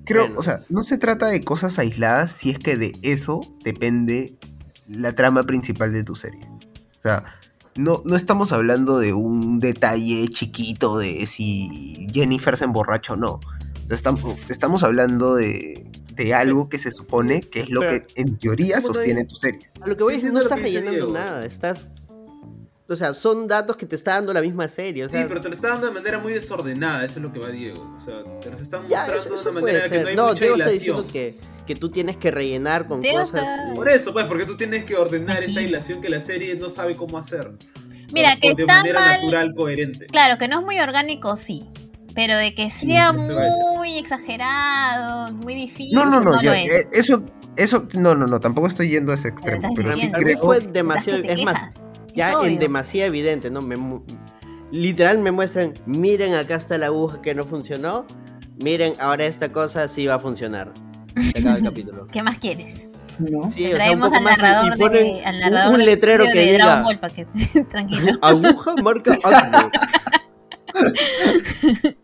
creo, 0.05 0.23
bueno. 0.25 0.41
o 0.41 0.43
sea, 0.43 0.61
no 0.69 0.83
se 0.83 0.99
trata 0.99 1.27
de 1.29 1.43
cosas 1.45 1.79
aisladas 1.79 2.33
si 2.33 2.51
es 2.51 2.59
que 2.59 2.77
de 2.77 2.93
eso 3.03 3.41
depende 3.65 4.35
la 4.89 5.15
trama 5.15 5.45
principal 5.45 5.93
de 5.93 6.05
tu 6.05 6.17
serie. 6.17 6.41
O 6.99 7.03
sea, 7.03 7.25
no, 7.77 8.03
no 8.05 8.17
estamos 8.17 8.53
hablando 8.53 8.99
de 8.99 9.13
un 9.15 9.59
detalle 9.61 10.27
chiquito 10.29 10.99
de 10.99 11.25
si 11.27 12.09
Jennifer 12.13 12.57
se 12.59 12.65
emborracha 12.65 13.13
o 13.13 13.17
no. 13.17 13.41
Estamos, 13.89 14.51
estamos 14.51 14.83
hablando 14.83 15.35
de, 15.37 15.90
de 16.25 16.35
algo 16.35 16.69
que 16.69 16.79
se 16.79 16.93
supone 16.93 17.43
que 17.43 17.61
es 17.61 17.71
lo 17.71 17.81
Pero- 17.81 18.07
que 18.07 18.21
en 18.21 18.37
teoría 18.39 18.77
¿cómo 18.77 18.89
no 18.89 18.95
sostiene 18.95 19.25
tu 19.25 19.35
serie. 19.37 19.69
A 19.81 19.87
lo 19.89 19.97
que 19.97 20.03
voy 20.05 20.15
Sí, 20.15 20.21
es 20.21 20.27
que 20.27 20.33
no 20.33 20.41
estás 20.41 20.61
rellenando 20.61 20.93
Diego. 20.93 21.13
nada, 21.13 21.45
estás... 21.47 21.89
O 22.89 22.97
sea, 22.97 23.15
son 23.15 23.47
datos 23.47 23.77
que 23.77 23.87
te 23.87 23.95
está 23.95 24.15
dando 24.15 24.33
la 24.33 24.43
misma 24.43 24.67
serie, 24.67 25.05
o 25.05 25.09
sea... 25.09 25.23
Sí, 25.23 25.27
pero 25.29 25.41
te 25.41 25.49
lo 25.49 25.55
está 25.55 25.69
dando 25.69 25.87
de 25.87 25.93
manera 25.93 26.19
muy 26.19 26.33
desordenada, 26.33 27.05
eso 27.05 27.21
es 27.21 27.23
lo 27.23 27.33
que 27.33 27.39
va 27.39 27.49
Diego. 27.51 27.95
O 27.97 28.01
sea, 28.01 28.25
te 28.41 28.51
los 28.51 28.61
están 28.61 28.89
ya, 28.89 28.99
mostrando 29.07 29.35
eso, 29.37 29.45
de 29.45 29.51
una 29.51 29.61
manera 29.61 29.89
que 29.89 30.01
no 30.03 30.09
hay 30.09 30.17
No, 30.17 30.27
mucha 30.29 30.41
Diego 30.41 30.57
está 30.57 30.71
diciendo 30.71 31.07
que, 31.07 31.35
que 31.69 31.75
tú 31.77 31.89
tienes 31.91 32.17
que 32.17 32.33
rellenar 32.33 32.89
con 32.89 33.01
Diego 33.01 33.21
cosas... 33.21 33.43
está- 33.43 33.75
Por 33.77 33.89
eso, 33.89 34.13
pues, 34.13 34.27
porque 34.27 34.45
tú 34.45 34.57
tienes 34.57 34.85
que 34.85 34.97
ordenar 34.97 35.43
esa 35.45 35.63
hilación 35.63 36.01
que 36.01 36.09
la 36.09 36.19
serie 36.19 36.57
no 36.57 36.69
sabe 36.69 36.97
cómo 36.97 37.17
hacer. 37.17 37.53
Mira, 38.13 38.37
que 38.41 38.55
de 38.55 38.63
está 38.63 38.79
manera 38.79 38.99
mal- 38.99 39.21
natural, 39.21 39.55
coherente. 39.55 40.07
Claro, 40.07 40.37
que 40.37 40.49
no 40.49 40.59
es 40.59 40.65
muy 40.67 40.81
orgánico, 40.81 41.37
sí. 41.37 41.69
Pero 42.15 42.37
de 42.37 42.55
que 42.55 42.71
Sí, 42.71 42.87
sea 42.89 43.13
sí, 43.13 43.19
muy 43.77 43.99
exagerado, 43.99 45.33
muy 45.33 45.55
difícil, 45.55 45.95
No, 45.95 46.05
no, 46.07 46.21
no, 46.21 46.33
lo 46.33 46.43
yo- 46.43 46.53
es. 46.53 46.71
eh, 46.71 46.89
eso, 46.93 47.23
eso, 47.57 47.87
no, 47.97 48.15
no, 48.15 48.27
no, 48.27 48.41
tampoco 48.41 48.67
estoy 48.69 48.89
yendo 48.91 49.13
a 49.13 49.15
ese 49.15 49.29
extremo, 49.29 49.73
pero 49.77 49.91
a 49.93 49.95
sí 49.97 50.11
creo... 50.11 50.39
fue 50.41 50.61
demasiado... 50.61 51.21
Es 51.25 51.43
más, 51.45 51.61
ya 52.15 52.31
Es 52.31 52.35
en 52.35 52.41
obvio. 52.41 52.59
demasiado 52.59 53.07
evidente, 53.09 53.51
¿no? 53.51 53.63
Me 53.63 53.77
literal 54.73 55.19
me 55.19 55.31
muestran, 55.33 55.75
miren, 55.87 56.35
acá 56.35 56.57
está 56.57 56.79
la 56.79 56.87
aguja 56.87 57.21
que 57.23 57.35
no 57.35 57.45
funcionó, 57.45 58.07
miren, 58.57 58.95
ahora 59.01 59.27
esta 59.27 59.51
cosa 59.53 59.87
sí 59.89 60.07
va 60.07 60.15
a 60.15 60.19
funcionar. 60.19 60.73
Se 61.33 61.39
acaba 61.41 61.57
el 61.57 61.63
capítulo. 61.65 62.07
¿Qué 62.09 62.23
más 62.23 62.39
quieres? 62.39 62.89
¿no? 63.19 63.51
Sí, 63.51 63.65
Te 63.65 63.75
o 63.75 63.77
sea, 63.77 63.93
un 63.93 64.01
traemos 64.01 64.13
al 64.13 64.25
narrador, 64.25 64.77
y 64.77 64.79
ponen 64.79 65.05
de, 65.05 65.25
al 65.27 65.35
un- 65.35 65.41
narrador 65.41 65.73
un, 65.73 65.79
del 65.79 65.87
letrero 65.87 66.25
que 66.25 66.39
de 66.39 66.53
diga 66.53 66.83
Ball 66.83 67.01
que 67.15 67.27
tranquilo. 67.65 68.19
aguja 68.23 68.75
marca. 68.83 69.13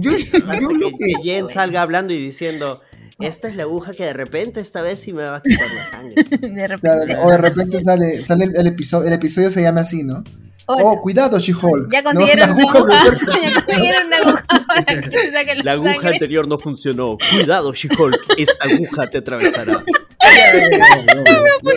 Yo, 0.00 0.10
yo 0.60 0.70
lo 0.70 0.90
que, 0.90 1.14
Jen 1.22 1.48
salga 1.48 1.82
hablando 1.82 2.12
y 2.12 2.18
diciendo, 2.18 2.80
esta 3.20 3.48
es 3.48 3.56
la 3.56 3.64
aguja 3.64 3.92
que 3.94 4.04
de 4.04 4.12
repente 4.12 4.60
esta 4.60 4.82
vez 4.82 5.00
sí 5.00 5.12
me 5.12 5.24
va 5.24 5.36
a 5.36 5.42
quitar 5.42 5.68
la 5.72 5.88
sangre. 5.90 6.24
De 6.40 6.68
repente. 6.68 7.16
O 7.16 7.30
de 7.30 7.38
repente 7.38 7.82
sale, 7.82 8.24
sale 8.24 8.44
el, 8.44 8.56
el 8.56 8.66
episodio, 8.68 9.06
el 9.08 9.12
episodio 9.14 9.50
se 9.50 9.62
llama 9.62 9.80
así, 9.80 10.04
¿no? 10.04 10.22
Hola. 10.70 10.84
Oh, 10.84 11.00
cuidado, 11.00 11.38
She-Hulk. 11.38 11.90
ya 11.90 12.02
consiguieron 12.02 12.50
La 12.50 12.54
una 12.54 12.62
aguja. 12.62 12.78
Ya 13.42 13.54
consiguieron 13.64 14.06
una 14.08 14.16
aguja 14.18 14.44
para 14.66 14.84
que 15.00 15.54
la, 15.54 15.62
La 15.64 15.72
aguja 15.72 15.94
sangre. 15.94 16.08
anterior 16.10 16.46
no 16.46 16.58
funcionó. 16.58 17.16
Cuidado, 17.30 17.72
She-Hulk, 17.72 18.34
esta 18.36 18.66
aguja 18.66 19.08
te 19.08 19.18
atravesará. 19.18 19.82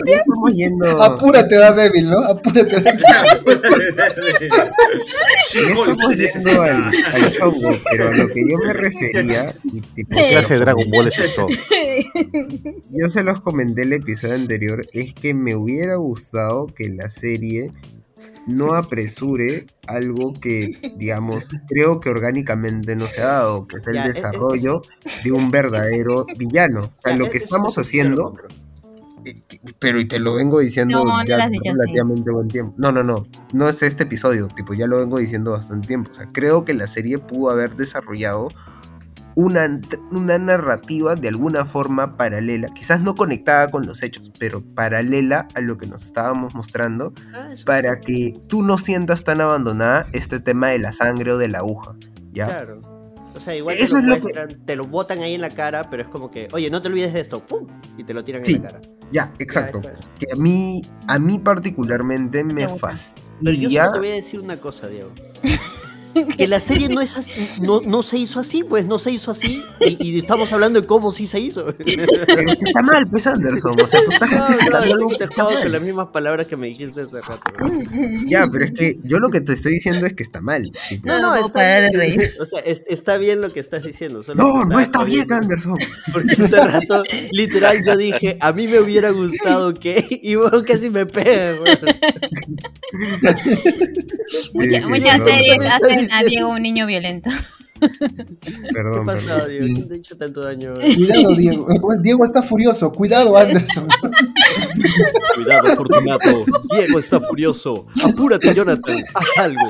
Estamos 0.06 0.52
yendo... 0.52 1.02
Apúrate, 1.02 1.56
da 1.56 1.72
débil, 1.72 2.10
¿no? 2.10 2.18
Apúrate. 2.24 2.82
Te 5.52 6.16
yendo 6.16 6.62
al, 6.62 6.84
al 6.84 7.32
chongo, 7.32 7.78
pero 7.90 8.08
a 8.08 8.12
lo 8.16 8.26
que 8.28 8.48
yo 8.48 8.56
me 8.64 8.72
refería, 8.72 9.52
y 9.64 9.80
tipo, 9.80 10.16
¿Qué 10.16 10.22
¿Qué 10.22 10.30
clase 10.30 10.54
de 10.54 10.60
Dragon 10.60 10.90
Ball 10.90 11.08
es 11.08 11.18
esto? 11.18 11.46
yo 12.90 13.08
se 13.08 13.22
los 13.22 13.40
comenté 13.40 13.82
el 13.82 13.92
episodio 13.92 14.34
anterior, 14.34 14.86
es 14.92 15.14
que 15.14 15.34
me 15.34 15.54
hubiera 15.56 15.96
gustado 15.96 16.66
que 16.66 16.88
la 16.88 17.08
serie 17.08 17.72
no 18.46 18.74
apresure 18.74 19.66
algo 19.86 20.32
que, 20.34 20.92
digamos, 20.96 21.50
creo 21.68 22.00
que 22.00 22.10
orgánicamente 22.10 22.96
no 22.96 23.08
se 23.08 23.22
ha 23.22 23.26
dado, 23.28 23.66
que 23.66 23.76
es 23.76 23.86
el 23.86 23.94
Ya, 23.94 24.04
es- 24.06 24.10
es- 24.10 24.14
desarrollo 24.16 24.82
de 25.24 25.32
un 25.32 25.50
verdadero 25.50 26.26
villano. 26.36 26.84
O 26.96 27.00
sea, 27.00 27.12
Ya, 27.12 27.18
lo 27.18 27.30
que 27.30 27.38
estamos 27.38 27.74
sí 27.74 27.80
haciendo, 27.80 28.34
pero 29.78 30.00
y 30.00 30.06
te 30.06 30.18
lo 30.18 30.34
vengo 30.34 30.58
diciendo 30.58 31.04
No, 31.04 31.18
no 31.18 31.24
ya 31.24 31.48
relativamente 31.48 32.30
buen 32.32 32.48
tiempo. 32.48 32.74
No, 32.76 32.90
no, 32.90 33.02
no, 33.04 33.26
no 33.52 33.68
es 33.68 33.82
este 33.82 34.02
episodio, 34.04 34.48
tipo, 34.48 34.74
ya 34.74 34.86
lo 34.86 34.98
vengo 34.98 35.18
diciendo 35.18 35.52
bastante 35.52 35.86
tiempo. 35.86 36.10
O 36.10 36.14
sea, 36.14 36.28
creo 36.32 36.64
que 36.64 36.74
la 36.74 36.86
serie 36.88 37.18
pudo 37.18 37.50
haber 37.50 37.76
desarrollado 37.76 38.48
una, 39.34 39.80
una 40.10 40.38
narrativa 40.38 41.14
de 41.16 41.28
alguna 41.28 41.64
forma 41.64 42.16
paralela, 42.16 42.68
quizás 42.74 43.00
no 43.00 43.14
conectada 43.14 43.70
con 43.70 43.86
los 43.86 44.02
hechos, 44.02 44.30
pero 44.38 44.62
paralela 44.74 45.48
a 45.54 45.60
lo 45.60 45.78
que 45.78 45.86
nos 45.86 46.04
estábamos 46.04 46.54
mostrando, 46.54 47.12
Ah, 47.34 47.48
para 47.66 48.00
que 48.00 48.38
tú 48.48 48.62
no 48.62 48.78
sientas 48.78 49.24
tan 49.24 49.40
abandonada 49.40 50.06
este 50.12 50.40
tema 50.40 50.68
de 50.68 50.78
la 50.78 50.92
sangre 50.92 51.32
o 51.32 51.38
de 51.38 51.48
la 51.48 51.58
aguja. 51.58 51.94
¿ya? 52.32 52.46
Claro. 52.46 52.80
O 53.34 53.40
sea, 53.40 53.56
igual 53.56 53.76
Eso 53.78 53.94
te, 53.96 54.00
es 54.02 54.06
lo 54.06 54.14
lo 54.16 54.20
que- 54.20 54.56
te 54.66 54.76
lo 54.76 54.86
botan 54.86 55.20
ahí 55.20 55.34
en 55.34 55.40
la 55.40 55.50
cara, 55.54 55.88
pero 55.88 56.02
es 56.02 56.08
como 56.08 56.30
que, 56.30 56.48
oye, 56.52 56.68
no 56.70 56.82
te 56.82 56.88
olvides 56.88 57.14
de 57.14 57.20
esto, 57.20 57.40
¡pum! 57.44 57.66
Y 57.96 58.04
te 58.04 58.12
lo 58.12 58.22
tiran 58.24 58.44
Sí. 58.44 58.56
en 58.56 58.62
la 58.64 58.72
cara. 58.72 58.80
Ya, 59.10 59.32
exacto. 59.38 59.80
Que 60.18 60.26
a 60.32 60.36
mí, 60.36 60.82
a 61.06 61.18
mí 61.18 61.38
particularmente 61.38 62.44
me 62.44 62.66
gusta. 62.66 62.88
Pero 63.40 63.52
yo 63.52 63.62
fastidia. 63.62 63.80
solo 63.86 63.92
te 63.94 63.98
voy 64.00 64.08
a 64.08 64.14
decir 64.14 64.40
una 64.40 64.56
cosa, 64.58 64.86
Diego. 64.88 65.10
que 66.36 66.48
la 66.48 66.60
serie 66.60 66.88
no 66.88 67.00
es 67.00 67.16
así, 67.16 67.48
no, 67.60 67.80
no 67.80 68.02
se 68.02 68.18
hizo 68.18 68.40
así, 68.40 68.62
pues 68.64 68.84
no 68.86 68.98
se 68.98 69.10
hizo 69.10 69.30
así. 69.30 69.62
Y, 69.80 69.96
y 70.10 70.18
estamos 70.18 70.52
hablando 70.52 70.80
de 70.80 70.86
cómo 70.86 71.12
sí 71.12 71.26
se 71.26 71.40
hizo. 71.40 71.68
Está 71.78 72.82
mal, 72.82 73.08
pues 73.08 73.26
Anderson. 73.26 73.80
O 73.80 73.86
sea, 73.86 74.00
tú 74.04 74.10
estás 74.12 74.30
No, 74.30 74.48
no, 74.96 75.08
te 75.16 75.26
con 75.28 75.72
las 75.72 75.82
mismas 75.82 76.08
palabras 76.08 76.46
que 76.46 76.56
me 76.56 76.68
dijiste 76.68 77.02
hace 77.02 77.20
rato. 77.20 77.42
Ya, 78.26 78.46
pero 78.50 78.64
es 78.66 78.72
que 78.72 78.98
yo 79.02 79.18
lo 79.18 79.30
que 79.30 79.40
te 79.40 79.52
estoy 79.52 79.72
diciendo 79.72 80.06
es 80.06 80.14
que 80.14 80.22
está 80.22 80.40
mal. 80.40 80.70
tipo, 80.88 81.06
No, 81.08 81.18
no 81.20 81.34
está 81.36 81.80
bien. 81.80 82.30
O 82.40 82.44
sea, 82.46 82.60
es- 82.60 82.84
está 82.88 83.16
bien 83.16 83.40
lo 83.40 83.52
que 83.52 83.60
estás 83.60 83.82
diciendo. 83.82 84.22
solo 84.22 84.42
No, 84.42 84.64
no 84.64 84.80
está 84.80 85.04
bien. 85.04 85.32
Anderson. 85.32 85.78
Porque 86.12 86.32
hace 86.32 86.56
rato, 86.56 87.02
literal, 87.30 87.78
yo 87.86 87.96
dije, 87.96 88.36
a 88.40 88.52
mí 88.52 88.68
me 88.68 88.80
hubiera 88.80 89.10
gustado 89.10 89.74
que. 89.74 90.20
Y 90.22 90.34
bueno, 90.34 90.62
casi 90.64 90.90
me 90.90 91.06
pega, 91.06 91.54
weón. 91.60 91.78
Mucha- 94.54 94.80
sí, 94.80 94.86
muchas 94.88 95.22
series 95.24 95.58
hacen 95.70 96.01
a 96.10 96.22
Diego 96.24 96.48
un 96.50 96.62
niño 96.62 96.86
violento. 96.86 97.30
¿Qué 97.80 97.88
Perdón, 98.72 99.04
pasó, 99.06 99.26
perdón. 99.26 99.48
Diego? 99.50 99.66
¿Quién 99.66 99.88
te 99.88 99.94
ha 99.94 99.96
hecho 99.96 100.16
tanto 100.16 100.40
daño? 100.40 100.74
Cuidado, 100.74 101.34
Diego. 101.34 101.66
Diego 102.00 102.24
está 102.24 102.40
furioso. 102.42 102.92
Cuidado, 102.92 103.36
Anderson. 103.36 103.88
Cuidado, 105.34 105.76
Fortunato. 105.76 106.44
Diego 106.76 106.98
está 107.00 107.20
furioso. 107.20 107.86
Apúrate, 108.04 108.54
Jonathan. 108.54 109.02
Haz 109.14 109.44
algo. 109.44 109.66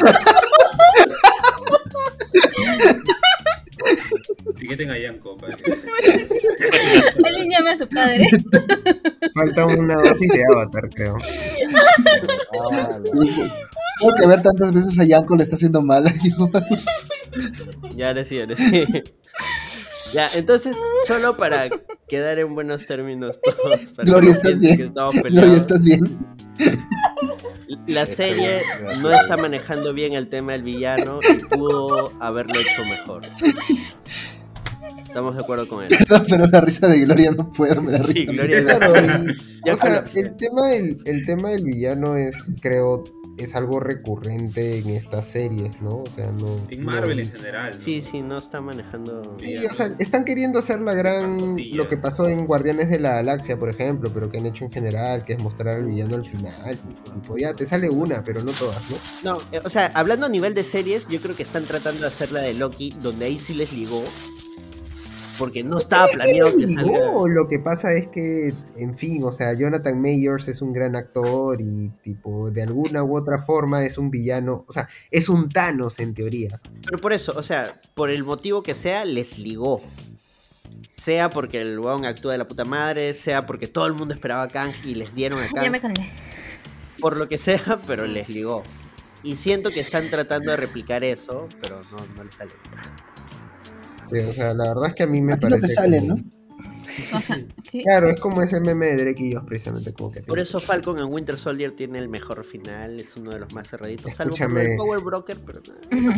Etiqueten 4.50 4.90
a 4.90 4.98
Yanko. 4.98 5.36
que- 5.38 7.24
Alíñame 7.26 7.70
a 7.74 7.78
su 7.78 7.88
padre. 7.88 8.26
Falta 9.34 9.66
una 9.66 9.94
dosis 9.96 10.28
de 10.32 10.44
Avatar, 10.52 10.88
creo. 10.94 11.16
Tengo 13.98 14.14
que 14.14 14.26
ver 14.26 14.42
tantas 14.42 14.72
veces 14.72 14.98
a 14.98 15.04
Yanko 15.04 15.36
le 15.36 15.42
está 15.42 15.56
haciendo 15.56 15.82
mal. 15.82 16.04
Ya, 17.96 18.08
ahora 18.08 18.24
sí, 18.24 18.40
ahora 18.40 18.56
sí. 18.56 18.84
Ya, 20.12 20.28
entonces, 20.34 20.76
solo 21.06 21.36
para 21.36 21.70
quedar 22.08 22.38
en 22.38 22.54
buenos 22.54 22.86
términos 22.86 23.40
todos. 23.40 23.80
para 23.96 24.04
Gloria, 24.04 24.30
que 24.30 24.36
¿estás 24.36 24.60
bien? 24.60 24.76
que 24.76 24.84
estamos 24.84 25.14
Gloria. 25.14 25.56
¿estás 25.56 25.84
bien? 25.84 26.18
La 27.86 28.04
serie 28.04 28.62
no 29.00 29.10
está 29.12 29.36
manejando 29.36 29.94
bien 29.94 30.12
el 30.12 30.28
tema 30.28 30.52
del 30.52 30.62
villano 30.62 31.20
y 31.22 31.56
pudo 31.56 32.12
haberlo 32.20 32.54
hecho 32.60 32.84
mejor. 32.84 33.22
Estamos 35.06 35.34
de 35.36 35.42
acuerdo 35.42 35.68
con 35.68 35.84
él. 35.84 35.90
Pero 36.28 36.46
la 36.46 36.60
risa 36.60 36.88
de 36.88 37.00
Gloria 37.00 37.30
no 37.32 37.50
puedo. 37.50 37.82
Me 37.82 37.92
da 37.92 37.98
risa. 37.98 38.12
Sí, 38.12 38.26
Gloria. 38.26 38.64
Claro, 38.64 38.94
y, 38.96 39.70
o 39.70 39.76
sea, 39.76 40.04
el 40.14 40.36
tema, 40.36 40.68
del, 40.68 40.98
el 41.04 41.24
tema 41.24 41.50
del 41.50 41.64
villano 41.64 42.16
es, 42.16 42.50
creo, 42.60 43.04
es 43.42 43.54
algo 43.54 43.80
recurrente 43.80 44.78
en 44.78 44.90
estas 44.90 45.26
series, 45.26 45.80
¿no? 45.80 45.98
O 45.98 46.06
sea, 46.10 46.30
no... 46.30 46.58
En 46.70 46.80
no- 46.80 46.86
Marvel 46.92 47.20
en 47.20 47.32
general. 47.32 47.74
¿no? 47.74 47.80
Sí, 47.80 48.02
sí, 48.02 48.22
no 48.22 48.38
está 48.38 48.60
manejando. 48.60 49.36
Sí, 49.38 49.56
o 49.66 49.70
sea, 49.74 49.92
están 49.98 50.24
queriendo 50.24 50.58
hacer 50.58 50.80
la 50.80 50.94
gran... 50.94 51.56
Lo 51.72 51.88
que 51.88 51.96
pasó 51.96 52.28
en 52.28 52.46
Guardianes 52.46 52.88
de 52.90 52.98
la 53.00 53.14
Galaxia, 53.14 53.58
por 53.58 53.70
ejemplo, 53.70 54.10
pero 54.12 54.30
que 54.30 54.38
han 54.38 54.46
hecho 54.46 54.64
en 54.64 54.72
general, 54.72 55.24
que 55.24 55.34
es 55.34 55.38
mostrar 55.38 55.76
al 55.76 55.86
villano 55.86 56.16
al 56.16 56.24
final. 56.26 56.78
Tipo, 57.14 57.36
ya, 57.38 57.54
te 57.54 57.66
sale 57.66 57.88
una, 57.90 58.22
pero 58.24 58.42
no 58.42 58.52
todas, 58.52 58.80
¿no? 58.90 58.96
No, 59.22 59.38
eh, 59.52 59.60
o 59.64 59.68
sea, 59.68 59.86
hablando 59.94 60.26
a 60.26 60.28
nivel 60.28 60.54
de 60.54 60.64
series, 60.64 61.06
yo 61.08 61.20
creo 61.20 61.36
que 61.36 61.42
están 61.42 61.64
tratando 61.64 62.00
de 62.02 62.06
hacer 62.08 62.32
la 62.32 62.40
de 62.40 62.54
Loki, 62.54 62.94
donde 63.00 63.26
ahí 63.26 63.38
sí 63.38 63.54
les 63.54 63.72
ligó. 63.72 64.02
Porque 65.38 65.64
no 65.64 65.78
estaba 65.78 66.08
planeado 66.08 66.56
que 66.56 66.66
salga. 66.66 66.82
No, 66.82 67.26
lo 67.26 67.48
que 67.48 67.58
pasa 67.58 67.92
es 67.92 68.06
que, 68.08 68.52
en 68.76 68.94
fin, 68.94 69.22
o 69.24 69.32
sea, 69.32 69.54
Jonathan 69.54 70.00
Mayers 70.00 70.48
es 70.48 70.62
un 70.62 70.72
gran 70.72 70.94
actor 70.96 71.60
y, 71.60 71.90
tipo, 72.02 72.50
de 72.50 72.62
alguna 72.62 73.02
u 73.02 73.16
otra 73.16 73.42
forma 73.42 73.84
es 73.84 73.98
un 73.98 74.10
villano, 74.10 74.64
o 74.66 74.72
sea, 74.72 74.88
es 75.10 75.28
un 75.28 75.48
Thanos 75.48 75.98
en 75.98 76.14
teoría. 76.14 76.60
Pero 76.84 76.98
por 76.98 77.12
eso, 77.12 77.32
o 77.36 77.42
sea, 77.42 77.80
por 77.94 78.10
el 78.10 78.24
motivo 78.24 78.62
que 78.62 78.74
sea, 78.74 79.04
les 79.04 79.38
ligó. 79.38 79.82
Sea 80.90 81.30
porque 81.30 81.60
el 81.60 81.78
weón 81.78 82.04
actúa 82.04 82.32
de 82.32 82.38
la 82.38 82.46
puta 82.46 82.64
madre, 82.64 83.14
sea 83.14 83.46
porque 83.46 83.66
todo 83.66 83.86
el 83.86 83.94
mundo 83.94 84.14
esperaba 84.14 84.42
a 84.42 84.48
Kang 84.48 84.72
y 84.84 84.94
les 84.94 85.14
dieron 85.14 85.40
a 85.40 85.46
Ya 85.46 85.52
Kang. 85.62 85.70
me 85.70 85.80
calmé. 85.80 86.10
Por 87.00 87.16
lo 87.16 87.28
que 87.28 87.38
sea, 87.38 87.80
pero 87.86 88.06
les 88.06 88.28
ligó. 88.28 88.62
Y 89.22 89.36
siento 89.36 89.70
que 89.70 89.80
están 89.80 90.10
tratando 90.10 90.50
de 90.50 90.56
replicar 90.56 91.04
eso, 91.04 91.48
pero 91.60 91.82
no, 91.90 91.98
no 92.16 92.24
les 92.24 92.34
sale. 92.34 92.52
Sí, 94.12 94.18
o 94.20 94.32
sea, 94.32 94.52
la 94.54 94.68
verdad 94.68 94.88
es 94.88 94.94
que 94.94 95.02
a 95.04 95.06
mí 95.06 95.22
me 95.22 95.32
A 95.32 95.36
ti 95.36 95.46
no 95.46 95.50
parece. 95.50 95.68
te 95.68 95.74
sale, 95.74 95.98
como- 96.00 96.14
¿no? 96.16 96.24
O 97.14 97.20
sea, 97.20 97.36
¿qué? 97.70 97.82
Claro, 97.82 98.08
es 98.08 98.20
como 98.20 98.42
ese 98.42 98.60
meme 98.60 98.86
de 98.86 98.96
Drake 99.04 99.22
y 99.24 99.32
yo, 99.34 99.44
precisamente, 99.44 99.92
como 99.92 100.12
que. 100.12 100.20
Por 100.22 100.38
eso 100.38 100.60
Falcon 100.60 100.98
en 100.98 101.04
Winter 101.06 101.38
Soldier 101.38 101.72
tiene 101.72 101.98
el 101.98 102.08
mejor 102.08 102.44
final, 102.44 102.98
es 103.00 103.16
uno 103.16 103.30
de 103.32 103.40
los 103.40 103.52
más 103.52 103.68
cerraditos, 103.70 104.14
salvo 104.14 104.34
por 104.34 104.40
Escúchame. 104.40 104.72
el 104.72 104.76
Power 104.76 105.00
Broker, 105.00 105.38
pero... 105.46 105.62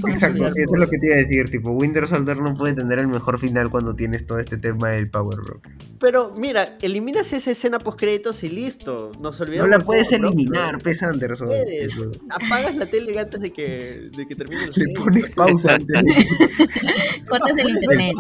Exacto, 0.09 0.49
sí, 0.53 0.63
eso 0.63 0.75
es 0.75 0.81
lo 0.81 0.89
que 0.89 0.99
te 0.99 1.07
iba 1.07 1.15
a 1.17 1.19
decir. 1.19 1.51
Tipo, 1.51 1.71
Winter 1.73 2.07
Soldier 2.09 2.41
no 2.41 2.55
puede 2.57 2.75
tener 2.75 2.99
el 2.99 3.09
mejor 3.09 3.39
final 3.39 3.71
cuando 3.71 3.95
tienes 3.95 4.27
todo 4.27 4.39
este 4.39 4.57
tema 4.57 4.91
del 4.91 5.11
Power 5.11 5.39
Broker. 5.41 5.73
Pero 6.01 6.35
mira, 6.37 6.77
eliminas 6.83 7.33
esa 7.33 7.51
escena 7.51 7.79
post 7.79 7.99
créditos 7.99 8.43
y 8.45 8.49
listo. 8.51 9.13
Nos 9.21 9.41
No 9.41 9.67
la 9.67 9.79
puedes 9.81 10.11
eliminar, 10.13 10.81
Pes 10.83 11.03
Anderson. 11.03 11.47
Puedes. 11.49 11.95
Apagas 12.31 12.75
la 12.77 12.87
tele 12.87 13.19
antes 13.19 13.41
de 13.41 13.53
que, 13.53 14.11
de 14.17 14.27
que 14.27 14.35
termine 14.35 14.67
los 14.67 14.77
Le 14.77 14.85
créditos. 14.85 15.05
pones 15.05 15.31
pausa 15.33 15.75
antes 15.77 16.03
de- 16.03 17.25
Cortas 17.29 17.57
el 17.59 17.69
internet. 17.71 18.15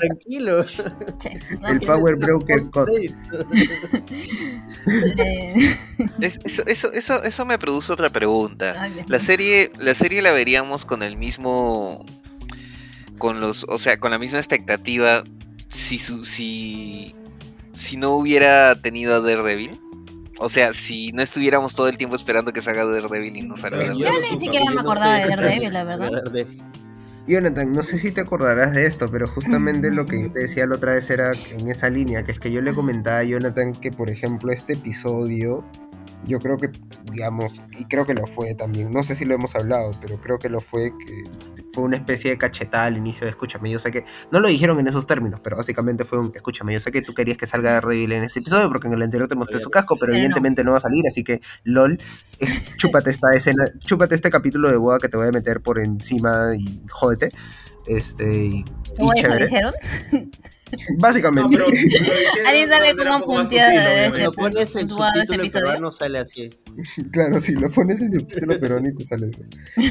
Tranquilos. 0.00 0.82
Che, 1.18 1.38
no, 1.62 1.68
El 1.68 1.80
Power 1.80 2.16
Broker 2.16 2.60
eh, 5.18 5.76
Es- 6.20 6.40
eso, 6.44 6.62
eso, 6.66 6.92
eso, 6.92 7.22
eso 7.22 7.44
me 7.44 7.58
produce 7.58 7.92
otra 7.92 8.10
pregunta. 8.10 8.74
ay, 8.78 8.92
La 9.06 9.20
serie, 9.20 9.70
la 9.78 9.94
serie 9.94 10.22
la 10.22 10.32
veríamos 10.32 10.84
con 10.84 11.02
el 11.02 11.16
mismo. 11.16 12.04
Con 13.18 13.40
los. 13.40 13.64
O 13.68 13.78
sea, 13.78 13.98
con 13.98 14.10
la 14.10 14.18
misma 14.18 14.38
expectativa. 14.38 15.24
Si 15.68 15.98
su, 15.98 16.24
si. 16.24 17.14
Si 17.74 17.96
no 17.96 18.12
hubiera 18.12 18.80
tenido 18.80 19.14
a 19.14 19.20
Daredevil. 19.20 19.80
O 20.40 20.48
sea, 20.48 20.72
si 20.72 21.10
no 21.12 21.22
estuviéramos 21.22 21.74
todo 21.74 21.88
el 21.88 21.96
tiempo 21.96 22.14
esperando 22.14 22.52
que 22.52 22.62
salga 22.62 22.84
Daredevil 22.84 23.36
y 23.36 23.42
no 23.42 23.56
salga 23.56 23.92
Yo 23.92 24.08
ni 24.32 24.38
siquiera 24.38 24.70
me 24.70 24.80
acordaba 24.80 25.16
de 25.16 25.26
Daredevil, 25.28 25.72
la 25.72 25.84
verdad. 25.84 26.22
Jonathan, 27.28 27.72
no 27.74 27.82
sé 27.84 27.98
si 27.98 28.10
te 28.10 28.22
acordarás 28.22 28.72
de 28.72 28.86
esto, 28.86 29.10
pero 29.10 29.28
justamente 29.28 29.90
lo 29.90 30.06
que 30.06 30.22
yo 30.22 30.32
te 30.32 30.40
decía 30.40 30.66
la 30.66 30.76
otra 30.76 30.94
vez 30.94 31.10
era 31.10 31.30
en 31.52 31.68
esa 31.68 31.90
línea, 31.90 32.22
que 32.24 32.32
es 32.32 32.40
que 32.40 32.50
yo 32.50 32.62
le 32.62 32.72
comentaba 32.72 33.18
a 33.18 33.24
Jonathan 33.24 33.72
que, 33.72 33.92
por 33.92 34.08
ejemplo, 34.08 34.50
este 34.50 34.72
episodio, 34.74 35.62
yo 36.26 36.40
creo 36.40 36.58
que, 36.58 36.70
digamos, 37.12 37.60
y 37.78 37.84
creo 37.84 38.06
que 38.06 38.14
lo 38.14 38.26
fue 38.26 38.54
también, 38.54 38.90
no 38.92 39.02
sé 39.02 39.14
si 39.14 39.26
lo 39.26 39.34
hemos 39.34 39.54
hablado, 39.54 39.92
pero 40.00 40.18
creo 40.18 40.38
que 40.38 40.48
lo 40.48 40.62
fue, 40.62 40.90
que 40.90 41.57
fue 41.78 41.84
una 41.84 41.96
especie 41.96 42.32
de 42.32 42.38
cachetada 42.38 42.86
al 42.86 42.96
inicio 42.96 43.24
de 43.24 43.30
Escúchame, 43.30 43.70
yo 43.70 43.78
sé 43.78 43.92
que, 43.92 44.04
no 44.32 44.40
lo 44.40 44.48
dijeron 44.48 44.80
en 44.80 44.88
esos 44.88 45.06
términos, 45.06 45.38
pero 45.44 45.56
básicamente 45.56 46.04
fue 46.04 46.18
un, 46.18 46.32
escúchame, 46.34 46.72
yo 46.72 46.80
sé 46.80 46.90
que 46.90 47.02
tú 47.02 47.14
querías 47.14 47.38
que 47.38 47.46
salga 47.46 47.70
Daredevil 47.70 48.10
en 48.10 48.24
ese 48.24 48.40
episodio, 48.40 48.68
porque 48.68 48.88
en 48.88 48.94
el 48.94 49.02
anterior 49.02 49.28
te 49.28 49.36
mostré 49.36 49.60
su 49.60 49.70
casco, 49.70 49.96
pero 49.96 50.12
evidentemente 50.12 50.64
no 50.64 50.72
va 50.72 50.78
a 50.78 50.80
salir, 50.80 51.06
así 51.06 51.22
que, 51.22 51.40
lol, 51.62 52.00
eh, 52.40 52.46
chúpate 52.78 53.12
esta 53.12 53.32
escena, 53.32 53.64
chúpate 53.78 54.16
este 54.16 54.28
capítulo 54.28 54.68
de 54.72 54.76
boda 54.76 54.98
que 54.98 55.08
te 55.08 55.16
voy 55.16 55.28
a 55.28 55.30
meter 55.30 55.60
por 55.60 55.78
encima 55.78 56.56
y 56.58 56.82
jódete. 56.90 57.30
Este, 57.86 58.24
y, 58.24 58.48
y 58.58 58.64
¿O 58.98 59.12
eso 59.12 59.22
chévere. 59.22 59.44
dijeron? 59.44 59.74
Básicamente. 60.98 61.48
dijeron 61.50 61.72
Alguien 62.46 62.68
sabe 62.70 62.96
cómo 62.96 63.24
puntear 63.24 64.04
este 64.06 64.18
Lo 64.24 64.32
pones 64.32 64.74
en 64.76 64.82
este 64.88 64.94
subtítulo 64.94 65.42
episodio. 65.42 65.64
peruano 65.66 65.90
sale 65.90 66.18
así. 66.18 66.50
claro, 67.12 67.40
si 67.40 67.52
lo 67.54 67.70
pones 67.70 68.00
en 68.02 68.12
subtítulo 68.12 68.58
peruano 68.60 68.88
y 68.88 68.94
te 68.94 69.04
sale 69.04 69.28
eso. 69.28 69.42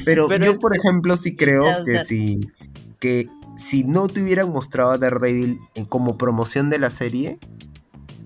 Pero, 0.05 0.27
Pero- 0.27 0.45
yo, 0.45 0.59
por 0.59 0.75
ejemplo, 0.75 1.17
sí 1.17 1.35
creo 1.35 1.63
que 1.85 1.93
Traductor. 1.93 2.05
si, 2.05 2.47
que 2.99 3.27
si 3.57 3.83
no 3.83 4.07
te 4.07 4.21
hubieran 4.21 4.49
mostrado 4.49 4.91
a 4.91 4.97
Daredevil 4.97 5.59
en- 5.75 5.85
como 5.85 6.17
promoción 6.17 6.69
de 6.69 6.79
la 6.79 6.89
serie, 6.89 7.39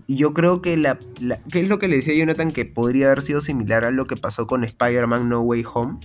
y 0.08 0.18
yo 0.18 0.34
creo 0.34 0.62
que 0.62 0.76
la, 0.76 1.00
la- 1.22 1.38
que 1.52 1.62
es 1.62 1.68
lo 1.70 1.80
que 1.80 1.88
le 1.88 1.96
decía 1.98 2.14
Jonathan, 2.14 2.52
que 2.52 2.66
podría 2.66 3.08
haber 3.08 3.22
sido 3.22 3.42
similar 3.42 3.86
a 3.86 3.92
lo 3.92 4.06
que 4.06 4.18
pasó 4.18 4.46
con 4.46 4.64
Spider-Man 4.66 5.30
No 5.30 5.42
Way 5.42 5.64
Home, 5.74 6.00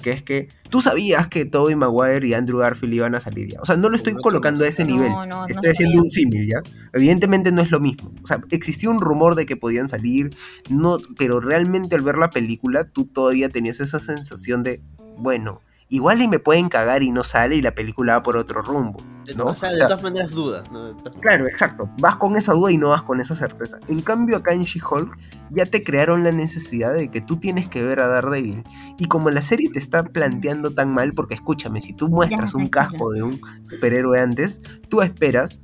que 0.00 0.10
es 0.10 0.22
que 0.22 0.48
tú 0.68 0.80
sabías 0.82 1.28
que 1.28 1.44
Tobey 1.44 1.74
Maguire 1.76 2.26
y 2.26 2.34
Andrew 2.34 2.58
Garfield 2.58 2.94
iban 2.94 3.14
a 3.14 3.20
salir 3.20 3.48
ya. 3.52 3.60
O 3.60 3.66
sea, 3.66 3.76
no 3.76 3.88
lo 3.88 3.96
estoy 3.96 4.14
No 4.14 4.20
colocando 4.20 4.64
a 4.64 4.68
ese 4.68 4.84
No, 4.84 4.90
nivel. 4.94 5.10
no, 5.10 5.26
no 5.26 5.46
Estoy 5.46 5.70
haciendo 5.70 5.92
sabía. 5.94 6.02
un 6.02 6.10
símil, 6.10 6.46
¿ya? 6.48 6.62
Evidentemente 6.92 7.52
no 7.52 7.62
es 7.62 7.70
lo 7.70 7.80
mismo. 7.80 8.12
O 8.22 8.26
sea, 8.26 8.40
existía 8.50 8.90
un 8.90 9.00
rumor 9.00 9.34
de 9.34 9.46
que 9.46 9.56
podían 9.56 9.88
salir, 9.88 10.34
no, 10.68 10.98
pero 11.18 11.40
realmente 11.40 11.94
al 11.94 12.02
ver 12.02 12.16
la 12.18 12.30
película 12.30 12.84
tú 12.84 13.06
todavía 13.06 13.48
tenías 13.48 13.80
esa 13.80 14.00
sensación 14.00 14.62
de, 14.62 14.80
bueno, 15.18 15.60
igual 15.90 16.22
y 16.22 16.28
me 16.28 16.38
pueden 16.38 16.68
cagar 16.70 17.02
y 17.02 17.10
no 17.10 17.22
sale 17.24 17.56
y 17.56 17.62
la 17.62 17.72
película 17.74 18.14
va 18.14 18.22
por 18.22 18.36
otro 18.36 18.62
rumbo. 18.62 19.02
¿no? 19.36 19.44
O 19.46 19.54
sea, 19.54 19.68
de 19.68 19.74
O 19.76 19.78
sea, 19.78 19.88
todas 19.88 20.02
maneras 20.02 20.30
dudas. 20.32 20.72
¿no? 20.72 20.88
Todas- 20.96 21.20
Claro, 21.20 21.46
exacto. 21.46 21.88
Vas 21.98 22.16
con 22.16 22.36
esa 22.36 22.52
duda 22.52 22.72
y 22.72 22.78
no 22.78 22.88
vas 22.88 23.02
con 23.02 23.20
esa 23.20 23.36
certeza. 23.36 23.78
En 23.86 24.00
cambio, 24.00 24.36
acá 24.36 24.54
en 24.54 24.64
She-Hulk 24.64 25.16
ya 25.50 25.66
te 25.66 25.84
crearon 25.84 26.24
la 26.24 26.32
necesidad 26.32 26.92
de 26.94 27.10
que 27.10 27.20
tú 27.20 27.36
tienes 27.36 27.68
que 27.68 27.82
ver 27.82 28.00
a 28.00 28.08
Daredevil. 28.08 28.64
Y 28.98 29.04
como 29.06 29.30
la 29.30 29.42
serie 29.42 29.68
te 29.70 29.78
está 29.78 30.02
planteando 30.02 30.72
tan 30.72 30.92
mal, 30.92 31.12
porque 31.12 31.34
escúchame, 31.34 31.80
si 31.82 31.92
tú 31.92 32.08
muestras 32.08 32.54
un 32.54 32.70
tranquila. 32.70 32.88
casco 32.98 33.12
de 33.12 33.22
un 33.22 33.40
superhéroe 33.68 34.20
antes, 34.20 34.60
tú 34.88 35.02
esperas. 35.02 35.58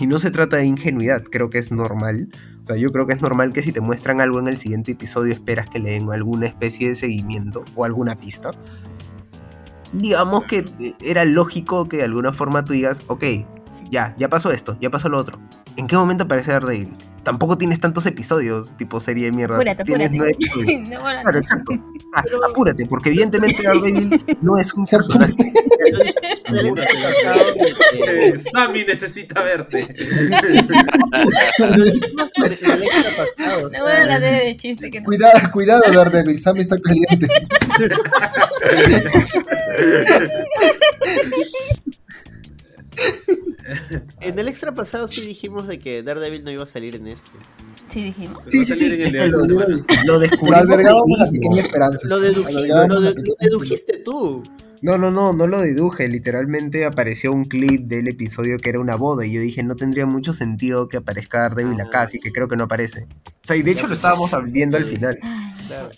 Y 0.00 0.06
no 0.06 0.18
se 0.18 0.30
trata 0.30 0.56
de 0.58 0.64
ingenuidad, 0.66 1.22
creo 1.24 1.50
que 1.50 1.58
es 1.58 1.70
normal. 1.72 2.28
O 2.62 2.66
sea, 2.66 2.76
yo 2.76 2.90
creo 2.90 3.06
que 3.06 3.14
es 3.14 3.20
normal 3.22 3.52
que 3.52 3.62
si 3.62 3.72
te 3.72 3.80
muestran 3.80 4.20
algo 4.20 4.38
en 4.38 4.46
el 4.48 4.58
siguiente 4.58 4.92
episodio, 4.92 5.32
esperas 5.32 5.68
que 5.70 5.78
le 5.78 5.90
den 5.90 6.10
alguna 6.12 6.46
especie 6.46 6.88
de 6.88 6.94
seguimiento 6.94 7.64
o 7.74 7.84
alguna 7.84 8.14
pista. 8.14 8.52
Digamos 9.92 10.44
que 10.44 10.94
era 11.00 11.24
lógico 11.24 11.88
que 11.88 11.98
de 11.98 12.04
alguna 12.04 12.32
forma 12.32 12.64
tú 12.64 12.72
digas, 12.72 13.02
ok, 13.06 13.24
ya, 13.90 14.14
ya 14.18 14.28
pasó 14.28 14.50
esto, 14.50 14.76
ya 14.80 14.90
pasó 14.90 15.08
lo 15.08 15.18
otro. 15.18 15.38
¿En 15.76 15.86
qué 15.86 15.96
momento 15.96 16.24
aparece 16.24 16.52
Daredevil? 16.52 16.96
Tampoco 17.28 17.58
tienes 17.58 17.78
tantos 17.78 18.06
episodios, 18.06 18.74
tipo 18.78 18.98
serie 19.00 19.26
de 19.26 19.32
mierda. 19.32 19.56
Apúrate, 19.56 19.84
Tienes 19.84 20.06
apúrate. 20.06 20.16
nueve 20.18 20.32
episodios. 20.40 20.80
No, 20.88 21.00
bueno, 21.02 21.20
Claro, 21.20 21.38
exacto. 21.38 21.72
Ah, 22.14 22.24
apúrate, 22.48 22.86
porque 22.86 23.10
evidentemente 23.10 23.62
Daredevil 23.62 24.24
no 24.40 24.56
es 24.56 24.72
un 24.72 24.86
personaje. 24.86 25.34
Eh, 28.08 28.38
Sammy 28.50 28.82
necesita 28.86 29.42
verte. 29.42 29.86
pasado. 33.14 33.68
no 34.08 34.20
de 34.20 34.56
chiste 34.56 34.90
que 34.90 35.00
no. 35.00 35.04
Cuidado, 35.04 35.38
cuidado, 35.52 35.82
Daredevil. 35.92 36.38
Sammy 36.38 36.60
está 36.60 36.76
caliente. 36.80 37.28
En 44.20 44.38
el 44.38 44.48
extra 44.48 44.72
pasado 44.72 45.08
sí 45.08 45.20
dijimos 45.20 45.68
de 45.68 45.78
que 45.78 46.02
Daredevil 46.02 46.44
no 46.44 46.50
iba 46.50 46.64
a 46.64 46.66
salir 46.66 46.94
en 46.96 47.08
este. 47.08 47.30
Sí, 47.88 48.02
dijimos. 48.02 48.42
Sí, 48.46 48.64
sí, 48.64 48.74
sí. 48.74 48.96
lo, 50.06 50.18
descubrimos 50.18 50.82
la 51.18 51.30
pequeña 51.30 51.60
esperanza. 51.60 52.06
Lo, 52.06 52.18
dedujiste 52.20 53.98
tú. 53.98 54.42
No, 54.80 54.96
no, 54.96 55.10
no, 55.10 55.32
no 55.32 55.46
lo 55.46 55.60
deduje. 55.60 56.08
Literalmente 56.08 56.84
apareció 56.84 57.32
un 57.32 57.44
clip 57.44 57.82
del 57.82 58.08
episodio 58.08 58.58
que 58.58 58.70
era 58.70 58.80
una 58.80 58.94
boda. 58.94 59.26
Y 59.26 59.32
yo 59.32 59.40
dije, 59.40 59.62
no 59.62 59.76
tendría 59.76 60.06
mucho 60.06 60.32
sentido 60.32 60.88
que 60.88 60.98
aparezca 60.98 61.40
Daredevil 61.40 61.80
acá, 61.80 62.02
así 62.02 62.20
que 62.20 62.30
creo 62.30 62.48
que 62.48 62.56
no 62.56 62.64
aparece. 62.64 63.06
O 63.26 63.46
sea, 63.46 63.56
y 63.56 63.62
de 63.62 63.72
hecho 63.72 63.86
lo 63.86 63.94
estábamos 63.94 64.30
viendo 64.50 64.76
al 64.76 64.84
final. 64.84 65.16
Claro. 65.16 65.90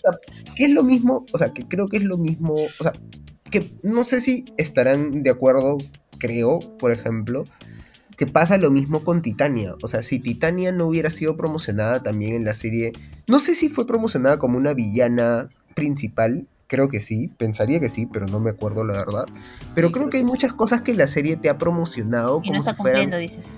Que 0.57 0.65
es 0.65 0.71
lo 0.71 0.83
mismo, 0.83 1.27
o 1.33 1.39
sea, 1.39 1.53
que 1.53 1.67
creo 1.67 1.89
que 1.89 1.99
es 1.99 2.05
lo 2.05 2.17
mismo. 2.17 2.55
O 2.55 2.83
sea, 2.83 2.93
que 3.51 3.71
no 3.83 4.05
sé 4.05 4.21
si 4.21 4.47
estarán 4.57 5.23
de 5.23 5.31
acuerdo, 5.31 5.79
creo, 6.21 6.61
por 6.79 6.93
ejemplo, 6.93 7.47
que 8.17 8.27
pasa 8.29 8.57
lo 8.59 8.71
mismo 8.71 9.03
con 9.03 9.23
Titania. 9.23 9.75
O 9.83 9.89
sea, 9.89 10.03
si 10.05 10.21
Titania 10.21 10.71
no 10.71 10.87
hubiera 10.87 11.11
sido 11.11 11.37
promocionada 11.37 12.03
también 12.03 12.35
en 12.35 12.45
la 12.45 12.55
serie. 12.55 12.93
No 13.27 13.41
sé 13.41 13.55
si 13.55 13.69
fue 13.69 13.87
promocionada 13.87 14.39
como 14.39 14.59
una 14.59 14.75
villana 14.75 15.49
principal. 15.75 16.47
Creo 16.67 16.89
que 16.89 17.01
sí, 17.01 17.29
pensaría 17.39 17.81
que 17.81 17.91
sí, 17.91 18.07
pero 18.07 18.27
no 18.27 18.39
me 18.39 18.51
acuerdo 18.51 18.85
la 18.85 18.95
verdad. 18.95 19.25
Pero 19.75 19.89
Sí, 19.89 19.95
creo 19.95 20.11
que 20.11 20.19
hay 20.19 20.25
muchas 20.25 20.53
cosas 20.53 20.83
que 20.83 20.95
la 20.95 21.09
serie 21.09 21.37
te 21.37 21.49
ha 21.49 21.59
promocionado 21.59 22.41
Y 22.45 22.49
como 22.49 22.53
no 22.55 22.59
está 22.61 22.73
si 22.77 22.83
fueran 22.83 23.11
dices. 23.19 23.57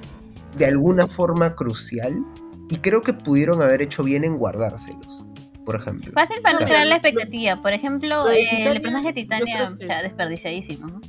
de 0.57 0.65
alguna 0.67 1.07
forma 1.09 1.55
crucial. 1.55 2.25
Y 2.71 2.77
creo 2.79 3.03
que 3.03 3.13
pudieron 3.13 3.61
haber 3.61 3.83
hecho 3.83 4.03
bien 4.05 4.25
en 4.25 4.39
guardárselos, 4.39 5.25
por 5.67 5.75
ejemplo. 5.77 6.13
Fácil 6.15 6.37
para 6.43 6.61
no 6.61 6.65
crear 6.67 6.87
la 6.87 6.95
expectativa. 6.97 7.61
Por 7.61 7.73
ejemplo, 7.73 8.31
eh, 8.31 8.37
Titania, 8.49 8.73
el 8.73 8.81
personaje 8.81 9.07
de 9.09 9.13
Titania, 9.13 9.73
que- 9.79 9.85
o 9.85 9.87
sea, 9.87 10.03
desperdiciadísimo. 10.03 10.87
¿no? 10.87 11.01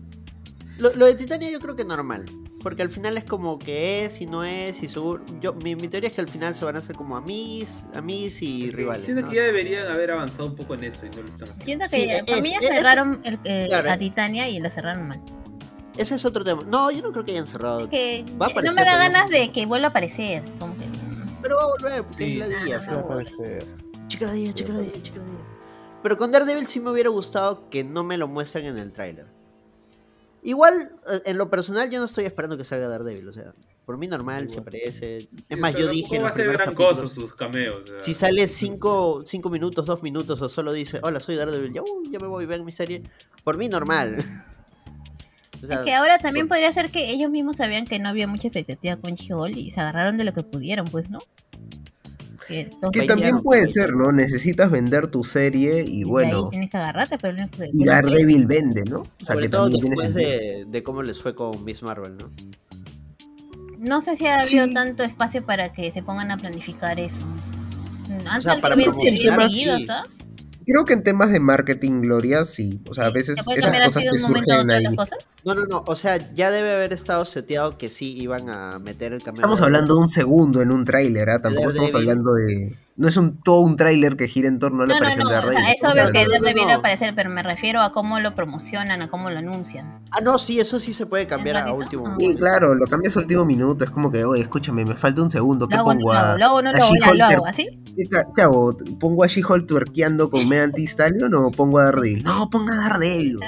Lo, 0.77 0.93
lo 0.95 1.05
de 1.05 1.15
Titania 1.15 1.49
yo 1.51 1.59
creo 1.59 1.75
que 1.75 1.85
normal. 1.85 2.25
Porque 2.63 2.81
al 2.81 2.89
final 2.89 3.17
es 3.17 3.25
como 3.25 3.59
que 3.59 4.05
es 4.05 4.21
y 4.21 4.25
no 4.25 4.43
es. 4.43 4.81
Y 4.81 4.87
seguro. 4.87 5.23
Yo, 5.41 5.53
mi, 5.53 5.75
mi 5.75 5.87
teoría 5.89 6.09
es 6.09 6.15
que 6.15 6.21
al 6.21 6.29
final 6.29 6.55
se 6.55 6.63
van 6.65 6.75
a 6.75 6.79
hacer 6.79 6.95
como 6.95 7.15
amis, 7.17 7.87
amis 7.93 8.41
y 8.41 8.71
rivales. 8.71 9.05
Siento 9.05 9.23
¿no? 9.23 9.29
que 9.29 9.35
ya 9.35 9.43
deberían 9.43 9.87
haber 9.87 10.11
avanzado 10.11 10.45
un 10.45 10.55
poco 10.55 10.73
en 10.75 10.85
eso 10.85 11.05
y 11.05 11.09
no 11.09 11.21
lo 11.21 11.29
están 11.29 11.49
haciendo. 11.49 11.65
Siento 11.65 11.85
que 11.89 11.95
Sí, 12.01 12.07
ya- 12.07 12.25
para 12.25 12.37
es- 12.37 12.43
mí 12.43 12.51
ya 12.51 12.57
es- 12.59 12.79
cerraron 12.79 13.21
el- 13.25 13.39
eh, 13.43 13.65
claro. 13.67 13.91
a 13.91 13.97
Titania 13.97 14.47
y 14.49 14.59
lo 14.59 14.69
cerraron 14.69 15.07
mal. 15.07 15.21
Ese 15.97 16.15
es 16.15 16.25
otro 16.25 16.43
tema. 16.43 16.63
No, 16.65 16.89
yo 16.89 17.01
no 17.03 17.11
creo 17.11 17.23
que 17.25 17.33
hayan 17.33 17.45
cerrado. 17.47 17.87
Que 17.89 18.25
Va 18.41 18.45
a 18.45 18.49
no 18.49 18.53
aparecer, 18.53 18.75
me 18.75 18.83
da 18.85 18.91
pero- 18.97 19.13
ganas 19.13 19.29
de 19.29 19.51
que 19.51 19.65
vuelva 19.65 19.87
a 19.87 19.89
aparecer. 19.91 20.41
Como 20.57 20.75
que, 20.77 20.85
Pero 21.41 21.57
va 21.57 21.63
a 21.63 21.67
volver, 21.67 22.03
porque 22.03 22.25
Sí. 22.25 22.31
es 22.33 22.37
la 22.39 22.63
día. 22.63 22.75
Ah, 22.77 22.79
sí. 22.79 22.87
va 22.89 22.99
a 22.99 23.01
volver. 23.03 23.65
Chica 24.07 24.25
la 24.25 24.31
día, 24.31 24.53
chica 24.53 24.71
la 24.73 24.79
día, 24.79 24.91
chica 25.01 25.19
la 25.19 25.25
día. 25.25 25.39
Pero 26.01 26.17
con 26.17 26.31
Daredevil 26.31 26.67
sí 26.67 26.79
me 26.79 26.89
hubiera 26.91 27.09
gustado 27.09 27.69
que 27.69 27.83
no 27.83 28.03
me 28.03 28.17
lo 28.17 28.27
muestren 28.27 28.65
en 28.65 28.79
el 28.79 28.91
tráiler. 28.91 29.27
Igual, 30.43 30.91
eh, 31.09 31.21
en 31.25 31.37
lo 31.37 31.49
personal, 31.49 31.89
yo 31.89 31.99
no 31.99 32.05
estoy 32.05 32.25
esperando 32.25 32.57
que 32.57 32.65
salga 32.65 32.87
Daredevil. 32.87 33.27
O 33.27 33.33
sea, 33.33 33.53
por 33.85 33.97
mí 33.97 34.07
normal, 34.07 34.49
se 34.49 34.59
aparece. 34.59 35.29
Es 35.47 35.57
más, 35.57 35.73
yo 35.75 35.87
dije. 35.87 36.19
va 36.19 36.29
a 36.29 36.31
ser 36.31 36.51
gran 36.51 36.73
cosa 36.75 37.07
sus 37.07 37.33
cameos. 37.33 37.83
o 37.83 37.87
sea. 37.87 38.01
Si 38.01 38.13
sale 38.13 38.47
5 38.47 39.23
minutos, 39.49 39.85
2 39.85 40.03
minutos, 40.03 40.41
o 40.41 40.49
solo 40.49 40.73
dice, 40.73 40.99
hola, 41.01 41.19
soy 41.19 41.35
Daredevil, 41.35 41.73
ya, 41.73 41.81
uh, 41.81 42.03
ya 42.11 42.19
me 42.19 42.27
voy 42.27 42.43
a 42.43 42.47
ver 42.47 42.63
mi 42.63 42.71
serie. 42.71 43.03
Por 43.43 43.57
mí, 43.57 43.69
normal. 43.69 44.17
O 45.61 45.65
sea, 45.65 45.77
Es 45.77 45.83
que 45.83 45.93
ahora 45.93 46.19
también 46.19 46.49
podría 46.49 46.73
ser 46.73 46.91
que 46.91 47.09
ellos 47.11 47.31
mismos 47.31 47.55
sabían 47.55 47.87
que 47.87 47.97
no 47.97 48.09
había 48.09 48.27
mucha 48.27 48.49
expectativa 48.49 48.97
con 48.97 49.15
She-Hulk 49.15 49.55
y 49.55 49.71
se 49.71 49.79
agarraron 49.79 50.17
de 50.17 50.25
lo 50.25 50.33
que 50.33 50.43
pudieron, 50.43 50.85
pues, 50.89 51.09
¿no? 51.09 51.19
Que, 52.47 52.69
también 53.07 53.41
puede 53.41 53.67
ser, 53.67 53.93
¿no? 53.93 54.11
Necesitas 54.11 54.69
vender 54.69 55.07
tu 55.07 55.23
serie 55.23 55.83
y 55.83 55.99
de 55.99 56.05
bueno, 56.05 56.37
ahí 56.45 56.49
tienes 56.51 56.69
que 56.69 56.77
agarrarte, 56.77 57.17
pero 57.17 57.37
no 57.37 57.49
que- 57.49 57.69
y 57.73 57.85
Daredevil 57.85 58.45
vende, 58.47 58.83
¿no? 58.85 58.99
O 58.99 59.07
sea, 59.19 59.27
sobre 59.35 59.45
que 59.45 59.49
todo 59.49 59.69
después 59.69 60.13
de, 60.13 60.65
de 60.67 60.83
cómo 60.83 61.01
les 61.03 61.19
fue 61.21 61.35
con 61.35 61.63
Miss 61.63 61.81
Marvel, 61.83 62.17
¿no? 62.17 62.29
No 63.79 63.99
sé 64.01 64.15
si 64.15 64.25
ha 64.27 64.35
habido 64.39 64.65
Sí. 64.67 64.73
tanto 64.73 65.03
espacio 65.03 65.45
para 65.45 65.73
que 65.73 65.91
se 65.91 66.01
pongan 66.03 66.31
a 66.31 66.37
planificar 66.37 66.99
eso. 66.99 67.21
Han 68.09 68.37
O 68.37 68.41
sea, 68.41 68.59
salido 68.61 68.61
para 68.61 69.49
sí. 69.49 69.55
seguidos, 69.55 69.89
¿ah? 69.89 70.05
Creo 70.65 70.85
que 70.85 70.93
en 70.93 71.03
temas 71.03 71.31
de 71.31 71.39
marketing, 71.39 72.01
Gloria, 72.01 72.45
sí. 72.45 72.81
O 72.89 72.93
sea, 72.93 73.05
a 73.07 73.11
veces 73.11 73.37
puede 73.43 73.59
esas 73.59 73.71
cosas 73.71 73.95
así 73.97 74.05
de 74.05 74.11
te 74.11 74.17
un 74.17 74.21
momento 74.23 74.51
a 74.53 74.55
surgen 74.61 74.69
otro 74.69 74.77
ahí. 74.77 74.83
las 74.83 74.95
cosas. 74.95 75.37
No, 75.45 75.55
no, 75.55 75.65
no. 75.65 75.83
O 75.87 75.95
sea, 75.95 76.33
ya 76.33 76.51
debe 76.51 76.73
haber 76.73 76.93
estado 76.93 77.25
seteado 77.25 77.77
que 77.77 77.89
sí 77.89 78.13
iban 78.17 78.49
a 78.49 78.79
meter 78.79 79.13
el 79.13 79.21
cameo. 79.21 79.35
Estamos 79.35 79.59
de- 79.59 79.65
hablando 79.65 79.95
de 79.95 80.01
un 80.01 80.09
segundo 80.09 80.61
en 80.61 80.71
un 80.71 80.85
tráiler, 80.85 81.29
¿ah? 81.29 81.41
Tampoco 81.41 81.69
estamos 81.69 81.93
hablando 81.95 82.33
de... 82.33 82.77
No 82.95 83.07
es 83.07 83.17
un 83.17 83.41
todo 83.41 83.61
un 83.61 83.75
tráiler 83.75 84.15
que 84.17 84.27
gira 84.27 84.47
en 84.47 84.59
torno 84.59 84.83
a 84.83 84.85
la 84.85 84.93
No, 84.93 84.99
no, 84.99 85.05
aparición 85.07 85.23
no. 85.23 85.29
de 85.31 85.35
O 85.35 85.41
Daredevil. 85.41 85.63
sea, 85.65 85.73
es 85.73 85.81
¿no? 85.83 85.89
obvio 85.91 86.03
no, 86.03 86.11
que 86.11 86.23
no, 86.25 86.31
Daredevil 86.31 86.67
no. 86.67 86.73
aparecer, 86.75 87.13
pero 87.15 87.29
me 87.31 87.41
refiero 87.41 87.81
a 87.81 87.91
cómo 87.91 88.19
lo 88.19 88.35
promocionan, 88.35 89.01
a 89.01 89.09
cómo 89.09 89.31
lo 89.31 89.39
anuncian. 89.39 89.99
Ah, 90.11 90.21
no, 90.21 90.37
sí, 90.37 90.59
eso 90.59 90.79
sí 90.79 90.93
se 90.93 91.07
puede 91.07 91.25
cambiar 91.25 91.57
a 91.57 91.73
último 91.73 92.03
Ah. 92.05 92.15
Sí, 92.19 92.23
momento. 92.27 92.39
claro, 92.39 92.75
lo 92.75 92.85
cambias 92.85 93.17
a 93.17 93.21
último 93.21 93.45
minuto. 93.45 93.83
Es 93.83 93.89
como 93.89 94.11
que, 94.11 94.23
oye, 94.23 94.43
escúchame, 94.43 94.85
me 94.85 94.93
falta 94.93 95.23
un 95.23 95.31
segundo. 95.31 95.67
¿Qué 95.67 95.73
Lo 95.75 95.81
hago, 95.81 95.89
pongo 95.91 96.13
lo 96.13 96.19
a, 96.19 96.37
lo 96.37 96.45
hago, 96.45 96.61
no 96.61 96.71
lo 96.71 96.83
hago, 96.83 96.93
ya 97.01 97.13
lo 97.15 97.25
hago, 97.25 97.45
¿así? 97.47 97.82
¿Qué, 97.95 98.41
hago? 98.41 98.75
¿Pongo 98.99 99.23
a 99.23 99.27
She-Hulk 99.27 99.67
tuerqueando 99.67 100.29
con 100.29 100.47
Megan 100.49 100.71
Thee 100.71 100.85
Stallion 100.87 101.33
o 101.35 101.51
pongo 101.51 101.79
a 101.79 101.85
Daredevil? 101.85 102.23
No, 102.23 102.49
ponga 102.49 102.73
a 102.85 102.89
Daredevil. 102.89 103.39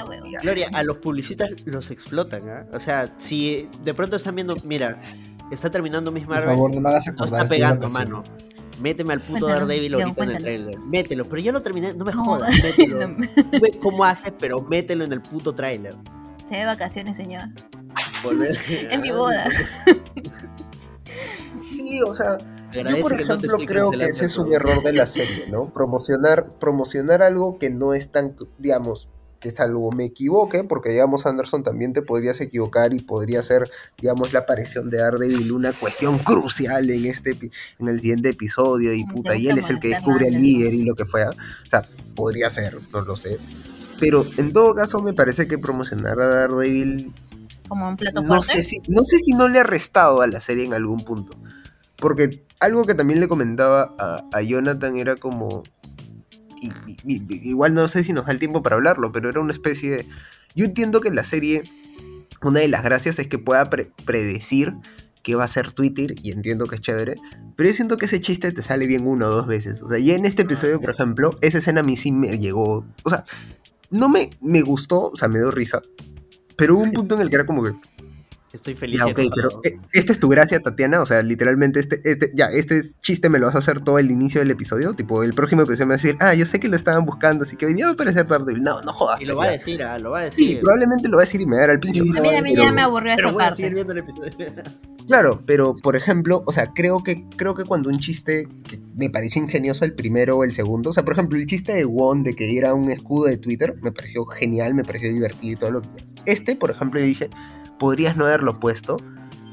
Gloria, 0.42 0.68
a 0.72 0.82
los 0.82 0.98
publicistas 0.98 1.50
los 1.64 1.90
explotan, 1.90 2.48
¿ah? 2.48 2.66
O 2.72 2.78
sea, 2.80 3.14
si 3.18 3.68
de 3.84 3.92
pronto 3.94 4.16
están 4.16 4.34
viendo, 4.36 4.54
mira, 4.64 4.98
está 5.50 5.70
terminando 5.70 6.12
Miss 6.12 6.24
Por 6.24 6.34
Marvel, 6.34 6.50
favor, 6.50 6.70
no 6.72 6.80
me 6.80 6.88
hagas 6.90 7.06
no 7.06 7.12
acordar. 7.14 7.42
está 7.42 7.48
pegando, 7.48 7.88
mano. 7.90 8.18
Méteme 8.80 9.14
al 9.14 9.20
puto 9.20 9.40
Cuéntanos, 9.40 9.68
Daredevil 9.68 9.94
ahorita 9.94 10.22
en 10.24 10.30
el 10.30 10.42
trailer. 10.42 10.78
Mételo, 10.80 11.24
pero 11.24 11.40
yo 11.42 11.50
lo 11.52 11.62
terminé, 11.62 11.94
no 11.94 12.04
me 12.04 12.12
No, 12.12 12.24
jodas, 12.24 12.50
mételo. 12.62 13.00
no 13.00 13.08
me- 13.08 13.28
Ve 13.58 13.78
cómo 13.80 14.04
haces, 14.04 14.32
pero 14.38 14.60
mételo 14.62 15.04
en 15.04 15.12
el 15.14 15.22
puto 15.22 15.54
trailer. 15.54 15.96
Estoy 16.40 16.58
de 16.58 16.66
vacaciones, 16.66 17.16
señor. 17.16 17.44
Volver. 18.22 18.56
Es 18.90 19.00
mi 19.00 19.10
boda. 19.10 19.48
Sí, 21.62 22.00
o 22.02 22.14
sea, 22.14 22.38
yo 22.82 23.02
por 23.02 23.16
que 23.16 23.24
no 23.24 23.38
te 23.38 23.46
ejemplo 23.46 23.50
estoy 23.52 23.66
creo 23.66 23.90
que 23.90 24.04
ese 24.04 24.26
es 24.26 24.36
un 24.38 24.52
error 24.52 24.82
de 24.82 24.92
la 24.92 25.06
serie, 25.06 25.46
¿no? 25.50 25.72
Promocionar, 25.72 26.58
promocionar 26.58 27.22
algo 27.22 27.58
que 27.58 27.70
no 27.70 27.94
es 27.94 28.10
tan, 28.10 28.36
digamos, 28.58 29.08
que 29.40 29.50
salvo 29.50 29.92
me 29.92 30.04
equivoque, 30.04 30.64
porque 30.64 30.90
digamos 30.90 31.26
Anderson 31.26 31.62
también 31.62 31.92
te 31.92 32.02
podrías 32.02 32.40
equivocar 32.40 32.92
y 32.92 33.00
podría 33.00 33.42
ser, 33.42 33.70
digamos, 34.00 34.32
la 34.32 34.40
aparición 34.40 34.90
de 34.90 34.98
Daredevil 34.98 35.52
una 35.52 35.72
cuestión 35.72 36.18
crucial 36.18 36.88
en 36.90 37.06
este 37.06 37.36
en 37.78 37.88
el 37.88 38.00
siguiente 38.00 38.30
episodio 38.30 38.92
y 38.94 39.04
puta, 39.04 39.36
y 39.36 39.48
él 39.48 39.58
es 39.58 39.68
el 39.70 39.78
que 39.78 39.88
descubre 39.88 40.28
al 40.28 40.34
líder 40.34 40.74
y 40.74 40.84
lo 40.84 40.94
que 40.94 41.04
fuera. 41.04 41.30
O 41.30 41.70
sea, 41.70 41.88
podría 42.14 42.50
ser, 42.50 42.78
no 42.92 43.02
lo 43.02 43.16
sé. 43.16 43.38
Pero 44.00 44.26
en 44.36 44.52
todo 44.52 44.74
caso 44.74 45.00
me 45.02 45.14
parece 45.14 45.46
que 45.46 45.58
promocionar 45.58 46.20
a 46.20 46.26
Daredevil 46.26 47.12
Como 47.68 47.88
un 47.88 47.96
plato 47.96 48.22
no 48.22 48.42
fuerte. 48.42 48.62
sé, 48.62 48.68
si, 48.68 48.76
no 48.88 49.02
sé 49.02 49.18
si 49.18 49.32
no 49.32 49.48
le 49.48 49.60
ha 49.60 49.64
restado 49.64 50.22
a 50.22 50.26
la 50.26 50.40
serie 50.40 50.64
en 50.64 50.74
algún 50.74 51.04
punto. 51.04 51.36
Porque 51.96 52.45
algo 52.60 52.84
que 52.84 52.94
también 52.94 53.20
le 53.20 53.28
comentaba 53.28 53.94
a, 53.98 54.22
a 54.32 54.42
Jonathan 54.42 54.96
era 54.96 55.16
como. 55.16 55.62
y- 56.60 56.68
y- 57.04 57.22
y- 57.28 57.48
igual 57.50 57.74
no 57.74 57.86
sé 57.88 58.02
si 58.04 58.12
nos 58.12 58.26
da 58.26 58.32
el 58.32 58.38
tiempo 58.38 58.62
para 58.62 58.76
hablarlo, 58.76 59.12
pero 59.12 59.28
era 59.28 59.40
una 59.40 59.52
especie 59.52 59.90
de. 59.90 60.06
Yo 60.54 60.64
entiendo 60.64 61.00
que 61.00 61.10
la 61.10 61.24
serie. 61.24 61.64
Una 62.42 62.60
de 62.60 62.68
las 62.68 62.84
gracias 62.84 63.18
es 63.18 63.28
que 63.28 63.38
pueda 63.38 63.70
pre- 63.70 63.90
predecir 64.04 64.74
qué 65.22 65.34
va 65.34 65.44
a 65.44 65.48
ser 65.48 65.72
Twitter, 65.72 66.14
y 66.22 66.30
entiendo 66.30 66.66
que 66.66 66.76
es 66.76 66.80
chévere, 66.80 67.16
pero 67.56 67.68
yo 67.68 67.74
siento 67.74 67.96
que 67.96 68.04
ese 68.06 68.20
chiste 68.20 68.52
te 68.52 68.62
sale 68.62 68.86
bien 68.86 69.06
una 69.06 69.26
o 69.26 69.30
dos 69.30 69.46
veces. 69.48 69.82
O 69.82 69.88
sea, 69.88 69.98
ya 69.98 70.14
en 70.14 70.24
este 70.24 70.42
episodio, 70.42 70.80
por 70.80 70.90
ejemplo, 70.90 71.36
esa 71.40 71.58
escena 71.58 71.80
a 71.80 71.82
mí 71.82 71.96
sí 71.96 72.12
me 72.12 72.38
llegó. 72.38 72.84
O 73.02 73.10
sea, 73.10 73.24
no 73.90 74.08
me, 74.08 74.30
me 74.40 74.60
gustó, 74.62 75.10
o 75.10 75.16
sea, 75.16 75.26
me 75.28 75.38
dio 75.40 75.50
risa, 75.50 75.82
pero 76.56 76.76
hubo 76.76 76.84
un 76.84 76.92
punto 76.92 77.14
en 77.16 77.22
el 77.22 77.30
que 77.30 77.36
era 77.36 77.46
como 77.46 77.64
que. 77.64 77.72
Estoy 78.56 78.74
feliz. 78.74 78.98
Ya, 79.00 79.08
y 79.08 79.12
ok, 79.12 79.18
enojado. 79.20 79.60
pero 79.62 79.76
eh, 79.76 79.80
esta 79.92 80.12
es 80.12 80.18
tu 80.18 80.28
gracia, 80.28 80.58
Tatiana. 80.60 81.00
O 81.00 81.06
sea, 81.06 81.22
literalmente, 81.22 81.78
este, 81.80 82.00
este, 82.04 82.30
ya, 82.34 82.46
este 82.46 82.78
es- 82.78 82.98
chiste 83.00 83.28
me 83.28 83.38
lo 83.38 83.46
vas 83.46 83.54
a 83.54 83.58
hacer 83.58 83.80
todo 83.80 83.98
el 84.00 84.10
inicio 84.10 84.40
del 84.40 84.50
episodio. 84.50 84.92
Tipo, 84.94 85.22
el 85.22 85.32
próximo 85.34 85.62
episodio 85.62 85.86
me 85.86 85.90
va 85.94 85.94
a 85.94 86.02
decir, 86.02 86.16
ah, 86.20 86.34
yo 86.34 86.44
sé 86.46 86.58
que 86.58 86.68
lo 86.68 86.74
estaban 86.76 87.04
buscando, 87.06 87.44
así 87.44 87.56
que 87.56 87.66
hoy 87.66 87.74
día 87.74 87.84
va 87.86 87.90
a 87.92 87.94
aparecer 87.94 88.26
Daredevil. 88.26 88.62
No, 88.62 88.82
no 88.82 88.92
jodas. 88.92 89.20
Y 89.20 89.24
lo 89.26 89.36
va 89.36 89.44
a 89.44 89.50
decir, 89.50 89.82
ah, 89.82 89.98
lo 89.98 90.10
va 90.10 90.20
a 90.20 90.24
decir. 90.24 90.48
Sí, 90.48 90.56
probablemente 90.60 91.08
lo 91.08 91.16
va 91.16 91.22
a 91.22 91.26
decir 91.26 91.40
y 91.40 91.46
me 91.46 91.52
va 91.52 91.58
a 91.58 91.60
dar 91.66 91.70
al 91.70 91.80
pincho. 91.80 92.02
Sí, 92.02 92.10
A 92.10 92.20
mí 92.20 92.30
también 92.30 92.56
ya 92.56 92.72
me 92.72 92.82
aburrió 92.82 93.12
Pero 93.16 93.28
esa 93.28 93.34
voy 93.34 93.42
a 93.42 93.46
parte. 93.46 93.56
seguir 93.62 93.74
viendo 93.74 93.92
el 93.92 93.98
episodio. 93.98 94.32
Claro, 95.06 95.40
pero 95.46 95.76
por 95.76 95.94
ejemplo, 95.94 96.42
o 96.46 96.52
sea, 96.52 96.72
creo 96.74 97.04
que, 97.04 97.24
creo 97.36 97.54
que 97.54 97.62
cuando 97.64 97.88
un 97.90 97.98
chiste 97.98 98.48
que 98.68 98.76
me 98.96 99.08
pareció 99.08 99.40
ingenioso 99.40 99.84
el 99.84 99.92
primero 99.94 100.36
o 100.38 100.42
el 100.44 100.50
segundo. 100.52 100.90
O 100.90 100.92
sea, 100.92 101.04
por 101.04 101.12
ejemplo, 101.12 101.38
el 101.38 101.46
chiste 101.46 101.72
de 101.72 101.84
Won 101.84 102.24
de 102.24 102.34
que 102.34 102.58
era 102.58 102.74
un 102.74 102.90
escudo 102.90 103.26
de 103.26 103.36
Twitter 103.36 103.76
me 103.82 103.92
pareció 103.92 104.24
genial, 104.26 104.74
me 104.74 104.82
pareció 104.84 105.08
divertido 105.12 105.52
y 105.52 105.56
todo 105.56 105.70
lo 105.70 105.82
que. 105.82 105.88
Este, 106.24 106.56
por 106.56 106.72
ejemplo, 106.72 106.98
yo 106.98 107.06
dije, 107.06 107.30
podrías 107.78 108.16
no 108.16 108.24
haberlo 108.24 108.58
puesto. 108.60 108.96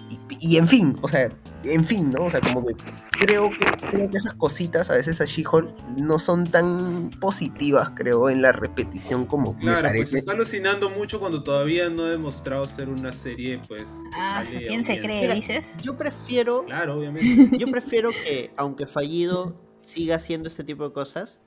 Y, 0.10 0.54
y 0.54 0.58
en 0.58 0.68
fin, 0.68 0.98
o 1.02 1.08
sea, 1.08 1.32
en 1.64 1.86
fin, 1.86 2.12
¿no? 2.12 2.26
O 2.26 2.30
sea, 2.30 2.42
como 2.42 2.66
que 2.66 2.76
creo 3.20 3.50
que, 3.50 3.88
creo 3.90 4.10
que 4.10 4.18
esas 4.18 4.34
cositas 4.34 4.90
a 4.90 4.96
veces 4.96 5.22
a 5.22 5.26
She-Hulk 5.26 5.70
no 5.98 6.20
son 6.20 6.46
tan 6.46 7.12
positivas, 7.22 7.92
creo, 7.96 8.30
en 8.30 8.42
la 8.42 8.52
repetición 8.52 9.26
como 9.26 9.54
me 9.54 9.62
Claro, 9.62 9.90
pues 9.96 10.10
se 10.10 10.18
está 10.18 10.34
alucinando 10.34 10.90
mucho 10.90 11.20
cuando 11.20 11.44
todavía 11.44 11.90
no 11.90 12.04
ha 12.04 12.10
demostrado 12.10 12.68
ser 12.68 12.90
una 12.90 13.14
serie, 13.14 13.62
pues. 13.68 13.90
Ah, 14.16 14.42
jale 14.44 14.68
¿quién 14.68 14.84
se 14.84 15.00
cree, 15.00 15.22
Mira, 15.22 15.36
dices? 15.36 15.78
Yo 15.82 15.98
prefiero, 15.98 16.66
Claro, 16.66 16.98
obviamente. 16.98 17.58
yo 17.58 17.68
prefiero 17.72 18.12
que, 18.12 18.52
aunque 18.58 18.88
fallido, 18.88 19.56
siga 19.82 20.16
haciendo 20.16 20.48
este 20.48 20.64
tipo 20.64 20.84
de 20.84 20.94
cosas. 20.94 21.42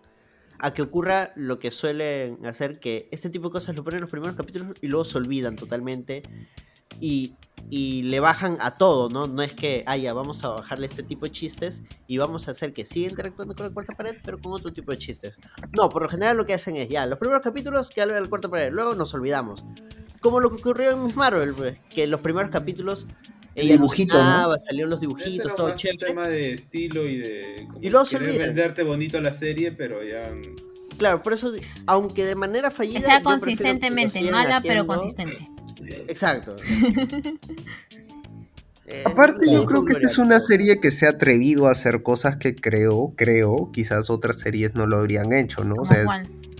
A 0.59 0.73
que 0.73 0.83
ocurra 0.83 1.33
lo 1.37 1.59
que 1.59 1.70
suelen 1.70 2.45
hacer, 2.47 2.78
que 2.78 3.09
este 3.11 3.31
tipo 3.31 3.49
de 3.49 3.53
cosas 3.53 3.77
lo 3.77 3.85
ponen 3.85 3.99
en 3.99 4.03
los 4.03 4.11
primeros 4.11 4.37
capítulos 4.37 4.77
y 4.81 4.89
luego 4.89 5.05
se 5.05 5.19
olvidan 5.19 5.57
totalmente. 5.57 6.23
Y, 7.01 7.35
y 7.69 8.03
le 8.03 8.20
bajan 8.20 8.57
a 8.61 8.77
todo, 8.77 9.09
¿no? 9.09 9.27
No 9.27 9.43
es 9.43 9.53
que, 9.53 9.83
ah, 9.87 9.97
ya, 9.97 10.12
vamos 10.12 10.45
a 10.45 10.49
bajarle 10.49 10.87
este 10.87 11.03
tipo 11.03 11.27
de 11.27 11.33
chistes 11.33 11.83
y 12.07 12.16
vamos 12.19 12.49
a 12.49 12.53
hacer 12.53 12.73
que 12.73 12.85
siga 12.85 13.11
interactuando 13.11 13.55
con 13.55 13.66
la 13.66 13.73
cuarta 13.73 13.95
pared, 13.95 14.16
pero 14.24 14.39
con 14.39 14.53
otro 14.53 14.73
tipo 14.73 14.93
de 14.93 14.99
chistes. 14.99 15.37
No, 15.73 15.89
por 15.89 16.03
lo 16.03 16.09
general 16.09 16.37
lo 16.37 16.47
que 16.47 16.55
hacen 16.55 16.77
es, 16.77 16.89
ya, 16.89 17.07
los 17.07 17.19
primeros 17.19 17.43
capítulos 17.43 17.91
que 17.91 18.01
hablan 18.01 18.19
de 18.19 18.23
la 18.23 18.28
cuarta 18.28 18.49
pared, 18.49 18.73
luego 18.73 18.95
nos 18.95 19.12
olvidamos. 19.15 19.65
Como 20.20 20.41
lo 20.41 20.51
que 20.51 20.57
ocurrió 20.57 20.93
en 20.93 21.05
Miss 21.05 21.16
Marvel, 21.16 21.53
pues, 21.55 21.78
que 21.91 22.07
los 22.07 22.20
primeros 22.20 22.51
capítulos 22.51 23.07
ella 23.57 23.73
dibujito, 23.73 24.23
¿no? 24.23 24.59
salieron 24.59 24.91
los 24.91 25.01
dibujitos, 25.01 25.55
todo 25.55 25.74
chévere. 25.74 25.99
tema 25.99 26.28
de 26.28 26.53
estilo 26.53 27.07
y 27.07 27.16
de. 27.16 27.69
Y 27.81 27.89
luego 27.89 28.05
se 28.05 28.19
olvida. 28.19 28.47
venderte 28.47 28.83
bonito 28.83 29.19
la 29.20 29.33
serie, 29.33 29.73
pero 29.73 30.05
ya. 30.05 30.31
Claro, 30.99 31.23
por 31.23 31.33
eso, 31.33 31.53
aunque 31.87 32.24
de 32.24 32.35
manera 32.35 32.70
fallida. 32.70 33.01
Que 33.01 33.07
sea 33.07 33.19
que 33.19 33.24
consistentemente 33.24 34.20
mala, 34.31 34.61
pero 34.62 34.87
consistente. 34.87 35.49
Exacto. 36.09 36.57
Eh, 38.89 39.03
Aparte, 39.05 39.51
yo 39.51 39.66
creo 39.66 39.85
que 39.85 39.95
esta 39.95 40.07
es 40.07 40.16
una 40.16 40.39
serie 40.39 40.78
que 40.78 40.93
se 40.93 41.07
ha 41.07 41.11
atrevido 41.11 41.66
a 41.66 41.73
hacer 41.73 42.05
cosas 42.05 42.37
que 42.37 42.55
creo, 42.55 43.15
creo, 43.16 43.73
quizás 43.73 44.11
otras 44.11 44.39
series 44.39 44.77
no 44.77 44.87
lo 44.87 44.99
habrían 44.99 45.33
hecho, 45.33 45.65
¿no? 45.65 45.74
O 45.74 45.87
sea, 45.87 46.05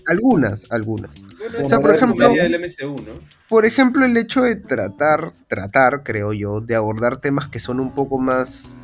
algunas, 0.09 0.67
algunas. 0.71 1.11
Bueno, 1.53 1.67
O 1.67 1.69
sea, 1.69 1.79
por 1.81 1.95
ejemplo- 1.95 2.25
historia 2.27 2.43
del 2.45 2.55
MCU, 2.55 2.97
¿no? 3.03 3.13
Por 3.49 3.65
ejemplo, 3.67 4.05
el 4.05 4.17
hecho 4.17 4.43
de 4.43 4.57
tratar, 4.57 5.33
tratar, 5.49 6.03
creo 6.03 6.33
yo, 6.33 6.61
de 6.61 6.75
abordar 6.75 7.19
temas 7.19 7.49
que 7.49 7.61
son 7.61 7.79
un 7.81 7.95
poco 7.95 8.19
más 8.19 8.77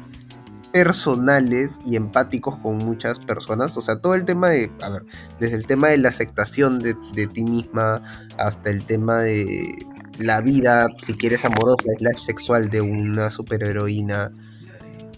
personales 0.73 1.79
y 1.87 1.97
empáticos 1.97 2.57
con 2.57 2.79
muchas 2.79 3.19
personas. 3.21 3.77
O 3.77 3.83
sea, 3.83 4.01
todo 4.01 4.15
el 4.15 4.25
tema 4.25 4.49
de, 4.49 4.71
a 4.81 4.89
ver, 4.89 5.03
desde 5.39 5.57
el 5.57 5.67
tema 5.67 5.89
de 5.89 5.99
la 5.99 6.09
aceptación 6.09 6.79
de, 6.79 6.97
de 7.15 7.27
ti 7.27 7.45
misma 7.45 8.03
hasta 8.39 8.71
el 8.71 8.85
tema 8.85 9.19
de 9.19 9.87
la 10.19 10.41
vida, 10.41 10.89
si 11.05 11.15
quieres, 11.15 11.45
amorosa, 11.45 11.85
slash 11.99 12.25
sexual 12.25 12.69
de 12.71 12.81
una 12.81 13.31
superheroína. 13.31 14.31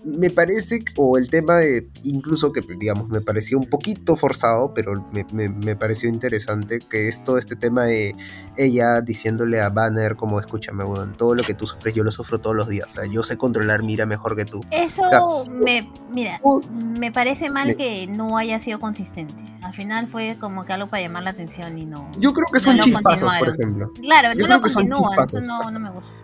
Me 0.05 0.29
parece, 0.29 0.85
o 0.97 1.17
el 1.17 1.31
tema 1.31 1.57
de, 1.57 1.89
incluso 2.03 2.53
que, 2.53 2.61
digamos, 2.79 3.09
me 3.09 3.23
pareció 3.23 3.59
un 3.59 3.65
poquito 3.71 4.17
forzado, 4.17 4.75
pero 4.75 5.03
me, 5.13 5.25
me- 5.33 5.49
me 5.49 5.77
pareció 5.77 6.11
interesante, 6.11 6.79
que 6.79 7.09
es 7.09 7.25
todo 7.25 7.39
este 7.39 7.57
tema 7.57 7.85
de 7.85 8.15
ella 8.59 9.01
diciéndole 9.01 9.61
a 9.63 9.71
Banner 9.71 10.15
como 10.17 10.39
escúchame, 10.39 10.85
weón, 10.85 11.15
todo 11.17 11.35
lo 11.35 11.43
que 11.43 11.55
tú 11.55 11.67
sufres 11.67 11.95
yo 11.95 12.05
lo 12.05 12.13
sufro 12.13 12.39
todos 12.39 12.55
los 12.55 12.69
días, 12.69 12.87
o 12.91 12.95
sea, 12.95 13.07
yo 13.07 13.23
sé 13.23 13.37
controlar 13.39 13.83
mira 13.83 14.05
mejor 14.05 14.37
que 14.37 14.45
tú. 14.45 14.61
Eso 14.71 15.47
me, 15.49 15.91
mira, 16.11 16.39
me 16.71 17.11
parece 17.11 17.49
mal 17.49 17.69
Me- 17.69 17.77
que 17.77 18.07
no 18.07 18.37
haya 18.37 18.59
sido 18.59 18.79
consistente. 18.81 19.43
Al 19.63 19.73
final 19.73 20.07
fue 20.07 20.37
como 20.39 20.65
que 20.67 20.75
algo 20.75 20.89
para 20.91 21.03
llamar 21.03 21.23
la 21.23 21.31
atención 21.31 21.79
y 21.79 21.87
no. 21.87 22.11
Yo 22.19 22.35
creo 22.35 22.47
que 22.53 22.59
No 22.59 22.61
son 22.61 22.79
chispazos, 22.81 23.33
por 23.39 23.49
ejemplo. 23.49 23.91
Claro, 24.03 24.35
yo 24.35 24.47
no 24.47 24.57
lo 24.57 24.61
continúan, 24.61 25.25
eso 25.25 25.41
no, 25.41 25.71
no 25.71 25.81
me 25.81 25.91
gusta. 25.91 26.15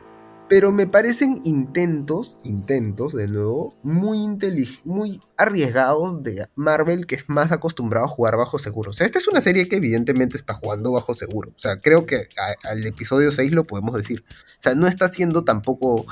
Pero 0.51 0.72
me 0.72 0.89
parecen 0.89 1.40
intentos, 1.44 2.39
intentos 2.43 3.12
de 3.12 3.28
nuevo, 3.28 3.72
muy 3.85 4.36
muy 4.85 5.20
arriesgados 5.36 6.24
de 6.24 6.44
Marvel 6.56 7.06
que 7.06 7.14
es 7.14 7.28
más 7.28 7.52
acostumbrado 7.52 8.06
a 8.06 8.09
jugar 8.09 8.36
bajo 8.36 8.59
seguro. 8.59 8.90
O 8.90 8.93
sea, 8.93 9.06
esta 9.06 9.20
es 9.20 9.28
una 9.28 9.40
serie 9.40 9.68
que 9.68 9.77
evidentemente 9.77 10.36
está 10.36 10.55
jugando 10.55 10.90
bajo 10.90 11.14
seguro. 11.14 11.51
O 11.51 11.59
sea, 11.60 11.77
creo 11.77 12.05
que 12.05 12.27
al 12.64 12.85
episodio 12.85 13.31
6 13.31 13.52
lo 13.52 13.62
podemos 13.62 13.94
decir. 13.94 14.24
O 14.28 14.62
sea, 14.62 14.74
no 14.74 14.89
está 14.89 15.05
haciendo 15.05 15.44
tampoco, 15.44 16.05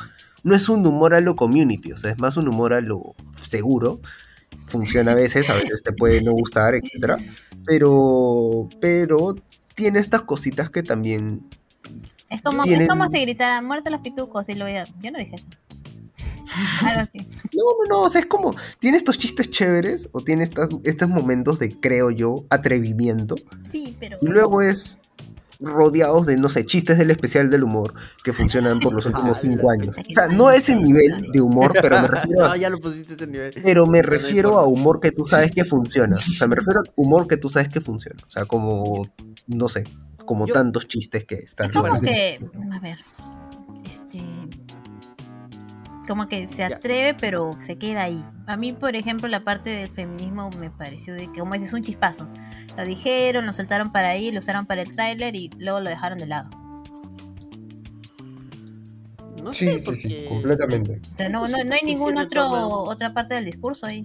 no 0.44 0.54
es 0.54 0.68
un 0.68 0.86
humor 0.86 1.14
a 1.14 1.20
lo 1.20 1.34
community, 1.34 1.90
o 1.90 1.96
sea, 1.96 2.12
es 2.12 2.18
más 2.20 2.36
un 2.36 2.46
humor 2.46 2.74
a 2.74 2.80
lo 2.80 3.16
seguro. 3.42 4.00
Funciona 4.68 5.12
a 5.12 5.16
veces, 5.16 5.50
a 5.50 5.54
veces 5.54 5.82
te 5.82 5.92
puede 5.92 6.22
no 6.22 6.30
gustar, 6.30 6.76
etcétera. 6.76 7.18
Pero, 7.66 8.68
pero 8.80 9.34
tiene 9.74 9.98
estas 9.98 10.20
cositas 10.20 10.70
que 10.70 10.84
también 10.84 11.48
Es 12.30 12.42
como, 12.42 12.62
Tienen- 12.64 12.82
es 12.82 12.88
como 12.88 13.08
si 13.08 13.20
gritara 13.22 13.62
muerte 13.62 13.88
a 13.88 13.92
los 13.92 14.00
pitucos 14.02 14.48
y 14.48 14.54
lo 14.54 14.64
veía. 14.66 14.84
Yo 15.02 15.10
no 15.10 15.18
dije 15.18 15.36
eso. 15.36 15.46
Algo 16.86 17.00
así. 17.02 17.18
No, 17.18 17.64
no, 17.88 17.88
no, 17.90 18.02
o 18.02 18.10
sea, 18.10 18.20
es 18.20 18.26
como, 18.26 18.54
tiene 18.78 18.96
estos 18.96 19.18
chistes 19.18 19.50
chéveres 19.50 20.08
o 20.12 20.22
tiene 20.22 20.44
estas, 20.44 20.68
estos 20.84 21.08
momentos 21.08 21.58
de, 21.58 21.78
creo 21.78 22.10
yo, 22.10 22.44
atrevimiento 22.50 23.36
Sí, 23.70 23.96
pero. 24.00 24.16
y 24.20 24.26
luego 24.26 24.62
es 24.62 24.98
rodeados 25.60 26.24
de, 26.26 26.36
no 26.36 26.48
sé, 26.48 26.64
chistes 26.64 26.96
del 26.98 27.10
especial 27.10 27.50
del 27.50 27.64
humor 27.64 27.92
que 28.22 28.32
funcionan 28.32 28.78
por 28.80 28.92
los 28.94 29.04
últimos 29.06 29.36
Ah, 29.38 29.40
cinco 29.40 29.70
años. 29.70 29.96
O 29.98 30.14
sea, 30.14 30.28
no 30.28 30.48
a 30.48 30.54
ese 30.56 30.76
nivel 30.76 31.26
de 31.32 31.40
humor, 31.40 31.72
pero 31.80 32.00
me 32.00 32.08
refiero 32.08 32.40
no, 32.46 32.52
a, 32.52 32.56
ya 32.56 32.70
lo 32.70 32.78
pusiste 32.78 33.14
ese 33.14 33.26
nivel. 33.26 33.54
pero 33.62 33.86
me 33.86 34.00
Pero 34.00 34.12
no 34.12 34.18
refiero 34.22 34.58
a 34.58 34.66
humor 34.66 35.00
que 35.00 35.10
tú 35.12 35.26
sabes 35.26 35.50
que 35.52 35.64
funciona. 35.64 36.16
O 36.16 36.18
sea, 36.20 36.46
me 36.46 36.56
refiero 36.56 36.80
a 36.80 36.84
humor 36.96 37.26
que 37.26 37.36
tú 37.36 37.48
sabes 37.50 37.68
que 37.68 37.80
funciona. 37.80 38.22
O 38.26 38.30
sea, 38.30 38.44
como, 38.46 39.08
no 39.48 39.68
sé, 39.68 39.84
como 40.28 40.46
Yo- 40.46 40.52
tantos 40.52 40.86
chistes 40.86 41.24
que 41.24 41.36
están. 41.36 41.70
Es 41.70 41.76
como 41.76 42.00
que. 42.02 42.38
A 42.70 42.78
ver. 42.80 42.98
Este. 43.84 44.20
Como 46.06 46.28
que 46.28 46.46
se 46.46 46.56
Ya. 46.58 46.66
atreve, 46.68 47.14
pero 47.18 47.56
se 47.62 47.76
queda 47.76 48.02
ahí. 48.02 48.22
A 48.46 48.56
mí, 48.58 48.72
por 48.74 48.94
ejemplo, 48.94 49.26
la 49.28 49.40
parte 49.44 49.70
del 49.70 49.88
feminismo 49.88 50.50
me 50.50 50.70
pareció 50.70 51.14
de 51.14 51.30
que, 51.32 51.40
como 51.40 51.54
dices, 51.54 51.72
un 51.72 51.82
chispazo. 51.82 52.28
Lo 52.76 52.84
dijeron, 52.84 53.46
lo 53.46 53.52
soltaron 53.54 53.90
para 53.90 54.08
ahí, 54.10 54.30
lo 54.32 54.38
usaron 54.40 54.66
para 54.66 54.82
el 54.82 54.90
tráiler 54.92 55.34
y 55.34 55.50
luego 55.58 55.80
lo 55.80 55.88
dejaron 55.88 56.18
de 56.18 56.26
lado. 56.26 56.48
No 59.42 59.52
Sí, 59.54 59.66
sé, 59.66 59.82
sí, 59.84 59.96
sí, 59.96 60.24
completamente. 60.28 61.00
Pero 61.16 61.30
no, 61.30 61.38
no, 61.40 61.42
cositas 61.52 61.66
no 61.66 61.72
hay 61.74 61.80
sí 61.96 62.02
otro 62.02 62.22
retoman. 62.22 62.62
otra 62.64 63.14
parte 63.14 63.34
del 63.34 63.44
discurso 63.46 63.86
ahí. 63.86 64.04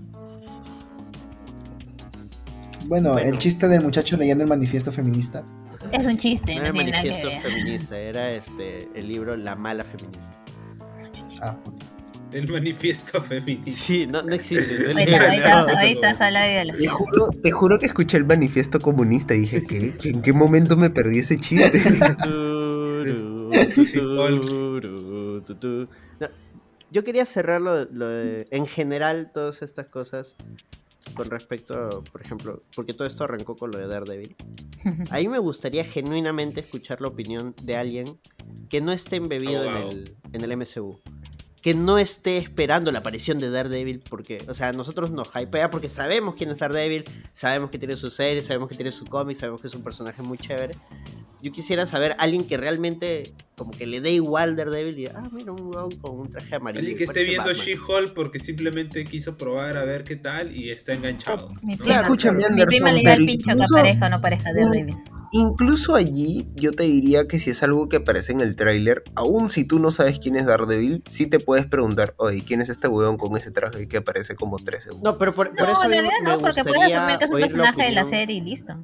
Bueno, 2.85 3.13
Bueno. 3.13 3.17
el 3.17 3.37
chiste 3.39 3.67
del 3.67 3.81
muchacho 3.81 4.17
leyendo 4.17 4.43
el 4.43 4.49
manifiesto 4.49 4.91
feminista. 4.91 5.43
Es 5.99 6.07
un 6.07 6.17
chiste, 6.17 6.55
No 6.55 6.61
no 6.61 6.65
era 6.65 6.73
tiene 6.73 6.91
nada 6.91 7.03
que 7.03 7.09
manifiesto 7.09 7.29
ver. 7.43 7.53
feminista, 7.53 7.99
era 7.99 8.31
este 8.31 8.89
el 8.95 9.07
libro 9.07 9.35
La 9.37 9.55
mala 9.55 9.83
feminista. 9.83 10.33
Ah, 11.41 11.55
El 12.31 12.47
manifiesto 12.51 13.21
feminista. 13.21 13.71
Sí, 13.71 14.07
no, 14.07 14.23
no 14.23 14.33
existe. 14.33 14.63
es 14.63 14.81
el 14.81 14.97
Ahorita, 14.97 16.09
eso- 16.09 16.17
sale 16.17 16.39
de 16.39 16.73
Te 16.73 16.87
juro, 16.87 17.27
te 17.41 17.51
juro 17.51 17.77
que 17.79 17.85
escuché 17.85 18.17
el 18.17 18.25
manifiesto 18.25 18.79
comunista 18.79 19.35
y 19.35 19.41
dije, 19.41 19.63
¿qué? 19.67 19.95
¿En 20.05 20.21
qué 20.21 20.33
momento 20.33 20.75
me 20.77 20.89
perdí 20.89 21.19
ese 21.19 21.37
chiste? 21.37 21.81
No, 26.19 26.27
Yo 26.91 27.03
quería 27.03 27.25
cerrar 27.25 27.61
lo, 27.61 27.85
lo 27.85 28.07
de, 28.07 28.47
en 28.51 28.65
general, 28.67 29.31
todas 29.33 29.61
estas 29.61 29.87
cosas 29.87 30.35
con 31.13 31.29
respecto, 31.29 31.73
a, 31.73 32.01
por 32.01 32.21
ejemplo, 32.21 32.63
porque 32.75 32.93
todo 32.93 33.07
esto 33.07 33.23
arrancó 33.23 33.55
con 33.55 33.71
lo 33.71 33.77
de 33.77 33.87
Daredevil. 33.87 34.35
A 35.11 35.17
mí 35.17 35.27
me 35.27 35.39
gustaría 35.39 35.83
genuinamente 35.83 36.61
escuchar 36.61 37.01
la 37.01 37.07
opinión 37.07 37.55
de 37.61 37.75
alguien 37.75 38.19
que 38.69 38.81
no 38.81 38.91
esté 38.91 39.17
embebido 39.17 39.61
Abogado. 39.61 39.91
en, 39.91 39.97
el, 39.97 40.17
en 40.33 40.41
el 40.43 40.57
MCU. 40.57 40.99
Que 41.61 41.73
no 41.73 41.97
esté 41.97 42.37
esperando 42.37 42.91
la 42.91 42.99
aparición 42.99 43.39
de 43.39 43.49
Daredevil 43.49 44.03
porque, 44.09 44.43
o 44.49 44.53
sea, 44.53 44.73
nosotros 44.73 45.11
nos 45.11 45.29
hypea 45.33 45.69
porque 45.71 45.87
sabemos 45.87 46.35
quién 46.35 46.49
es 46.49 46.57
Daredevil, 46.57 47.05
sabemos 47.31 47.69
que 47.69 47.79
tiene 47.79 47.95
su 47.95 48.09
serie, 48.09 48.41
sabemos 48.41 48.67
que 48.67 48.75
tiene 48.75 48.91
su 48.91 49.05
cómic, 49.05 49.37
sabemos 49.37 49.61
que 49.61 49.67
es 49.67 49.73
un 49.73 49.83
personaje 49.83 50.21
muy 50.21 50.37
chévere. 50.37 50.75
Yo 51.41 51.51
quisiera 51.51 51.85
saber 51.85 52.15
alguien 52.19 52.45
que 52.45 52.57
realmente 52.57 53.33
como 53.57 53.71
que 53.71 53.85
le 53.85 54.01
dé 54.01 54.11
igual 54.11 54.55
Daredevil 54.55 54.99
y 54.99 55.07
ah, 55.07 55.23
mira, 55.31 55.51
un 55.51 55.61
huevón 55.67 55.97
con 55.97 56.19
un 56.19 56.29
traje 56.29 56.55
amarillo. 56.55 56.79
Alguien 56.79 56.97
que 56.97 57.03
esté 57.03 57.23
viendo 57.23 57.45
Batman". 57.47 57.65
She-Hulk 57.65 58.13
porque 58.13 58.39
simplemente 58.39 59.03
quiso 59.05 59.37
probar 59.37 59.77
a 59.77 59.85
ver 59.85 60.03
qué 60.03 60.15
tal 60.15 60.55
y 60.55 60.69
está 60.71 60.93
enganchado. 60.93 61.49
Mi 61.61 61.75
¿no? 61.75 61.83
prima, 61.83 62.01
Escúchame, 62.01 62.37
mi 62.39 62.43
Anderson, 62.45 62.67
prima 62.67 62.91
le 62.91 62.99
al 62.99 63.03
pero 63.17 63.25
pincho 63.25 63.45
que 63.45 63.51
incluso- 63.53 63.77
aparezca 63.77 64.05
o 64.05 64.09
no 64.09 64.21
parezca 64.21 64.49
de 64.51 64.61
Daredevil. 64.63 64.95
Incluso 65.35 65.95
allí, 65.95 66.47
yo 66.55 66.73
te 66.73 66.83
diría 66.83 67.27
que 67.27 67.39
si 67.39 67.49
es 67.49 67.63
algo 67.63 67.89
que 67.89 67.97
aparece 67.97 68.31
en 68.33 68.39
el 68.41 68.55
tráiler, 68.55 69.03
aun 69.15 69.49
si 69.49 69.65
tú 69.65 69.79
no 69.79 69.89
sabes 69.89 70.19
quién 70.19 70.35
es 70.35 70.45
Daredevil, 70.45 71.03
sí 71.07 71.25
te 71.27 71.39
puedes 71.39 71.65
preguntar, 71.65 72.13
oye, 72.17 72.43
¿quién 72.45 72.61
es 72.61 72.69
este 72.69 72.87
weón 72.87 73.17
con 73.17 73.35
ese 73.35 73.49
traje 73.49 73.87
que 73.87 73.97
aparece 73.97 74.35
como 74.35 74.59
3 74.59 74.83
segundos? 74.83 75.11
No, 75.13 75.17
pero 75.17 75.33
por, 75.33 75.49
por 75.55 75.59
No, 75.65 75.73
eso 75.73 75.83
en 75.85 75.89
realidad 75.89 76.13
me 76.23 76.29
no, 76.29 76.39
porque 76.39 76.61
puedes 76.61 76.75
gustaría 76.77 76.97
asumir 77.03 77.17
que 77.17 77.25
es 77.25 77.31
un 77.31 77.39
personaje 77.39 77.81
de 77.83 77.91
la 77.93 78.03
serie 78.03 78.35
y 78.35 78.41
listo. 78.41 78.75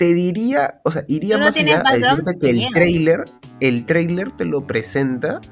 Te 0.00 0.14
diría, 0.14 0.80
o 0.82 0.90
sea, 0.90 1.04
iría 1.08 1.36
no 1.36 1.44
más 1.44 1.56
allá 1.56 1.82
a 1.84 1.94
decirte 1.94 2.32
te 2.32 2.38
que 2.38 2.48
el 2.48 2.56
llena. 2.56 2.70
tráiler, 2.72 3.24
el 3.60 3.84
tráiler 3.84 4.34
te 4.34 4.46
lo 4.46 4.66
presenta 4.66 5.42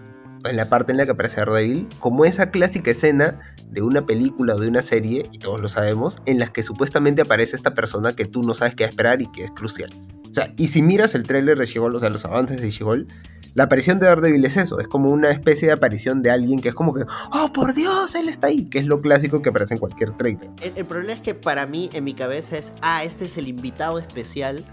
en 0.48 0.56
la 0.56 0.70
parte 0.70 0.92
en 0.92 0.96
la 0.96 1.04
que 1.04 1.10
aparece 1.10 1.36
Daredevil, 1.36 1.86
como 1.98 2.24
esa 2.24 2.50
clásica 2.50 2.90
escena 2.90 3.38
de 3.66 3.82
una 3.82 4.06
película 4.06 4.54
o 4.54 4.58
de 4.58 4.68
una 4.68 4.80
serie, 4.80 5.28
y 5.32 5.38
todos 5.38 5.60
lo 5.60 5.68
sabemos, 5.68 6.16
en 6.24 6.38
las 6.38 6.50
que 6.50 6.62
supuestamente 6.62 7.20
aparece 7.20 7.56
esta 7.56 7.74
persona 7.74 8.16
que 8.16 8.24
tú 8.24 8.42
no 8.42 8.54
sabes 8.54 8.74
qué 8.74 8.84
esperar 8.84 9.20
y 9.20 9.30
que 9.32 9.44
es 9.44 9.50
crucial. 9.50 9.92
O 10.30 10.32
sea, 10.32 10.50
y 10.56 10.68
si 10.68 10.80
miras 10.80 11.14
el 11.14 11.24
tráiler 11.24 11.58
de 11.58 11.66
She-Hulk, 11.66 11.96
o 11.96 12.00
sea, 12.00 12.08
los 12.08 12.24
avances 12.24 12.62
de 12.62 12.70
She-Hulk, 12.70 13.06
la 13.54 13.64
aparición 13.64 13.98
de 13.98 14.06
Daredevil 14.06 14.44
es 14.44 14.56
eso, 14.56 14.78
es 14.78 14.86
como 14.88 15.10
una 15.10 15.30
especie 15.30 15.66
de 15.68 15.74
aparición 15.74 16.22
de 16.22 16.30
alguien 16.30 16.60
que 16.60 16.68
es 16.68 16.74
como 16.74 16.94
que, 16.94 17.04
oh, 17.32 17.52
por 17.52 17.74
Dios, 17.74 18.14
él 18.14 18.28
está 18.28 18.48
ahí, 18.48 18.64
que 18.64 18.78
es 18.78 18.86
lo 18.86 19.00
clásico 19.00 19.42
que 19.42 19.48
aparece 19.50 19.74
en 19.74 19.80
cualquier 19.80 20.12
trailer. 20.16 20.48
El, 20.62 20.72
el 20.76 20.84
problema 20.86 21.12
es 21.12 21.20
que 21.20 21.34
para 21.34 21.66
mí, 21.66 21.90
en 21.92 22.04
mi 22.04 22.12
cabeza, 22.14 22.56
es, 22.58 22.72
ah, 22.82 23.02
este 23.04 23.24
es 23.24 23.36
el 23.36 23.48
invitado 23.48 23.98
especial 23.98 24.64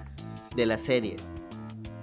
de 0.56 0.66
la 0.66 0.78
serie. 0.78 1.18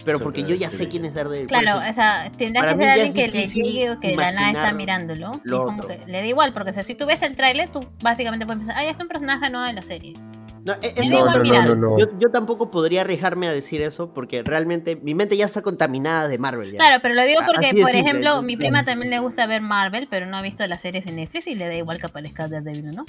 Pero 0.04 0.18
porque 0.18 0.42
yo 0.42 0.56
ya 0.56 0.68
sé 0.68 0.88
quién 0.88 1.04
es 1.04 1.14
Daredevil. 1.14 1.46
Claro, 1.46 1.80
eso- 1.80 1.90
o 1.90 1.94
sea, 1.94 2.32
tendrá 2.36 2.62
que 2.74 2.80
ser 2.82 2.88
alguien 2.90 3.12
que 3.14 3.28
le 3.28 3.46
llegue 3.46 3.90
o 3.92 4.00
que 4.00 4.08
de 4.08 4.16
la 4.16 4.32
nada 4.32 4.48
está 4.48 4.72
mirándolo. 4.72 5.40
Y 5.44 5.48
lo 5.48 5.64
como 5.66 5.78
otro. 5.84 5.88
que 5.96 6.00
le 6.10 6.18
da 6.18 6.26
igual, 6.26 6.52
porque 6.52 6.70
o 6.70 6.72
sea, 6.72 6.82
si 6.82 6.96
tú 6.96 7.06
ves 7.06 7.22
el 7.22 7.36
tráiler, 7.36 7.70
tú 7.70 7.86
básicamente 8.02 8.44
puedes 8.44 8.60
pensar, 8.64 8.76
ah, 8.78 8.82
ya 8.84 8.90
es 8.90 8.98
un 8.98 9.06
personaje 9.06 9.48
nuevo 9.48 9.64
de 9.64 9.72
la 9.74 9.84
serie. 9.84 10.14
No, 10.64 10.74
e- 10.80 10.94
igual. 11.02 11.42
No, 11.48 11.62
no, 11.62 11.74
no. 11.74 11.98
Yo, 11.98 12.06
yo 12.20 12.30
tampoco 12.30 12.70
podría 12.70 13.00
arriesgarme 13.00 13.48
a 13.48 13.52
decir 13.52 13.82
eso 13.82 14.12
porque 14.14 14.42
realmente 14.42 14.96
mi 14.96 15.14
mente 15.14 15.36
ya 15.36 15.44
está 15.44 15.60
contaminada 15.62 16.28
de 16.28 16.38
Marvel. 16.38 16.70
Ya. 16.72 16.78
Claro, 16.78 17.00
pero 17.02 17.14
lo 17.14 17.24
digo 17.24 17.40
porque, 17.44 17.68
por 17.70 17.90
simple, 17.90 17.98
ejemplo, 17.98 18.42
mi 18.42 18.56
prima 18.56 18.84
también 18.84 19.10
le 19.10 19.18
gusta 19.18 19.46
ver 19.46 19.60
Marvel, 19.60 20.06
pero 20.10 20.26
no 20.26 20.36
ha 20.36 20.42
visto 20.42 20.64
las 20.66 20.80
series 20.80 21.04
de 21.04 21.12
Netflix 21.12 21.46
y 21.48 21.54
le 21.56 21.66
da 21.66 21.74
igual 21.74 21.98
que 21.98 22.06
aparezca 22.06 22.46
Daredevil, 22.48 22.94
¿no? 22.94 23.06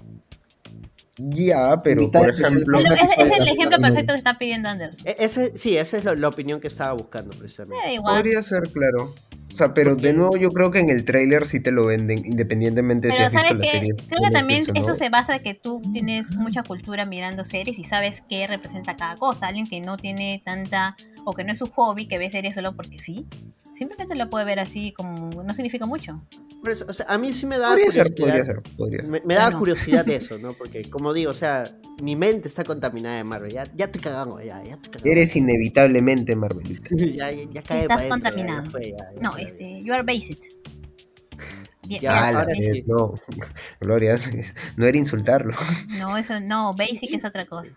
Ya, 1.18 1.78
pero 1.84 2.10
por 2.10 2.28
ejemplo... 2.30 2.80
Es, 2.80 2.86
es- 2.86 3.18
es 3.20 3.40
el 3.40 3.48
ejemplo 3.48 3.78
perfecto 3.80 4.14
que 4.14 4.18
está 4.18 4.40
pidiendo 4.40 4.70
Anderson. 4.70 5.08
E- 5.08 5.16
ese, 5.20 5.56
sí, 5.56 5.78
esa 5.78 5.98
es 5.98 6.04
la, 6.06 6.16
la 6.16 6.28
opinión 6.28 6.60
que 6.60 6.68
estaba 6.68 6.94
buscando 6.94 7.34
Me 7.34 7.40
precisamente. 7.42 7.86
da 7.86 7.92
igual. 7.94 8.16
Podría 8.16 8.42
ser, 8.42 8.64
claro. 8.72 9.14
O 9.54 9.56
sea, 9.56 9.74
pero 9.74 9.96
de 9.96 10.14
nuevo 10.14 10.36
yo 10.36 10.52
creo 10.52 10.72
que 10.72 10.80
en 10.80 10.90
el 10.90 11.06
tráiler 11.06 11.46
sí 11.46 11.60
te 11.60 11.72
lo 11.72 11.86
venden, 11.86 12.26
independientemente 12.26 13.10
de 13.10 13.14
si 13.14 13.22
has 13.22 13.32
visto 13.32 13.48
sabes 13.48 13.60
las 13.60 13.72
que 13.72 13.78
series. 13.78 14.08
creo 14.10 14.22
que 14.24 14.32
también 14.32 14.66
eso 14.74 14.96
se 14.96 15.10
basa 15.10 15.36
en 15.36 15.44
que 15.44 15.54
tú 15.54 15.82
tienes 15.94 16.32
mucha 16.32 16.64
cultura 16.64 17.06
mirando 17.06 17.44
series 17.44 17.78
y 17.78 17.84
sabes 17.84 18.24
qué 18.28 18.48
representa 18.48 18.96
cada 18.96 19.16
cosa. 19.16 19.48
Alguien 19.48 19.68
que 19.68 19.80
no 19.80 19.98
tiene 19.98 20.42
tanta 20.44 20.96
o 21.24 21.34
que 21.34 21.44
no 21.44 21.52
es 21.52 21.60
su 21.60 21.68
hobby, 21.68 22.08
que 22.08 22.18
ve 22.18 22.30
series 22.30 22.56
solo 22.56 22.76
porque 22.76 22.98
sí, 22.98 23.28
simplemente 23.74 24.16
lo 24.16 24.30
puede 24.30 24.46
ver 24.46 24.60
así 24.60 24.92
como 24.94 25.44
no 25.44 25.54
significa 25.54 25.86
mucho. 25.86 26.22
Por 26.62 26.72
eso, 26.72 26.86
o 26.88 26.94
sea, 26.94 27.06
a 27.10 27.18
mí 27.18 27.34
sí 27.34 27.46
me 27.46 27.58
da 27.58 27.70
Podría 27.70 27.92
ser, 27.92 28.14
curiosidad. 28.16 28.28
podría 28.28 28.46
ser, 28.46 28.76
podría 28.78 29.00
ser. 29.02 29.10
Me, 29.10 29.22
me 29.26 29.34
da 29.36 29.44
Bueno. 29.46 29.60
curiosidad 29.60 30.08
eso, 30.10 30.38
¿no? 30.38 30.54
Porque, 30.54 30.90
como 30.90 31.14
digo, 31.14 31.32
o 31.32 31.34
sea, 31.34 31.78
mi 32.02 32.16
mente 32.16 32.48
está 32.48 32.64
contaminada 32.64 33.18
de 33.18 33.24
Marvel. 33.26 33.52
Ya, 33.52 33.70
ya 33.76 33.86
estoy 33.86 34.02
cagando, 34.02 34.40
ya, 34.40 34.64
ya 34.64 34.76
estoy 34.76 34.92
cagando. 34.92 35.12
Eres 35.12 35.36
inevitablemente 35.36 36.36
Marvelita. 36.36 36.90
ya, 36.96 37.32
ya, 37.32 37.44
ya 37.52 37.62
cae 37.64 37.82
Estás 37.82 38.06
contaminado. 38.06 38.64
ya 38.64 38.70
fue, 38.72 38.92
ya, 38.92 38.98
ya 39.14 39.22
No, 39.22 39.32
fue. 39.34 39.44
este, 39.44 39.84
you 39.84 39.94
are 39.94 40.04
based. 40.04 40.38
Bien, 41.86 42.02
Ya, 42.02 42.30
ahora 42.30 42.54
sí. 42.58 42.82
no, 42.88 43.14
Gloria, 43.82 44.18
no 44.78 44.86
era 44.86 44.98
insultarlo. 44.98 45.54
No, 46.00 46.18
eso 46.18 46.40
no, 46.40 46.74
basic 46.76 47.14
es 47.14 47.26
otra 47.26 47.44
cosa. 47.46 47.76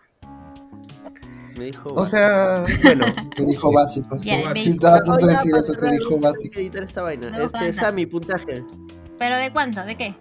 Me 1.57 1.65
dijo. 1.65 1.93
O 1.95 2.05
sea, 2.05 2.63
bueno, 2.83 3.05
Te 3.35 3.45
dijo 3.45 3.71
básico. 3.73 4.17
Sí, 4.19 4.29
estaba 4.31 4.97
a 4.97 5.01
punto 5.01 5.25
de 5.25 5.33
decir 5.33 5.51
eso, 5.55 5.73
te 5.73 5.91
dijo 5.91 6.09
tengo 6.09 6.21
básico. 6.21 6.53
que 6.53 6.61
editar 6.61 6.83
esta 6.83 7.01
vaina. 7.01 7.29
No, 7.31 7.41
este, 7.43 7.73
Sammy, 7.73 8.05
puntaje. 8.05 8.63
¿Pero 9.17 9.37
de 9.37 9.51
cuánto? 9.51 9.83
¿De 9.83 9.95
qué? 9.97 10.13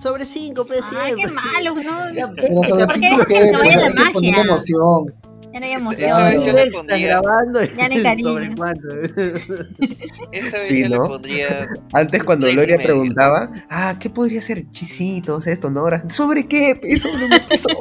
Sobre 0.00 0.26
5, 0.26 0.64
pues 0.66 0.80
Ay, 1.00 1.14
qué 1.16 1.26
malo, 1.28 1.74
¿no? 1.74 2.14
Ya, 2.14 2.28
Pero 2.36 2.62
sobre 2.64 2.86
¿Por 2.86 3.26
qué 3.26 3.34
que 3.34 3.40
se 3.44 3.52
vaya 3.52 3.88
la 3.88 3.94
magia? 4.12 4.40
emoción. 4.42 5.14
Ya 5.52 5.60
no 5.60 5.66
hay 5.66 5.72
Esta 5.72 5.80
emoción. 5.80 6.24
vez 6.24 6.34
yo 6.44 6.52
le 6.52 6.62
Estás 6.62 6.74
pondría, 6.74 7.20
grabando 7.20 7.60
Ya 7.64 7.88
no 7.88 7.94
hay 7.94 8.02
cariño. 8.04 8.28
sobre 8.28 8.54
cuánto. 8.54 8.88
esta 10.32 10.58
vez 10.58 10.68
Sí, 10.68 10.82
yo 10.82 10.88
¿no? 10.90 11.02
le 11.04 11.08
pondría 11.08 11.66
antes 11.94 12.22
cuando 12.24 12.46
Gloria 12.48 12.76
preguntaba, 12.78 13.50
ah, 13.70 13.96
¿qué 13.98 14.10
podría 14.10 14.42
ser? 14.42 14.70
Chisitos, 14.70 15.46
esto, 15.46 15.70
¿no? 15.70 15.80
Ahora, 15.80 16.04
¿sobre 16.10 16.46
qué? 16.46 16.78
Sobre 17.00 17.24
un 17.24 17.32
episodio. 17.32 17.78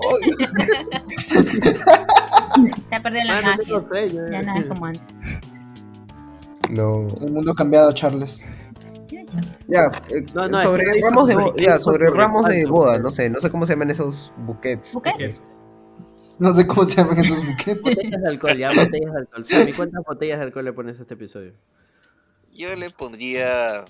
Se 2.90 2.96
ha 2.96 3.04
perdido 3.04 3.24
la 3.26 3.38
Ah, 3.38 3.42
no 3.42 3.48
magia. 3.50 3.66
yo- 4.08 4.30
Ya 4.32 4.42
nada 4.42 4.60
es 4.60 4.66
como 4.66 4.86
antes. 4.86 5.08
No. 6.70 7.08
El 7.22 7.32
mundo 7.32 7.52
ha 7.52 7.56
cambiado, 7.56 7.92
Charles. 7.94 8.44
Ya, 9.68 9.90
eh, 10.10 10.26
No, 10.34 10.48
no, 10.48 10.58
es 10.58 10.64
sobre 10.64 10.84
que 10.84 10.90
no 10.90 10.96
dijo 10.96 11.10
ramos 11.10 11.28
de 11.28 11.62
ya, 11.64 11.80
sobre 11.80 12.10
ramos 12.10 12.46
de 12.48 12.66
boda, 12.66 13.00
no 13.00 13.12
sé, 13.12 13.30
no 13.30 13.40
sé 13.40 13.50
cómo 13.50 13.66
se 13.66 13.74
llaman 13.74 13.90
esos 13.92 14.32
buquets. 14.38 14.94
¿Buquets? 14.94 15.62
No 16.40 16.54
sé 16.54 16.66
cómo 16.68 16.84
se 16.86 16.98
llaman 16.98 17.18
esos 17.18 17.46
buquetes. 17.46 17.82
Botellas 17.84 18.22
de 18.22 18.28
alcohol, 18.28 18.58
ya, 18.58 18.70
botellas 18.70 19.12
de 19.12 19.18
alcohol. 19.20 19.46
Sammy, 19.46 19.74
¿cuántas 19.74 20.04
botellas 20.06 20.40
de 20.40 20.46
alcohol 20.46 20.66
le 20.66 20.74
pones 20.74 21.00
a 21.00 21.02
este 21.02 21.14
episodio? 21.16 21.54
yo 22.54 22.76
le 22.76 22.90
pondría 22.90 23.86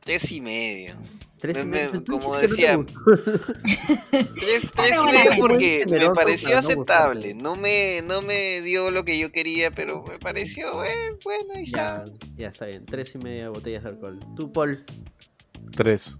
tres 0.00 0.32
y 0.32 0.40
medio. 0.40 0.94
¿Tres 1.40 1.56
y 1.56 1.60
Me- 1.60 1.64
medio? 1.64 1.92
me- 1.94 2.04
como 2.04 2.34
no 2.34 2.40
te 2.40 2.48
decía, 2.48 2.76
gustó. 2.76 3.00
Tres, 4.10 4.72
y 4.74 5.04
medio 5.12 5.32
porque 5.40 5.84
me 5.88 6.10
pareció 6.10 6.50
no 6.52 6.58
aceptable. 6.58 7.34
No 7.34 7.56
me, 7.56 8.02
no 8.06 8.20
me 8.22 8.60
dio 8.60 8.90
lo 8.90 9.04
que 9.04 9.18
yo 9.18 9.32
quería, 9.32 9.70
pero 9.70 10.02
me 10.04 10.18
pareció 10.18 10.84
eh, 10.84 11.18
bueno 11.24 11.58
y 11.58 11.66
Ya, 11.66 12.04
ya 12.36 12.48
está 12.48 12.66
bien. 12.66 12.84
Tres 12.84 13.14
y 13.14 13.18
media 13.18 13.48
botellas 13.48 13.84
de 13.84 13.88
alcohol. 13.90 14.20
Tú, 14.36 14.52
Paul, 14.52 14.84
Tres. 15.74 16.16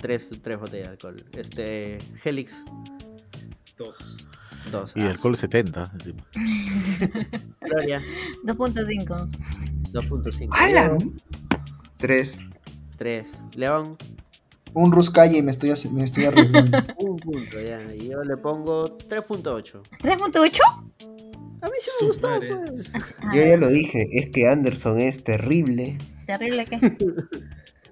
tres, 0.00 0.30
tres 0.42 0.58
botellas 0.60 0.86
de 0.88 0.92
alcohol. 0.92 1.24
Este, 1.32 1.98
Helix, 2.24 2.64
Dos. 3.78 4.18
dos. 4.70 4.92
Y 4.94 5.00
de 5.00 5.06
Ah, 5.08 5.10
alcohol 5.12 5.36
70 5.36 5.90
encima. 5.94 6.26
Gloria, 7.60 8.02
2.5. 8.44 9.30
2.5. 9.92 10.48
¡Hala! 10.52 10.88
Diego, 10.90 11.12
Tres. 11.98 12.36
Tres. 12.98 13.38
León, 13.54 13.96
Un 14.74 14.92
Ruscalle 14.92 15.38
y 15.38 15.42
me 15.42 15.50
estoy, 15.50 15.72
me 15.92 16.04
estoy 16.04 16.24
arriesgando. 16.24 16.78
un 16.98 17.18
punto, 17.18 17.60
ya. 17.60 17.78
Y 17.94 18.08
yo 18.08 18.22
le 18.22 18.36
pongo 18.36 18.96
3.8. 18.98 19.82
¿3.8? 20.02 20.58
A 21.62 21.66
mí 21.66 21.72
sí 21.80 21.90
me 22.00 22.06
gustó, 22.08 22.28
pues. 22.40 22.92
Ah, 23.20 23.32
Yo 23.34 23.42
ya 23.44 23.56
lo 23.56 23.68
dije, 23.68 24.08
es 24.12 24.32
que 24.32 24.48
Anderson 24.48 24.98
es 24.98 25.22
terrible. 25.22 25.98
Terrible 26.26 26.66
que. 26.66 26.76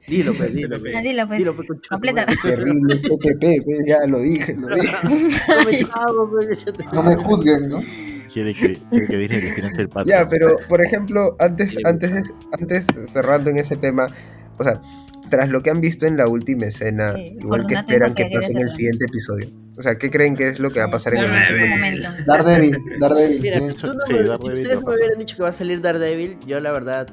Dilo, 0.08 0.32
pues, 0.34 0.54
Se 0.54 0.58
dilo. 0.60 0.76
lo 0.76 0.80
pues. 0.80 0.96
Ah, 0.96 1.02
Dilo, 1.02 1.28
pues. 1.28 1.38
Dilo, 1.38 1.54
pues, 1.54 1.68
concha 1.68 1.82
tu 1.82 1.88
Completa. 1.90 2.26
Terrible 2.42 2.96
CPP, 2.96 3.62
pues, 3.64 3.84
ya 3.86 4.06
lo 4.08 4.18
dije, 4.20 4.56
lo 4.56 4.68
dije. 4.74 4.96
No 5.04 5.64
me 5.64 5.78
chavo, 5.78 6.30
pues, 6.30 6.66
No 6.92 7.02
me 7.02 7.16
juzguen, 7.16 7.68
¿no? 7.68 7.80
Quiere 8.32 8.54
que, 8.54 8.78
quiere 8.90 9.06
que 9.06 9.16
Disney 9.16 9.40
le 9.40 9.52
financie 9.52 9.80
el 9.82 9.88
pato. 9.88 10.08
Ya, 10.08 10.28
pero 10.28 10.56
por 10.68 10.84
ejemplo, 10.84 11.36
antes, 11.38 11.76
antes, 11.84 12.32
antes 12.58 12.86
cerrando 13.06 13.50
en 13.50 13.58
ese 13.58 13.76
tema, 13.76 14.08
o 14.58 14.64
sea, 14.64 14.80
tras 15.30 15.48
lo 15.48 15.62
que 15.62 15.70
han 15.70 15.80
visto 15.80 16.06
en 16.06 16.16
la 16.16 16.28
última 16.28 16.66
escena, 16.66 17.14
Sí, 17.14 17.36
igual 17.40 17.66
que 17.66 17.74
esperan 17.74 18.14
que 18.14 18.24
que 18.28 18.34
pase 18.34 18.50
en 18.50 18.58
el 18.58 18.68
siguiente 18.70 19.06
episodio. 19.06 19.48
O 19.78 19.82
sea, 19.82 19.94
¿qué 19.94 20.10
creen 20.10 20.36
que 20.36 20.48
es 20.48 20.58
lo 20.60 20.70
que 20.70 20.80
va 20.80 20.86
a 20.86 20.90
pasar 20.90 21.14
en 21.14 21.20
el 21.24 21.30
episodio? 21.34 21.68
momento. 21.68 22.08
Daredevil, 22.26 22.78
Daredevil, 22.98 23.40
Mira, 23.40 23.60
sí. 23.60 23.68
si, 23.70 23.86
no 23.86 23.92
Sí, 24.06 24.12
ustedes 24.52 24.82
me 24.82 24.94
hubieran 24.94 25.18
dicho 25.18 25.36
que 25.36 25.42
va 25.42 25.48
a 25.48 25.52
salir 25.54 25.80
Daredevil, 25.80 26.36
yo 26.46 26.60
la 26.60 26.72
verdad. 26.72 27.08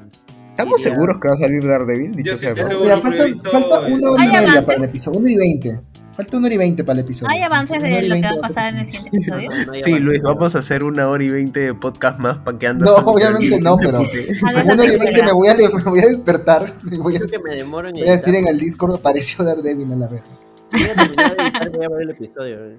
¿Estamos 0.49 0.77
diría- 0.80 0.91
seguros 0.94 1.18
que 1.22 1.27
va 1.30 1.34
a 1.35 1.38
salir 1.38 1.65
Daredevil? 1.65 2.15
Dicho 2.15 2.31
Yo 2.31 2.35
sí 2.35 2.48
sea. 2.53 2.53
Mira, 2.80 2.98
falta, 2.99 3.23
falta 3.49 3.80
una 3.81 4.10
hora 4.11 4.26
y 4.26 4.27
¿Hay 4.35 4.45
media 4.48 4.65
para 4.65 4.77
el 4.80 4.84
episodio, 4.85 5.19
una 5.19 5.26
hora 5.27 5.34
y 5.34 5.38
veinte. 5.38 5.80
Falta 6.18 6.38
una 6.38 6.48
hora 6.48 6.56
y 6.56 6.57
veinte 6.57 6.84
para 6.84 6.99
el 6.99 7.06
episodio. 7.06 7.31
¿Hay 7.31 7.41
avances 7.44 7.81
de 7.81 8.02
lo 8.02 8.15
que 8.15 8.22
va 8.22 8.30
a 8.31 8.35
pasar 8.39 8.73
en 8.73 8.80
el 8.80 8.85
siguiente 8.88 9.10
episodio? 9.15 9.49
No, 9.57 9.65
no 9.65 9.73
Sí, 9.76 9.81
avance. 9.84 9.99
Luis, 9.99 10.22
vamos 10.23 10.56
a 10.56 10.60
hacer 10.60 10.84
una 10.84 11.07
hora 11.07 11.23
y 11.23 11.30
veinte 11.30 11.60
de 11.60 11.73
podcast 11.76 12.18
más 12.19 12.38
para 12.39 12.57
que 12.57 12.65
No, 12.65 12.72
Anderson... 12.72 13.03
obviamente 13.06 13.61
no, 13.61 13.77
pero 13.77 13.99
una 14.02 14.73
hora 14.73 14.85
y 14.94 14.98
veinte 14.98 15.23
me 15.23 15.31
voy 15.31 15.48
a, 15.48 15.53
le- 15.56 15.69
me 15.69 15.84
voy 15.84 15.99
a 15.99 16.06
despertar. 16.07 16.73
Me 16.84 16.98
voy 16.98 17.15
a, 17.15 17.19
Creo 17.19 17.30
que 17.31 17.39
me 17.39 17.56
demoro 17.56 17.88
en 17.89 17.95
voy 17.95 18.07
a 18.10 18.14
decir 18.14 18.34
en 18.34 18.48
el 18.48 18.60
Discord 18.60 18.95
apareció 18.95 19.45
Daredevil 19.45 19.91
a 19.94 19.95
la 19.95 20.07
vez. 20.07 20.23
Voy 20.72 20.81
a 20.84 20.95
terminar 20.95 21.35
de 21.38 21.44
editar, 21.44 21.69
voy 21.69 21.85
a 21.85 21.89
ver 21.89 22.02
el 22.02 22.10
episodio. 22.10 22.65
eh. 22.65 22.77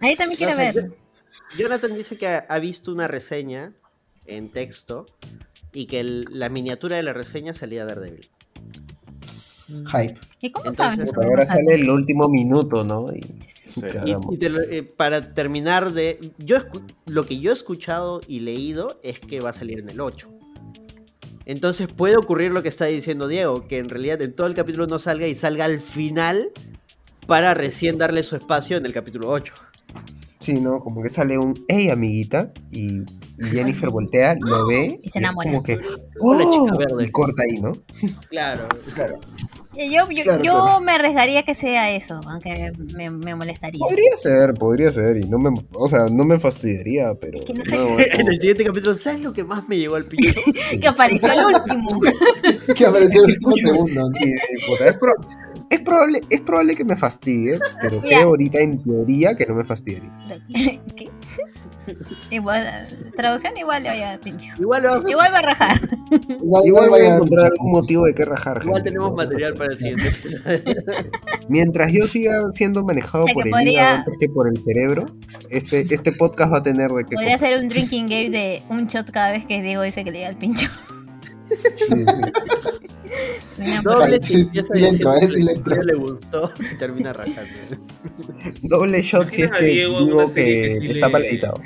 Ahí 0.00 0.14
también 0.16 0.36
quiero 0.36 0.52
No 0.52 0.58
sé, 0.58 0.72
ver. 0.72 0.90
Jonathan 1.56 1.94
dice 1.94 2.16
que 2.18 2.28
ha, 2.28 2.38
ha 2.48 2.58
visto 2.58 2.92
una 2.92 3.08
reseña 3.08 3.72
en 4.26 4.50
texto 4.50 5.06
y 5.72 5.86
que 5.86 6.00
el- 6.00 6.26
la 6.30 6.50
miniatura 6.50 6.96
de 6.96 7.02
la 7.02 7.14
reseña 7.14 7.54
salía 7.54 7.86
Daredevil. 7.86 8.28
Hype. 9.86 10.14
¿Y 10.40 10.50
cómo 10.50 10.70
Entonces? 10.70 11.12
Puta, 11.12 11.26
Ahora 11.26 11.46
sale 11.46 11.74
el 11.74 11.88
último 11.90 12.28
minuto, 12.28 12.84
¿no? 12.84 13.12
Y, 13.14 13.20
Sí. 13.46 13.80
Y, 13.86 13.90
cagamos. 13.90 14.34
y 14.34 14.38
te 14.38 14.48
lo- 14.50 14.60
eh, 14.60 14.82
para 14.82 15.32
terminar 15.34 15.92
de... 15.92 16.32
Yo 16.38 16.58
lo 17.06 17.24
que 17.26 17.38
yo 17.40 17.50
he 17.50 17.54
escuchado 17.54 18.20
y 18.28 18.40
leído 18.40 19.00
es 19.02 19.18
que 19.20 19.40
va 19.40 19.50
a 19.50 19.52
salir 19.54 19.78
en 19.78 19.88
el 19.88 20.00
8. 20.00 20.28
Entonces 21.44 21.88
puede 21.88 22.16
ocurrir 22.16 22.50
lo 22.52 22.62
que 22.62 22.68
está 22.68 22.84
diciendo 22.86 23.28
Diego, 23.28 23.66
que 23.66 23.78
en 23.78 23.88
realidad 23.88 24.20
en 24.22 24.32
todo 24.34 24.46
el 24.46 24.54
capítulo 24.54 24.86
no 24.86 24.98
salga 24.98 25.26
y 25.26 25.34
salga 25.34 25.64
al 25.64 25.80
final 25.80 26.50
para 27.26 27.54
recién 27.54 27.98
darle 27.98 28.22
su 28.22 28.36
espacio 28.36 28.76
en 28.76 28.86
el 28.86 28.92
capítulo 28.92 29.28
8. 29.30 29.54
Sí, 30.40 30.60
¿no? 30.60 30.80
Como 30.80 31.02
que 31.02 31.08
sale 31.08 31.38
un, 31.38 31.64
hey, 31.68 31.88
amiguita, 31.88 32.52
y, 32.70 33.00
y 33.42 33.50
Jennifer 33.50 33.90
voltea, 33.90 34.36
lo 34.40 34.66
ve, 34.66 35.00
Y 35.02 35.08
se 35.10 35.18
enamora. 35.18 35.50
como 35.50 35.62
que, 35.62 35.78
Una 36.20 36.44
chica 36.50 36.74
¡oh! 36.74 36.78
verde. 36.78 37.04
Y 37.06 37.10
corta 37.10 37.42
ahí, 37.42 37.60
¿no? 37.60 37.72
Claro. 38.30 38.68
Yo, 39.74 40.06
yo, 40.10 40.22
Claro, 40.24 40.42
yo 40.42 40.52
claro. 40.52 40.80
me 40.82 40.92
arriesgaría 40.92 41.44
que 41.44 41.54
sea 41.54 41.90
eso, 41.92 42.20
aunque 42.26 42.72
me, 42.94 43.08
me 43.08 43.34
molestaría. 43.34 43.78
Podría 43.80 44.14
ser, 44.16 44.52
podría 44.54 44.92
ser, 44.92 45.16
y 45.16 45.24
no 45.24 45.38
me, 45.38 45.48
o 45.72 45.88
sea, 45.88 46.08
no 46.10 46.26
me 46.26 46.38
fastidiaría, 46.38 47.14
pero... 47.14 47.38
Es 47.38 47.44
que 47.46 47.54
no 47.54 47.64
sé. 47.64 47.76
no, 47.76 47.98
En 48.20 48.28
el 48.28 48.38
siguiente 48.38 48.64
capítulo, 48.64 48.94
¿sabes 48.94 49.20
lo 49.22 49.32
que 49.32 49.44
más 49.44 49.66
me 49.68 49.78
llegó 49.78 49.94
al 49.96 50.04
pincho? 50.04 50.38
Que 50.80 50.86
apareció 50.88 51.28
el 51.32 51.54
último. 51.54 52.00
Que 52.76 52.84
apareció 52.86 53.24
el 53.24 53.30
último 53.30 53.56
segundo. 53.56 54.10
Sí, 54.22 54.34
es, 54.84 54.96
pro- 54.98 55.16
es 55.70 55.80
probable, 55.80 56.20
es 56.28 56.40
probable 56.42 56.74
que 56.76 56.84
me 56.84 56.96
fastidie, 56.98 57.58
pero 57.80 58.02
creo 58.02 58.28
ahorita 58.28 58.60
en 58.60 58.82
teoría 58.82 59.34
que 59.34 59.46
no 59.46 59.54
me 59.54 59.64
fastidiaría. 59.64 60.10
¿Qué? 60.94 61.10
Igual, 62.30 62.66
traducción 63.16 63.56
igual 63.56 63.82
le 63.82 63.90
voy 63.90 64.00
a 64.02 64.18
pincho. 64.20 64.48
Igual, 64.58 64.82
vamos- 64.82 65.10
Igual 65.10 65.32
va 65.32 65.38
a 65.38 65.42
rajar. 65.42 65.80
Igual, 66.28 66.66
Igual 66.66 66.88
voy 66.90 67.00
a 67.00 67.02
vaya- 67.04 67.14
encontrar 67.16 67.46
algún 67.52 67.72
motivo 67.72 68.04
de 68.04 68.14
qué 68.14 68.24
rajar. 68.24 68.60
igual 68.62 68.76
gente, 68.82 68.90
tenemos 68.90 69.14
material 69.16 69.54
para 69.54 69.72
el 69.72 69.78
siguiente 69.78 70.08
episodio. 70.08 70.82
Mientras 71.48 71.92
yo 71.92 72.06
siga 72.06 72.50
siendo 72.52 72.84
manejado 72.84 73.24
O 73.24 73.26
sea, 73.26 73.34
por 73.34 73.42
que 73.44 73.48
el 73.48 73.52
podría- 73.52 73.72
hígado 73.72 73.96
antes 73.98 74.14
que 74.20 74.28
por 74.28 74.48
el 74.48 74.58
cerebro, 74.58 75.06
este, 75.50 75.86
este 75.92 76.12
podcast 76.12 76.52
va 76.52 76.58
a 76.58 76.62
tener 76.62 76.90
de 76.90 77.04
qué 77.04 77.14
Podría 77.14 77.38
ser 77.38 77.58
un 77.60 77.68
drinking 77.68 78.08
game 78.08 78.30
de 78.30 78.62
un 78.68 78.86
shot 78.86 79.10
cada 79.10 79.32
vez 79.32 79.44
que 79.46 79.62
Diego 79.62 79.82
dice 79.82 80.04
que 80.04 80.10
le 80.10 80.18
llega 80.18 80.30
el 80.30 80.36
pincho. 80.36 80.68
Doble 83.82 84.20
Sí, 84.20 84.26
si 84.26 84.34
sí, 84.34 84.40
empieza 84.42 84.74
sí 84.74 84.80
le 84.80 84.90
diciendo 84.90 85.14
que 85.20 85.26
eh, 85.26 85.32
sí 85.32 85.42
gustó 85.94 86.50
y 86.58 86.74
termina 86.76 87.12
rajando. 87.12 87.42
Doble 88.62 89.02
shot 89.02 89.28
si 89.30 89.64
Diego 89.74 89.98
en 90.00 90.04
digo 90.06 90.18
una 90.18 90.26
serie 90.26 90.54
que, 90.62 90.68
que 90.68 90.76
sí 90.76 90.86
está 90.92 91.08
editado. 91.28 91.60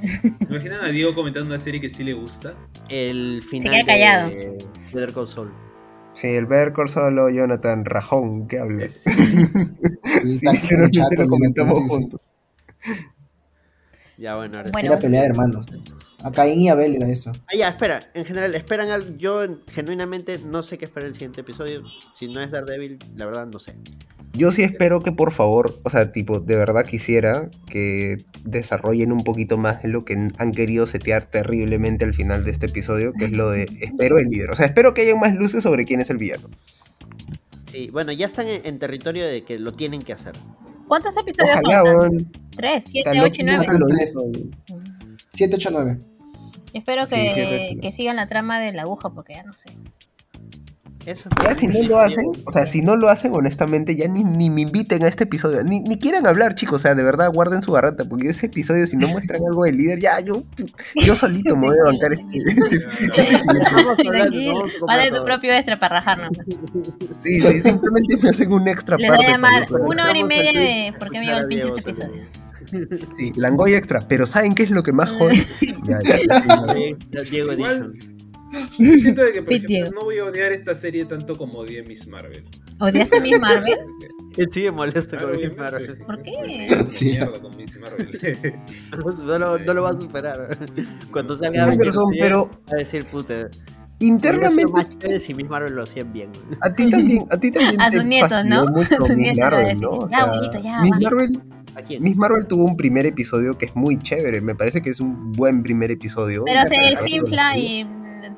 ¿Se 0.00 0.52
imaginan 0.52 0.84
a 0.84 0.88
Diego 0.88 1.14
comentando 1.14 1.48
una 1.48 1.58
serie 1.58 1.80
que 1.80 1.88
sí 1.88 2.04
le 2.04 2.12
gusta? 2.12 2.54
El 2.88 3.42
final 3.42 3.72
queda 3.72 3.84
callado. 3.84 4.30
de 4.30 4.66
Better 4.92 5.12
Call 5.12 5.28
Saul. 5.28 5.50
Sí, 6.14 6.28
el 6.28 6.46
ver 6.46 6.72
solo 6.88 7.30
Jonathan 7.30 7.84
Rajón, 7.84 8.48
¿qué 8.48 8.58
habla? 8.58 8.84
Es- 8.84 9.04
Sí, 9.04 10.40
chat, 10.90 11.12
lo 11.16 11.28
comentamos 11.28 11.78
sí, 11.78 11.84
sí. 11.84 11.88
juntos. 11.90 12.20
Ya, 14.18 14.34
bueno, 14.34 14.56
ahora 14.56 14.68
sí. 14.68 14.72
Bueno. 14.72 14.92
Era 14.92 14.98
pelea 14.98 15.20
de 15.22 15.26
hermanos. 15.28 15.66
A 16.20 16.32
Caín 16.32 16.60
y 16.60 16.68
Abel 16.68 16.96
era 16.96 17.08
eso. 17.08 17.32
Ah, 17.46 17.56
ya, 17.56 17.68
espera. 17.68 18.10
En 18.14 18.24
general, 18.24 18.52
esperan 18.56 18.90
algo. 18.90 19.16
Yo 19.16 19.42
genuinamente 19.72 20.38
no 20.44 20.64
sé 20.64 20.76
qué 20.76 20.86
esperar 20.86 21.06
el 21.06 21.14
siguiente 21.14 21.42
episodio. 21.42 21.84
Si 22.14 22.26
no 22.26 22.40
es 22.40 22.50
Daredevil, 22.50 22.98
la 23.14 23.26
verdad 23.26 23.46
no 23.46 23.60
sé. 23.60 23.76
Yo 24.32 24.50
sí 24.50 24.62
espero 24.62 25.02
que 25.02 25.12
por 25.12 25.30
favor, 25.30 25.80
o 25.84 25.90
sea, 25.90 26.10
tipo, 26.10 26.40
de 26.40 26.56
verdad 26.56 26.84
quisiera 26.84 27.48
que 27.70 28.24
desarrollen 28.44 29.12
un 29.12 29.22
poquito 29.22 29.56
más 29.56 29.82
de 29.82 29.88
lo 29.88 30.04
que 30.04 30.14
han 30.14 30.52
querido 30.52 30.88
setear 30.88 31.26
terriblemente 31.26 32.04
al 32.04 32.14
final 32.14 32.44
de 32.44 32.50
este 32.50 32.66
episodio, 32.66 33.12
que 33.12 33.26
es 33.26 33.32
lo 33.32 33.50
de 33.50 33.68
espero 33.80 34.18
el 34.18 34.28
líder. 34.28 34.50
O 34.50 34.56
sea, 34.56 34.66
espero 34.66 34.94
que 34.94 35.02
haya 35.02 35.14
más 35.14 35.34
luces 35.36 35.62
sobre 35.62 35.84
quién 35.84 36.00
es 36.00 36.10
el 36.10 36.18
villano. 36.18 36.48
Sí, 37.66 37.90
bueno, 37.92 38.10
ya 38.10 38.26
están 38.26 38.48
en, 38.48 38.62
en 38.64 38.80
territorio 38.80 39.26
de 39.26 39.44
que 39.44 39.60
lo 39.60 39.72
tienen 39.72 40.02
que 40.02 40.12
hacer. 40.12 40.34
¿Cuántos 40.88 41.16
episodios 41.16 41.58
Ojalá, 41.64 41.84
weón. 41.84 42.32
Tres, 42.56 42.84
siete, 42.88 43.20
ocho 43.20 43.42
y 43.42 43.44
nueve. 43.44 43.66
7, 45.34 45.54
8, 45.56 45.68
9. 45.70 45.98
Espero 46.72 47.06
Sí, 47.06 47.14
que, 47.14 47.30
siete, 47.34 47.68
ocho, 47.72 47.80
que 47.80 47.92
sigan 47.92 48.16
la 48.16 48.26
trama 48.26 48.58
de 48.58 48.72
la 48.72 48.82
aguja, 48.82 49.10
porque 49.10 49.34
ya 49.34 49.44
no 49.44 49.54
sé. 49.54 49.70
Eso. 51.06 51.28
Ya 51.42 51.54
si 51.54 51.66
no 51.68 51.82
lo 51.88 51.98
hacen, 52.00 52.24
o 52.44 52.50
sea, 52.50 52.66
si 52.66 52.82
no 52.82 52.94
lo 52.94 53.08
hacen 53.08 53.32
honestamente, 53.34 53.96
ya 53.96 54.08
ni, 54.08 54.24
ni 54.24 54.50
me 54.50 54.62
inviten 54.62 55.02
a 55.04 55.08
este 55.08 55.24
episodio, 55.24 55.64
ni, 55.64 55.80
ni 55.80 55.98
quieran 55.98 56.26
hablar, 56.26 56.54
chicos, 56.54 56.74
o 56.76 56.78
sea, 56.80 56.94
de 56.94 57.02
verdad 57.02 57.30
guarden 57.32 57.62
su 57.62 57.72
garrata, 57.72 58.04
porque 58.04 58.28
ese 58.28 58.46
episodio 58.46 58.86
si 58.86 58.96
no 58.96 59.08
muestran 59.08 59.40
algo 59.46 59.64
del 59.64 59.78
líder, 59.78 60.00
ya 60.00 60.20
yo, 60.20 60.42
yo 60.96 61.16
solito 61.16 61.56
me 61.56 61.68
voy 61.68 61.76
a 61.78 61.84
bancar 61.84 62.12
este, 62.12 62.24
va 62.24 63.96
comprar 63.96 65.02
de 65.04 65.10
tu 65.18 65.24
propio 65.24 65.52
extra 65.54 65.78
para 65.78 65.96
rajarnos. 66.00 66.30
Sí, 67.18 67.40
sí, 67.40 67.62
simplemente 67.62 68.16
me 68.22 68.28
hacen 68.28 68.52
un 68.52 68.68
extra 68.68 68.96
Les 68.98 69.08
voy 69.10 69.24
a 69.24 69.30
llamar 69.30 69.66
para- 69.68 69.84
una 69.84 70.04
hora 70.10 70.18
y 70.18 70.24
media 70.24 70.52
de 70.52 70.92
por 70.98 71.10
qué 71.10 71.20
me 71.20 71.26
llegó 71.26 71.38
el 71.38 71.44
a 71.44 71.48
pincho 71.48 71.68
este 71.68 71.80
episodio. 71.80 72.22
Sí, 73.16 73.32
Langoy 73.36 73.72
extra, 73.74 74.06
pero 74.06 74.26
¿saben 74.26 74.54
qué 74.54 74.64
es 74.64 74.70
lo 74.70 74.82
que 74.82 74.92
más 74.92 75.10
jode? 75.18 75.36
Ya, 75.84 76.00
ya, 76.04 76.18
ya, 76.28 77.56
ya. 77.56 77.86
Sí. 78.70 78.84
Yo 78.90 78.98
siento 78.98 79.22
de 79.22 79.32
que, 79.32 79.42
por 79.42 79.52
ejemplo, 79.52 79.90
no 79.92 80.04
voy 80.04 80.18
a 80.18 80.24
odiar 80.24 80.52
esta 80.52 80.74
serie 80.74 81.04
tanto 81.04 81.36
como 81.36 81.58
odié 81.58 81.82
Miss 81.82 82.06
Marvel. 82.06 82.44
¿Odiaste 82.80 83.20
Miss 83.20 83.38
Marvel? 83.40 83.78
Sigue 84.52 84.70
molesto 84.70 85.16
Claro, 85.16 85.32
con 85.32 85.36
Miss. 85.40 85.56
Marvel. 85.56 85.98
¿Por 85.98 86.22
qué? 86.22 86.84
Sí. 86.86 87.04
mierda 87.06 87.40
con 87.40 87.56
Miss 87.56 87.78
Marvel. 87.78 88.08
No 89.24 89.38
lo, 89.38 89.58
no 89.58 89.74
lo 89.74 89.82
va 89.82 89.90
a 89.90 89.92
superar. 89.94 90.58
Cuando 91.12 91.36
salga 91.36 91.50
Sí, 91.52 91.58
Avengers 91.58 91.88
Anderson, 91.96 92.10
10, 92.12 92.22
pero 92.24 92.46
va 92.68 92.72
a 92.72 92.76
decir, 92.76 93.04
puta. 93.06 93.50
internamente 94.00 95.20
si 95.20 95.34
Miss 95.34 95.48
Marvel 95.48 95.74
lo 95.74 95.82
hacían 95.82 96.12
bien. 96.12 96.30
a 96.62 96.72
ti 96.72 96.88
también, 96.90 97.24
a 97.30 97.36
ti 97.38 97.50
también 97.50 97.80
A 97.80 97.90
nietos, 97.90 98.30
fastidió 98.30 98.64
¿no? 98.64 98.70
mucho 98.70 98.96
A 98.96 99.08
Miss 99.08 99.16
nietos, 99.16 99.44
a 99.44 99.50
Marvel, 99.50 99.80
¿no? 99.80 99.90
O 99.90 100.08
ya, 100.08 100.18
abuelito, 100.18 100.60
ya, 100.62 100.82
Miss. 100.82 100.92
Marvel 101.02 101.42
¿A 101.74 101.82
quién? 101.82 102.02
Miss 102.02 102.16
Marvel 102.16 102.46
tuvo 102.46 102.64
un 102.64 102.76
primer 102.76 103.06
episodio 103.06 103.56
que 103.58 103.66
es 103.66 103.74
muy 103.76 103.98
chévere, 104.00 104.40
me 104.40 104.54
parece 104.54 104.80
que 104.82 104.90
es 104.90 105.00
un 105.00 105.32
buen 105.32 105.62
primer 105.62 105.90
episodio. 105.90 106.44
Pero 106.44 106.60
Me 106.62 106.66
se 106.68 106.80
desinfla 106.90 107.56
y 107.56 107.84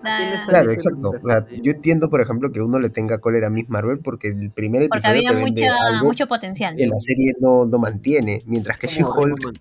¿A 0.02 0.16
quién 0.16 0.30
le 0.30 0.36
da... 0.36 0.38
está 0.38 0.50
Claro, 0.50 0.70
exacto. 0.70 1.10
O 1.10 1.26
sea, 1.26 1.46
yo 1.62 1.72
entiendo, 1.72 2.10
por 2.10 2.20
ejemplo, 2.20 2.52
que 2.52 2.62
uno 2.62 2.78
le 2.78 2.90
tenga 2.90 3.18
cólera 3.18 3.48
a 3.48 3.50
Miss 3.50 3.68
Marvel 3.68 3.98
porque 3.98 4.28
el 4.28 4.50
primer 4.50 4.88
Porque 4.88 4.98
episodio 4.98 5.28
había 5.28 5.30
te 5.30 5.44
vende 5.44 5.62
mucha, 5.62 5.86
algo 5.88 6.06
mucho 6.06 6.26
potencial. 6.26 6.76
que 6.76 6.86
la 6.86 6.96
serie 7.00 7.32
no, 7.40 7.66
no 7.66 7.78
mantiene, 7.78 8.42
mientras 8.46 8.78
que 8.78 8.86
She-Hulk 8.88 9.60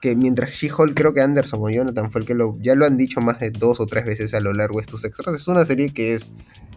que 0.00 0.14
mientras 0.14 0.50
She-Hulk 0.50 0.94
creo 0.94 1.14
que 1.14 1.20
Anderson 1.20 1.60
o 1.62 1.70
Jonathan 1.70 2.10
fue 2.10 2.20
el 2.20 2.26
que 2.26 2.34
lo 2.34 2.54
ya 2.60 2.74
lo 2.74 2.86
han 2.86 2.96
dicho 2.96 3.20
más 3.20 3.40
de 3.40 3.50
dos 3.50 3.80
o 3.80 3.86
tres 3.86 4.04
veces 4.04 4.34
a 4.34 4.40
lo 4.40 4.52
largo 4.52 4.76
de 4.78 4.82
estos 4.82 5.04
extras. 5.04 5.34
Es 5.34 5.48
una 5.48 5.64
serie 5.64 5.92
que 5.92 6.14
es 6.14 6.32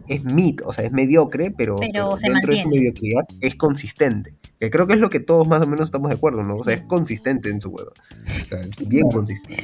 es 0.07 0.23
mid 0.23 0.61
o 0.65 0.73
sea 0.73 0.85
es 0.85 0.91
mediocre 0.91 1.53
pero, 1.55 1.79
Pero 1.79 2.17
se 2.17 2.31
dentro 2.31 2.51
de 2.53 2.61
su 2.61 2.63
mantiene. 2.65 2.77
mediocridad 2.89 3.23
es 3.41 3.55
consistente. 3.55 4.33
Que 4.59 4.69
creo 4.71 4.87
que 4.87 4.93
es 4.93 4.99
lo 4.99 5.09
que 5.09 5.19
todos 5.19 5.47
más 5.47 5.61
o 5.61 5.67
menos 5.67 5.85
estamos 5.85 6.09
de 6.09 6.15
acuerdo 6.15 6.43
no 6.43 6.55
o 6.55 6.63
sea 6.63 6.75
es 6.75 6.81
consistente 6.83 7.49
en 7.49 7.61
su 7.61 7.69
huevo. 7.69 7.91
O 8.25 8.45
sea, 8.47 8.61
es 8.61 8.87
bien 8.87 9.07
consistente. 9.11 9.63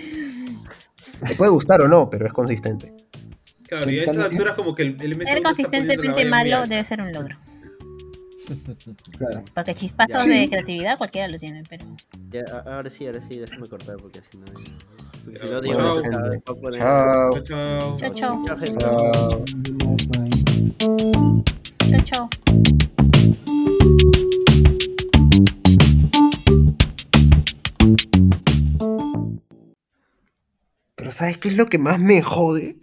Te 1.26 1.36
puede 1.36 1.52
gustar 1.52 1.82
o 1.82 1.88
no 1.88 2.10
pero 2.10 2.26
es 2.28 2.34
consistente 2.34 2.94
Claro, 3.68 3.90
y 3.90 4.00
a 4.00 4.04
esas 4.04 4.18
alturas 4.18 4.56
como 4.56 4.76
que 4.76 4.84
el, 4.84 4.98
el 5.02 5.16
MCU 5.16 5.26
Ser 5.28 5.42
consistentemente 5.44 6.26
malo 6.26 6.68
debe 6.68 6.84
ser 6.84 7.02
un 7.02 7.12
logro. 7.12 7.38
Claro. 9.18 9.44
Porque 9.56 9.74
chispazos 9.74 10.24
Ya. 10.24 10.30
de 10.30 10.44
Sí. 10.44 10.50
creatividad 10.50 11.00
cualquiera 11.00 11.28
lo 11.28 11.40
tiene, 11.40 11.64
pero... 11.68 11.84
Ya, 12.30 12.44
ahora 12.68 12.92
sí, 12.92 13.08
ahora 13.08 13.20
sí, 13.28 13.40
déjame 13.40 13.68
cortar 13.68 13.98
porque 13.98 14.22
si 14.22 14.38
no. 14.38 14.46
Porque 14.46 15.40
si 15.40 15.48
Chao. 15.48 15.52
no, 15.52 15.62
digo, 15.62 15.74
Chao. 16.78 17.42
chao 17.44 17.98
Chao, 17.98 18.14
chao. 18.14 18.46
Chao, 21.90 22.02
chao. 22.04 22.30
pero 30.96 31.12
sabes 31.12 31.38
qué 31.38 31.50
es 31.50 31.58
lo 31.58 31.68
que 31.68 31.78
más 31.78 32.00
me 32.00 32.22
jode 32.22 32.78